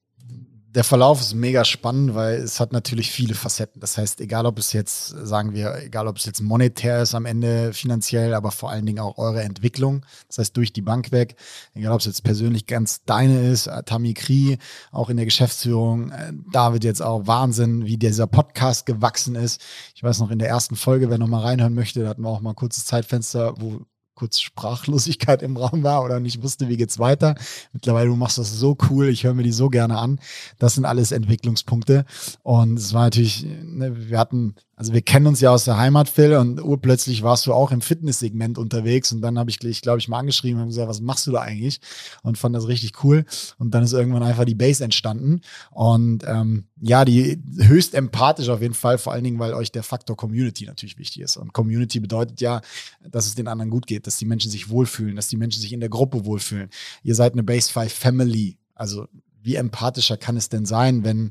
der 0.74 0.84
Verlauf 0.84 1.20
ist 1.20 1.34
mega 1.34 1.64
spannend, 1.66 2.14
weil 2.14 2.36
es 2.36 2.58
hat 2.58 2.72
natürlich 2.72 3.10
viele 3.10 3.34
Facetten. 3.34 3.80
Das 3.80 3.98
heißt, 3.98 4.22
egal 4.22 4.46
ob 4.46 4.58
es 4.58 4.72
jetzt, 4.72 5.08
sagen 5.08 5.52
wir, 5.52 5.76
egal 5.82 6.08
ob 6.08 6.16
es 6.16 6.24
jetzt 6.24 6.40
monetär 6.40 7.02
ist 7.02 7.14
am 7.14 7.26
Ende 7.26 7.74
finanziell, 7.74 8.32
aber 8.32 8.50
vor 8.52 8.70
allen 8.70 8.86
Dingen 8.86 8.98
auch 8.98 9.18
eure 9.18 9.42
Entwicklung. 9.42 10.06
Das 10.28 10.38
heißt, 10.38 10.56
durch 10.56 10.72
die 10.72 10.80
Bank 10.80 11.12
weg, 11.12 11.36
egal 11.74 11.92
ob 11.92 12.00
es 12.00 12.06
jetzt 12.06 12.24
persönlich 12.24 12.66
ganz 12.66 13.04
deine 13.04 13.50
ist, 13.50 13.66
äh, 13.66 13.82
Tammy 13.82 14.14
Kri, 14.14 14.58
auch 14.92 15.10
in 15.10 15.18
der 15.18 15.26
Geschäftsführung, 15.26 16.10
äh, 16.10 16.32
David 16.52 16.84
jetzt 16.84 17.02
auch 17.02 17.26
Wahnsinn, 17.26 17.84
wie 17.84 17.98
dieser 17.98 18.26
Podcast 18.26 18.86
gewachsen 18.86 19.34
ist. 19.34 19.60
Ich 19.94 20.02
weiß 20.02 20.20
noch, 20.20 20.30
in 20.30 20.38
der 20.38 20.48
ersten 20.48 20.76
Folge, 20.76 21.10
wer 21.10 21.18
noch 21.18 21.28
mal 21.28 21.42
reinhören 21.42 21.74
möchte, 21.74 22.00
da 22.00 22.08
hatten 22.08 22.22
wir 22.22 22.30
auch 22.30 22.40
mal 22.40 22.50
ein 22.50 22.56
kurzes 22.56 22.86
Zeitfenster, 22.86 23.54
wo 23.58 23.82
kurz 24.22 24.38
Sprachlosigkeit 24.38 25.42
im 25.42 25.56
Raum 25.56 25.82
war 25.82 26.04
oder 26.04 26.20
nicht 26.20 26.44
wusste, 26.44 26.68
wie 26.68 26.76
geht's 26.76 27.00
weiter. 27.00 27.34
Mittlerweile, 27.72 28.08
du 28.08 28.14
machst 28.14 28.38
das 28.38 28.52
so 28.52 28.78
cool, 28.88 29.08
ich 29.08 29.24
höre 29.24 29.34
mir 29.34 29.42
die 29.42 29.50
so 29.50 29.68
gerne 29.68 29.98
an. 29.98 30.20
Das 30.60 30.76
sind 30.76 30.84
alles 30.84 31.10
Entwicklungspunkte. 31.10 32.04
Und 32.44 32.78
es 32.78 32.94
war 32.94 33.02
natürlich, 33.02 33.44
ne, 33.64 34.08
wir 34.08 34.20
hatten 34.20 34.54
also 34.74 34.94
wir 34.94 35.02
kennen 35.02 35.26
uns 35.26 35.40
ja 35.40 35.50
aus 35.50 35.64
der 35.64 35.76
Heimat, 35.76 36.08
Phil, 36.08 36.34
und 36.34 36.62
urplötzlich 36.62 37.22
warst 37.22 37.46
du 37.46 37.52
auch 37.52 37.72
im 37.72 37.82
Fitnesssegment 37.82 38.56
unterwegs 38.56 39.12
und 39.12 39.20
dann 39.20 39.38
habe 39.38 39.50
ich, 39.50 39.62
ich 39.62 39.82
glaube 39.82 39.98
ich, 39.98 40.08
mal 40.08 40.18
angeschrieben 40.18 40.60
und 40.60 40.68
gesagt, 40.68 40.88
was 40.88 41.00
machst 41.00 41.26
du 41.26 41.32
da 41.32 41.40
eigentlich? 41.40 41.80
Und 42.22 42.38
fand 42.38 42.56
das 42.56 42.68
richtig 42.68 43.04
cool. 43.04 43.24
Und 43.58 43.74
dann 43.74 43.84
ist 43.84 43.92
irgendwann 43.92 44.22
einfach 44.22 44.44
die 44.44 44.54
Base 44.54 44.82
entstanden. 44.82 45.42
Und 45.70 46.24
ähm, 46.26 46.64
ja, 46.80 47.04
die 47.04 47.42
höchst 47.58 47.94
empathisch 47.94 48.48
auf 48.48 48.62
jeden 48.62 48.74
Fall, 48.74 48.96
vor 48.96 49.12
allen 49.12 49.24
Dingen, 49.24 49.38
weil 49.38 49.52
euch 49.52 49.72
der 49.72 49.82
Faktor 49.82 50.16
Community 50.16 50.64
natürlich 50.64 50.98
wichtig 50.98 51.22
ist. 51.22 51.36
Und 51.36 51.52
Community 51.52 52.00
bedeutet 52.00 52.40
ja, 52.40 52.62
dass 53.08 53.26
es 53.26 53.34
den 53.34 53.48
anderen 53.48 53.70
gut 53.70 53.86
geht, 53.86 54.06
dass 54.06 54.16
die 54.16 54.26
Menschen 54.26 54.50
sich 54.50 54.70
wohlfühlen, 54.70 55.16
dass 55.16 55.28
die 55.28 55.36
Menschen 55.36 55.60
sich 55.60 55.72
in 55.72 55.80
der 55.80 55.90
Gruppe 55.90 56.24
wohlfühlen. 56.24 56.70
Ihr 57.02 57.14
seid 57.14 57.34
eine 57.34 57.42
Base 57.42 57.70
5 57.70 57.92
Family. 57.92 58.56
Also 58.74 59.06
wie 59.43 59.57
empathischer 59.57 60.16
kann 60.16 60.36
es 60.36 60.49
denn 60.49 60.64
sein, 60.64 61.05
wenn 61.05 61.30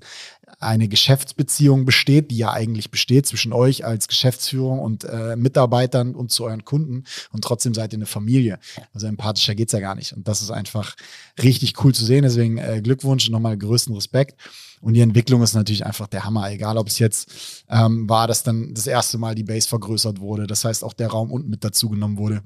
eine 0.60 0.88
Geschäftsbeziehung 0.88 1.86
besteht, 1.86 2.30
die 2.30 2.38
ja 2.38 2.52
eigentlich 2.52 2.92
besteht 2.92 3.26
zwischen 3.26 3.54
euch 3.54 3.86
als 3.86 4.08
Geschäftsführung 4.08 4.80
und 4.80 5.06
äh, 5.06 5.36
Mitarbeitern 5.36 6.14
und 6.14 6.32
zu 6.32 6.46
euren 6.46 6.66
Kunden 6.66 7.06
und 7.32 7.44
trotzdem 7.44 7.74
seid 7.74 7.94
ihr 7.94 7.98
eine 7.98 8.06
Familie. 8.06 8.60
Also 8.94 9.08
empathischer 9.08 9.56
geht 9.56 9.70
es 9.70 9.74
ja 9.74 9.80
gar 9.80 9.96
nicht. 9.96 10.14
Und 10.14 10.28
das 10.28 10.42
ist 10.42 10.52
einfach 10.52 10.96
richtig 11.42 11.84
cool 11.84 11.96
zu 11.96 12.06
sehen. 12.06 12.24
Deswegen 12.24 12.58
äh, 12.58 12.82
Glückwunsch 12.82 13.28
und 13.28 13.32
nochmal 13.32 13.58
größten 13.58 13.96
Respekt. 13.96 14.40
Und 14.82 14.96
die 14.96 15.02
Entwicklung 15.02 15.42
ist 15.44 15.54
natürlich 15.54 15.86
einfach 15.86 16.08
der 16.08 16.26
Hammer. 16.26 16.50
Egal, 16.52 16.78
ob 16.78 16.88
es 16.88 17.00
jetzt 17.00 17.64
ähm, 17.70 18.10
war, 18.10 18.28
dass 18.28 18.44
dann 18.44 18.74
das 18.74 18.88
erste 18.88 19.18
Mal 19.18 19.36
die 19.36 19.44
Base 19.44 19.68
vergrößert 19.68 20.20
wurde. 20.20 20.48
Das 20.48 20.66
heißt, 20.66 20.84
auch 20.84 20.94
der 20.94 21.10
Raum 21.10 21.32
unten 21.32 21.50
mit 21.50 21.64
dazugenommen 21.64 22.18
wurde. 22.18 22.44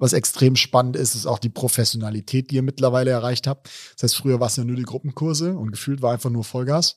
Was 0.00 0.14
extrem 0.14 0.56
spannend 0.56 0.96
ist, 0.96 1.14
ist 1.14 1.26
auch 1.26 1.38
die 1.38 1.50
Professionalität, 1.50 2.50
die 2.50 2.56
ihr 2.56 2.62
mittlerweile 2.62 3.10
erreicht 3.10 3.46
habt. 3.46 3.70
Das 3.94 4.02
heißt, 4.04 4.16
früher 4.16 4.40
war 4.40 4.46
es 4.46 4.56
ja 4.56 4.64
nur 4.64 4.76
die 4.76 4.82
Gruppenkurse 4.82 5.56
und 5.56 5.70
gefühlt 5.70 6.00
war 6.00 6.12
einfach 6.12 6.30
nur 6.30 6.42
Vollgas. 6.42 6.96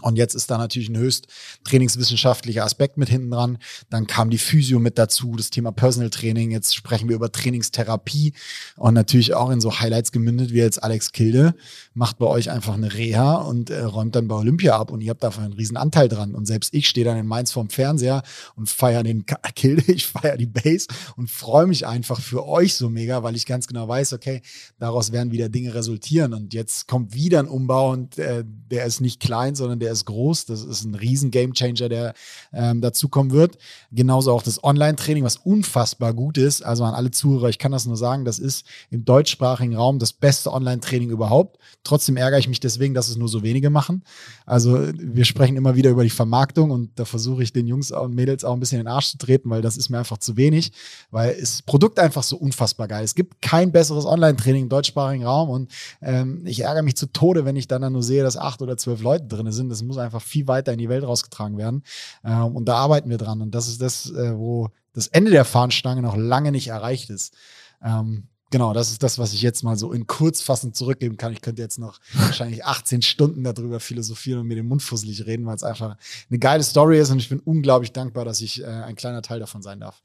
Und 0.00 0.16
jetzt 0.16 0.34
ist 0.34 0.50
da 0.50 0.56
natürlich 0.56 0.88
ein 0.88 0.96
höchst 0.96 1.26
trainingswissenschaftlicher 1.64 2.64
Aspekt 2.64 2.96
mit 2.96 3.10
hinten 3.10 3.30
dran. 3.30 3.58
Dann 3.90 4.06
kam 4.06 4.30
die 4.30 4.38
Physio 4.38 4.78
mit 4.78 4.96
dazu, 4.96 5.34
das 5.36 5.50
Thema 5.50 5.70
Personal 5.70 6.08
Training. 6.08 6.50
Jetzt 6.50 6.74
sprechen 6.74 7.10
wir 7.10 7.16
über 7.16 7.30
Trainingstherapie 7.30 8.32
und 8.76 8.94
natürlich 8.94 9.34
auch 9.34 9.50
in 9.50 9.60
so 9.60 9.80
Highlights 9.80 10.10
gemündet 10.10 10.52
wie 10.52 10.58
jetzt 10.58 10.82
Alex 10.82 11.12
Kilde 11.12 11.54
macht 11.94 12.18
bei 12.18 12.26
euch 12.26 12.50
einfach 12.50 12.74
eine 12.74 12.94
Reha 12.94 13.34
und 13.34 13.68
äh, 13.68 13.80
räumt 13.80 14.16
dann 14.16 14.28
bei 14.28 14.34
Olympia 14.34 14.78
ab 14.78 14.90
und 14.90 15.02
ihr 15.02 15.10
habt 15.10 15.22
dafür 15.22 15.44
einen 15.44 15.52
riesen 15.52 15.76
Anteil 15.76 16.08
dran. 16.08 16.34
Und 16.34 16.46
selbst 16.46 16.72
ich 16.72 16.88
stehe 16.88 17.04
dann 17.04 17.18
in 17.18 17.26
Mainz 17.26 17.52
vorm 17.52 17.68
Fernseher 17.68 18.22
und 18.56 18.70
feiere 18.70 19.02
den 19.02 19.26
Kilde, 19.54 19.92
ich 19.92 20.06
feiere 20.06 20.38
die 20.38 20.46
Base 20.46 20.86
und 21.16 21.30
freue 21.30 21.66
mich 21.66 21.86
einfach 21.86 22.20
für 22.20 22.46
euch 22.46 22.74
so 22.74 22.88
mega, 22.88 23.22
weil 23.22 23.36
ich 23.36 23.44
ganz 23.44 23.66
genau 23.66 23.88
weiß, 23.88 24.14
okay, 24.14 24.40
daraus 24.78 25.12
werden 25.12 25.32
wieder 25.32 25.50
Dinge 25.50 25.74
resultieren. 25.74 26.32
Und 26.32 26.54
jetzt 26.54 26.88
kommt 26.88 27.12
wieder 27.12 27.40
ein 27.40 27.48
Umbau 27.48 27.92
und 27.92 28.18
äh, 28.18 28.44
der 28.46 28.86
ist 28.86 29.00
nicht 29.00 29.20
klein, 29.20 29.54
sondern 29.54 29.81
der 29.82 29.92
ist 29.92 30.06
groß. 30.06 30.46
Das 30.46 30.64
ist 30.64 30.84
ein 30.84 30.94
riesen 30.94 31.30
Gamechanger, 31.30 31.88
der 31.88 32.14
ähm, 32.52 32.80
dazukommen 32.80 33.32
wird. 33.32 33.58
Genauso 33.90 34.32
auch 34.32 34.42
das 34.42 34.62
Online-Training, 34.64 35.24
was 35.24 35.36
unfassbar 35.36 36.14
gut 36.14 36.38
ist. 36.38 36.62
Also 36.62 36.84
an 36.84 36.94
alle 36.94 37.10
Zuhörer, 37.10 37.48
ich 37.48 37.58
kann 37.58 37.72
das 37.72 37.86
nur 37.86 37.96
sagen, 37.96 38.24
das 38.24 38.38
ist 38.38 38.64
im 38.90 39.04
deutschsprachigen 39.04 39.76
Raum 39.76 39.98
das 39.98 40.12
beste 40.12 40.52
Online-Training 40.52 41.10
überhaupt. 41.10 41.58
Trotzdem 41.84 42.16
ärgere 42.16 42.38
ich 42.38 42.48
mich 42.48 42.60
deswegen, 42.60 42.94
dass 42.94 43.08
es 43.08 43.16
nur 43.16 43.28
so 43.28 43.42
wenige 43.42 43.70
machen. 43.70 44.02
Also 44.46 44.78
wir 44.94 45.24
sprechen 45.24 45.56
immer 45.56 45.74
wieder 45.74 45.90
über 45.90 46.04
die 46.04 46.10
Vermarktung 46.10 46.70
und 46.70 46.90
da 46.98 47.04
versuche 47.04 47.42
ich 47.42 47.52
den 47.52 47.66
Jungs 47.66 47.90
und 47.90 48.14
Mädels 48.14 48.44
auch 48.44 48.54
ein 48.54 48.60
bisschen 48.60 48.78
in 48.78 48.86
den 48.86 48.92
Arsch 48.92 49.10
zu 49.10 49.18
treten, 49.18 49.50
weil 49.50 49.62
das 49.62 49.76
ist 49.76 49.88
mir 49.88 49.98
einfach 49.98 50.18
zu 50.18 50.36
wenig, 50.36 50.72
weil 51.10 51.36
das 51.38 51.62
Produkt 51.62 51.98
einfach 51.98 52.22
so 52.22 52.36
unfassbar 52.36 52.88
geil. 52.88 53.04
Es 53.04 53.14
gibt 53.14 53.42
kein 53.42 53.72
besseres 53.72 54.06
Online-Training 54.06 54.64
im 54.64 54.68
deutschsprachigen 54.68 55.24
Raum 55.24 55.50
und 55.50 55.70
ähm, 56.00 56.42
ich 56.46 56.60
ärgere 56.60 56.82
mich 56.82 56.96
zu 56.96 57.06
Tode, 57.06 57.44
wenn 57.44 57.56
ich 57.56 57.66
dann, 57.66 57.82
dann 57.82 57.92
nur 57.92 58.02
sehe, 58.02 58.22
dass 58.22 58.36
acht 58.36 58.62
oder 58.62 58.76
zwölf 58.76 59.02
Leute 59.02 59.26
drin 59.26 59.50
sind. 59.50 59.71
Das 59.72 59.82
muss 59.82 59.98
einfach 59.98 60.22
viel 60.22 60.46
weiter 60.46 60.72
in 60.72 60.78
die 60.78 60.88
Welt 60.88 61.04
rausgetragen 61.04 61.58
werden. 61.58 61.82
Ähm, 62.24 62.56
und 62.56 62.66
da 62.66 62.76
arbeiten 62.76 63.10
wir 63.10 63.18
dran. 63.18 63.40
Und 63.40 63.54
das 63.54 63.68
ist 63.68 63.80
das, 63.80 64.10
äh, 64.10 64.36
wo 64.36 64.70
das 64.92 65.08
Ende 65.08 65.30
der 65.30 65.44
Fahnenstange 65.44 66.02
noch 66.02 66.16
lange 66.16 66.52
nicht 66.52 66.68
erreicht 66.68 67.10
ist. 67.10 67.34
Ähm, 67.82 68.24
genau, 68.50 68.72
das 68.72 68.90
ist 68.90 69.02
das, 69.02 69.18
was 69.18 69.32
ich 69.32 69.42
jetzt 69.42 69.64
mal 69.64 69.76
so 69.76 69.92
in 69.92 70.06
Kurzfassung 70.06 70.74
zurückgeben 70.74 71.16
kann. 71.16 71.32
Ich 71.32 71.40
könnte 71.40 71.62
jetzt 71.62 71.78
noch 71.78 71.98
wahrscheinlich 72.12 72.64
18 72.64 73.02
Stunden 73.02 73.42
darüber 73.42 73.80
philosophieren 73.80 74.40
und 74.40 74.46
mir 74.46 74.56
den 74.56 74.66
Mund 74.66 74.82
fusselig 74.82 75.26
reden, 75.26 75.46
weil 75.46 75.56
es 75.56 75.64
einfach 75.64 75.96
eine 76.30 76.38
geile 76.38 76.62
Story 76.62 76.98
ist 76.98 77.10
und 77.10 77.18
ich 77.18 77.28
bin 77.28 77.40
unglaublich 77.40 77.92
dankbar, 77.92 78.24
dass 78.24 78.40
ich 78.40 78.62
äh, 78.62 78.66
ein 78.66 78.94
kleiner 78.94 79.22
Teil 79.22 79.40
davon 79.40 79.62
sein 79.62 79.80
darf. 79.80 80.02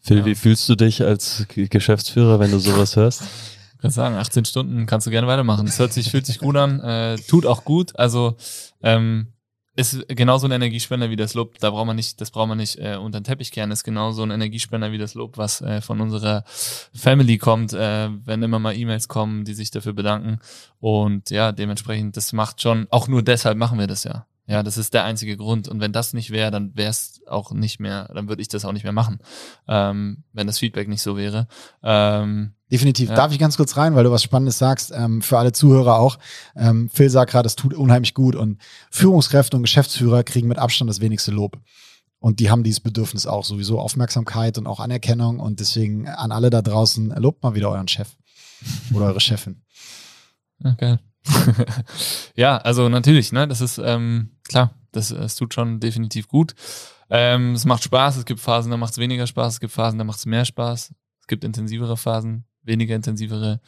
Phil, 0.00 0.18
ja. 0.18 0.24
wie 0.24 0.34
fühlst 0.34 0.68
du 0.68 0.76
dich 0.76 1.02
als 1.02 1.46
Geschäftsführer, 1.48 2.38
wenn 2.38 2.50
du 2.50 2.58
sowas 2.58 2.96
hörst? 2.96 3.22
Kann 3.78 3.90
sagen, 3.90 4.16
18 4.16 4.44
Stunden 4.44 4.86
kannst 4.86 5.06
du 5.06 5.10
gerne 5.10 5.26
weitermachen. 5.26 5.66
Es 5.66 5.78
hört 5.78 5.92
sich, 5.92 6.10
fühlt 6.10 6.26
sich 6.26 6.38
gut 6.38 6.56
an, 6.56 6.80
äh, 6.80 7.16
tut 7.16 7.46
auch 7.46 7.64
gut. 7.64 7.98
Also 7.98 8.36
ähm, 8.82 9.28
ist 9.76 10.08
genauso 10.08 10.46
ein 10.46 10.52
Energiespender 10.52 11.10
wie 11.10 11.16
das 11.16 11.34
Lob. 11.34 11.58
Da 11.58 11.70
braucht 11.70 11.86
man 11.86 11.96
nicht, 11.96 12.20
das 12.20 12.30
braucht 12.30 12.48
man 12.48 12.56
nicht 12.56 12.78
äh, 12.78 12.96
unter 12.96 13.20
den 13.20 13.24
Teppich 13.24 13.52
kehren. 13.52 13.70
Ist 13.70 13.84
genauso 13.84 14.22
ein 14.22 14.30
Energiespender 14.30 14.90
wie 14.90 14.98
das 14.98 15.14
Lob, 15.14 15.36
was 15.36 15.60
äh, 15.60 15.82
von 15.82 16.00
unserer 16.00 16.44
Family 16.94 17.36
kommt, 17.36 17.74
äh, 17.74 18.08
wenn 18.24 18.42
immer 18.42 18.58
mal 18.58 18.74
E-Mails 18.74 19.06
kommen, 19.06 19.44
die 19.44 19.52
sich 19.52 19.70
dafür 19.70 19.92
bedanken. 19.92 20.40
Und 20.80 21.30
ja, 21.30 21.52
dementsprechend, 21.52 22.16
das 22.16 22.32
macht 22.32 22.62
schon, 22.62 22.86
auch 22.90 23.06
nur 23.06 23.22
deshalb 23.22 23.58
machen 23.58 23.78
wir 23.78 23.86
das 23.86 24.04
ja. 24.04 24.26
Ja, 24.48 24.62
das 24.62 24.78
ist 24.78 24.94
der 24.94 25.04
einzige 25.04 25.36
Grund. 25.36 25.68
Und 25.68 25.80
wenn 25.80 25.92
das 25.92 26.14
nicht 26.14 26.30
wäre, 26.30 26.50
dann 26.50 26.74
wäre 26.74 26.90
es 26.90 27.20
auch 27.26 27.52
nicht 27.52 27.78
mehr, 27.78 28.08
dann 28.14 28.28
würde 28.28 28.42
ich 28.42 28.48
das 28.48 28.64
auch 28.64 28.72
nicht 28.72 28.84
mehr 28.84 28.92
machen, 28.92 29.18
ähm, 29.68 30.24
wenn 30.32 30.46
das 30.46 30.58
Feedback 30.58 30.88
nicht 30.88 31.02
so 31.02 31.16
wäre. 31.16 31.48
Ähm, 31.82 32.52
Definitiv. 32.70 33.10
Ja. 33.10 33.14
Darf 33.14 33.32
ich 33.32 33.38
ganz 33.38 33.56
kurz 33.56 33.76
rein, 33.76 33.94
weil 33.94 34.04
du 34.04 34.10
was 34.10 34.22
Spannendes 34.22 34.58
sagst, 34.58 34.92
ähm, 34.94 35.22
für 35.22 35.38
alle 35.38 35.52
Zuhörer 35.52 35.98
auch. 35.98 36.18
Ähm, 36.56 36.90
Phil 36.92 37.10
sagt 37.10 37.30
gerade, 37.30 37.44
das 37.44 37.54
tut 37.54 37.74
unheimlich 37.74 38.14
gut 38.14 38.34
und 38.34 38.60
Führungskräfte 38.90 39.56
und 39.56 39.62
Geschäftsführer 39.62 40.24
kriegen 40.24 40.48
mit 40.48 40.58
Abstand 40.58 40.90
das 40.90 41.00
wenigste 41.00 41.30
Lob. 41.30 41.58
Und 42.18 42.40
die 42.40 42.50
haben 42.50 42.64
dieses 42.64 42.80
Bedürfnis 42.80 43.26
auch 43.26 43.44
sowieso 43.44 43.78
Aufmerksamkeit 43.78 44.58
und 44.58 44.66
auch 44.66 44.80
Anerkennung. 44.80 45.38
Und 45.38 45.60
deswegen 45.60 46.08
an 46.08 46.32
alle 46.32 46.50
da 46.50 46.62
draußen, 46.62 47.10
lobt 47.16 47.42
mal 47.42 47.54
wieder 47.54 47.70
euren 47.70 47.88
Chef 47.88 48.08
oder 48.92 49.06
eure 49.06 49.20
Chefin. 49.20 49.62
Okay. 50.64 50.98
ja, 52.34 52.56
also 52.58 52.88
natürlich, 52.88 53.32
ne, 53.32 53.46
das 53.46 53.60
ist 53.60 53.78
ähm, 53.78 54.30
klar, 54.48 54.74
das, 54.92 55.08
das 55.08 55.36
tut 55.36 55.54
schon 55.54 55.80
definitiv 55.80 56.28
gut. 56.28 56.54
Ähm, 57.10 57.52
es 57.52 57.64
macht 57.64 57.84
Spaß, 57.84 58.16
es 58.16 58.24
gibt 58.24 58.40
Phasen, 58.40 58.70
da 58.70 58.76
macht 58.76 58.92
es 58.92 58.98
weniger 58.98 59.26
Spaß, 59.26 59.54
es 59.54 59.60
gibt 59.60 59.72
Phasen, 59.72 59.98
da 59.98 60.04
macht 60.04 60.18
es 60.18 60.26
mehr 60.26 60.44
Spaß, 60.44 60.92
es 61.20 61.26
gibt 61.26 61.44
intensivere 61.44 61.96
Phasen, 61.96 62.44
weniger 62.66 62.96
intensivere 62.96 63.60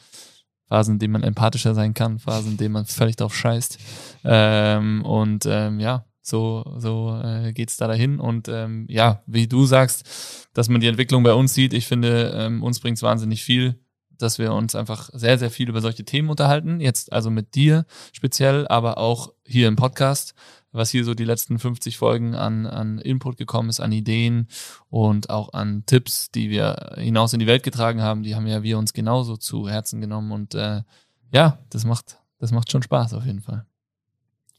Phasen, 0.67 0.95
in 0.95 0.99
denen 0.99 1.13
man 1.13 1.23
empathischer 1.23 1.73
sein 1.73 1.93
kann, 1.93 2.19
Phasen, 2.19 2.51
in 2.51 2.57
denen 2.57 2.73
man 2.73 2.85
völlig 2.85 3.15
drauf 3.15 3.35
scheißt. 3.35 3.79
Ähm, 4.23 5.03
und 5.03 5.45
ähm, 5.47 5.79
ja, 5.79 6.05
so, 6.21 6.75
so 6.77 7.19
äh, 7.23 7.53
geht 7.53 7.69
es 7.69 7.77
da 7.77 7.87
dahin. 7.87 8.19
Und 8.19 8.47
ähm, 8.47 8.85
ja, 8.87 9.23
wie 9.25 9.47
du 9.47 9.65
sagst, 9.65 10.47
dass 10.53 10.69
man 10.69 10.81
die 10.81 10.87
Entwicklung 10.87 11.23
bei 11.23 11.33
uns 11.33 11.53
sieht, 11.53 11.73
ich 11.73 11.87
finde, 11.87 12.33
ähm, 12.35 12.61
uns 12.61 12.79
bringt 12.79 12.97
es 12.97 13.03
wahnsinnig 13.03 13.43
viel 13.43 13.79
dass 14.19 14.37
wir 14.37 14.53
uns 14.53 14.75
einfach 14.75 15.09
sehr, 15.13 15.37
sehr 15.39 15.49
viel 15.49 15.69
über 15.69 15.81
solche 15.81 16.03
Themen 16.03 16.29
unterhalten. 16.29 16.79
Jetzt 16.79 17.11
also 17.11 17.31
mit 17.31 17.55
dir 17.55 17.85
speziell, 18.11 18.67
aber 18.67 18.97
auch 18.97 19.33
hier 19.45 19.67
im 19.67 19.75
Podcast, 19.75 20.35
was 20.71 20.91
hier 20.91 21.03
so 21.03 21.13
die 21.13 21.25
letzten 21.25 21.57
50 21.57 21.97
Folgen 21.97 22.35
an, 22.35 22.65
an 22.65 22.99
Input 22.99 23.37
gekommen 23.37 23.69
ist, 23.69 23.79
an 23.79 23.91
Ideen 23.91 24.47
und 24.89 25.29
auch 25.29 25.53
an 25.53 25.83
Tipps, 25.85 26.31
die 26.31 26.49
wir 26.49 26.95
hinaus 26.95 27.33
in 27.33 27.39
die 27.39 27.47
Welt 27.47 27.63
getragen 27.63 28.01
haben, 28.01 28.23
die 28.23 28.35
haben 28.35 28.47
ja 28.47 28.63
wir 28.63 28.77
uns 28.77 28.93
genauso 28.93 29.37
zu 29.37 29.67
Herzen 29.67 30.01
genommen. 30.01 30.31
Und 30.31 30.55
äh, 30.55 30.83
ja, 31.31 31.59
das 31.69 31.85
macht, 31.85 32.17
das 32.37 32.51
macht 32.51 32.71
schon 32.71 32.83
Spaß 32.83 33.13
auf 33.13 33.25
jeden 33.25 33.41
Fall. 33.41 33.65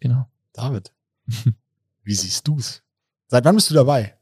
Genau. 0.01 0.27
David, 0.53 0.93
wie 2.03 2.15
siehst 2.15 2.47
du's? 2.47 2.83
Seit 3.29 3.45
wann 3.45 3.55
bist 3.55 3.71
du 3.71 3.75
dabei? 3.75 4.17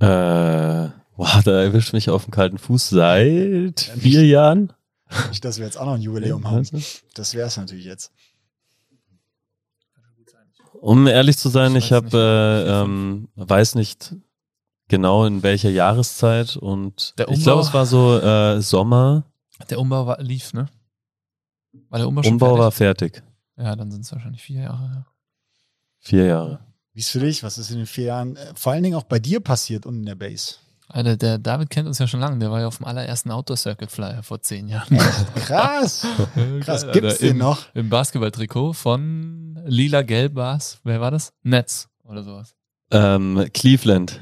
Äh, 0.00 0.90
boah, 1.16 1.42
da 1.44 1.62
erwischt 1.62 1.92
mich 1.92 2.10
auf 2.10 2.24
dem 2.24 2.32
kalten 2.32 2.58
Fuß 2.58 2.88
seit 2.88 3.80
vier 3.80 4.26
Jahren. 4.26 4.72
Nicht, 5.28 5.44
dass 5.44 5.58
wir 5.58 5.66
jetzt 5.66 5.76
auch 5.76 5.86
noch 5.86 5.94
ein 5.94 6.02
Jubiläum 6.02 6.50
haben. 6.50 6.66
Das 7.14 7.34
wäre 7.34 7.46
es 7.46 7.56
natürlich 7.56 7.84
jetzt. 7.84 8.10
Um 10.82 11.06
ehrlich 11.06 11.38
zu 11.38 11.48
sein, 11.48 11.76
Ich 11.76 11.84
ich, 11.86 11.90
weiß 11.92 11.96
habe, 12.12 12.64
äh, 12.66 12.82
ähm, 12.82 13.28
weiß 13.36 13.76
nicht 13.76 14.16
genau 14.88 15.24
in 15.26 15.42
welcher 15.44 15.70
Jahreszeit 15.70 16.56
und 16.56 17.14
Der 17.18 17.28
ich 17.28 17.42
glaube, 17.44 17.62
Umbau- 17.62 17.66
es 17.68 17.72
war 17.74 17.86
so 17.86 18.18
äh, 18.18 18.60
Sommer. 18.60 19.22
Der 19.70 19.78
Umbau 19.78 20.06
war, 20.06 20.20
lief, 20.20 20.52
ne? 20.52 20.68
War 21.88 22.00
der 22.00 22.08
Umbau 22.08 22.22
schon 22.24 22.32
Umbau 22.32 22.58
war 22.58 22.72
fertig? 22.72 23.14
fertig. 23.14 23.32
Ja, 23.56 23.76
dann 23.76 23.92
sind 23.92 24.00
es 24.04 24.10
wahrscheinlich 24.12 24.42
vier 24.42 24.62
Jahre. 24.62 24.84
Ja. 24.92 25.06
Vier 26.00 26.26
Jahre. 26.26 26.58
Wie 26.94 27.00
ist 27.00 27.10
für 27.10 27.20
dich? 27.20 27.42
Was 27.44 27.58
ist 27.58 27.70
in 27.70 27.76
den 27.76 27.86
vier 27.86 28.06
Jahren 28.06 28.34
äh, 28.36 28.52
vor 28.56 28.72
allen 28.72 28.82
Dingen 28.82 28.96
auch 28.96 29.04
bei 29.04 29.20
dir 29.20 29.38
passiert 29.40 29.86
und 29.86 29.98
in 30.00 30.06
der 30.06 30.16
Base? 30.16 30.56
Alter, 30.92 31.16
der 31.16 31.38
David 31.38 31.70
kennt 31.70 31.88
uns 31.88 31.98
ja 31.98 32.06
schon 32.06 32.20
lange. 32.20 32.38
Der 32.38 32.50
war 32.50 32.60
ja 32.60 32.66
auf 32.66 32.76
dem 32.76 32.86
allerersten 32.86 33.30
Outdoor 33.30 33.56
Circuit 33.56 33.90
Flyer 33.90 34.22
vor 34.22 34.40
zehn 34.40 34.68
Jahren. 34.68 34.98
Krass. 35.46 36.06
Krass. 36.60 36.82
Geil, 36.82 36.92
Gibt's 36.92 37.12
Alter. 37.14 37.18
den 37.18 37.30
Im, 37.30 37.38
noch? 37.38 37.66
Im 37.74 37.88
Basketballtrikot 37.88 38.74
von 38.74 39.58
Lila-Gelb 39.64 40.34
war's. 40.34 40.78
Wer 40.84 41.00
war 41.00 41.10
das? 41.10 41.32
Netz 41.42 41.88
oder 42.04 42.22
sowas. 42.22 42.54
Ähm, 42.90 43.46
Cleveland. 43.54 44.20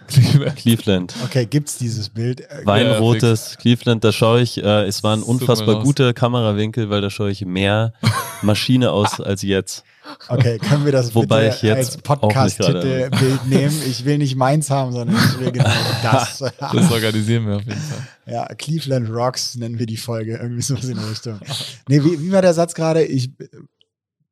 Cleveland. 0.54 1.12
Okay, 1.24 1.44
gibt's 1.44 1.76
dieses 1.76 2.08
Bild? 2.08 2.40
Äh, 2.42 2.64
Weinrotes 2.64 3.58
Cleveland, 3.58 4.04
da 4.04 4.12
schaue 4.12 4.42
ich, 4.42 4.62
äh, 4.62 4.84
es 4.84 5.02
war 5.02 5.16
ein 5.16 5.24
unfassbar 5.24 5.82
guter 5.82 6.12
Kamerawinkel, 6.12 6.88
weil 6.88 7.00
da 7.00 7.10
schaue 7.10 7.32
ich 7.32 7.44
mehr 7.44 7.94
Maschine 8.42 8.92
aus 8.92 9.20
als 9.20 9.42
jetzt. 9.42 9.82
Okay, 10.28 10.58
können 10.58 10.84
wir 10.84 10.92
das 10.92 11.14
Wobei 11.14 11.44
bitte 11.44 11.56
ich 11.56 11.62
jetzt 11.62 11.76
als 11.76 11.96
Podcast-Titelbild 11.98 13.46
nehmen? 13.46 13.82
Ich 13.86 14.04
will 14.04 14.18
nicht 14.18 14.36
meins 14.36 14.70
haben, 14.70 14.92
sondern 14.92 15.16
ich 15.16 15.38
will 15.38 15.52
genau 15.52 15.70
das. 16.02 16.38
Das 16.38 16.90
organisieren 16.90 17.46
wir 17.46 17.56
auf 17.56 17.64
jeden 17.64 17.80
Fall. 17.80 18.08
ja, 18.26 18.46
Cleveland 18.54 19.10
Rocks 19.10 19.56
nennen 19.56 19.78
wir 19.78 19.86
die 19.86 19.96
Folge. 19.96 20.36
Irgendwie 20.36 20.62
sowas 20.62 20.84
in 20.84 20.96
der 20.96 21.10
Richtung. 21.10 21.40
Nee, 21.88 22.02
wie, 22.02 22.20
wie 22.20 22.32
war 22.32 22.42
der 22.42 22.54
Satz 22.54 22.74
gerade? 22.74 23.04
Ich 23.04 23.30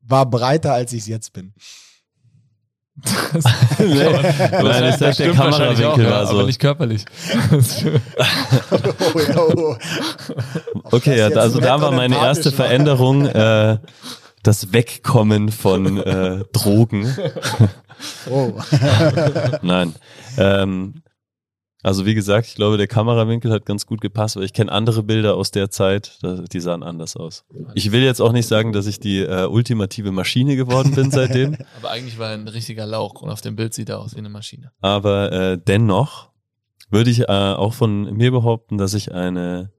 war 0.02 0.26
breiter, 0.28 0.72
als 0.72 0.92
ich 0.92 1.00
es 1.00 1.06
jetzt 1.06 1.32
bin. 1.32 1.52
Nein, 3.78 4.88
ich 4.88 4.96
sag, 4.96 5.16
der 5.16 5.32
Kamerawinkel 5.32 6.10
war 6.10 6.26
so. 6.26 6.32
Aber 6.32 6.44
nicht 6.44 6.60
körperlich. 6.60 7.04
Oh, 8.70 9.20
ja, 9.20 9.38
oh. 9.38 9.76
Okay, 10.84 11.16
das 11.16 11.36
also 11.36 11.60
da 11.60 11.80
war 11.80 11.92
meine 11.92 12.16
erste. 12.16 12.50
Veränderung 12.50 13.26
äh, 13.26 13.78
das 14.48 14.72
Wegkommen 14.72 15.50
von 15.50 15.98
äh, 16.02 16.42
Drogen. 16.52 17.14
oh. 18.30 18.54
Nein. 19.62 19.94
Ähm, 20.38 21.02
also 21.82 22.06
wie 22.06 22.14
gesagt, 22.14 22.46
ich 22.46 22.54
glaube, 22.54 22.78
der 22.78 22.86
Kamerawinkel 22.86 23.52
hat 23.52 23.66
ganz 23.66 23.84
gut 23.84 24.00
gepasst, 24.00 24.36
weil 24.36 24.44
ich 24.44 24.54
kenne 24.54 24.72
andere 24.72 25.02
Bilder 25.02 25.36
aus 25.36 25.50
der 25.50 25.70
Zeit, 25.70 26.18
die 26.52 26.60
sahen 26.60 26.82
anders 26.82 27.14
aus. 27.14 27.44
Ich 27.74 27.92
will 27.92 28.02
jetzt 28.02 28.20
auch 28.20 28.32
nicht 28.32 28.48
sagen, 28.48 28.72
dass 28.72 28.86
ich 28.86 28.98
die 28.98 29.20
äh, 29.20 29.46
ultimative 29.46 30.10
Maschine 30.12 30.56
geworden 30.56 30.94
bin 30.94 31.10
seitdem, 31.10 31.56
Aber 31.78 31.90
eigentlich 31.90 32.18
war 32.18 32.30
er 32.30 32.34
ein 32.34 32.48
richtiger 32.48 32.86
Lauch 32.86 33.20
und 33.22 33.30
auf 33.30 33.42
dem 33.42 33.54
Bild 33.54 33.74
sieht 33.74 33.90
er 33.90 34.00
aus 34.00 34.14
wie 34.14 34.18
eine 34.18 34.30
Maschine. 34.30 34.72
aber 34.80 35.30
äh, 35.30 35.58
dennoch 35.58 36.30
würde 36.90 37.10
ich 37.10 37.20
äh, 37.20 37.26
auch 37.26 37.74
von 37.74 38.14
mir 38.14 38.32
behaupten, 38.32 38.78
dass 38.78 38.94
ich 38.94 39.12
eine 39.12 39.70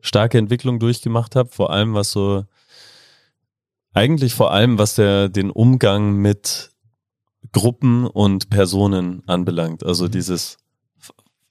starke 0.00 0.38
Entwicklung 0.38 0.78
durchgemacht 0.78 1.34
habe, 1.36 1.50
vor 1.50 1.70
allem 1.70 1.94
was 1.94 2.12
so 2.12 2.44
eigentlich 3.94 4.34
vor 4.34 4.52
allem 4.52 4.78
was 4.78 4.94
der 4.96 5.28
den 5.28 5.50
Umgang 5.50 6.16
mit 6.16 6.70
Gruppen 7.52 8.06
und 8.06 8.50
Personen 8.50 9.22
anbelangt. 9.26 9.84
Also 9.84 10.06
Mhm. 10.06 10.10
dieses 10.10 10.56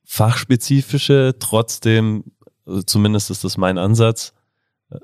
fachspezifische, 0.05 1.35
trotzdem, 1.39 2.25
also 2.65 2.83
zumindest 2.83 3.31
ist 3.31 3.43
das 3.43 3.57
mein 3.57 3.77
Ansatz, 3.77 4.33
äh, 4.91 4.99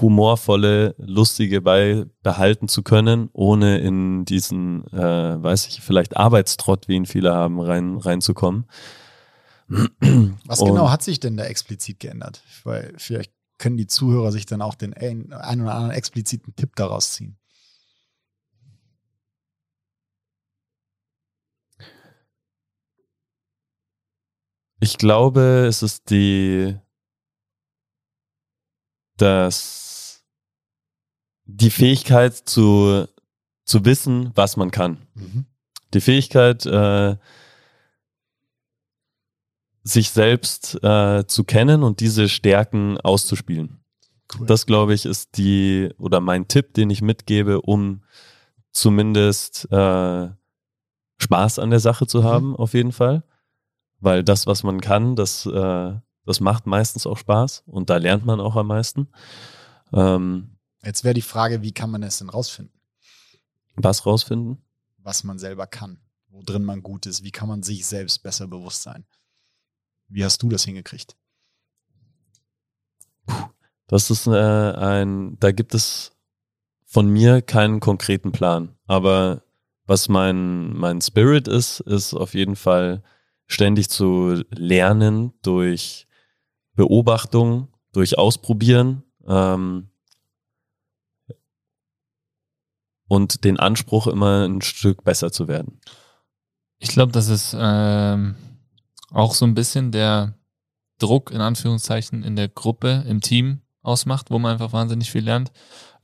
humorvolle, 0.00 0.94
lustige 0.98 1.60
bei 1.60 2.04
behalten 2.22 2.68
zu 2.68 2.82
können, 2.82 3.30
ohne 3.32 3.78
in 3.80 4.24
diesen, 4.24 4.86
äh, 4.92 5.42
weiß 5.42 5.66
ich, 5.68 5.80
vielleicht 5.80 6.16
Arbeitstrott, 6.16 6.86
wie 6.88 6.94
ihn 6.96 7.06
viele 7.06 7.32
haben, 7.34 7.60
rein 7.60 7.96
reinzukommen. 7.96 8.66
Was 10.46 10.60
Und- 10.60 10.68
genau 10.68 10.90
hat 10.90 11.02
sich 11.02 11.18
denn 11.18 11.36
da 11.36 11.44
explizit 11.44 11.98
geändert? 11.98 12.42
Weil 12.64 12.92
vielleicht 12.98 13.32
können 13.62 13.76
die 13.76 13.86
Zuhörer 13.86 14.32
sich 14.32 14.44
dann 14.44 14.60
auch 14.60 14.74
den 14.74 14.92
ein, 14.92 15.32
ein 15.32 15.60
oder 15.60 15.74
anderen 15.74 15.92
expliziten 15.92 16.56
Tipp 16.56 16.74
daraus 16.74 17.12
ziehen. 17.12 17.38
Ich 24.80 24.98
glaube, 24.98 25.66
es 25.68 25.84
ist 25.84 26.10
die, 26.10 26.76
das, 29.16 30.24
die 31.44 31.70
Fähigkeit 31.70 32.34
zu, 32.34 33.06
zu 33.64 33.84
wissen, 33.84 34.32
was 34.34 34.56
man 34.56 34.72
kann. 34.72 35.06
Mhm. 35.14 35.46
Die 35.94 36.00
Fähigkeit, 36.00 36.66
äh, 36.66 37.16
sich 39.82 40.10
selbst 40.10 40.82
äh, 40.82 41.26
zu 41.26 41.44
kennen 41.44 41.82
und 41.82 42.00
diese 42.00 42.28
Stärken 42.28 42.98
auszuspielen. 43.00 43.80
Cool. 44.38 44.46
Das, 44.46 44.66
glaube 44.66 44.94
ich, 44.94 45.04
ist 45.04 45.36
die 45.36 45.90
oder 45.98 46.20
mein 46.20 46.48
Tipp, 46.48 46.74
den 46.74 46.90
ich 46.90 47.02
mitgebe, 47.02 47.60
um 47.60 48.02
zumindest 48.70 49.70
äh, 49.70 50.28
Spaß 51.18 51.58
an 51.58 51.70
der 51.70 51.80
Sache 51.80 52.06
zu 52.06 52.24
haben, 52.24 52.56
auf 52.56 52.74
jeden 52.74 52.92
Fall. 52.92 53.24
Weil 54.00 54.24
das, 54.24 54.46
was 54.46 54.62
man 54.62 54.80
kann, 54.80 55.14
das, 55.16 55.46
äh, 55.46 55.94
das 56.24 56.40
macht 56.40 56.66
meistens 56.66 57.06
auch 57.06 57.18
Spaß 57.18 57.64
und 57.66 57.90
da 57.90 57.98
lernt 57.98 58.24
man 58.24 58.40
auch 58.40 58.56
am 58.56 58.68
meisten. 58.68 59.08
Ähm, 59.92 60.56
Jetzt 60.84 61.04
wäre 61.04 61.14
die 61.14 61.22
Frage, 61.22 61.62
wie 61.62 61.72
kann 61.72 61.90
man 61.90 62.02
es 62.02 62.18
denn 62.18 62.28
rausfinden, 62.28 62.74
was 63.76 64.04
rausfinden? 64.04 64.58
was 65.04 65.24
man 65.24 65.38
selber 65.38 65.66
kann, 65.66 65.98
wo 66.28 66.42
drin 66.42 66.64
man 66.64 66.82
gut 66.82 67.06
ist, 67.06 67.22
wie 67.22 67.30
kann 67.30 67.48
man 67.48 67.62
sich 67.62 67.86
selbst 67.86 68.22
besser 68.22 68.46
bewusst 68.46 68.82
sein? 68.82 69.04
Wie 70.12 70.24
hast 70.24 70.42
du 70.42 70.48
das 70.50 70.64
hingekriegt? 70.64 71.16
Das 73.86 74.10
ist 74.10 74.26
äh, 74.26 74.30
ein, 74.30 75.38
da 75.40 75.52
gibt 75.52 75.74
es 75.74 76.12
von 76.84 77.08
mir 77.08 77.40
keinen 77.40 77.80
konkreten 77.80 78.30
Plan. 78.30 78.76
Aber 78.86 79.42
was 79.86 80.08
mein, 80.08 80.74
mein 80.74 81.00
Spirit 81.00 81.48
ist, 81.48 81.80
ist 81.80 82.12
auf 82.12 82.34
jeden 82.34 82.56
Fall 82.56 83.02
ständig 83.46 83.88
zu 83.88 84.42
lernen 84.50 85.32
durch 85.42 86.06
Beobachtung, 86.74 87.68
durch 87.92 88.18
Ausprobieren 88.18 89.02
ähm, 89.26 89.88
und 93.08 93.44
den 93.44 93.58
Anspruch, 93.58 94.06
immer 94.06 94.46
ein 94.46 94.60
Stück 94.60 95.04
besser 95.04 95.32
zu 95.32 95.48
werden. 95.48 95.80
Ich 96.78 96.88
glaube, 96.88 97.12
das 97.12 97.28
ist 97.28 97.54
ähm, 97.58 98.36
auch 99.12 99.34
so 99.34 99.44
ein 99.44 99.54
bisschen 99.54 99.92
der 99.92 100.34
Druck 100.98 101.30
in 101.30 101.40
Anführungszeichen 101.40 102.22
in 102.22 102.36
der 102.36 102.48
Gruppe, 102.48 103.04
im 103.06 103.20
Team 103.20 103.62
ausmacht, 103.82 104.30
wo 104.30 104.38
man 104.38 104.52
einfach 104.52 104.72
wahnsinnig 104.72 105.10
viel 105.10 105.24
lernt. 105.24 105.50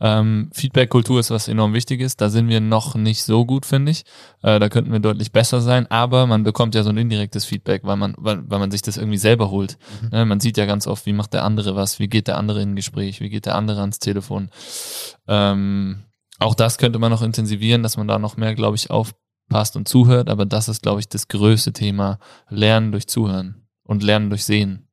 Ähm, 0.00 0.50
Feedback-Kultur 0.52 1.18
ist 1.18 1.30
was 1.30 1.48
enorm 1.48 1.74
wichtig 1.74 2.00
ist. 2.00 2.20
Da 2.20 2.28
sind 2.28 2.48
wir 2.48 2.60
noch 2.60 2.94
nicht 2.94 3.24
so 3.24 3.44
gut, 3.44 3.66
finde 3.66 3.92
ich. 3.92 4.04
Äh, 4.42 4.60
da 4.60 4.68
könnten 4.68 4.92
wir 4.92 5.00
deutlich 5.00 5.32
besser 5.32 5.60
sein, 5.60 5.90
aber 5.90 6.26
man 6.26 6.44
bekommt 6.44 6.74
ja 6.74 6.82
so 6.82 6.90
ein 6.90 6.96
indirektes 6.96 7.44
Feedback, 7.44 7.82
weil 7.84 7.96
man, 7.96 8.14
weil, 8.16 8.48
weil 8.48 8.58
man 8.60 8.70
sich 8.70 8.82
das 8.82 8.96
irgendwie 8.96 9.18
selber 9.18 9.50
holt. 9.50 9.76
Mhm. 10.02 10.08
Ne, 10.10 10.24
man 10.24 10.40
sieht 10.40 10.56
ja 10.56 10.66
ganz 10.66 10.86
oft, 10.86 11.06
wie 11.06 11.12
macht 11.12 11.32
der 11.32 11.44
andere 11.44 11.74
was, 11.74 11.98
wie 11.98 12.08
geht 12.08 12.28
der 12.28 12.38
andere 12.38 12.62
in 12.62 12.72
ein 12.72 12.76
Gespräch, 12.76 13.20
wie 13.20 13.28
geht 13.28 13.46
der 13.46 13.56
andere 13.56 13.80
ans 13.80 13.98
Telefon. 13.98 14.50
Ähm, 15.26 16.04
auch 16.38 16.54
das 16.54 16.78
könnte 16.78 17.00
man 17.00 17.10
noch 17.10 17.22
intensivieren, 17.22 17.82
dass 17.82 17.96
man 17.96 18.06
da 18.06 18.18
noch 18.20 18.36
mehr, 18.36 18.54
glaube 18.54 18.76
ich, 18.76 18.90
aufpasst 19.48 19.76
und 19.76 19.88
zuhört, 19.88 20.28
aber 20.28 20.46
das 20.46 20.68
ist, 20.68 20.82
glaube 20.82 21.00
ich, 21.00 21.08
das 21.08 21.28
größte 21.28 21.72
Thema. 21.72 22.18
Lernen 22.48 22.92
durch 22.92 23.06
Zuhören 23.06 23.66
und 23.82 24.02
Lernen 24.02 24.30
durch 24.30 24.44
Sehen. 24.44 24.88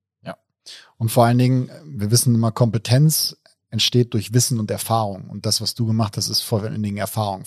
Und 0.97 1.09
vor 1.09 1.25
allen 1.25 1.37
Dingen, 1.37 1.69
wir 1.85 2.09
wissen 2.11 2.33
immer, 2.33 2.51
Kompetenz 2.51 3.37
entsteht 3.69 4.13
durch 4.13 4.33
Wissen 4.33 4.59
und 4.59 4.71
Erfahrung. 4.71 5.29
Und 5.29 5.45
das, 5.45 5.61
was 5.61 5.75
du 5.75 5.85
gemacht 5.85 6.15
hast, 6.17 6.29
ist 6.29 6.41
vor 6.41 6.63
allen 6.63 6.81
Dingen 6.81 6.97
Erfahrung. 6.97 7.43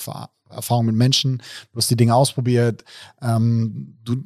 Erfahrung 0.51 0.87
mit 0.87 0.95
Menschen, 0.95 1.39
du 1.73 1.79
hast 1.79 1.91
die 1.91 1.97
Dinge 1.97 2.15
ausprobiert. 2.15 2.85
Ähm, 3.23 3.99
du, 4.05 4.17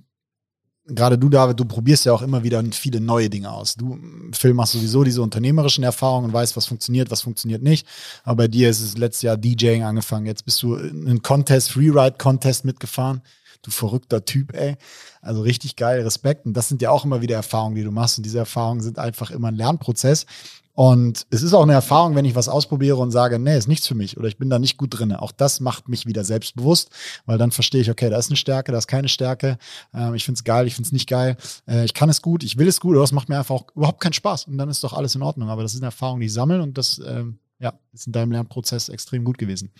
gerade 0.86 1.18
du, 1.18 1.28
David, 1.28 1.58
du 1.58 1.64
probierst 1.64 2.04
ja 2.04 2.12
auch 2.12 2.22
immer 2.22 2.42
wieder 2.42 2.62
viele 2.72 3.00
neue 3.00 3.30
Dinge 3.30 3.50
aus. 3.50 3.74
Du, 3.74 3.98
Phil, 4.32 4.54
machst 4.54 4.72
sowieso 4.72 5.04
diese 5.04 5.22
unternehmerischen 5.22 5.84
Erfahrungen 5.84 6.26
und 6.26 6.32
weißt, 6.32 6.56
was 6.56 6.66
funktioniert, 6.66 7.10
was 7.10 7.22
funktioniert 7.22 7.62
nicht. 7.62 7.86
Aber 8.24 8.36
bei 8.36 8.48
dir 8.48 8.68
ist 8.68 8.80
es 8.80 8.98
letztes 8.98 9.22
Jahr 9.22 9.36
DJing 9.36 9.84
angefangen. 9.84 10.26
Jetzt 10.26 10.44
bist 10.44 10.62
du 10.62 10.74
in 10.74 11.06
einen 11.06 11.22
Contest, 11.22 11.70
Freeride-Contest 11.72 12.64
mitgefahren. 12.64 13.22
Du 13.62 13.70
verrückter 13.70 14.24
Typ, 14.24 14.54
ey. 14.54 14.76
Also 15.20 15.42
richtig 15.42 15.76
geil, 15.76 16.02
Respekt. 16.02 16.46
Und 16.46 16.54
das 16.54 16.68
sind 16.68 16.82
ja 16.82 16.90
auch 16.90 17.04
immer 17.04 17.22
wieder 17.22 17.36
Erfahrungen, 17.36 17.76
die 17.76 17.84
du 17.84 17.92
machst. 17.92 18.18
Und 18.18 18.24
diese 18.24 18.38
Erfahrungen 18.38 18.80
sind 18.80 18.98
einfach 18.98 19.30
immer 19.30 19.48
ein 19.48 19.56
Lernprozess. 19.56 20.26
Und 20.74 21.26
es 21.28 21.42
ist 21.42 21.52
auch 21.52 21.62
eine 21.62 21.74
Erfahrung, 21.74 22.14
wenn 22.14 22.24
ich 22.24 22.34
was 22.34 22.48
ausprobiere 22.48 22.96
und 22.96 23.10
sage, 23.10 23.38
nee, 23.38 23.56
ist 23.56 23.68
nichts 23.68 23.86
für 23.86 23.94
mich 23.94 24.16
oder 24.16 24.26
ich 24.28 24.38
bin 24.38 24.48
da 24.48 24.58
nicht 24.58 24.78
gut 24.78 24.98
drin. 24.98 25.12
Auch 25.12 25.32
das 25.32 25.60
macht 25.60 25.88
mich 25.88 26.06
wieder 26.06 26.24
selbstbewusst, 26.24 26.90
weil 27.26 27.36
dann 27.36 27.50
verstehe 27.50 27.82
ich, 27.82 27.90
okay, 27.90 28.08
da 28.08 28.16
ist 28.16 28.30
eine 28.30 28.36
Stärke, 28.36 28.72
da 28.72 28.78
ist 28.78 28.86
keine 28.86 29.08
Stärke. 29.08 29.58
Ähm, 29.92 30.14
ich 30.14 30.24
finde 30.24 30.38
es 30.38 30.44
geil, 30.44 30.66
ich 30.66 30.74
finde 30.74 30.86
es 30.86 30.92
nicht 30.92 31.08
geil. 31.08 31.36
Äh, 31.68 31.84
ich 31.84 31.92
kann 31.92 32.08
es 32.08 32.22
gut, 32.22 32.42
ich 32.42 32.56
will 32.56 32.68
es 32.68 32.80
gut, 32.80 32.96
aber 32.96 33.04
es 33.04 33.12
macht 33.12 33.28
mir 33.28 33.38
einfach 33.38 33.54
auch 33.54 33.66
überhaupt 33.76 34.00
keinen 34.00 34.14
Spaß. 34.14 34.46
Und 34.46 34.56
dann 34.56 34.70
ist 34.70 34.82
doch 34.82 34.94
alles 34.94 35.14
in 35.14 35.22
Ordnung. 35.22 35.50
Aber 35.50 35.62
das 35.62 35.74
ist 35.74 35.80
eine 35.80 35.88
Erfahrung, 35.88 36.20
die 36.20 36.26
ich 36.26 36.32
sammle 36.32 36.62
und 36.62 36.78
das 36.78 37.00
ähm, 37.06 37.38
ja, 37.58 37.74
ist 37.92 38.06
in 38.06 38.12
deinem 38.12 38.32
Lernprozess 38.32 38.88
extrem 38.88 39.24
gut 39.24 39.36
gewesen. 39.36 39.72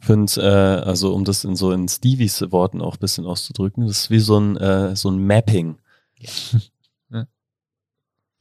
Ich 0.00 0.06
finde, 0.06 0.32
äh, 0.40 0.86
also 0.86 1.14
um 1.14 1.24
das 1.24 1.44
in 1.44 1.54
so 1.54 1.70
in 1.70 1.88
Stevies 1.88 2.40
Worten 2.50 2.80
auch 2.80 2.96
ein 2.96 3.00
bisschen 3.00 3.26
auszudrücken, 3.26 3.86
das 3.86 4.04
ist 4.04 4.10
wie 4.10 4.20
so 4.20 4.38
ein, 4.38 4.56
äh, 4.56 4.96
so 4.96 5.10
ein 5.10 5.26
Mapping. 5.26 5.76
Ja. 6.18 6.30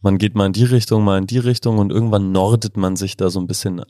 Man 0.03 0.17
geht 0.17 0.35
mal 0.35 0.45
in 0.45 0.53
die 0.53 0.65
Richtung, 0.65 1.03
mal 1.03 1.17
in 1.17 1.27
die 1.27 1.39
Richtung 1.39 1.79
und 1.79 1.89
irgendwann 1.89 2.31
nordet 2.31 2.77
man 2.77 2.95
sich 2.95 3.17
da 3.17 3.29
so 3.29 3.39
ein 3.39 3.47
bisschen 3.47 3.83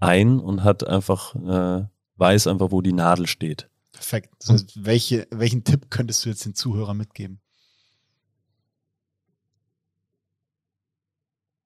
ein 0.00 0.40
und 0.40 0.64
hat 0.64 0.86
einfach, 0.86 1.34
äh, 1.36 1.86
weiß 2.16 2.46
einfach, 2.46 2.72
wo 2.72 2.80
die 2.80 2.94
Nadel 2.94 3.26
steht. 3.26 3.68
Perfekt. 3.92 4.34
Das 4.40 4.50
heißt, 4.50 4.84
welche, 4.84 5.28
welchen 5.30 5.62
Tipp 5.62 5.90
könntest 5.90 6.24
du 6.24 6.30
jetzt 6.30 6.44
den 6.46 6.54
Zuhörern 6.54 6.96
mitgeben? 6.96 7.40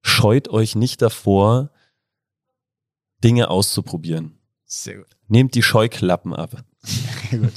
Scheut 0.03 0.49
euch 0.49 0.75
nicht 0.75 1.01
davor, 1.01 1.71
Dinge 3.23 3.51
auszuprobieren. 3.51 4.39
Sehr 4.65 4.99
gut. 4.99 5.17
Nehmt 5.29 5.55
die 5.55 5.63
Scheuklappen 5.63 6.35
ab. 6.35 6.65
Gut. 7.31 7.53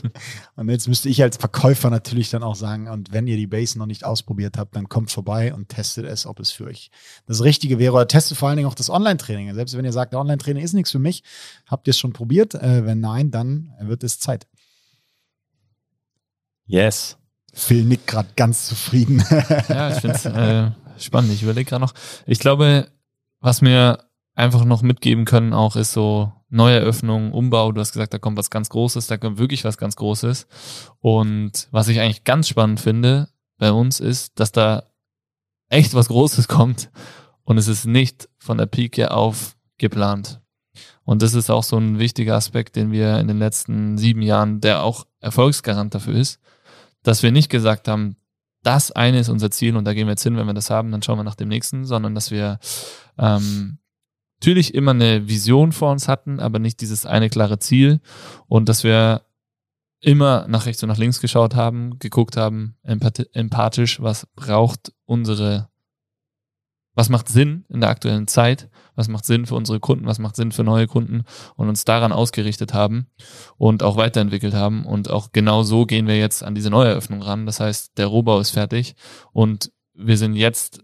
Und 0.56 0.70
jetzt 0.70 0.88
müsste 0.88 1.08
ich 1.08 1.22
als 1.24 1.38
Verkäufer 1.38 1.90
natürlich 1.90 2.30
dann 2.30 2.44
auch 2.44 2.56
sagen, 2.56 2.90
und 2.90 3.14
wenn 3.14 3.26
ihr 3.26 3.38
die 3.38 3.48
Base 3.48 3.80
noch 3.80 3.86
nicht 3.86 4.04
ausprobiert 4.04 4.58
habt, 4.58 4.76
dann 4.76 4.90
kommt 4.90 5.12
vorbei 5.12 5.54
und 5.54 5.70
testet 5.70 6.06
es, 6.06 6.26
ob 6.26 6.40
es 6.40 6.52
für 6.52 6.66
euch 6.66 6.92
das 7.26 7.44
Richtige 7.44 7.80
wäre. 7.80 7.94
Oder 7.94 8.08
testet 8.08 8.38
vor 8.38 8.50
allen 8.50 8.58
Dingen 8.58 8.68
auch 8.68 8.76
das 8.76 8.90
Online-Training. 8.90 9.54
Selbst 9.54 9.78
wenn 9.78 9.86
ihr 9.86 9.94
sagt, 9.94 10.14
Online-Training 10.14 10.64
ist 10.64 10.74
nichts 10.74 10.92
für 10.92 11.00
mich, 11.00 11.24
habt 11.68 11.88
ihr 11.88 11.92
es 11.92 12.00
schon 12.00 12.14
probiert? 12.14 12.54
Äh, 12.56 12.86
wenn 12.86 13.00
nein, 13.00 13.32
dann 13.32 13.74
wird 13.80 14.04
es 14.04 14.20
Zeit. 14.20 14.46
Yes. 16.66 17.18
Phil 17.54 17.86
nickt 17.86 18.08
gerade 18.08 18.30
ganz 18.36 18.68
zufrieden. 18.68 19.24
ja, 19.70 19.90
ich 19.90 20.02
finde 20.02 20.16
es 20.16 20.26
äh, 20.26 20.72
spannend. 21.00 21.32
Ich 21.32 21.44
überlege 21.44 21.70
gerade 21.70 21.82
noch. 21.82 21.94
Ich 22.26 22.40
glaube, 22.40 22.90
was 23.40 23.62
mir 23.62 24.04
einfach 24.36 24.66
noch 24.66 24.82
mitgeben 24.82 25.26
können 25.26 25.54
auch 25.54 25.76
ist 25.76 25.94
so 25.94 26.32
Neueröffnung, 26.50 27.32
Umbau. 27.32 27.72
Du 27.72 27.82
hast 27.82 27.94
gesagt, 27.94 28.14
da 28.14 28.20
kommt 28.20 28.38
was 28.38 28.52
ganz 28.52 28.70
Großes, 28.70 29.08
da 29.08 29.18
kommt 29.18 29.40
wirklich 29.40 29.64
was 29.64 29.78
ganz 29.78 29.96
Großes. 29.96 30.48
Und 31.00 31.68
was 31.72 31.88
ich 31.88 32.00
eigentlich 32.00 32.24
ganz 32.24 32.48
spannend 32.48 32.80
finde 32.80 33.30
bei 33.58 33.72
uns 33.72 34.00
ist, 34.00 34.40
dass 34.40 34.52
da 34.52 34.84
echt 35.70 35.94
was 35.96 36.10
Großes 36.10 36.48
kommt 36.48 36.92
und 37.44 37.58
es 37.58 37.68
ist 37.68 37.86
nicht 37.86 38.30
von 38.38 38.58
der 38.58 38.68
Pike 38.68 39.12
auf 39.12 39.56
geplant. 39.78 40.42
Und 41.04 41.22
das 41.22 41.34
ist 41.34 41.50
auch 41.50 41.64
so 41.64 41.78
ein 41.78 42.00
wichtiger 42.00 42.36
Aspekt, 42.36 42.76
den 42.76 42.92
wir 42.92 43.20
in 43.20 43.28
den 43.28 43.40
letzten 43.40 43.98
sieben 43.98 44.22
Jahren, 44.22 44.62
der 44.62 44.84
auch 44.84 45.06
Erfolgsgarant 45.20 45.94
dafür 45.94 46.16
ist, 46.16 46.40
dass 47.02 47.24
wir 47.24 47.32
nicht 47.32 47.50
gesagt 47.50 47.88
haben, 47.88 48.16
das 48.64 48.92
eine 48.92 49.20
ist 49.20 49.28
unser 49.28 49.52
Ziel 49.52 49.76
und 49.76 49.86
da 49.86 49.94
gehen 49.94 50.08
wir 50.08 50.14
jetzt 50.14 50.24
hin, 50.24 50.38
wenn 50.38 50.48
wir 50.48 50.54
das 50.54 50.70
haben, 50.70 50.92
dann 50.92 51.02
schauen 51.02 51.20
wir 51.20 51.26
nach 51.26 51.36
dem 51.36 51.50
nächsten, 51.50 51.86
sondern 51.86 52.16
dass 52.16 52.32
wir 52.32 52.60
ähm, 53.18 53.80
natürlich 54.44 54.74
immer 54.74 54.92
eine 54.92 55.30
Vision 55.30 55.72
vor 55.72 55.90
uns 55.90 56.10
hatten, 56.10 56.42
aber 56.42 56.60
nicht 56.60 56.82
dieses 56.82 57.06
eine 57.06 57.30
klare 57.30 57.60
Ziel 57.60 58.02
und 58.48 58.68
dass 58.68 58.84
wir 58.84 59.22
immer 60.02 60.46
nach 60.50 60.66
rechts 60.66 60.84
und 60.84 60.90
nach 60.90 60.98
links 60.98 61.22
geschaut 61.22 61.56
haben, 61.56 61.98
geguckt 61.98 62.36
haben, 62.36 62.76
empathisch, 62.84 64.02
was 64.02 64.28
braucht 64.36 64.92
unsere, 65.06 65.70
was 66.94 67.08
macht 67.08 67.30
Sinn 67.30 67.64
in 67.70 67.80
der 67.80 67.90
aktuellen 67.90 68.28
Zeit, 68.28 68.70
was 68.96 69.08
macht 69.08 69.24
Sinn 69.24 69.46
für 69.46 69.56
unsere 69.56 69.80
Kunden, 69.80 70.08
was 70.08 70.20
macht 70.20 70.36
Sinn 70.36 70.52
für 70.52 70.66
neue 70.66 70.88
Kunden 70.88 71.24
und 71.56 71.70
uns 71.70 71.86
daran 71.86 72.12
ausgerichtet 72.12 72.74
haben 72.74 73.08
und 73.56 73.82
auch 73.82 73.96
weiterentwickelt 73.96 74.54
haben. 74.54 74.86
Und 74.86 75.10
auch 75.10 75.32
genau 75.32 75.64
so 75.64 75.86
gehen 75.86 76.06
wir 76.06 76.18
jetzt 76.18 76.44
an 76.44 76.54
diese 76.54 76.70
Neueröffnung 76.70 77.22
ran. 77.22 77.46
Das 77.46 77.62
heißt, 77.62 77.98
der 77.98 78.08
Rohbau 78.08 78.42
ist 78.42 78.50
fertig 78.50 78.96
und 79.32 79.72
wir 79.96 80.18
sind 80.18 80.34
jetzt 80.36 80.84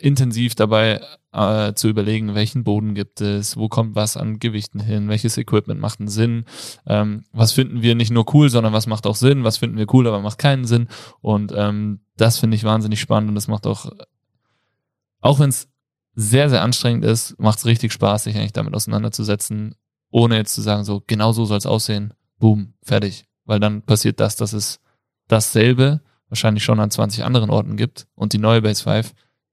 intensiv 0.00 0.54
dabei 0.54 1.02
äh, 1.32 1.74
zu 1.74 1.88
überlegen, 1.88 2.34
welchen 2.34 2.64
Boden 2.64 2.94
gibt 2.94 3.20
es, 3.20 3.56
wo 3.56 3.68
kommt 3.68 3.94
was 3.94 4.16
an 4.16 4.38
Gewichten 4.38 4.80
hin, 4.80 5.08
welches 5.08 5.36
Equipment 5.36 5.80
macht 5.80 6.00
einen 6.00 6.08
Sinn, 6.08 6.46
ähm, 6.86 7.24
was 7.32 7.52
finden 7.52 7.82
wir 7.82 7.94
nicht 7.94 8.10
nur 8.10 8.24
cool, 8.34 8.48
sondern 8.48 8.72
was 8.72 8.86
macht 8.86 9.06
auch 9.06 9.16
Sinn, 9.16 9.44
was 9.44 9.58
finden 9.58 9.76
wir 9.76 9.92
cool, 9.92 10.06
aber 10.06 10.20
macht 10.20 10.38
keinen 10.38 10.64
Sinn. 10.64 10.88
Und 11.20 11.52
ähm, 11.54 12.00
das 12.16 12.38
finde 12.38 12.56
ich 12.56 12.64
wahnsinnig 12.64 13.00
spannend 13.00 13.28
und 13.28 13.34
das 13.34 13.48
macht 13.48 13.66
auch, 13.66 13.90
auch 15.20 15.38
wenn 15.38 15.50
es 15.50 15.68
sehr, 16.14 16.48
sehr 16.48 16.62
anstrengend 16.62 17.04
ist, 17.04 17.38
macht 17.38 17.58
es 17.58 17.66
richtig 17.66 17.92
Spaß, 17.92 18.24
sich 18.24 18.36
eigentlich 18.36 18.54
damit 18.54 18.74
auseinanderzusetzen, 18.74 19.74
ohne 20.10 20.36
jetzt 20.36 20.54
zu 20.54 20.62
sagen, 20.62 20.84
so 20.84 21.02
genau 21.06 21.32
so 21.32 21.44
soll 21.44 21.58
es 21.58 21.66
aussehen, 21.66 22.14
boom, 22.38 22.72
fertig. 22.82 23.26
Weil 23.44 23.60
dann 23.60 23.82
passiert 23.82 24.18
das, 24.18 24.34
dass 24.36 24.54
es 24.54 24.80
dasselbe 25.28 26.00
wahrscheinlich 26.28 26.64
schon 26.64 26.80
an 26.80 26.90
20 26.90 27.24
anderen 27.24 27.50
Orten 27.50 27.76
gibt. 27.76 28.06
Und 28.14 28.32
die 28.32 28.38
neue 28.38 28.62
Base 28.62 28.82
5, 28.82 29.12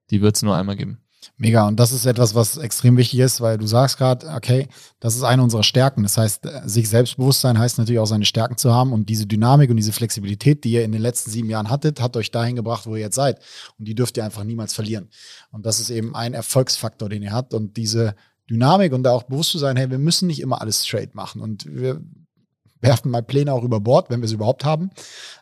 die 0.09 0.21
wird 0.21 0.35
es 0.35 0.41
nur 0.41 0.55
einmal 0.55 0.75
geben. 0.75 0.99
Mega. 1.37 1.67
Und 1.67 1.79
das 1.79 1.91
ist 1.91 2.05
etwas, 2.05 2.35
was 2.35 2.57
extrem 2.57 2.97
wichtig 2.97 3.19
ist, 3.19 3.41
weil 3.41 3.57
du 3.57 3.65
sagst 3.65 3.97
gerade, 3.97 4.27
okay, 4.27 4.67
das 4.99 5.15
ist 5.15 5.23
eine 5.23 5.41
unserer 5.41 5.63
Stärken. 5.63 6.03
Das 6.03 6.17
heißt, 6.17 6.47
sich 6.65 6.89
Selbstbewusstsein 6.89 7.57
heißt 7.57 7.77
natürlich 7.77 7.99
auch 7.99 8.07
seine 8.07 8.25
Stärken 8.25 8.57
zu 8.57 8.73
haben 8.73 8.93
und 8.93 9.09
diese 9.09 9.25
Dynamik 9.25 9.69
und 9.69 9.77
diese 9.77 9.93
Flexibilität, 9.93 10.63
die 10.63 10.71
ihr 10.71 10.83
in 10.83 10.91
den 10.91 11.01
letzten 11.01 11.31
sieben 11.31 11.49
Jahren 11.49 11.69
hattet, 11.69 12.01
hat 12.01 12.17
euch 12.17 12.31
dahin 12.31 12.55
gebracht, 12.55 12.85
wo 12.87 12.95
ihr 12.95 13.01
jetzt 13.01 13.15
seid. 13.15 13.39
Und 13.79 13.87
die 13.87 13.95
dürft 13.95 14.17
ihr 14.17 14.25
einfach 14.25 14.43
niemals 14.43 14.73
verlieren. 14.73 15.09
Und 15.51 15.65
das 15.65 15.79
ist 15.79 15.89
eben 15.89 16.15
ein 16.15 16.33
Erfolgsfaktor, 16.33 17.09
den 17.09 17.23
ihr 17.23 17.31
habt. 17.31 17.53
Und 17.53 17.77
diese 17.77 18.15
Dynamik 18.49 18.93
und 18.93 19.03
da 19.03 19.11
auch 19.11 19.23
bewusst 19.23 19.51
zu 19.51 19.57
sein, 19.57 19.77
hey, 19.77 19.89
wir 19.89 19.99
müssen 19.99 20.27
nicht 20.27 20.41
immer 20.41 20.61
alles 20.61 20.85
straight 20.85 21.15
machen. 21.15 21.41
Und 21.41 21.65
wir 21.65 22.01
werfen 22.83 23.09
mal 23.09 23.23
Pläne 23.23 23.51
auch 23.53 23.63
über 23.63 23.79
Bord, 23.79 24.09
wenn 24.09 24.21
wir 24.21 24.25
es 24.25 24.33
überhaupt 24.33 24.65
haben. 24.65 24.91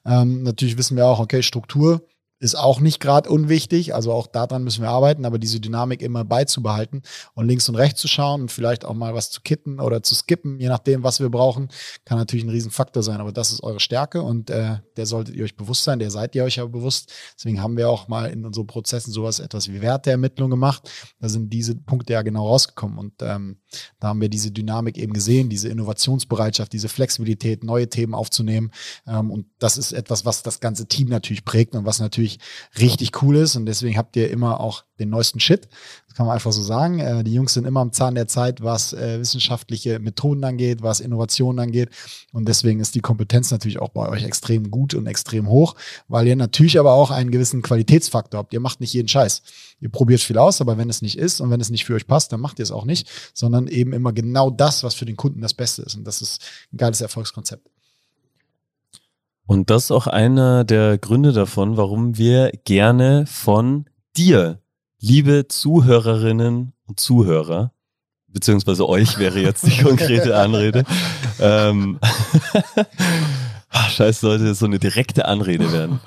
Ähm, 0.05 0.43
natürlich 0.43 0.77
wissen 0.77 0.95
wir 0.95 1.05
auch, 1.07 1.19
okay, 1.19 1.43
Struktur 1.43 2.01
ist 2.41 2.55
auch 2.55 2.79
nicht 2.79 2.99
gerade 2.99 3.29
unwichtig. 3.29 3.93
Also 3.93 4.11
auch 4.11 4.25
daran 4.25 4.63
müssen 4.63 4.81
wir 4.81 4.89
arbeiten, 4.89 5.25
aber 5.25 5.37
diese 5.37 5.59
Dynamik 5.59 6.01
immer 6.01 6.25
beizubehalten 6.25 7.03
und 7.35 7.47
links 7.47 7.69
und 7.69 7.75
rechts 7.75 8.01
zu 8.01 8.07
schauen 8.07 8.41
und 8.41 8.51
vielleicht 8.51 8.83
auch 8.83 8.95
mal 8.95 9.13
was 9.13 9.29
zu 9.29 9.41
kitten 9.41 9.79
oder 9.79 10.01
zu 10.01 10.15
skippen, 10.15 10.59
je 10.59 10.67
nachdem, 10.67 11.03
was 11.03 11.19
wir 11.19 11.29
brauchen, 11.29 11.69
kann 12.03 12.17
natürlich 12.17 12.43
ein 12.43 12.49
Riesenfaktor 12.49 13.03
sein. 13.03 13.21
Aber 13.21 13.31
das 13.31 13.51
ist 13.51 13.61
eure 13.61 13.79
Stärke 13.79 14.23
und 14.23 14.49
äh, 14.49 14.77
der 14.97 15.05
solltet 15.05 15.35
ihr 15.35 15.43
euch 15.43 15.55
bewusst 15.55 15.83
sein, 15.83 15.99
der 15.99 16.09
seid 16.09 16.33
ihr 16.33 16.43
euch 16.43 16.59
aber 16.59 16.69
bewusst. 16.69 17.13
Deswegen 17.37 17.61
haben 17.61 17.77
wir 17.77 17.89
auch 17.89 18.07
mal 18.07 18.31
in 18.31 18.43
unseren 18.43 18.65
Prozessen 18.65 19.11
sowas 19.11 19.39
etwas 19.39 19.69
wie 19.69 19.81
Werteermittlung 19.81 20.49
gemacht. 20.49 20.89
Da 21.19 21.29
sind 21.29 21.53
diese 21.53 21.75
Punkte 21.75 22.13
ja 22.13 22.23
genau 22.23 22.47
rausgekommen 22.47 22.97
und 22.97 23.13
ähm, 23.21 23.57
da 23.99 24.07
haben 24.07 24.21
wir 24.21 24.29
diese 24.29 24.49
Dynamik 24.49 24.97
eben 24.97 25.13
gesehen, 25.13 25.49
diese 25.49 25.69
Innovationsbereitschaft, 25.69 26.73
diese 26.73 26.89
Flexibilität, 26.89 27.63
neue 27.63 27.87
Themen 27.87 28.15
aufzunehmen. 28.15 28.71
Ähm, 29.05 29.29
und 29.29 29.45
das 29.59 29.77
ist 29.77 29.91
etwas, 29.91 30.25
was 30.25 30.41
das 30.41 30.59
ganze 30.59 30.87
Team 30.87 31.09
natürlich 31.09 31.45
prägt 31.45 31.75
und 31.75 31.85
was 31.85 31.99
natürlich 31.99 32.30
natürlich 32.31 32.79
richtig 32.79 33.21
cool 33.21 33.37
ist 33.37 33.55
und 33.55 33.65
deswegen 33.65 33.97
habt 33.97 34.15
ihr 34.15 34.29
immer 34.29 34.59
auch 34.59 34.83
den 34.99 35.09
neuesten 35.09 35.39
Shit. 35.39 35.67
Das 36.07 36.15
kann 36.15 36.25
man 36.25 36.35
einfach 36.35 36.51
so 36.51 36.61
sagen. 36.61 36.99
Äh, 36.99 37.23
die 37.23 37.33
Jungs 37.33 37.53
sind 37.53 37.65
immer 37.65 37.79
am 37.79 37.91
Zahn 37.91 38.15
der 38.15 38.27
Zeit, 38.27 38.61
was 38.61 38.93
äh, 38.93 39.19
wissenschaftliche 39.19 39.99
Methoden 39.99 40.43
angeht, 40.43 40.81
was 40.81 40.99
Innovationen 40.99 41.59
angeht. 41.59 41.89
Und 42.33 42.47
deswegen 42.47 42.79
ist 42.79 42.95
die 42.95 43.01
Kompetenz 43.01 43.49
natürlich 43.51 43.79
auch 43.79 43.89
bei 43.89 44.07
euch 44.09 44.23
extrem 44.23 44.69
gut 44.69 44.93
und 44.93 45.07
extrem 45.07 45.47
hoch, 45.47 45.75
weil 46.07 46.27
ihr 46.27 46.35
natürlich 46.35 46.79
aber 46.79 46.93
auch 46.93 47.11
einen 47.11 47.31
gewissen 47.31 47.61
Qualitätsfaktor 47.61 48.39
habt. 48.39 48.53
Ihr 48.53 48.59
macht 48.59 48.81
nicht 48.81 48.93
jeden 48.93 49.07
Scheiß. 49.07 49.41
Ihr 49.79 49.89
probiert 49.89 50.21
viel 50.21 50.37
aus, 50.37 50.61
aber 50.61 50.77
wenn 50.77 50.89
es 50.89 51.01
nicht 51.01 51.17
ist 51.17 51.41
und 51.41 51.49
wenn 51.49 51.61
es 51.61 51.69
nicht 51.69 51.85
für 51.85 51.95
euch 51.95 52.05
passt, 52.05 52.31
dann 52.31 52.39
macht 52.39 52.59
ihr 52.59 52.63
es 52.63 52.71
auch 52.71 52.85
nicht, 52.85 53.09
sondern 53.33 53.67
eben 53.67 53.93
immer 53.93 54.13
genau 54.13 54.49
das, 54.49 54.83
was 54.83 54.93
für 54.93 55.05
den 55.05 55.17
Kunden 55.17 55.41
das 55.41 55.53
Beste 55.53 55.81
ist. 55.81 55.95
Und 55.95 56.03
das 56.03 56.21
ist 56.21 56.41
ein 56.71 56.77
geiles 56.77 57.01
Erfolgskonzept. 57.01 57.70
Und 59.45 59.69
das 59.69 59.85
ist 59.85 59.91
auch 59.91 60.07
einer 60.07 60.63
der 60.63 60.97
Gründe 60.97 61.33
davon, 61.33 61.77
warum 61.77 62.17
wir 62.17 62.51
gerne 62.63 63.25
von 63.25 63.85
dir, 64.15 64.61
liebe 64.99 65.47
Zuhörerinnen 65.47 66.73
und 66.87 66.99
Zuhörer, 66.99 67.73
beziehungsweise 68.27 68.87
euch 68.87 69.17
wäre 69.17 69.39
jetzt 69.39 69.65
die 69.65 69.77
konkrete 69.83 70.37
Anrede. 70.37 70.83
ähm, 71.39 71.99
Ach, 73.69 73.89
scheiße, 73.91 74.21
sollte 74.21 74.45
das 74.45 74.59
so 74.59 74.65
eine 74.65 74.79
direkte 74.79 75.25
Anrede 75.25 75.71
werden. 75.71 75.99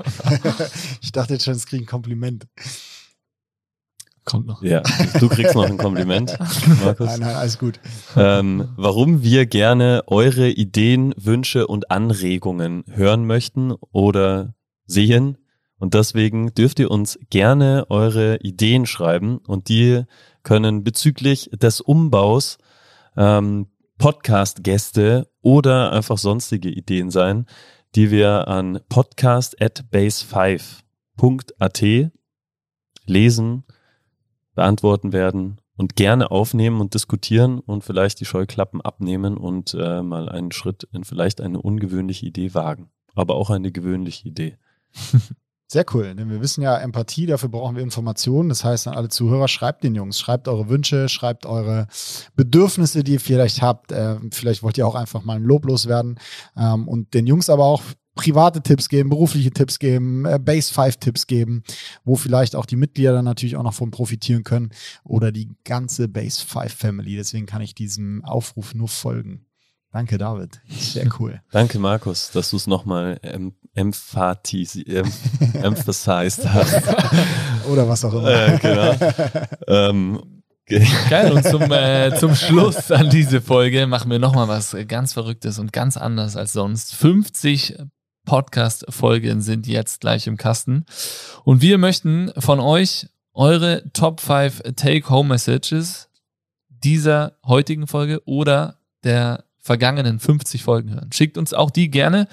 ich 1.02 1.12
dachte 1.12 1.34
jetzt 1.34 1.44
schon, 1.44 1.54
es 1.54 1.66
kriegt 1.66 1.84
ein 1.84 1.86
Kompliment. 1.86 2.46
Kommt 4.24 4.46
noch. 4.46 4.62
Ja, 4.62 4.80
du 5.20 5.28
kriegst 5.28 5.54
noch 5.54 5.66
ein 5.66 5.76
Kompliment, 5.76 6.38
Markus. 6.84 7.08
Nein, 7.08 7.20
nein, 7.20 7.36
alles 7.36 7.58
gut. 7.58 7.78
ähm, 8.16 8.70
warum 8.76 9.22
wir 9.22 9.44
gerne 9.44 10.02
eure 10.06 10.48
Ideen, 10.48 11.14
Wünsche 11.18 11.66
und 11.66 11.90
Anregungen 11.90 12.84
hören 12.90 13.26
möchten 13.26 13.72
oder 13.92 14.54
sehen. 14.86 15.36
Und 15.78 15.92
deswegen 15.92 16.54
dürft 16.54 16.78
ihr 16.78 16.90
uns 16.90 17.18
gerne 17.28 17.84
eure 17.90 18.38
Ideen 18.38 18.86
schreiben 18.86 19.36
und 19.38 19.68
die 19.68 20.04
können 20.42 20.84
bezüglich 20.84 21.50
des 21.52 21.82
Umbaus 21.82 22.56
ähm, 23.16 23.66
Podcast-Gäste 23.98 25.28
oder 25.42 25.92
einfach 25.92 26.18
sonstige 26.18 26.70
Ideen 26.70 27.10
sein, 27.10 27.46
die 27.94 28.10
wir 28.10 28.48
an 28.48 28.80
podcast 28.88 29.60
at 29.60 29.84
base5.at 29.92 32.10
lesen, 33.06 33.64
beantworten 34.54 35.12
werden 35.12 35.60
und 35.76 35.96
gerne 35.96 36.30
aufnehmen 36.30 36.80
und 36.80 36.94
diskutieren 36.94 37.58
und 37.58 37.84
vielleicht 37.84 38.20
die 38.20 38.24
Scheuklappen 38.24 38.80
abnehmen 38.80 39.36
und 39.36 39.74
äh, 39.74 40.02
mal 40.02 40.28
einen 40.28 40.52
Schritt 40.52 40.88
in 40.92 41.04
vielleicht 41.04 41.40
eine 41.40 41.60
ungewöhnliche 41.60 42.26
Idee 42.26 42.54
wagen. 42.54 42.90
Aber 43.14 43.34
auch 43.36 43.50
eine 43.50 43.72
gewöhnliche 43.72 44.28
Idee. 44.28 44.56
Sehr 45.66 45.86
cool, 45.94 46.14
denn 46.14 46.30
wir 46.30 46.40
wissen 46.40 46.62
ja, 46.62 46.76
Empathie, 46.76 47.26
dafür 47.26 47.48
brauchen 47.48 47.74
wir 47.74 47.82
Informationen. 47.82 48.50
Das 48.50 48.64
heißt 48.64 48.86
an 48.86 48.94
alle 48.94 49.08
Zuhörer, 49.08 49.48
schreibt 49.48 49.82
den 49.82 49.94
Jungs, 49.94 50.20
schreibt 50.20 50.46
eure 50.46 50.68
Wünsche, 50.68 51.08
schreibt 51.08 51.46
eure 51.46 51.88
Bedürfnisse, 52.36 53.02
die 53.02 53.14
ihr 53.14 53.20
vielleicht 53.20 53.62
habt. 53.62 53.90
Äh, 53.90 54.18
vielleicht 54.30 54.62
wollt 54.62 54.76
ihr 54.78 54.86
auch 54.86 54.94
einfach 54.94 55.24
mal 55.24 55.36
ein 55.36 55.42
Lob 55.42 55.64
loswerden. 55.64 56.20
Ähm, 56.56 56.86
und 56.86 57.14
den 57.14 57.26
Jungs 57.26 57.48
aber 57.48 57.64
auch 57.64 57.82
private 58.14 58.62
Tipps 58.62 58.88
geben, 58.88 59.10
berufliche 59.10 59.50
Tipps 59.50 59.78
geben, 59.78 60.24
äh, 60.24 60.38
Base 60.38 60.72
5 60.72 60.96
Tipps 60.96 61.26
geben, 61.26 61.62
wo 62.04 62.16
vielleicht 62.16 62.56
auch 62.56 62.66
die 62.66 62.76
Mitglieder 62.76 63.12
dann 63.12 63.24
natürlich 63.24 63.56
auch 63.56 63.62
noch 63.62 63.74
von 63.74 63.90
profitieren 63.90 64.44
können 64.44 64.70
oder 65.02 65.32
die 65.32 65.50
ganze 65.64 66.08
Base 66.08 66.44
5 66.44 66.72
Family. 66.72 67.16
Deswegen 67.16 67.46
kann 67.46 67.62
ich 67.62 67.74
diesem 67.74 68.24
Aufruf 68.24 68.74
nur 68.74 68.88
folgen. 68.88 69.46
Danke, 69.92 70.18
David. 70.18 70.60
Sehr 70.68 71.08
cool. 71.20 71.40
Danke, 71.52 71.78
Markus, 71.78 72.32
dass 72.32 72.50
du 72.50 72.56
es 72.56 72.66
nochmal 72.66 73.18
em 73.22 73.52
emphatis 73.74 74.76
em 74.76 75.06
emphasized 75.62 76.52
hast. 76.52 76.82
Oder 77.70 77.88
was 77.88 78.04
auch 78.04 78.14
immer. 78.14 78.28
Äh, 78.28 78.58
genau. 78.58 78.94
ähm, 79.68 80.42
Geil, 80.66 81.32
und 81.32 81.44
zum, 81.44 81.62
äh, 81.70 82.16
zum 82.18 82.34
Schluss 82.34 82.90
an 82.90 83.10
diese 83.10 83.42
Folge 83.42 83.86
machen 83.86 84.10
wir 84.10 84.18
nochmal 84.18 84.48
was 84.48 84.74
ganz 84.88 85.12
Verrücktes 85.12 85.58
und 85.58 85.74
ganz 85.74 85.98
anders 85.98 86.36
als 86.36 86.54
sonst. 86.54 86.94
50 86.94 87.76
Podcast-Folgen 88.24 89.40
sind 89.40 89.66
jetzt 89.66 90.00
gleich 90.00 90.26
im 90.26 90.36
Kasten. 90.36 90.84
Und 91.44 91.62
wir 91.62 91.78
möchten 91.78 92.32
von 92.38 92.60
euch 92.60 93.08
eure 93.32 93.82
Top 93.92 94.20
5 94.20 94.62
Take-Home-Messages 94.76 96.08
dieser 96.68 97.36
heutigen 97.44 97.86
Folge 97.86 98.22
oder 98.26 98.78
der 99.02 99.44
vergangenen 99.58 100.20
50 100.20 100.62
Folgen 100.62 100.92
hören. 100.94 101.10
Schickt 101.12 101.38
uns 101.38 101.54
auch 101.54 101.70
die 101.70 101.90
gerne 101.90 102.28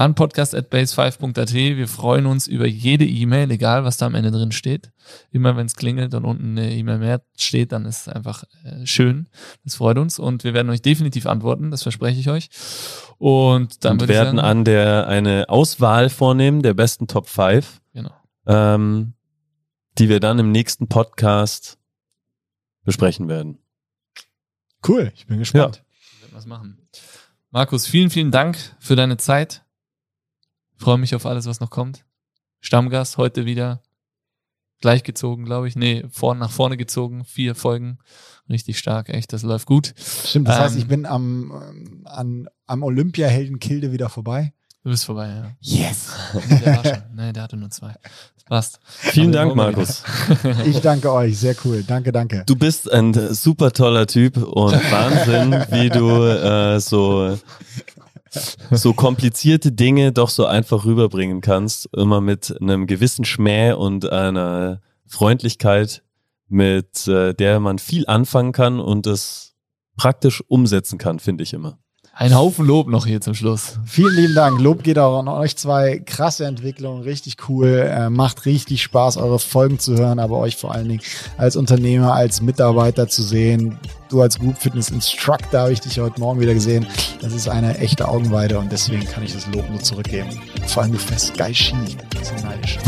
an 0.00 0.14
podcast.base5.at. 0.14 1.52
Wir 1.52 1.86
freuen 1.86 2.24
uns 2.24 2.46
über 2.46 2.66
jede 2.66 3.04
E-Mail, 3.04 3.50
egal 3.50 3.84
was 3.84 3.98
da 3.98 4.06
am 4.06 4.14
Ende 4.14 4.30
drin 4.30 4.50
steht. 4.50 4.92
Immer 5.30 5.56
wenn 5.56 5.66
es 5.66 5.76
klingelt 5.76 6.14
und 6.14 6.24
unten 6.24 6.56
eine 6.56 6.72
E-Mail 6.72 6.96
mehr 6.98 7.22
steht, 7.36 7.72
dann 7.72 7.84
ist 7.84 8.06
es 8.06 8.08
einfach 8.08 8.44
äh, 8.64 8.86
schön. 8.86 9.28
Das 9.62 9.74
freut 9.74 9.98
uns 9.98 10.18
und 10.18 10.42
wir 10.42 10.54
werden 10.54 10.70
euch 10.70 10.80
definitiv 10.80 11.26
antworten, 11.26 11.70
das 11.70 11.82
verspreche 11.82 12.18
ich 12.18 12.30
euch. 12.30 12.48
Und 13.18 13.84
dann 13.84 14.00
und 14.00 14.08
werden 14.08 14.36
sagen, 14.36 14.38
an 14.38 14.64
der 14.64 15.06
eine 15.06 15.50
Auswahl 15.50 16.08
vornehmen 16.08 16.62
der 16.62 16.72
besten 16.72 17.06
Top 17.06 17.28
5. 17.28 17.82
Genau. 17.92 18.12
Ähm, 18.46 19.12
die 19.98 20.08
wir 20.08 20.20
dann 20.20 20.38
im 20.38 20.50
nächsten 20.50 20.88
Podcast 20.88 21.78
besprechen 22.84 23.28
werden. 23.28 23.58
Cool, 24.88 25.12
ich 25.14 25.26
bin 25.26 25.38
gespannt. 25.38 25.76
Ja 25.76 25.82
was 26.32 26.46
machen. 26.46 26.78
Markus, 27.50 27.86
vielen, 27.86 28.08
vielen 28.08 28.30
Dank 28.30 28.56
für 28.78 28.94
deine 28.94 29.16
Zeit. 29.16 29.64
Ich 30.80 30.84
freue 30.84 30.96
mich 30.96 31.14
auf 31.14 31.26
alles, 31.26 31.44
was 31.44 31.60
noch 31.60 31.68
kommt. 31.68 32.06
Stammgast 32.62 33.18
heute 33.18 33.44
wieder 33.44 33.82
gleichgezogen, 34.80 35.44
glaube 35.44 35.68
ich. 35.68 35.76
Nee, 35.76 36.06
vor, 36.10 36.34
nach 36.34 36.50
vorne 36.50 36.78
gezogen. 36.78 37.26
Vier 37.26 37.54
Folgen. 37.54 37.98
Richtig 38.48 38.78
stark, 38.78 39.10
echt. 39.10 39.34
Das 39.34 39.42
läuft 39.42 39.66
gut. 39.66 39.92
Stimmt, 40.24 40.48
das 40.48 40.56
ähm, 40.56 40.62
heißt, 40.62 40.76
ich 40.78 40.88
bin 40.88 41.04
am, 41.04 42.02
an, 42.06 42.48
am 42.66 42.82
Olympiahelden 42.82 43.58
Kilde 43.58 43.92
wieder 43.92 44.08
vorbei. 44.08 44.54
Du 44.82 44.88
bist 44.88 45.04
vorbei, 45.04 45.28
ja. 45.28 45.50
Yes! 45.60 46.12
Nee, 46.48 46.60
der, 46.60 46.76
war 46.76 46.84
schon, 46.86 47.02
nee, 47.14 47.32
der 47.34 47.42
hatte 47.42 47.58
nur 47.58 47.68
zwei. 47.68 47.94
Das 48.36 48.44
passt. 48.46 48.80
Vielen 48.86 49.32
Dank, 49.32 49.54
Markus. 49.54 50.02
Ich 50.64 50.80
danke 50.80 51.12
euch. 51.12 51.38
Sehr 51.38 51.56
cool. 51.66 51.84
Danke, 51.86 52.10
danke. 52.10 52.44
Du 52.46 52.56
bist 52.56 52.90
ein 52.90 53.12
super 53.34 53.70
toller 53.70 54.06
Typ 54.06 54.38
und 54.38 54.72
Wahnsinn, 54.90 55.52
wie 55.72 55.90
du 55.90 56.24
äh, 56.24 56.80
so, 56.80 57.38
so 58.70 58.92
komplizierte 58.92 59.72
Dinge 59.72 60.12
doch 60.12 60.28
so 60.28 60.46
einfach 60.46 60.84
rüberbringen 60.84 61.40
kannst. 61.40 61.88
Immer 61.94 62.20
mit 62.20 62.54
einem 62.60 62.86
gewissen 62.86 63.24
Schmäh 63.24 63.72
und 63.72 64.10
einer 64.10 64.80
Freundlichkeit, 65.06 66.02
mit 66.48 67.06
äh, 67.08 67.34
der 67.34 67.60
man 67.60 67.78
viel 67.78 68.06
anfangen 68.06 68.52
kann 68.52 68.80
und 68.80 69.06
es 69.06 69.54
praktisch 69.96 70.42
umsetzen 70.48 70.98
kann, 70.98 71.18
finde 71.18 71.42
ich 71.42 71.52
immer. 71.52 71.78
Ein 72.20 72.34
Haufen 72.34 72.66
Lob 72.66 72.86
noch 72.86 73.06
hier 73.06 73.22
zum 73.22 73.34
Schluss. 73.34 73.78
Vielen 73.86 74.14
lieben 74.14 74.34
Dank. 74.34 74.60
Lob 74.60 74.82
geht 74.82 74.98
auch 74.98 75.20
an 75.20 75.28
euch 75.28 75.56
zwei. 75.56 76.02
Krasse 76.04 76.44
Entwicklung, 76.44 77.00
richtig 77.00 77.48
cool. 77.48 77.90
Äh, 77.90 78.10
macht 78.10 78.44
richtig 78.44 78.82
Spaß, 78.82 79.16
eure 79.16 79.38
Folgen 79.38 79.78
zu 79.78 79.96
hören, 79.96 80.18
aber 80.18 80.36
euch 80.36 80.56
vor 80.56 80.74
allen 80.74 80.86
Dingen 80.86 81.00
als 81.38 81.56
Unternehmer, 81.56 82.12
als 82.12 82.42
Mitarbeiter 82.42 83.08
zu 83.08 83.22
sehen. 83.22 83.78
Du 84.10 84.20
als 84.20 84.38
Group 84.38 84.58
Fitness 84.58 84.90
Instructor 84.90 85.60
habe 85.60 85.72
ich 85.72 85.80
dich 85.80 85.98
heute 85.98 86.20
Morgen 86.20 86.40
wieder 86.40 86.52
gesehen. 86.52 86.86
Das 87.22 87.32
ist 87.32 87.48
eine 87.48 87.78
echte 87.78 88.06
Augenweide 88.06 88.58
und 88.58 88.70
deswegen 88.70 89.06
kann 89.06 89.24
ich 89.24 89.32
das 89.32 89.46
Lob 89.46 89.66
nur 89.70 89.80
zurückgeben. 89.80 90.28
Vor 90.66 90.82
allem 90.82 90.92
du 90.92 90.98
fährst 90.98 91.34
geil 91.38 91.54
Ski. 91.54 91.74
Das 92.18 92.32
ist 92.32 92.44
neidisch. 92.44 92.78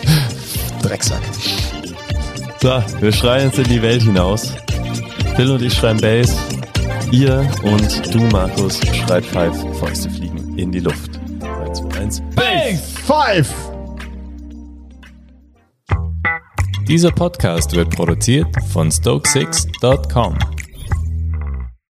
Drecksack. 0.82 1.20
So, 2.62 2.82
wir 3.00 3.12
schreien 3.12 3.48
jetzt 3.48 3.58
in 3.58 3.68
die 3.68 3.82
Welt 3.82 4.00
hinaus. 4.00 4.54
Phil 5.34 5.50
und 5.50 5.60
ich 5.60 5.74
schreien 5.74 5.98
Bass. 5.98 6.34
Ihr 7.12 7.48
und 7.62 8.14
du, 8.14 8.18
Markus, 8.32 8.80
schreit 8.80 9.24
Five, 9.24 9.56
Fäuste 9.78 10.10
fliegen 10.10 10.58
in 10.58 10.72
die 10.72 10.80
Luft. 10.80 11.20
3, 11.40 11.72
2, 11.72 11.98
1. 12.00 12.22
Bang! 12.34 12.78
Five! 13.06 13.54
Dieser 16.88 17.10
Podcast 17.10 17.74
wird 17.74 17.90
produziert 17.90 18.48
von 18.72 18.90
Stokesix.com. 18.90 20.38